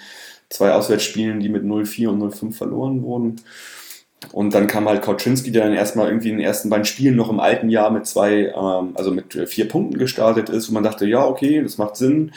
zwei 0.49 0.71
Auswärtsspielen, 0.71 1.41
die 1.41 1.49
mit 1.49 1.65
0-4 1.65 2.07
und 2.07 2.21
0-5 2.21 2.53
verloren 2.53 3.03
wurden. 3.03 3.41
Und 4.31 4.53
dann 4.53 4.67
kam 4.67 4.87
halt 4.89 5.03
Kauczynski, 5.03 5.51
der 5.51 5.65
dann 5.65 5.73
erstmal 5.73 6.07
irgendwie 6.07 6.29
in 6.29 6.37
den 6.37 6.45
ersten 6.45 6.69
beiden 6.69 6.85
Spielen 6.85 7.15
noch 7.15 7.29
im 7.29 7.39
alten 7.39 7.69
Jahr 7.69 7.91
mit 7.91 8.07
zwei, 8.07 8.53
ähm, 8.55 8.91
also 8.95 9.11
mit 9.11 9.35
äh, 9.35 9.45
vier 9.45 9.67
Punkten 9.67 9.97
gestartet 9.97 10.49
ist. 10.49 10.67
Und 10.67 10.73
man 10.73 10.83
dachte, 10.83 11.05
ja, 11.05 11.25
okay, 11.25 11.61
das 11.61 11.77
macht 11.77 11.95
Sinn. 11.95 12.31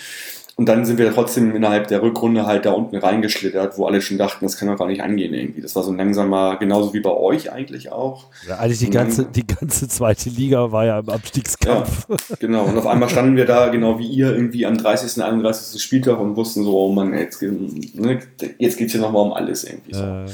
Und 0.61 0.68
dann 0.68 0.85
sind 0.85 0.99
wir 0.99 1.11
trotzdem 1.14 1.57
innerhalb 1.57 1.89
der 1.89 2.03
Rückrunde 2.03 2.45
halt 2.45 2.66
da 2.66 2.72
unten 2.72 2.97
reingeschlittert, 2.97 3.78
wo 3.78 3.87
alle 3.87 4.03
schon 4.03 4.18
dachten, 4.18 4.45
das 4.45 4.59
kann 4.59 4.68
doch 4.68 4.76
gar 4.76 4.89
nicht 4.89 5.03
angehen 5.03 5.33
irgendwie. 5.33 5.62
Das 5.62 5.74
war 5.74 5.83
so 5.83 5.91
ein 5.91 5.97
langsamer, 5.97 6.59
genauso 6.59 6.93
wie 6.93 7.01
bei 7.01 7.12
euch 7.12 7.51
eigentlich 7.51 7.91
auch. 7.91 8.26
Ja, 8.47 8.59
eigentlich 8.59 8.81
die 8.81 8.91
ganze, 8.91 9.24
die 9.24 9.47
ganze 9.47 9.89
zweite 9.89 10.28
Liga 10.28 10.70
war 10.70 10.85
ja 10.85 10.99
im 10.99 11.09
Abstiegskampf. 11.09 12.07
Ja, 12.11 12.37
genau. 12.39 12.64
Und 12.64 12.76
auf 12.76 12.87
einmal 12.87 13.09
standen 13.09 13.37
wir 13.37 13.47
da, 13.47 13.68
genau 13.68 13.99
wie 13.99 14.07
ihr, 14.07 14.35
irgendwie 14.35 14.66
am 14.66 14.76
30., 14.76 15.24
31. 15.24 15.83
Spieltag 15.83 16.20
und 16.20 16.37
wussten 16.37 16.62
so, 16.62 16.78
oh 16.78 16.93
Mann, 16.93 17.16
jetzt, 17.16 17.41
ne, 17.41 18.18
jetzt 18.59 18.76
geht's 18.76 18.93
hier 18.93 19.01
nochmal 19.01 19.22
um 19.22 19.33
alles 19.33 19.64
irgendwie 19.64 19.95
so. 19.95 20.03
Äh, 20.03 20.26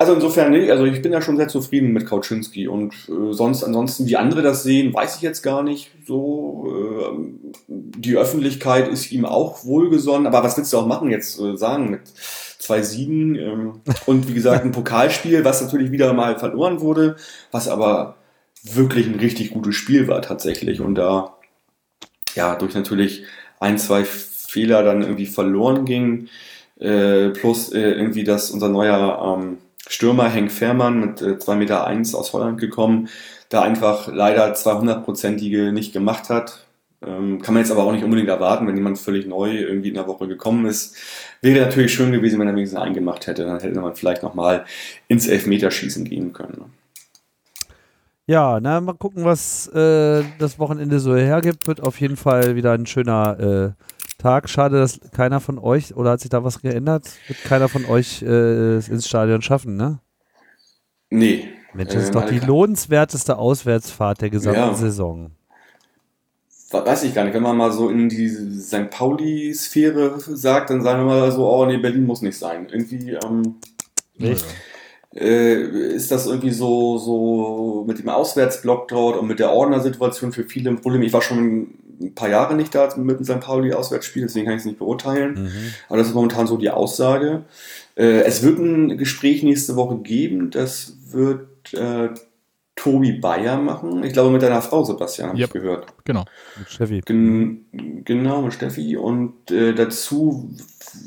Also 0.00 0.14
insofern, 0.14 0.52
nee, 0.52 0.70
also 0.70 0.84
ich 0.84 1.02
bin 1.02 1.12
ja 1.12 1.20
schon 1.20 1.36
sehr 1.36 1.48
zufrieden 1.48 1.92
mit 1.92 2.06
Kauczynski 2.06 2.68
und 2.68 2.94
äh, 3.08 3.32
sonst, 3.32 3.64
ansonsten, 3.64 4.06
wie 4.06 4.16
andere 4.16 4.42
das 4.42 4.62
sehen, 4.62 4.94
weiß 4.94 5.16
ich 5.16 5.22
jetzt 5.22 5.42
gar 5.42 5.64
nicht 5.64 5.90
so. 6.06 6.68
Äh, 6.68 7.64
die 7.66 8.16
Öffentlichkeit 8.16 8.86
ist 8.86 9.10
ihm 9.10 9.24
auch 9.24 9.64
wohlgesonnen, 9.64 10.28
aber 10.28 10.44
was 10.44 10.56
willst 10.56 10.72
du 10.72 10.78
auch 10.78 10.86
machen 10.86 11.10
jetzt 11.10 11.40
äh, 11.40 11.56
sagen 11.56 11.90
mit 11.90 12.02
zwei 12.60 12.82
Siegen 12.82 13.34
ähm, 13.34 13.80
und 14.06 14.28
wie 14.28 14.34
gesagt 14.34 14.64
ein 14.64 14.70
Pokalspiel, 14.70 15.44
was 15.44 15.62
natürlich 15.62 15.90
wieder 15.90 16.12
mal 16.12 16.38
verloren 16.38 16.80
wurde, 16.80 17.16
was 17.50 17.66
aber 17.66 18.14
wirklich 18.62 19.08
ein 19.08 19.18
richtig 19.18 19.50
gutes 19.50 19.74
Spiel 19.74 20.06
war 20.06 20.22
tatsächlich 20.22 20.80
und 20.80 20.94
da 20.94 21.34
ja 22.36 22.54
durch 22.54 22.74
natürlich 22.74 23.24
ein, 23.58 23.78
zwei 23.78 24.04
Fehler 24.04 24.84
dann 24.84 25.02
irgendwie 25.02 25.26
verloren 25.26 25.84
ging. 25.84 26.28
Äh, 26.78 27.30
plus 27.30 27.72
äh, 27.72 27.80
irgendwie, 27.80 28.22
dass 28.22 28.52
unser 28.52 28.68
neuer 28.68 29.36
ähm, 29.40 29.58
Stürmer 29.86 30.28
Henk 30.28 30.50
Fährmann 30.50 31.00
mit 31.00 31.22
äh, 31.22 31.36
2,1 31.36 31.54
Meter 31.56 31.86
eins 31.86 32.14
aus 32.14 32.32
Holland 32.32 32.58
gekommen, 32.60 33.08
da 33.48 33.62
einfach 33.62 34.08
leider 34.12 34.52
200-prozentige 34.52 35.72
nicht 35.72 35.92
gemacht 35.92 36.28
hat. 36.28 36.66
Ähm, 37.00 37.40
kann 37.40 37.54
man 37.54 37.62
jetzt 37.62 37.70
aber 37.70 37.84
auch 37.84 37.92
nicht 37.92 38.02
unbedingt 38.02 38.28
erwarten, 38.28 38.66
wenn 38.66 38.76
jemand 38.76 38.98
völlig 38.98 39.26
neu 39.26 39.56
irgendwie 39.56 39.88
in 39.88 39.94
der 39.94 40.08
Woche 40.08 40.26
gekommen 40.26 40.66
ist. 40.66 40.96
Wäre 41.40 41.66
natürlich 41.66 41.94
schön 41.94 42.10
gewesen, 42.10 42.40
wenn 42.40 42.48
er 42.48 42.56
wenigstens 42.56 42.80
eingemacht 42.80 43.26
hätte. 43.28 43.44
Dann 43.44 43.60
hätte 43.60 43.80
man 43.80 43.94
vielleicht 43.94 44.24
nochmal 44.24 44.64
ins 45.06 45.28
Elfmeterschießen 45.28 46.04
gehen 46.04 46.32
können. 46.32 46.72
ja, 48.26 48.58
na, 48.60 48.80
mal 48.80 48.94
gucken, 48.94 49.24
was 49.24 49.68
äh, 49.68 50.24
das 50.38 50.58
Wochenende 50.58 50.98
so 50.98 51.16
hergibt. 51.16 51.68
Wird 51.68 51.82
auf 51.82 52.00
jeden 52.00 52.16
Fall 52.16 52.56
wieder 52.56 52.72
ein 52.72 52.86
schöner 52.86 53.74
äh, 53.78 53.84
Tag. 54.18 54.48
Schade, 54.50 54.78
dass 54.78 55.00
keiner 55.12 55.40
von 55.40 55.58
euch, 55.58 55.94
oder 55.96 56.10
hat 56.12 56.20
sich 56.20 56.30
da 56.30 56.44
was 56.44 56.60
geändert? 56.60 57.08
Wird 57.28 57.42
keiner 57.44 57.68
von 57.68 57.84
euch 57.86 58.22
äh, 58.22 58.76
ins 58.76 59.08
Stadion 59.08 59.42
schaffen, 59.42 59.76
ne? 59.76 60.00
Nee. 61.10 61.48
Mensch, 61.72 61.92
das 61.94 62.04
ist 62.04 62.08
Äh, 62.10 62.12
doch 62.12 62.26
die 62.26 62.38
lohnenswerteste 62.40 63.38
Auswärtsfahrt 63.38 64.20
der 64.20 64.30
gesamten 64.30 64.58
Ja. 64.60 64.74
Saison. 64.74 65.30
weiß 66.70 67.04
ich 67.04 67.14
gar 67.14 67.24
nicht, 67.24 67.34
wenn 67.34 67.42
man 67.42 67.56
mal 67.56 67.72
so 67.72 67.88
in 67.88 68.08
die 68.08 68.28
St. 68.28 68.90
Pauli-Sphäre 68.90 70.18
sagt, 70.20 70.70
dann 70.70 70.82
sagen 70.82 71.00
wir 71.06 71.06
mal 71.06 71.32
so, 71.32 71.48
oh 71.48 71.64
nee, 71.66 71.78
Berlin 71.78 72.04
muss 72.04 72.20
nicht 72.22 72.36
sein. 72.36 72.68
Irgendwie 72.70 73.12
ähm, 73.12 73.56
äh, 75.14 75.94
ist 75.94 76.10
das 76.10 76.26
irgendwie 76.26 76.50
so, 76.50 76.98
so 76.98 77.84
mit 77.86 77.98
dem 77.98 78.08
Auswärtsblock 78.08 78.88
dort 78.88 79.16
und 79.18 79.26
mit 79.28 79.38
der 79.38 79.52
Ordnersituation 79.52 80.32
für 80.32 80.44
viele 80.44 80.70
ein 80.70 80.80
Problem. 80.80 81.02
Ich 81.02 81.12
war 81.12 81.22
schon 81.22 81.77
ein 82.00 82.14
paar 82.14 82.28
Jahre 82.28 82.54
nicht 82.54 82.74
da 82.74 82.94
mit 82.96 83.18
dem 83.18 83.24
St. 83.24 83.40
Pauli-Auswärtsspiel, 83.40 84.22
deswegen 84.22 84.46
kann 84.46 84.54
ich 84.54 84.60
es 84.60 84.66
nicht 84.66 84.78
beurteilen. 84.78 85.44
Mhm. 85.44 85.72
Aber 85.88 85.98
das 85.98 86.08
ist 86.08 86.14
momentan 86.14 86.46
so 86.46 86.56
die 86.56 86.70
Aussage. 86.70 87.44
Äh, 87.96 88.22
es 88.22 88.42
wird 88.42 88.58
ein 88.58 88.98
Gespräch 88.98 89.42
nächste 89.42 89.76
Woche 89.76 89.98
geben, 89.98 90.50
das 90.50 90.96
wird 91.10 91.74
äh, 91.74 92.10
Tobi 92.78 93.12
Bayer 93.12 93.56
machen. 93.56 94.04
Ich 94.04 94.12
glaube 94.12 94.30
mit 94.30 94.42
deiner 94.42 94.62
Frau, 94.62 94.84
Sebastian, 94.84 95.30
habe 95.30 95.38
Yep. 95.38 95.48
ich 95.48 95.60
gehört. 95.60 95.86
Genau. 96.04 96.24
Mit 96.58 96.70
Steffi. 96.70 97.00
Gen 97.04 97.64
genau, 98.04 98.42
mit 98.42 98.54
Steffi. 98.54 98.96
Und 98.96 99.50
äh, 99.50 99.74
dazu 99.74 100.48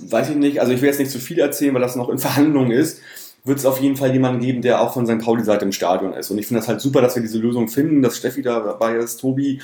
weiß 0.10 0.32
ich 0.32 0.36
nicht, 0.36 0.60
also 0.60 0.74
ich 0.74 0.82
will 0.82 0.90
jetzt 0.90 1.00
nicht 1.00 1.12
zu 1.12 1.20
viel 1.20 1.40
erzählen, 1.40 1.74
weil 1.74 1.82
das 1.82 1.96
noch 1.96 2.10
in 2.10 2.18
Verhandlungen 2.18 2.72
ist. 2.72 3.00
Wird 3.44 3.58
es 3.58 3.66
auf 3.66 3.80
jeden 3.80 3.96
Fall 3.96 4.14
jemanden 4.14 4.40
geben, 4.42 4.62
der 4.62 4.82
auch 4.82 4.94
von 4.94 5.08
St. 5.08 5.18
Pauli-Seite 5.20 5.66
im 5.66 5.72
Stadion 5.72 6.14
ist. 6.14 6.30
Und 6.30 6.38
ich 6.38 6.46
finde 6.46 6.60
das 6.60 6.68
halt 6.68 6.80
super, 6.80 7.02
dass 7.02 7.16
wir 7.16 7.24
diese 7.24 7.40
Lösung 7.40 7.70
finden, 7.70 8.04
dass 8.04 8.18
Steffi 8.18 8.44
da 8.44 8.60
dabei 8.60 8.96
ist, 8.98 9.18
Tobi 9.18 9.62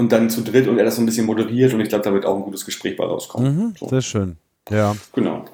und 0.00 0.10
dann 0.10 0.30
zu 0.30 0.42
dritt 0.42 0.66
und 0.66 0.78
er 0.78 0.84
das 0.84 0.96
so 0.96 1.02
ein 1.02 1.06
bisschen 1.06 1.26
moderiert. 1.26 1.72
Und 1.74 1.80
ich 1.80 1.88
glaube, 1.90 2.02
da 2.02 2.12
wird 2.12 2.24
auch 2.24 2.34
ein 2.34 2.42
gutes 2.42 2.64
Gespräch 2.64 2.96
bei 2.96 3.04
rauskommen. 3.04 3.54
Mhm, 3.56 3.74
So, 3.78 3.88
sehr 3.88 4.00
schön. 4.00 4.36
Ja. 4.70 4.96
genau. 5.12 5.44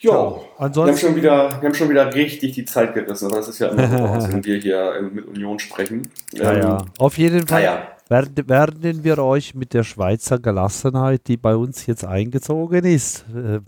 Ja, 0.00 0.12
wir 0.12 0.18
haben, 0.18 0.40
Ansonsten, 0.58 0.98
schon 0.98 1.16
wieder, 1.16 1.50
wir 1.60 1.68
haben 1.68 1.74
schon 1.74 1.90
wieder 1.90 2.12
richtig 2.14 2.52
die 2.52 2.64
Zeit 2.64 2.94
gerissen, 2.94 3.26
aber 3.26 3.36
das 3.36 3.48
ist 3.48 3.58
ja 3.58 3.68
immer 3.68 3.86
so, 4.20 4.28
wenn 4.32 4.44
wir 4.44 4.56
hier 4.56 4.94
äh, 4.94 5.02
mit 5.02 5.26
Union 5.26 5.58
sprechen. 5.58 6.10
ja, 6.32 6.52
Ähm, 6.52 6.60
ja. 6.62 6.84
Auf 6.98 7.18
jeden 7.18 7.46
Fall 7.46 7.62
Naja, 7.62 7.82
werden, 8.08 8.48
werden 8.48 9.04
wir 9.04 9.18
euch 9.18 9.54
mit 9.54 9.74
der 9.74 9.84
Schweizer 9.84 10.38
Gelassenheit, 10.38 11.28
die 11.28 11.36
bei 11.36 11.54
uns 11.54 11.86
jetzt 11.86 12.04
eingezogen 12.04 12.84
ist, 12.84 13.26
äh, 13.34 13.60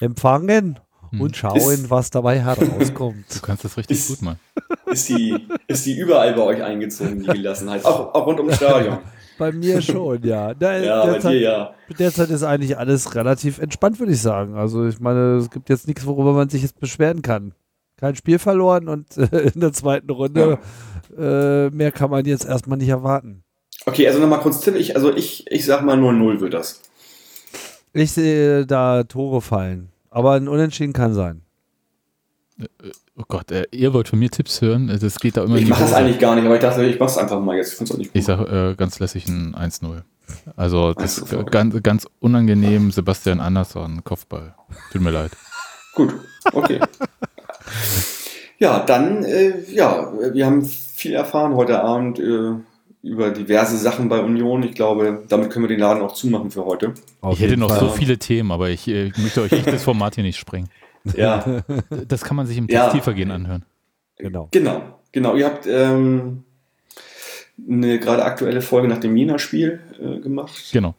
empfangen 0.00 0.78
Hm. 1.14 1.20
und 1.20 1.36
schauen, 1.36 1.56
Ist- 1.56 1.90
was 1.90 2.10
dabei 2.10 2.40
herauskommt. 2.40 3.24
Du 3.34 3.40
kannst 3.40 3.64
das 3.64 3.76
richtig 3.76 3.98
Ist- 3.98 4.08
gut 4.08 4.22
machen. 4.22 4.40
ist 4.86 5.08
die, 5.08 5.36
ist 5.66 5.86
die 5.86 5.96
überall 5.98 6.34
bei 6.34 6.42
euch 6.42 6.62
eingezogen, 6.62 7.20
die 7.20 7.26
Gelassenheit. 7.26 7.84
Auch, 7.84 8.14
auch 8.14 8.26
rund 8.26 8.38
ums 8.40 8.56
Stadion. 8.56 8.98
Bei 9.36 9.50
mir 9.50 9.82
schon, 9.82 10.22
ja. 10.22 10.54
Da, 10.54 10.78
Ja, 10.78 11.04
bei 11.04 11.10
derzeit, 11.14 11.32
dir 11.32 11.40
ja. 11.40 11.74
derzeit 11.98 12.30
ist 12.30 12.44
eigentlich 12.44 12.78
alles 12.78 13.16
relativ 13.16 13.58
entspannt, 13.58 13.98
würde 13.98 14.12
ich 14.12 14.20
sagen. 14.22 14.54
Also 14.54 14.86
ich 14.86 15.00
meine, 15.00 15.38
es 15.38 15.50
gibt 15.50 15.68
jetzt 15.70 15.88
nichts, 15.88 16.06
worüber 16.06 16.32
man 16.34 16.48
sich 16.48 16.62
jetzt 16.62 16.78
beschweren 16.78 17.20
kann. 17.20 17.52
Kein 17.96 18.14
Spiel 18.14 18.38
verloren 18.38 18.86
und 18.88 19.16
äh, 19.16 19.50
in 19.54 19.58
der 19.60 19.72
zweiten 19.72 20.08
Runde 20.10 20.58
äh, 21.18 21.68
mehr 21.70 21.90
kann 21.90 22.10
man 22.10 22.24
jetzt 22.26 22.44
erstmal 22.44 22.78
nicht 22.78 22.90
erwarten. 22.90 23.42
Okay, 23.86 24.06
also 24.06 24.20
nochmal 24.20 24.38
kurz 24.38 24.60
Tipp. 24.60 24.76
Ich, 24.76 24.94
also 24.94 25.12
ich, 25.12 25.50
ich 25.50 25.64
sag 25.66 25.82
mal 25.84 25.98
0-0 25.98 26.38
wird 26.40 26.54
das. 26.54 26.80
Ich 27.92 28.12
sehe 28.12 28.66
da 28.66 29.02
Tore 29.02 29.40
fallen, 29.40 29.88
aber 30.14 30.32
ein 30.32 30.46
Unentschieden 30.48 30.92
kann 30.92 31.12
sein. 31.12 31.42
Oh 33.16 33.24
Gott, 33.26 33.50
äh, 33.50 33.66
ihr 33.72 33.92
wollt 33.92 34.08
von 34.08 34.18
mir 34.20 34.30
Tipps 34.30 34.60
hören. 34.62 34.88
äh, 34.88 34.98
Das 34.98 35.16
geht 35.18 35.36
da 35.36 35.42
immer 35.42 35.56
Ich 35.56 35.68
mache 35.68 35.82
das 35.82 35.92
eigentlich 35.92 36.20
gar 36.20 36.36
nicht, 36.36 36.44
aber 36.44 36.54
ich 36.54 36.60
dachte, 36.60 36.84
ich 36.84 37.00
mach's 37.00 37.18
einfach 37.18 37.40
mal 37.40 37.56
jetzt. 37.56 37.72
Ich 37.72 37.78
find's 37.78 37.92
auch 37.92 37.98
nicht 37.98 38.12
gut. 38.12 38.18
Ich 38.18 38.24
sage 38.24 38.70
äh, 38.70 38.76
ganz 38.76 39.00
lässig 39.00 39.26
ein 39.26 39.56
1-0. 39.56 40.02
Also 40.54 40.94
das 40.94 41.20
1-0, 41.20 41.40
ist 41.40 41.50
ganz, 41.50 41.82
ganz 41.82 42.08
unangenehm. 42.20 42.92
Sebastian 42.92 43.40
Andersson, 43.40 44.04
Kopfball. 44.04 44.54
Tut 44.92 45.02
mir 45.02 45.10
leid. 45.10 45.32
Gut, 45.96 46.14
okay. 46.52 46.78
ja, 48.58 48.80
dann, 48.84 49.24
äh, 49.24 49.60
ja, 49.72 50.12
wir 50.32 50.46
haben 50.46 50.64
viel 50.64 51.14
erfahren 51.14 51.54
heute 51.56 51.80
Abend 51.82 52.20
äh, 52.20 52.52
über 53.04 53.30
diverse 53.30 53.76
Sachen 53.76 54.08
bei 54.08 54.18
Union. 54.20 54.62
Ich 54.62 54.74
glaube, 54.74 55.24
damit 55.28 55.50
können 55.50 55.64
wir 55.64 55.68
den 55.68 55.80
Laden 55.80 56.02
auch 56.02 56.14
zumachen 56.14 56.50
für 56.50 56.64
heute. 56.64 56.94
Auf 57.20 57.34
ich 57.34 57.40
hätte 57.44 57.58
noch 57.58 57.68
Fall. 57.68 57.80
so 57.80 57.88
viele 57.90 58.18
Themen, 58.18 58.50
aber 58.50 58.70
ich 58.70 58.88
äh, 58.88 59.12
möchte 59.18 59.42
euch 59.42 59.52
echt 59.52 59.66
das 59.66 59.84
Format 59.84 60.14
hier 60.14 60.24
nicht 60.24 60.38
sprengen. 60.38 60.68
Ja, 61.14 61.62
Das 62.08 62.24
kann 62.24 62.34
man 62.34 62.46
sich 62.46 62.56
im 62.56 62.66
Ja. 62.66 62.88
Tiefergehen 62.88 63.30
anhören. 63.30 63.62
Genau. 64.16 64.48
genau, 64.52 64.80
genau. 65.12 65.36
Ihr 65.36 65.44
habt 65.44 65.66
ähm, 65.66 66.44
eine 67.68 67.98
gerade 67.98 68.24
aktuelle 68.24 68.62
Folge 68.62 68.88
nach 68.88 69.00
dem 69.00 69.14
Jena-Spiel 69.14 69.80
äh, 70.00 70.20
gemacht. 70.20 70.70
Genau. 70.72 70.94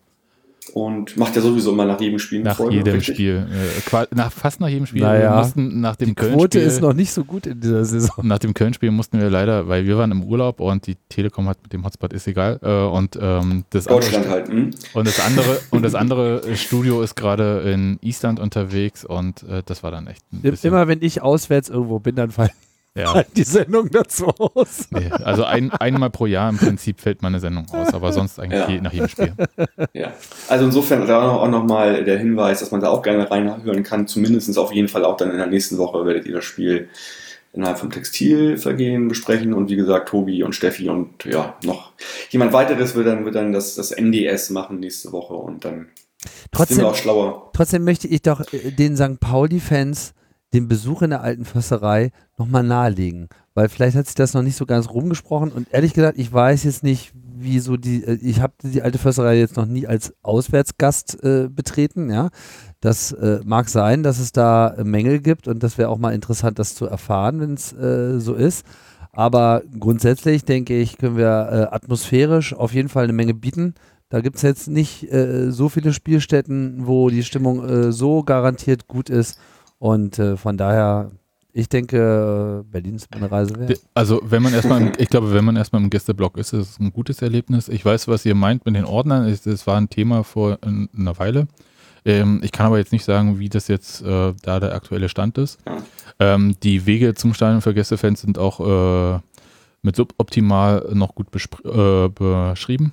Und 0.74 1.16
macht 1.18 1.36
ja 1.36 1.42
sowieso 1.42 1.72
immer 1.72 1.86
nach 1.86 2.00
jedem 2.00 2.20
Spiel 2.20 2.40
eine 2.40 2.50
Nach 2.50 2.58
Folge, 2.58 2.78
jedem 2.78 2.96
richtig? 2.96 3.16
Spiel. 3.16 3.48
Äh, 3.94 4.06
nach, 4.16 4.32
fast 4.32 4.60
nach 4.60 4.68
jedem 4.68 4.86
Spiel. 4.86 5.02
Naja, 5.02 5.32
wir 5.32 5.38
mussten 5.38 5.82
nach 5.82 5.96
dem 5.96 6.10
Die 6.10 6.16
Quote 6.16 6.32
Köln-Spiel. 6.36 6.62
ist 6.62 6.82
noch 6.82 6.94
nicht 6.94 7.12
so 7.12 7.24
gut 7.24 7.46
in 7.48 7.60
dieser 7.60 7.86
Saison. 7.86 8.26
Nach 8.28 8.40
dem 8.40 8.54
Köln-Spiel 8.54 8.92
mussten 8.92 9.20
wir 9.20 9.30
leider, 9.30 9.68
weil 9.68 9.86
wir 9.86 9.98
waren 9.98 10.12
im 10.12 10.24
Urlaub 10.24 10.60
und 10.60 10.88
die 10.88 10.96
Telekom 11.10 11.48
hat 11.48 11.62
mit 11.64 11.74
dem 11.74 11.86
Hotspot 11.86 12.14
ist 12.14 12.28
egal. 12.28 12.60
Äh, 12.62 12.70
und 12.96 13.18
ähm, 13.22 13.66
das 13.70 13.88
andere 13.88 14.02
Deutschland 14.06 14.30
halt. 14.30 14.48
Hm? 14.50 14.72
Und 14.94 15.08
das 15.08 15.20
andere, 15.20 15.60
und 15.72 15.84
das 15.84 15.96
andere 15.96 16.56
Studio 16.56 17.02
ist 17.02 17.16
gerade 17.16 17.62
in 17.72 17.98
Island 18.02 18.40
unterwegs 18.40 19.06
und 19.06 19.44
äh, 19.44 19.62
das 19.66 19.84
war 19.84 19.92
dann 19.92 20.08
echt 20.08 20.24
ein 20.34 20.42
bisschen. 20.42 20.70
Immer 20.72 20.88
wenn 20.88 21.02
ich 21.02 21.22
auswärts 21.22 21.70
irgendwo 21.70 22.00
bin, 22.00 22.16
dann 22.16 22.32
fallen 22.32 22.50
ja, 22.96 23.24
die 23.36 23.44
Sendung 23.44 23.90
dazu 23.92 24.28
aus. 24.28 24.88
nee, 24.92 25.10
also 25.24 25.44
ein, 25.44 25.72
einmal 25.72 26.10
pro 26.10 26.26
Jahr 26.26 26.50
im 26.50 26.58
Prinzip 26.58 27.02
fällt 27.02 27.22
meine 27.22 27.40
Sendung 27.40 27.68
aus, 27.72 27.94
aber 27.94 28.14
sonst 28.14 28.40
eigentlich 28.40 28.62
Ja. 28.62 28.70
je, 28.70 28.82
nach 28.82 28.94
jedem 28.94 29.10
Spiel. 29.10 29.34
Ja, 29.94 30.14
also 30.48 30.66
insofern 30.66 31.06
da 31.08 31.30
auch 31.30 31.48
nochmal 31.50 32.04
der 32.04 32.18
Hinweis, 32.18 32.60
dass 32.60 32.72
man 32.72 32.82
da 32.82 32.90
auch 32.90 33.02
gerne 33.02 33.30
reinhören 33.30 33.84
kann. 33.84 34.08
Zumindest 34.08 34.58
auf 34.58 34.72
jeden 34.74 34.88
Fall 34.88 35.06
auch 35.06 35.18
dann 35.18 35.32
in 35.32 35.38
der 35.38 35.48
nächsten 35.48 35.78
Woche 35.78 36.06
werdet 36.06 36.26
ihr 36.26 36.34
das 36.36 36.44
Spiel 36.46 36.90
innerhalb 37.54 37.80
vom 37.80 37.90
Textilvergehen 37.90 39.08
besprechen 39.08 39.54
und 39.54 39.70
wie 39.70 39.76
gesagt 39.78 40.10
Tobi 40.10 40.44
und 40.44 40.54
Steffi 40.54 40.90
und 40.90 41.24
ja 41.24 41.56
noch 41.64 41.94
jemand 42.30 42.52
weiteres 42.52 42.96
wird 42.96 43.08
dann 43.08 43.24
wird 43.24 43.36
dann 43.36 43.54
das, 43.54 43.76
das 43.76 43.92
NDS 43.92 44.50
machen 44.50 44.80
nächste 44.82 45.12
Woche 45.14 45.34
und 45.36 45.64
dann 45.64 45.88
sind 46.20 46.30
Trotzdem, 46.52 46.78
wir 46.80 46.88
auch 46.90 46.96
schlauer. 46.96 47.52
trotzdem 47.54 47.86
möchte 47.86 48.08
ich 48.10 48.22
doch 48.24 48.42
äh, 48.52 48.72
den 48.72 48.98
St. 48.98 49.20
Pauli-Fans 49.22 50.14
den 50.56 50.68
Besuch 50.68 51.02
in 51.02 51.10
der 51.10 51.22
alten 51.22 51.46
Försterei 51.46 52.12
nochmal 52.38 52.64
nahelegen. 52.64 53.28
Weil 53.54 53.70
vielleicht 53.70 53.96
hat 53.96 54.06
sich 54.06 54.16
das 54.16 54.34
noch 54.34 54.42
nicht 54.42 54.56
so 54.56 54.66
ganz 54.66 54.90
rumgesprochen 54.90 55.52
und 55.52 55.68
ehrlich 55.72 55.94
gesagt, 55.94 56.18
ich 56.18 56.32
weiß 56.32 56.64
jetzt 56.64 56.84
nicht, 56.84 57.12
wie 57.14 57.60
so 57.60 57.76
die, 57.76 58.04
äh, 58.04 58.18
ich 58.22 58.42
habe 58.42 58.54
die 58.64 58.82
alte 58.82 58.98
Försterei 58.98 59.38
jetzt 59.38 59.58
noch 59.58 59.66
nie 59.66 59.86
als 59.86 60.14
Auswärtsgast 60.24 61.24
äh, 61.24 61.50
betreten, 61.50 62.10
ja. 62.10 62.30
Das 62.80 63.12
äh, 63.12 63.40
mag 63.46 63.68
sein, 63.68 64.04
dass 64.04 64.20
es 64.20 64.32
da 64.32 64.70
äh, 64.70 64.84
Mängel 64.84 65.20
gibt 65.20 65.48
und 65.48 65.62
das 65.62 65.78
wäre 65.78 65.90
auch 65.90 65.98
mal 65.98 66.14
interessant, 66.14 66.58
das 66.58 66.76
zu 66.76 66.86
erfahren, 66.86 67.42
wenn 67.42 67.54
es 67.54 67.74
äh, 67.74 68.20
so 68.20 68.34
ist. 68.34 68.66
Aber 69.12 69.64
grundsätzlich 69.80 70.46
denke 70.46 70.78
ich, 70.78 70.98
können 70.98 71.18
wir 71.18 71.26
äh, 71.72 71.76
atmosphärisch 71.76 72.54
auf 72.54 72.74
jeden 72.74 72.90
Fall 72.90 73.06
eine 73.06 73.14
Menge 73.14 73.34
bieten. 73.34 73.76
Da 74.10 74.22
gibt 74.22 74.38
es 74.38 74.44
jetzt 74.44 74.68
nicht 74.68 75.08
so 75.50 75.68
viele 75.68 75.92
Spielstätten, 75.92 76.86
wo 76.86 77.10
die 77.10 77.24
Stimmung 77.24 77.92
so 77.92 78.24
garantiert 78.24 78.88
gut 78.88 79.10
ist. 79.10 79.40
Und 79.80 80.18
äh, 80.20 80.38
von 80.38 80.58
daher, 80.58 81.12
ich 81.54 81.70
denke, 81.70 82.64
äh, 82.66 82.72
Berlin 82.72 82.96
ist 82.96 83.08
meine 83.14 83.32
Reise 83.32 83.58
wert. 83.60 83.80
Also 83.94 84.22
wenn 84.24 84.42
man 84.44 84.54
erstmal, 84.54 84.82
im- 84.82 84.92
ich 84.98 85.10
glaube, 85.10 85.34
wenn 85.34 85.46
man 85.46 85.56
erstmal 85.56 85.82
im 85.82 85.90
Gästeblock 85.90 86.38
ist, 86.38 86.54
ist 86.54 86.72
es 86.72 86.80
ein 86.80 86.92
gutes 86.92 87.22
Erlebnis. 87.22 87.68
Ich 87.70 87.84
weiß, 87.86 88.08
was 88.08 88.26
ihr 88.26 88.36
meint 88.36 88.66
mit 88.66 88.76
den 88.76 88.86
Ordnern. 88.86 89.26
Es- 89.28 89.42
Das 89.44 89.66
war 89.68 89.78
ein 89.78 89.90
Thema 89.90 90.24
vor 90.24 90.58
in- 90.66 90.90
einer 90.98 91.18
Weile. 91.20 91.48
Ähm, 92.06 92.42
ich 92.44 92.52
kann 92.52 92.68
aber 92.68 92.78
jetzt 92.78 92.92
nicht 92.92 93.04
sagen, 93.06 93.40
wie 93.40 93.50
das 93.50 93.68
jetzt 93.68 94.02
äh, 94.02 94.34
da 94.44 94.60
der 94.60 94.74
aktuelle 94.76 95.10
Stand 95.10 95.38
ist. 95.38 95.60
Ähm, 96.20 96.56
die 96.62 96.86
Wege 96.86 97.14
zum 97.16 97.34
Stadion 97.34 97.62
für 97.62 97.74
Gästefans 97.74 98.22
sind 98.22 98.38
auch 98.38 98.60
äh, 99.16 99.20
mit 99.82 99.96
suboptimal 99.96 100.88
noch 100.94 101.16
gut 101.16 101.28
äh, 101.66 102.10
beschrieben. 102.10 102.92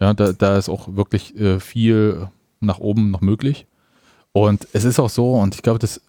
Ja, 0.00 0.12
da, 0.14 0.32
da 0.32 0.56
ist 0.56 0.68
auch 0.68 0.94
wirklich 0.96 1.38
äh, 1.38 1.58
viel 1.60 2.28
nach 2.60 2.78
oben 2.78 3.10
noch 3.10 3.20
möglich. 3.20 3.66
Und 4.32 4.66
es 4.72 4.84
ist 4.84 4.98
auch 5.00 5.10
so, 5.10 5.34
und 5.34 5.54
ich 5.54 5.62
glaube, 5.62 5.78
das 5.78 6.00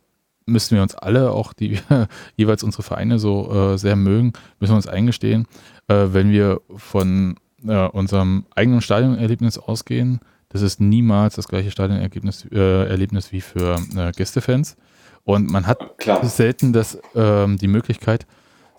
müssen 0.50 0.76
wir 0.76 0.82
uns 0.82 0.96
alle, 0.96 1.32
auch 1.32 1.54
die 1.54 1.80
wir 1.88 2.08
jeweils 2.36 2.64
unsere 2.64 2.84
Vereine 2.84 3.20
so 3.20 3.74
äh, 3.74 3.78
sehr 3.78 3.96
mögen, 3.96 4.34
müssen 4.60 4.74
wir 4.74 4.78
uns 4.78 4.88
eingestehen, 4.88 5.48
äh, 5.88 6.08
wenn 6.10 6.32
wir 6.32 6.62
von 6.76 7.36
äh, 7.66 7.88
unserem 7.88 8.46
eigenen 8.56 8.82
Stadionerlebnis 8.82 9.58
ausgehen, 9.58 10.20
das 10.50 10.62
ist 10.62 10.80
niemals 10.80 11.36
das 11.36 11.48
gleiche 11.48 11.72
Stadionerlebnis 11.72 12.46
äh, 12.52 12.88
Erlebnis 12.90 13.32
wie 13.32 13.42
für 13.42 13.76
äh, 13.96 14.12
Gästefans. 14.12 14.78
Und 15.24 15.52
man 15.52 15.68
hat 15.68 15.98
Klar. 16.00 16.26
selten 16.26 16.74
das, 16.74 17.00
ähm, 17.14 17.58
die 17.58 17.68
Möglichkeit, 17.68 18.26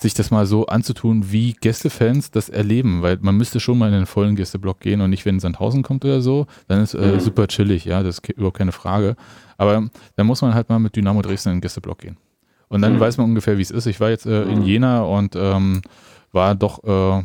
sich 0.01 0.14
das 0.14 0.30
mal 0.30 0.46
so 0.46 0.66
anzutun, 0.66 1.30
wie 1.30 1.53
Gästefans 1.53 2.30
das 2.30 2.48
erleben, 2.48 3.03
weil 3.03 3.18
man 3.20 3.36
müsste 3.36 3.61
schon 3.61 3.76
mal 3.78 3.88
in 3.88 3.92
den 3.94 4.07
vollen 4.07 4.34
Gästeblock 4.34 4.80
gehen 4.80 5.01
und 5.03 5.11
nicht, 5.11 5.26
wenn 5.26 5.40
Sandhausen 5.40 5.82
kommt 5.82 6.05
oder 6.05 6.22
so, 6.22 6.46
dann 6.68 6.80
ist 6.82 6.94
äh, 6.94 7.12
Mhm. 7.14 7.20
super 7.20 7.46
chillig, 7.48 7.84
ja, 7.84 8.03
das 8.03 8.18
ist 8.18 8.28
überhaupt 8.30 8.57
keine 8.57 8.72
Frage. 8.72 9.14
Aber 9.59 9.88
dann 10.16 10.26
muss 10.26 10.40
man 10.40 10.55
halt 10.55 10.68
mal 10.70 10.78
mit 10.78 10.96
Dynamo 10.96 11.20
Dresden 11.20 11.51
in 11.51 11.55
den 11.57 11.61
Gästeblock 11.61 11.98
gehen. 11.98 12.16
Und 12.68 12.80
dann 12.82 12.94
Mhm. 12.94 13.01
weiß 13.01 13.18
man 13.18 13.26
ungefähr, 13.26 13.59
wie 13.59 13.62
es 13.62 13.70
ist. 13.70 13.86
Ich 13.86 14.01
war 14.01 14.09
jetzt 14.11 14.24
äh, 14.26 14.44
in 14.44 14.61
Mhm. 14.61 14.64
Jena 14.64 15.03
und 15.03 15.36
ähm, 15.36 15.82
war 16.32 16.55
doch 16.55 16.82
äh, 16.84 17.22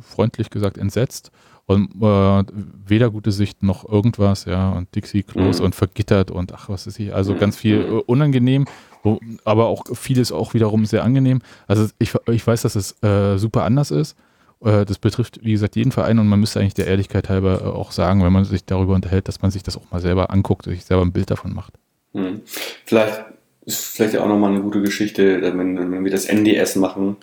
freundlich 0.00 0.50
gesagt 0.50 0.78
entsetzt. 0.78 1.30
Und 1.66 1.90
äh, 2.02 2.44
weder 2.86 3.10
gute 3.10 3.30
Sicht 3.30 3.62
noch 3.62 3.86
irgendwas, 3.86 4.46
ja, 4.46 4.70
und 4.70 4.94
Dixie-Klos 4.94 5.58
Mhm. 5.58 5.66
und 5.66 5.74
vergittert 5.74 6.30
und 6.30 6.54
ach, 6.54 6.70
was 6.70 6.86
ist 6.86 6.96
hier, 6.96 7.14
also 7.14 7.34
Mhm. 7.34 7.38
ganz 7.38 7.56
viel 7.58 7.80
äh, 7.82 7.84
unangenehm, 8.06 8.64
wo, 9.08 9.20
aber 9.44 9.66
auch 9.66 9.84
vieles 9.94 10.32
auch 10.32 10.54
wiederum 10.54 10.86
sehr 10.86 11.04
angenehm. 11.04 11.40
Also 11.66 11.86
ich, 11.98 12.12
ich 12.30 12.46
weiß, 12.46 12.62
dass 12.62 12.74
es 12.74 13.02
äh, 13.02 13.38
super 13.38 13.64
anders 13.64 13.90
ist. 13.90 14.16
Äh, 14.64 14.84
das 14.84 14.98
betrifft, 14.98 15.40
wie 15.42 15.52
gesagt, 15.52 15.76
jeden 15.76 15.92
Verein 15.92 16.18
und 16.18 16.28
man 16.28 16.40
müsste 16.40 16.60
eigentlich 16.60 16.74
der 16.74 16.86
Ehrlichkeit 16.86 17.28
halber 17.28 17.60
äh, 17.62 17.64
auch 17.64 17.92
sagen, 17.92 18.24
wenn 18.24 18.32
man 18.32 18.44
sich 18.44 18.64
darüber 18.64 18.94
unterhält, 18.94 19.28
dass 19.28 19.42
man 19.42 19.50
sich 19.50 19.62
das 19.62 19.76
auch 19.76 19.90
mal 19.90 20.00
selber 20.00 20.30
anguckt, 20.30 20.64
sich 20.64 20.84
selber 20.84 21.04
ein 21.04 21.12
Bild 21.12 21.30
davon 21.30 21.54
macht. 21.54 21.74
Hm. 22.14 22.40
Vielleicht 22.84 23.24
ist 23.64 23.96
vielleicht 23.96 24.14
ja 24.14 24.22
auch 24.22 24.28
nochmal 24.28 24.50
eine 24.50 24.62
gute 24.62 24.80
Geschichte, 24.80 25.42
wenn, 25.42 25.92
wenn 25.92 26.04
wir 26.04 26.10
das 26.10 26.24
NDS 26.24 26.76
machen, 26.76 27.16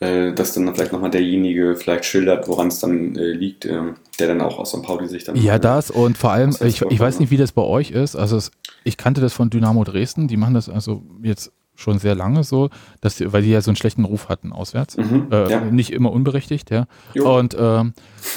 äh, 0.00 0.32
dass 0.32 0.54
dann 0.54 0.74
vielleicht 0.74 0.92
nochmal 0.92 1.10
derjenige 1.10 1.76
vielleicht 1.76 2.06
schildert, 2.06 2.48
woran 2.48 2.68
es 2.68 2.80
dann 2.80 3.14
äh, 3.14 3.32
liegt, 3.32 3.66
ähm, 3.66 3.94
der 4.18 4.28
dann 4.28 4.40
auch 4.40 4.58
aus 4.58 4.70
St. 4.70 4.82
Pauli 4.82 5.06
sich 5.06 5.24
dann. 5.24 5.36
Ja, 5.36 5.58
das 5.58 5.90
und 5.90 6.18
vor 6.18 6.32
allem, 6.32 6.56
ich, 6.64 6.82
ich 6.82 6.98
weiß 6.98 7.16
ne? 7.16 7.20
nicht, 7.20 7.30
wie 7.30 7.36
das 7.36 7.52
bei 7.52 7.62
euch 7.62 7.90
ist. 7.90 8.16
Also 8.16 8.36
es, 8.36 8.50
ich 8.84 8.96
kannte 8.96 9.20
das 9.20 9.32
von 9.32 9.50
Dynamo 9.50 9.84
Dresden, 9.84 10.28
die 10.28 10.36
machen 10.36 10.54
das 10.54 10.68
also 10.68 11.02
jetzt 11.22 11.52
schon 11.74 11.98
sehr 11.98 12.14
lange 12.14 12.44
so, 12.44 12.68
dass 13.00 13.16
die, 13.16 13.32
weil 13.32 13.42
die 13.42 13.50
ja 13.50 13.60
so 13.62 13.70
einen 13.70 13.76
schlechten 13.76 14.04
Ruf 14.04 14.28
hatten 14.28 14.52
auswärts. 14.52 14.96
Mhm, 14.98 15.28
Äh, 15.30 15.50
ja. 15.50 15.60
Nicht 15.64 15.90
immer 15.90 16.12
unberechtigt, 16.12 16.70
ja. 16.70 16.86
Jo. 17.14 17.38
Und 17.38 17.56
ähm, 17.58 17.94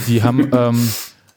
die 0.07 0.23
haben 0.23 0.49
ähm, 0.53 0.89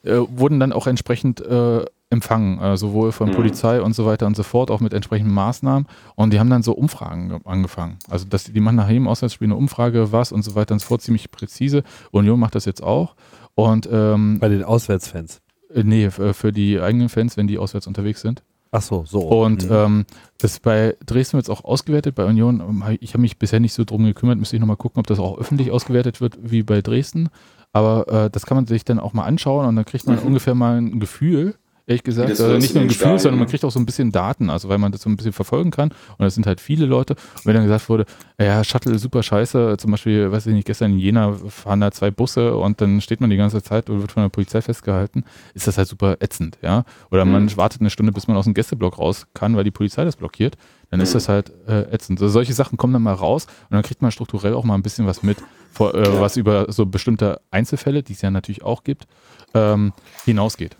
äh, 0.05 0.17
wurden 0.29 0.61
dann 0.61 0.73
auch 0.73 0.87
entsprechend 0.87 1.41
äh, 1.41 1.85
empfangen, 2.11 2.59
äh, 2.61 2.77
sowohl 2.77 3.13
von 3.13 3.29
Mhm. 3.31 3.35
Polizei 3.35 3.83
und 3.83 3.95
so 3.95 4.07
weiter 4.07 4.27
und 4.27 4.37
so 4.37 4.43
fort, 4.45 4.71
auch 4.71 4.81
mit 4.81 4.95
entsprechenden 4.95 5.35
Maßnahmen. 5.35 5.87
Und 6.15 6.33
die 6.33 6.39
haben 6.41 6.49
dann 6.49 6.63
so 6.63 6.73
Umfragen 6.73 7.29
ge- 7.31 7.41
angefangen. 7.45 7.99
Also 8.09 8.25
dass 8.27 8.45
die, 8.45 8.53
die 8.53 8.61
machen 8.61 8.77
nach 8.77 8.89
jedem 8.89 9.09
Auswärtsspiel 9.09 9.47
eine 9.49 9.57
Umfrage, 9.57 10.11
was 10.13 10.31
und 10.33 10.43
so 10.43 10.55
weiter 10.55 10.75
und 10.75 10.79
so 10.79 10.87
fort, 10.87 11.03
ziemlich 11.03 11.31
präzise. 11.31 11.83
Union 12.13 12.39
macht 12.41 12.55
das 12.55 12.65
jetzt 12.65 12.83
auch. 12.83 13.17
Und 13.57 13.89
ähm, 13.93 14.39
Bei 14.39 14.49
den 14.49 14.63
Auswärtsfans. 14.65 15.41
äh, 15.75 15.83
nee, 15.83 16.09
für 16.11 16.53
die 16.53 16.81
eigenen 16.81 17.09
Fans, 17.09 17.37
wenn 17.37 17.49
die 17.49 17.59
auswärts 17.59 17.87
unterwegs 17.89 18.21
sind. 18.23 18.43
Ach 18.71 18.83
so, 18.83 19.05
so. 19.07 19.21
Und 19.21 19.65
Mhm. 19.69 19.75
ähm, 19.75 20.07
das 20.39 20.61
bei 20.61 20.97
Dresden 21.07 21.35
wird 21.39 21.47
es 21.47 21.51
auch 21.51 21.65
ausgewertet, 21.65 22.15
bei 22.15 22.25
Union, 22.27 22.61
ähm, 22.61 22.85
ich 23.01 23.15
habe 23.15 23.23
mich 23.23 23.39
bisher 23.39 23.61
nicht 23.61 23.73
so 23.73 23.85
drum 23.85 24.05
gekümmert, 24.05 24.39
müsste 24.39 24.57
ich 24.57 24.61
nochmal 24.61 24.77
gucken, 24.77 25.01
ob 25.01 25.07
das 25.07 25.19
auch 25.19 25.39
öffentlich 25.39 25.71
ausgewertet 25.71 26.21
wird 26.21 26.39
wie 26.43 26.63
bei 26.63 26.83
Dresden. 26.83 27.29
Aber 27.73 28.09
äh, 28.09 28.31
das 28.31 28.45
kann 28.47 28.57
man 28.57 28.67
sich 28.67 28.85
dann 28.85 28.99
auch 28.99 29.13
mal 29.13 29.25
anschauen 29.25 29.67
und 29.67 29.77
dann 29.77 29.85
kriegt 29.85 30.07
man 30.07 30.17
Mhm. 30.19 30.25
ungefähr 30.27 30.55
mal 30.55 30.77
ein 30.79 31.01
Gefühl, 31.01 31.55
ehrlich 31.89 32.05
gesagt. 32.05 32.29
Also 32.29 32.47
so 32.47 32.53
ist 32.55 32.61
nicht 32.63 32.75
nur 32.75 32.83
ein 32.83 32.89
Gefühl, 32.89 33.01
Stadien, 33.01 33.19
sondern 33.19 33.39
man 33.41 33.47
ne? 33.47 33.51
kriegt 33.51 33.65
auch 33.65 33.71
so 33.73 33.81
ein 33.81 33.87
bisschen 33.87 34.13
Daten, 34.13 34.51
also 34.51 34.69
weil 34.69 34.79
man 34.79 34.93
das 34.93 35.03
so 35.03 35.11
ein 35.11 35.17
bisschen 35.17 35.33
verfolgen 35.33 35.71
kann. 35.73 35.89
Und 35.89 36.21
das 36.25 36.35
sind 36.35 36.47
halt 36.47 36.61
viele 36.61 36.87
Leute. 36.87 37.15
Und 37.15 37.47
wenn 37.47 37.55
dann 37.55 37.65
gesagt 37.65 37.89
wurde, 37.89 38.05
ja, 38.39 38.63
Shuttle 38.63 38.95
ist 38.95 39.03
super 39.03 39.23
scheiße, 39.23 39.77
zum 39.79 39.91
Beispiel, 39.91 40.31
weiß 40.31 40.47
ich 40.47 40.55
nicht, 40.55 40.67
gestern 40.67 40.93
in 40.93 40.99
Jena 40.99 41.33
fahren 41.49 41.81
da 41.81 41.91
zwei 41.91 42.11
Busse 42.13 42.55
und 42.57 42.81
dann 42.81 43.01
steht 43.01 43.21
man 43.21 43.31
die 43.31 43.37
ganze 43.37 43.63
Zeit 43.63 43.91
und 43.91 44.01
wird 44.01 44.13
von 44.13 44.23
der 44.23 44.29
Polizei 44.29 44.61
festgehalten, 44.63 45.25
ist 45.55 45.67
das 45.67 45.79
halt 45.79 45.89
super 45.89 46.17
ätzend, 46.21 46.59
ja. 46.63 46.85
Oder 47.11 47.25
man 47.25 47.45
Mhm. 47.45 47.57
wartet 47.57 47.81
eine 47.81 47.91
Stunde, 47.91 48.13
bis 48.13 48.29
man 48.29 48.37
aus 48.37 48.45
dem 48.45 48.55
Gästeblock 48.55 48.99
raus 48.99 49.27
kann, 49.35 49.57
weil 49.57 49.65
die 49.65 49.71
Polizei 49.71 50.05
das 50.05 50.17
blockiert, 50.17 50.57
dann 50.91 51.01
ist 51.01 51.11
Mhm. 51.11 51.15
das 51.15 51.29
halt 51.29 51.53
äh, 51.67 51.83
ätzend. 51.93 52.21
Also 52.21 52.33
solche 52.33 52.53
Sachen 52.53 52.77
kommen 52.79 52.93
dann 52.93 53.03
mal 53.03 53.15
raus 53.15 53.47
und 53.71 53.75
dann 53.75 53.83
kriegt 53.83 54.03
man 54.03 54.11
strukturell 54.11 54.55
auch 54.55 54.65
mal 54.65 54.75
ein 54.75 54.83
bisschen 54.83 55.07
was 55.07 55.23
mit, 55.23 55.39
vor, 55.73 55.95
äh, 55.95 56.21
was 56.21 56.37
über 56.37 56.71
so 56.71 56.87
bestimmte 56.87 57.41
Einzelfälle, 57.51 58.03
die 58.03 58.13
es 58.13 58.23
ja 58.23 58.31
natürlich 58.31 58.63
auch 58.63 58.85
gibt, 58.85 59.07
ähm, 59.55 59.93
hinausgeht. 60.25 60.77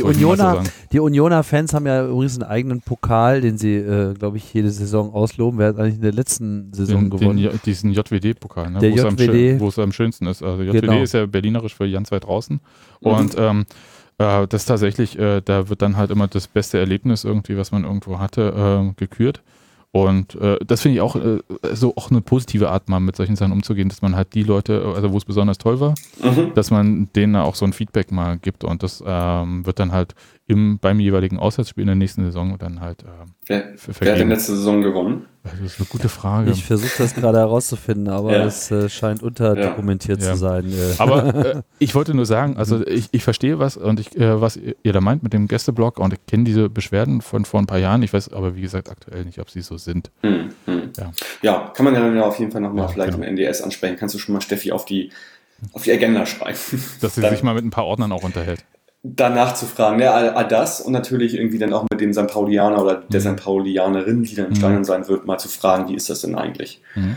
Das 0.00 0.12
Die 0.16 0.20
so 0.22 0.26
Unioner, 0.28 0.36
sagen. 0.54 0.68
die 0.92 1.00
Unioner 1.00 1.42
Fans 1.42 1.74
haben 1.74 1.86
ja 1.86 2.06
übrigens 2.06 2.34
einen 2.40 2.50
eigenen 2.50 2.80
Pokal, 2.80 3.40
den 3.40 3.58
sie, 3.58 3.74
äh, 3.76 4.14
glaube 4.14 4.36
ich, 4.36 4.52
jede 4.54 4.70
Saison 4.70 5.12
ausloben. 5.12 5.58
Wer 5.58 5.68
hat 5.68 5.78
eigentlich 5.78 5.96
in 5.96 6.02
der 6.02 6.12
letzten 6.12 6.72
Saison 6.72 7.02
Den, 7.02 7.10
gewonnen? 7.10 7.38
den, 7.38 7.60
diesen 7.64 7.92
JWD-Pokal, 7.92 8.70
ne? 8.70 8.80
Wo 8.80 8.86
es 8.96 9.04
am 9.04 9.16
JWD. 9.16 9.24
schön- 9.26 9.60
wo 9.60 9.68
es 9.68 9.78
am 9.78 9.92
schönsten 9.92 10.26
ist. 10.26 10.42
Also 10.42 10.62
JWD 10.62 10.80
Genau. 10.80 11.02
ist 11.02 11.14
ja 11.14 11.26
berlinerisch 11.26 11.74
für 11.74 11.90
ganz 11.90 12.10
weit 12.12 12.24
draußen. 12.24 12.60
Mhm. 13.00 13.08
Und 13.10 13.34
ähm, 13.38 13.64
äh, 14.18 14.46
das 14.46 14.64
tatsächlich, 14.64 15.18
äh, 15.18 15.40
da 15.44 15.68
wird 15.68 15.82
dann 15.82 15.96
halt 15.96 16.10
immer 16.10 16.28
das 16.28 16.46
beste 16.48 16.78
Erlebnis 16.78 17.24
irgendwie, 17.24 17.56
was 17.56 17.72
man 17.72 17.84
irgendwo 17.84 18.18
hatte, 18.18 18.90
äh, 18.90 18.92
gekürt. 18.96 19.42
Und 19.96 20.34
äh, 20.40 20.58
das 20.66 20.82
finde 20.82 20.96
ich 20.96 21.00
auch 21.02 21.14
äh, 21.14 21.38
so 21.72 21.94
auch 21.94 22.10
eine 22.10 22.20
positive 22.20 22.68
Art, 22.68 22.88
mal 22.88 22.98
mit 22.98 23.14
solchen 23.14 23.36
Sachen 23.36 23.52
umzugehen, 23.52 23.88
dass 23.88 24.02
man 24.02 24.16
halt 24.16 24.34
die 24.34 24.42
Leute, 24.42 24.92
also 24.92 25.12
wo 25.12 25.16
es 25.18 25.24
besonders 25.24 25.56
toll 25.56 25.78
war, 25.78 25.94
Mhm. 26.20 26.52
dass 26.56 26.72
man 26.72 27.08
denen 27.14 27.36
auch 27.36 27.54
so 27.54 27.64
ein 27.64 27.72
Feedback 27.72 28.10
mal 28.10 28.36
gibt 28.38 28.64
und 28.64 28.82
das 28.82 29.04
ähm, 29.06 29.64
wird 29.64 29.78
dann 29.78 29.92
halt 29.92 30.16
im, 30.48 30.80
beim 30.80 30.98
jeweiligen 30.98 31.38
Auswärtsspiel 31.38 31.82
in 31.82 31.86
der 31.86 31.94
nächsten 31.94 32.24
Saison 32.24 32.56
dann 32.58 32.80
halt 32.80 33.04
äh, 33.04 33.06
Wer, 33.46 33.58
hat 33.58 33.66
denn 33.86 33.94
vergeben. 33.94 34.28
letzte 34.30 34.56
Saison 34.56 34.82
gewonnen? 34.82 35.26
Das 35.44 35.52
ist 35.60 35.78
eine 35.78 35.86
gute 35.88 36.08
Frage. 36.08 36.50
Ich 36.52 36.64
versuche 36.64 36.90
das 36.98 37.14
gerade 37.14 37.36
herauszufinden, 37.38 38.08
aber 38.08 38.32
Ja. 38.34 38.44
es 38.46 38.70
äh, 38.70 38.88
scheint 38.88 39.22
unterdokumentiert 39.22 40.22
Ja. 40.22 40.32
zu 40.32 40.38
sein. 40.38 40.72
Äh. 40.72 40.94
Aber 40.98 41.34
äh, 41.34 41.62
ich 41.78 41.94
wollte 41.94 42.14
nur 42.14 42.24
sagen, 42.24 42.56
also 42.56 42.84
ich, 42.86 43.08
ich 43.12 43.22
verstehe 43.22 43.58
was 43.58 43.76
und 43.76 44.00
ich, 44.00 44.16
äh, 44.16 44.40
was 44.40 44.56
ihr 44.56 44.92
da 44.94 45.02
meint 45.02 45.22
mit 45.22 45.34
dem 45.34 45.46
Gästeblog 45.46 45.98
und 45.98 46.14
ich 46.14 46.24
kenne 46.26 46.44
diese 46.44 46.70
Beschwerden 46.70 47.20
von 47.20 47.44
vor 47.44 47.60
ein 47.60 47.66
paar 47.66 47.78
Jahren. 47.78 48.02
Ich 48.02 48.12
weiß 48.14 48.30
aber 48.32 48.56
wie 48.56 48.62
gesagt 48.62 48.88
aktuell 48.88 49.26
nicht, 49.26 49.38
ob 49.38 49.50
sie 49.50 49.60
so 49.60 49.76
sind. 49.76 50.10
Hm, 50.22 50.48
hm. 50.64 50.90
Ja. 50.96 51.12
Ja. 51.42 51.72
kann 51.76 51.84
man 51.84 51.94
ja 51.94 52.00
dann 52.00 52.16
ja 52.16 52.22
auf 52.22 52.38
jeden 52.38 52.50
Fall 52.50 52.62
nochmal 52.62 52.86
Ja, 52.86 52.88
vielleicht 52.88 53.12
genau. 53.12 53.26
im 53.26 53.36
NDS 53.36 53.60
ansprechen. 53.60 53.96
Kannst 53.98 54.14
du 54.14 54.18
schon 54.18 54.32
mal 54.32 54.40
Steffi 54.40 54.72
auf 54.72 54.86
die, 54.86 55.10
auf 55.74 55.82
die 55.82 55.92
Agenda 55.92 56.24
schreiben. 56.24 56.56
Dass 57.02 57.14
sie 57.16 57.20
Dann- 57.20 57.30
sich 57.34 57.42
mal 57.42 57.54
mit 57.54 57.64
ein 57.66 57.70
paar 57.70 57.84
Ordnern 57.84 58.12
auch 58.12 58.22
unterhält. 58.22 58.64
Danach 59.04 59.54
zu 59.54 59.66
fragen. 59.66 60.00
Ja, 60.00 60.12
all, 60.14 60.30
all 60.30 60.48
das 60.48 60.80
und 60.80 60.92
natürlich 60.92 61.34
irgendwie 61.36 61.58
dann 61.58 61.72
auch 61.72 61.84
mit 61.90 62.00
dem 62.00 62.12
St. 62.12 62.26
Paulianer 62.26 62.82
oder 62.82 62.96
der 63.08 63.20
Mhm. 63.20 63.36
St. 63.36 63.44
Paulianerin, 63.44 64.22
die 64.24 64.34
dann 64.34 64.46
im 64.46 64.52
Mhm. 64.52 64.56
Stadion 64.56 64.84
sein 64.84 65.06
wird, 65.08 65.26
mal 65.26 65.38
zu 65.38 65.48
fragen, 65.48 65.88
wie 65.90 65.94
ist 65.94 66.08
das 66.10 66.22
denn 66.22 66.34
eigentlich? 66.34 66.80
Mhm. 66.94 67.16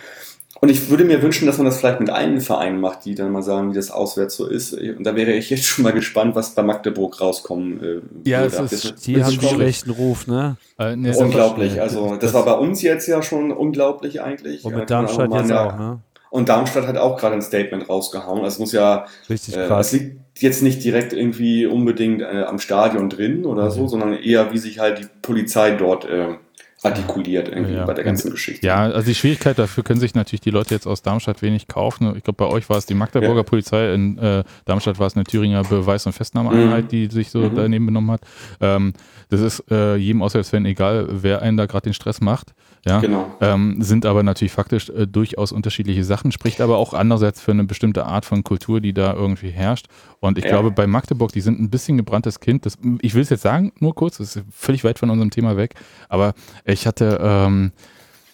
Und 0.60 0.70
ich 0.70 0.90
würde 0.90 1.06
mir 1.06 1.22
wünschen, 1.22 1.46
dass 1.46 1.58
man 1.60 1.66
das 1.66 1.78
vielleicht 1.78 2.00
mit 2.00 2.10
allen 2.10 2.42
Vereinen 2.42 2.82
macht, 2.82 3.06
die 3.06 3.14
dann 3.14 3.32
mal 3.32 3.44
sagen, 3.44 3.70
wie 3.70 3.76
das 3.76 3.92
auswärts 3.92 4.36
so 4.36 4.48
ist. 4.48 4.74
Und 4.74 5.04
da 5.04 5.16
wäre 5.16 5.32
ich 5.34 5.52
jetzt 5.52 5.66
schon 5.66 5.84
mal 5.84 5.94
gespannt, 5.94 6.36
was 6.36 6.56
bei 6.56 6.64
Magdeburg 6.64 7.22
rauskommen 7.22 7.80
äh, 7.84 8.28
Ja, 8.28 8.42
würde. 8.42 8.66
es 8.66 8.72
ist- 8.74 8.86
Das 8.94 9.02
Die 9.04 9.14
das 9.14 9.28
haben 9.28 9.34
schwierig. 9.34 9.54
schlechten 9.56 9.92
Ruf, 9.92 10.26
ne? 10.26 10.58
Äh, 10.80 10.96
nee, 10.96 11.16
Unglaublich. 11.16 11.80
Also 11.80 12.10
das, 12.10 12.20
Das- 12.20 12.34
war 12.34 12.44
bei 12.44 12.54
uns 12.54 12.82
jetzt 12.82 13.08
ja 13.08 13.22
schon 13.22 13.52
unglaublich 13.52 14.20
eigentlich. 14.24 14.66
Und 14.66 14.72
mit 14.72 14.80
man 14.80 14.88
Darmstadt 14.88 15.32
jetzt 15.32 15.50
ja. 15.52 15.64
auch, 15.70 15.78
ne? 15.78 16.00
Und 16.30 16.50
Darmstadt 16.50 16.88
hat 16.88 16.98
auch 16.98 17.18
gerade 17.20 17.36
ein 17.36 17.42
Statement 17.42 17.88
rausgehauen. 17.90 18.40
Also 18.44 18.56
es 18.56 18.60
muss 18.60 18.72
ja 18.74 19.06
Richtig 19.30 19.56
äh, 19.58 19.68
krass. 19.68 19.88
es 19.88 19.94
liegt 20.00 20.18
jetzt 20.40 20.62
nicht 20.62 20.84
direkt 20.84 21.14
irgendwie 21.14 21.66
unbedingt 21.66 22.22
äh, 22.22 22.44
am 22.48 22.60
Stadion 22.60 23.10
drin 23.10 23.46
oder 23.46 23.72
so, 23.72 23.88
sondern 23.88 24.14
eher, 24.14 24.52
wie 24.54 24.58
sich 24.58 24.80
halt 24.80 25.00
die 25.00 25.08
Polizei 25.22 25.72
dort 25.72 26.06
äh, 26.06 26.36
artikuliert 26.84 27.48
irgendwie 27.50 27.74
Ja. 27.74 27.86
bei 27.86 27.94
der 27.96 28.04
ganzen 28.04 28.30
Geschichte. 28.32 28.66
Ja, 28.66 28.84
also 28.84 29.02
die 29.08 29.16
Schwierigkeit 29.16 29.58
dafür 29.58 29.84
können 29.84 30.00
sich 30.00 30.14
natürlich 30.14 30.42
die 30.42 30.52
Leute 30.52 30.76
jetzt 30.76 30.86
aus 30.86 31.02
Darmstadt 31.02 31.42
wenig 31.42 31.68
kaufen. 31.68 32.14
Ich 32.16 32.24
glaube, 32.24 32.38
bei 32.38 32.46
euch 32.46 32.70
war 32.70 32.78
es 32.78 32.86
die 32.86 32.94
Magdeburger 32.94 33.38
Ja. 33.38 33.44
Polizei, 33.44 33.94
in 33.94 34.18
äh, 34.20 34.44
Darmstadt 34.66 35.00
war 35.00 35.08
es 35.08 35.16
eine 35.16 35.24
Thüringer 35.24 35.64
Beweis- 35.64 36.06
und 36.06 36.14
Festnahmeeinheit, 36.14 36.86
Mhm. 36.86 36.90
die 36.90 37.08
sich 37.08 37.32
so 37.32 37.40
Mhm. 37.40 37.56
daneben 37.56 37.88
benommen 37.88 38.12
hat. 38.12 38.22
Ähm, 38.62 38.94
das 39.30 39.42
ist 39.42 39.64
äh, 39.72 39.96
jedem 39.96 40.22
Auswärtsfan 40.22 40.66
egal, 40.66 41.08
wer 41.10 41.42
einen 41.42 41.58
da 41.58 41.66
gerade 41.66 41.86
den 41.86 41.94
Stress 41.94 42.22
macht. 42.22 42.54
Ja. 42.86 43.00
Genau. 43.00 43.30
Ähm, 43.42 43.82
sind 43.82 44.06
aber 44.06 44.24
natürlich 44.24 44.52
faktisch 44.52 44.90
äh, 44.90 45.08
durchaus 45.08 45.52
unterschiedliche 45.52 46.04
Sachen, 46.04 46.32
spricht 46.32 46.62
aber 46.62 46.78
auch 46.78 46.94
andererseits 46.94 47.42
für 47.42 47.52
eine 47.52 47.64
bestimmte 47.66 48.06
Art 48.06 48.26
von 48.26 48.44
Kultur, 48.44 48.80
die 48.82 48.94
da 48.94 49.14
irgendwie 49.14 49.50
herrscht. 49.50 49.88
Und 50.20 50.38
ich 50.38 50.46
Ja. 50.46 50.52
glaube, 50.52 50.72
bei 50.72 50.88
Magdeburg, 50.88 51.32
die 51.32 51.42
sind 51.42 51.60
ein 51.60 51.70
bisschen 51.70 51.98
gebranntes 51.98 52.40
Kind. 52.40 52.66
Das, 52.66 52.78
ich 53.02 53.14
will 53.14 53.22
es 53.24 53.30
jetzt 53.30 53.42
sagen, 53.44 53.72
nur 53.80 53.94
kurz, 53.96 54.18
das 54.18 54.36
ist 54.36 54.46
völlig 54.52 54.84
weit 54.84 55.00
von 55.00 55.10
unserem 55.10 55.32
Thema 55.32 55.58
weg, 55.58 55.76
aber 56.10 56.34
ich 56.66 56.88
hatte, 56.88 57.20
ähm, 57.22 57.72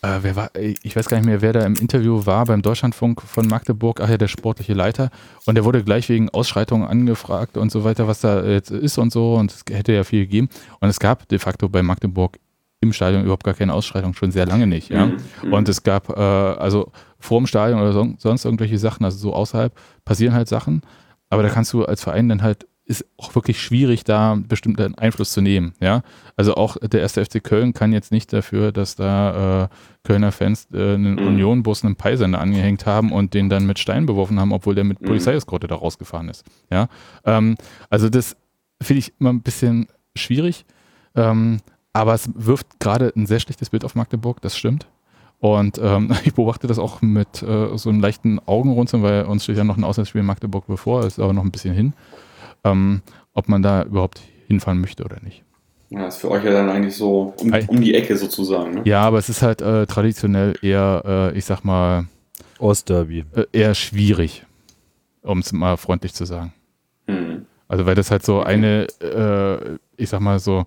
äh, 0.04 0.20
wer 0.22 0.36
war, 0.36 0.52
ich 0.56 0.96
weiß 0.96 1.08
gar 1.08 1.16
nicht 1.18 1.26
mehr, 1.26 1.42
wer 1.42 1.54
da 1.54 1.66
im 1.66 1.76
Interview 1.76 2.26
war 2.26 2.46
beim 2.46 2.62
Deutschlandfunk 2.62 3.22
von 3.22 3.48
Magdeburg, 3.48 4.02
ach 4.02 4.10
ja, 4.10 4.18
der 4.18 4.28
sportliche 4.28 4.74
Leiter. 4.74 5.10
Und 5.46 5.56
der 5.56 5.64
wurde 5.64 5.82
gleich 5.82 6.10
wegen 6.10 6.30
Ausschreitungen 6.30 6.86
angefragt 6.88 7.56
und 7.56 7.72
so 7.72 7.86
weiter, 7.86 8.06
was 8.06 8.20
da 8.20 8.44
jetzt 8.44 8.70
ist 8.70 8.98
und 8.98 9.14
so. 9.14 9.36
Und 9.36 9.52
es 9.52 9.64
hätte 9.74 9.94
ja 9.94 10.04
viel 10.04 10.24
gegeben. 10.26 10.50
Und 10.82 10.90
es 10.90 11.00
gab 11.00 11.28
de 11.30 11.40
facto 11.40 11.70
bei 11.70 11.82
Magdeburg 11.84 12.38
im 12.84 12.94
Stadion 12.94 13.24
überhaupt 13.24 13.44
gar 13.44 13.54
keine 13.56 13.74
Ausschreitung, 13.74 14.14
schon 14.14 14.32
sehr 14.32 14.46
lange 14.46 14.68
nicht. 14.68 14.90
Ja? 14.90 15.08
Mhm. 15.08 15.18
Mhm. 15.44 15.54
Und 15.54 15.70
es 15.70 15.84
gab, 15.84 16.10
äh, 16.10 16.14
also 16.22 16.92
vor 17.20 17.40
dem 17.40 17.48
Stadion 17.48 17.80
oder 17.82 17.94
son 17.94 18.16
sonst 18.20 18.46
irgendwelche 18.46 18.78
Sachen, 18.78 19.04
also 19.06 19.18
so 19.18 19.34
außerhalb, 19.34 19.74
passieren 20.06 20.34
halt 20.36 20.48
Sachen. 20.48 20.82
Aber 21.30 21.42
da 21.42 21.50
kannst 21.50 21.74
du 21.74 21.84
als 21.86 22.04
Verein 22.04 22.30
dann 22.30 22.44
halt, 22.44 22.68
ist 22.86 23.06
auch 23.18 23.34
wirklich 23.34 23.62
schwierig, 23.62 24.04
da 24.04 24.38
bestimmten 24.48 24.96
Einfluss 24.96 25.32
zu 25.32 25.40
nehmen. 25.40 25.74
Ja? 25.80 26.02
Also 26.36 26.56
auch 26.56 26.76
der 26.78 27.00
erste 27.00 27.24
FC 27.26 27.42
Köln 27.42 27.74
kann 27.74 27.94
jetzt 27.94 28.12
nicht 28.12 28.34
dafür, 28.34 28.74
dass 28.74 28.96
da 28.98 29.64
äh, 29.64 29.68
Kölner 30.04 30.34
Fans 30.34 30.68
äh, 30.74 30.96
einen 30.96 31.16
Mhm. 31.16 31.28
Union-Bus 31.28 31.86
einen 31.86 31.96
Peisender 31.96 32.40
angehängt 32.40 32.86
haben 32.86 33.14
und 33.14 33.34
den 33.34 33.50
dann 33.50 33.66
mit 33.66 33.80
Steinen 33.80 34.06
beworfen 34.06 34.38
haben, 34.38 34.52
obwohl 34.52 34.76
der 34.76 34.84
mit 34.84 35.02
Mhm. 35.02 35.06
Polizeieskorte 35.06 35.68
da 35.68 35.76
rausgefahren 35.76 36.28
ist. 36.28 36.44
Ja? 36.70 36.88
Ähm, 37.24 37.56
also 37.90 38.10
das 38.10 38.36
finde 38.82 39.00
ich 39.00 39.14
immer 39.18 39.32
ein 39.32 39.42
bisschen 39.42 39.88
schwierig. 40.16 40.66
Ähm, 41.16 41.60
aber 41.94 42.14
es 42.14 42.30
wirft 42.34 42.80
gerade 42.80 43.14
ein 43.16 43.26
sehr 43.26 43.40
schlechtes 43.40 43.70
Bild 43.70 43.86
auf 43.86 43.96
Magdeburg, 43.96 44.42
das 44.42 44.58
stimmt. 44.58 44.88
Und 45.40 45.80
ähm, 45.82 46.12
ich 46.26 46.34
beobachte 46.34 46.68
das 46.68 46.80
auch 46.80 47.02
mit 47.02 47.44
äh, 47.44 47.78
so 47.78 47.90
einem 47.90 48.02
leichten 48.02 48.40
Augenrunzeln, 48.46 49.04
weil 49.04 49.26
uns 49.26 49.44
steht 49.44 49.58
ja 49.58 49.64
noch 49.64 49.78
ein 49.78 49.84
Auswärtsspiel 49.84 50.22
in 50.22 50.28
Magdeburg 50.28 50.66
bevor, 50.68 51.06
ist 51.06 51.20
aber 51.20 51.34
noch 51.34 51.44
ein 51.44 51.52
bisschen 51.52 51.74
hin, 51.74 51.94
ähm, 52.64 53.02
ob 53.34 53.48
man 53.48 53.62
da 53.62 53.84
überhaupt 53.84 54.22
hinfahren 54.48 54.82
möchte 54.82 55.04
oder 55.04 55.18
nicht. 55.22 55.44
Ja, 55.90 56.08
ist 56.08 56.18
für 56.18 56.32
euch 56.32 56.44
ja 56.44 56.52
dann 56.52 56.70
eigentlich 56.70 56.96
so 56.96 57.36
um, 57.40 57.54
um 57.68 57.82
die 57.82 57.94
Ecke 57.94 58.18
sozusagen. 58.18 58.76
Ne? 58.76 58.82
Ja, 58.86 59.04
aber 59.04 59.20
es 59.20 59.30
ist 59.30 59.44
halt 59.44 59.62
äh, 59.62 59.86
traditionell 59.86 60.56
eher, 60.64 61.32
äh, 61.34 61.38
ich 61.38 61.46
sag 61.46 61.64
mal, 61.64 62.06
Ostderby. 62.58 63.26
äh, 63.36 63.46
eher 63.52 63.76
schwierig, 63.76 64.44
um 65.22 65.40
es 65.40 65.52
mal 65.52 65.78
freundlich 65.78 66.16
zu 66.16 66.26
sagen. 66.26 66.52
Mhm. 67.06 67.46
Also 67.68 67.86
weil 67.86 67.94
das 67.94 68.10
halt 68.10 68.26
so 68.26 68.42
eine, 68.42 68.88
äh, 69.02 69.78
ich 69.98 70.10
sag 70.10 70.22
mal 70.22 70.40
so, 70.40 70.66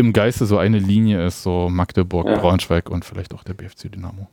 im 0.00 0.12
Geiste 0.12 0.46
so 0.46 0.58
eine 0.58 0.78
Linie 0.78 1.24
ist, 1.26 1.42
so 1.42 1.68
Magdeburg, 1.70 2.26
Ja. 2.26 2.38
Braunschweig 2.38 2.90
und 2.90 3.04
vielleicht 3.04 3.32
auch 3.34 3.44
der 3.44 3.54
BFC 3.54 3.90
Dynamo. 3.90 4.28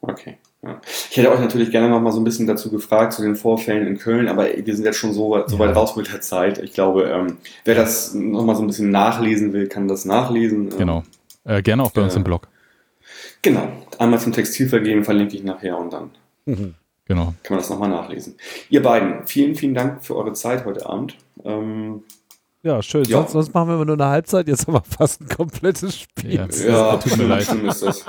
Okay. 0.00 0.38
Ja. 0.62 0.80
Ich 1.10 1.16
hätte 1.16 1.30
euch 1.30 1.40
natürlich 1.40 1.70
gerne 1.70 1.88
noch 1.88 2.00
mal 2.00 2.10
so 2.12 2.20
ein 2.20 2.24
bisschen 2.24 2.46
dazu 2.46 2.70
gefragt, 2.70 3.12
zu 3.14 3.22
den 3.22 3.36
Vorfällen 3.36 3.86
in 3.86 3.98
Köln, 3.98 4.28
aber 4.28 4.46
wir 4.46 4.74
sind 4.76 4.84
jetzt 4.84 4.96
schon 4.98 5.12
so, 5.12 5.30
weit- 5.30 5.48
so 5.50 5.58
weit 5.58 5.74
raus 5.76 5.96
mit 5.96 6.10
der 6.12 6.20
Zeit. 6.20 6.58
Ich 6.58 6.72
glaube, 6.72 7.04
ähm, 7.04 7.36
wer 7.64 7.74
das 7.74 8.14
noch 8.14 8.44
mal 8.44 8.54
so 8.56 8.62
ein 8.62 8.66
bisschen 8.66 8.90
nachlesen 8.90 9.52
will, 9.52 9.68
kann 9.68 9.88
das 9.88 10.04
nachlesen. 10.04 10.70
Ähm, 10.72 10.78
Genau. 10.78 11.02
Äh, 11.44 11.62
gerne 11.62 11.82
auch 11.82 11.90
bei 11.92 12.02
uns 12.02 12.14
Äh, 12.14 12.18
im 12.18 12.24
Blog. 12.24 12.48
Genau. 13.42 13.68
Einmal 13.98 14.20
zum 14.20 14.32
Textilvergehen 14.32 15.04
verlinke 15.04 15.34
ich 15.36 15.42
nachher 15.44 15.78
und 15.78 15.92
dann 15.92 16.10
Genau. 17.06 17.34
kann 17.42 17.54
man 17.54 17.58
das 17.58 17.70
nochmal 17.70 17.88
nachlesen. 17.88 18.36
Ihr 18.68 18.82
beiden, 18.82 19.26
vielen, 19.26 19.54
vielen 19.54 19.74
Dank 19.74 20.04
für 20.04 20.16
eure 20.16 20.32
Zeit 20.34 20.64
heute 20.64 20.86
Abend. 20.86 21.16
Ähm, 21.44 22.02
Ja, 22.62 22.82
schön. 22.82 23.04
Ja. 23.04 23.18
Sonst, 23.18 23.32
sonst 23.32 23.54
machen 23.54 23.68
wir 23.68 23.74
immer 23.76 23.86
nur 23.86 23.94
eine 23.94 24.06
Halbzeit, 24.06 24.46
jetzt 24.46 24.66
haben 24.66 24.74
wir 24.74 24.82
fast 24.82 25.20
ein 25.22 25.28
komplettes 25.28 25.98
Spiel. 25.98 26.34
Ja. 26.34 26.46
ja, 26.68 26.96
tut 26.96 27.16
mir 27.16 27.24
leid. 27.24 27.48
ist 27.48 27.82
das. 27.82 28.04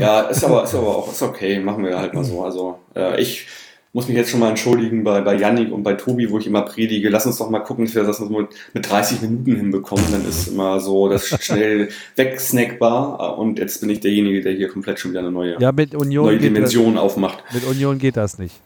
Ja, 0.00 0.22
ist 0.22 0.44
aber, 0.44 0.64
ist 0.64 0.74
aber 0.74 0.96
auch 0.96 1.12
ist 1.12 1.22
okay, 1.22 1.60
machen 1.60 1.84
wir 1.84 1.96
halt 1.96 2.12
mal 2.12 2.24
so. 2.24 2.42
Also 2.42 2.78
äh, 2.96 3.20
ich 3.20 3.46
muss 3.92 4.08
mich 4.08 4.16
jetzt 4.16 4.30
schon 4.30 4.40
mal 4.40 4.50
entschuldigen 4.50 5.04
bei, 5.04 5.20
bei 5.20 5.34
Yannick 5.36 5.72
und 5.72 5.82
bei 5.82 5.94
Tobi, 5.94 6.28
wo 6.30 6.38
ich 6.38 6.46
immer 6.46 6.62
predige. 6.62 7.08
Lass 7.08 7.26
uns 7.26 7.38
doch 7.38 7.50
mal 7.50 7.60
gucken, 7.60 7.84
dass 7.86 7.94
wir 7.94 8.02
das 8.02 8.18
mit, 8.20 8.48
mit 8.74 8.90
30 8.90 9.22
Minuten 9.22 9.56
hinbekommen. 9.56 10.04
Dann 10.10 10.28
ist 10.28 10.48
immer 10.48 10.80
so 10.80 11.08
das 11.08 11.28
schnell 11.40 11.88
wegsnackbar. 12.16 13.38
Und 13.38 13.58
jetzt 13.58 13.80
bin 13.80 13.90
ich 13.90 14.00
derjenige, 14.00 14.42
der 14.42 14.52
hier 14.52 14.68
komplett 14.68 14.98
schon 14.98 15.12
wieder 15.12 15.20
eine 15.20 15.30
neue, 15.30 15.56
Ja, 15.60 15.72
mit 15.72 15.94
Union, 15.94 16.26
neue 16.26 16.38
geht 16.38 16.50
das, 16.50 16.54
Dimension 16.54 16.98
aufmacht. 16.98 17.42
mit 17.54 17.64
Union 17.64 17.98
geht 17.98 18.16
das 18.16 18.38
nicht. 18.38 18.56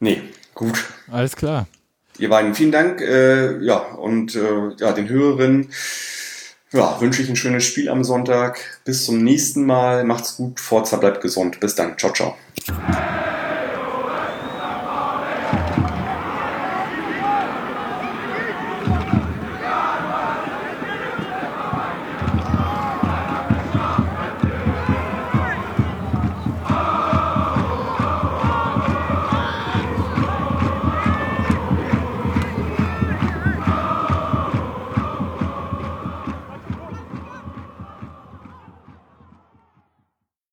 Nee, 0.00 0.22
gut. 0.54 0.84
Alles 1.10 1.36
klar. 1.36 1.66
Ihr 2.22 2.28
beiden, 2.28 2.54
vielen 2.54 2.70
Dank. 2.70 3.00
Äh, 3.00 3.58
ja, 3.64 3.78
und 3.78 4.36
äh, 4.36 4.68
ja, 4.78 4.92
den 4.92 5.08
Hörerinnen 5.08 5.70
ja, 6.70 7.00
wünsche 7.00 7.20
ich 7.20 7.28
ein 7.28 7.34
schönes 7.34 7.64
Spiel 7.64 7.88
am 7.88 8.04
Sonntag. 8.04 8.60
Bis 8.84 9.06
zum 9.06 9.24
nächsten 9.24 9.66
Mal. 9.66 10.04
Macht's 10.04 10.36
gut. 10.36 10.60
Forza 10.60 10.98
bleibt 10.98 11.20
gesund. 11.20 11.58
Bis 11.58 11.74
dann. 11.74 11.98
Ciao, 11.98 12.12
ciao. 12.12 12.36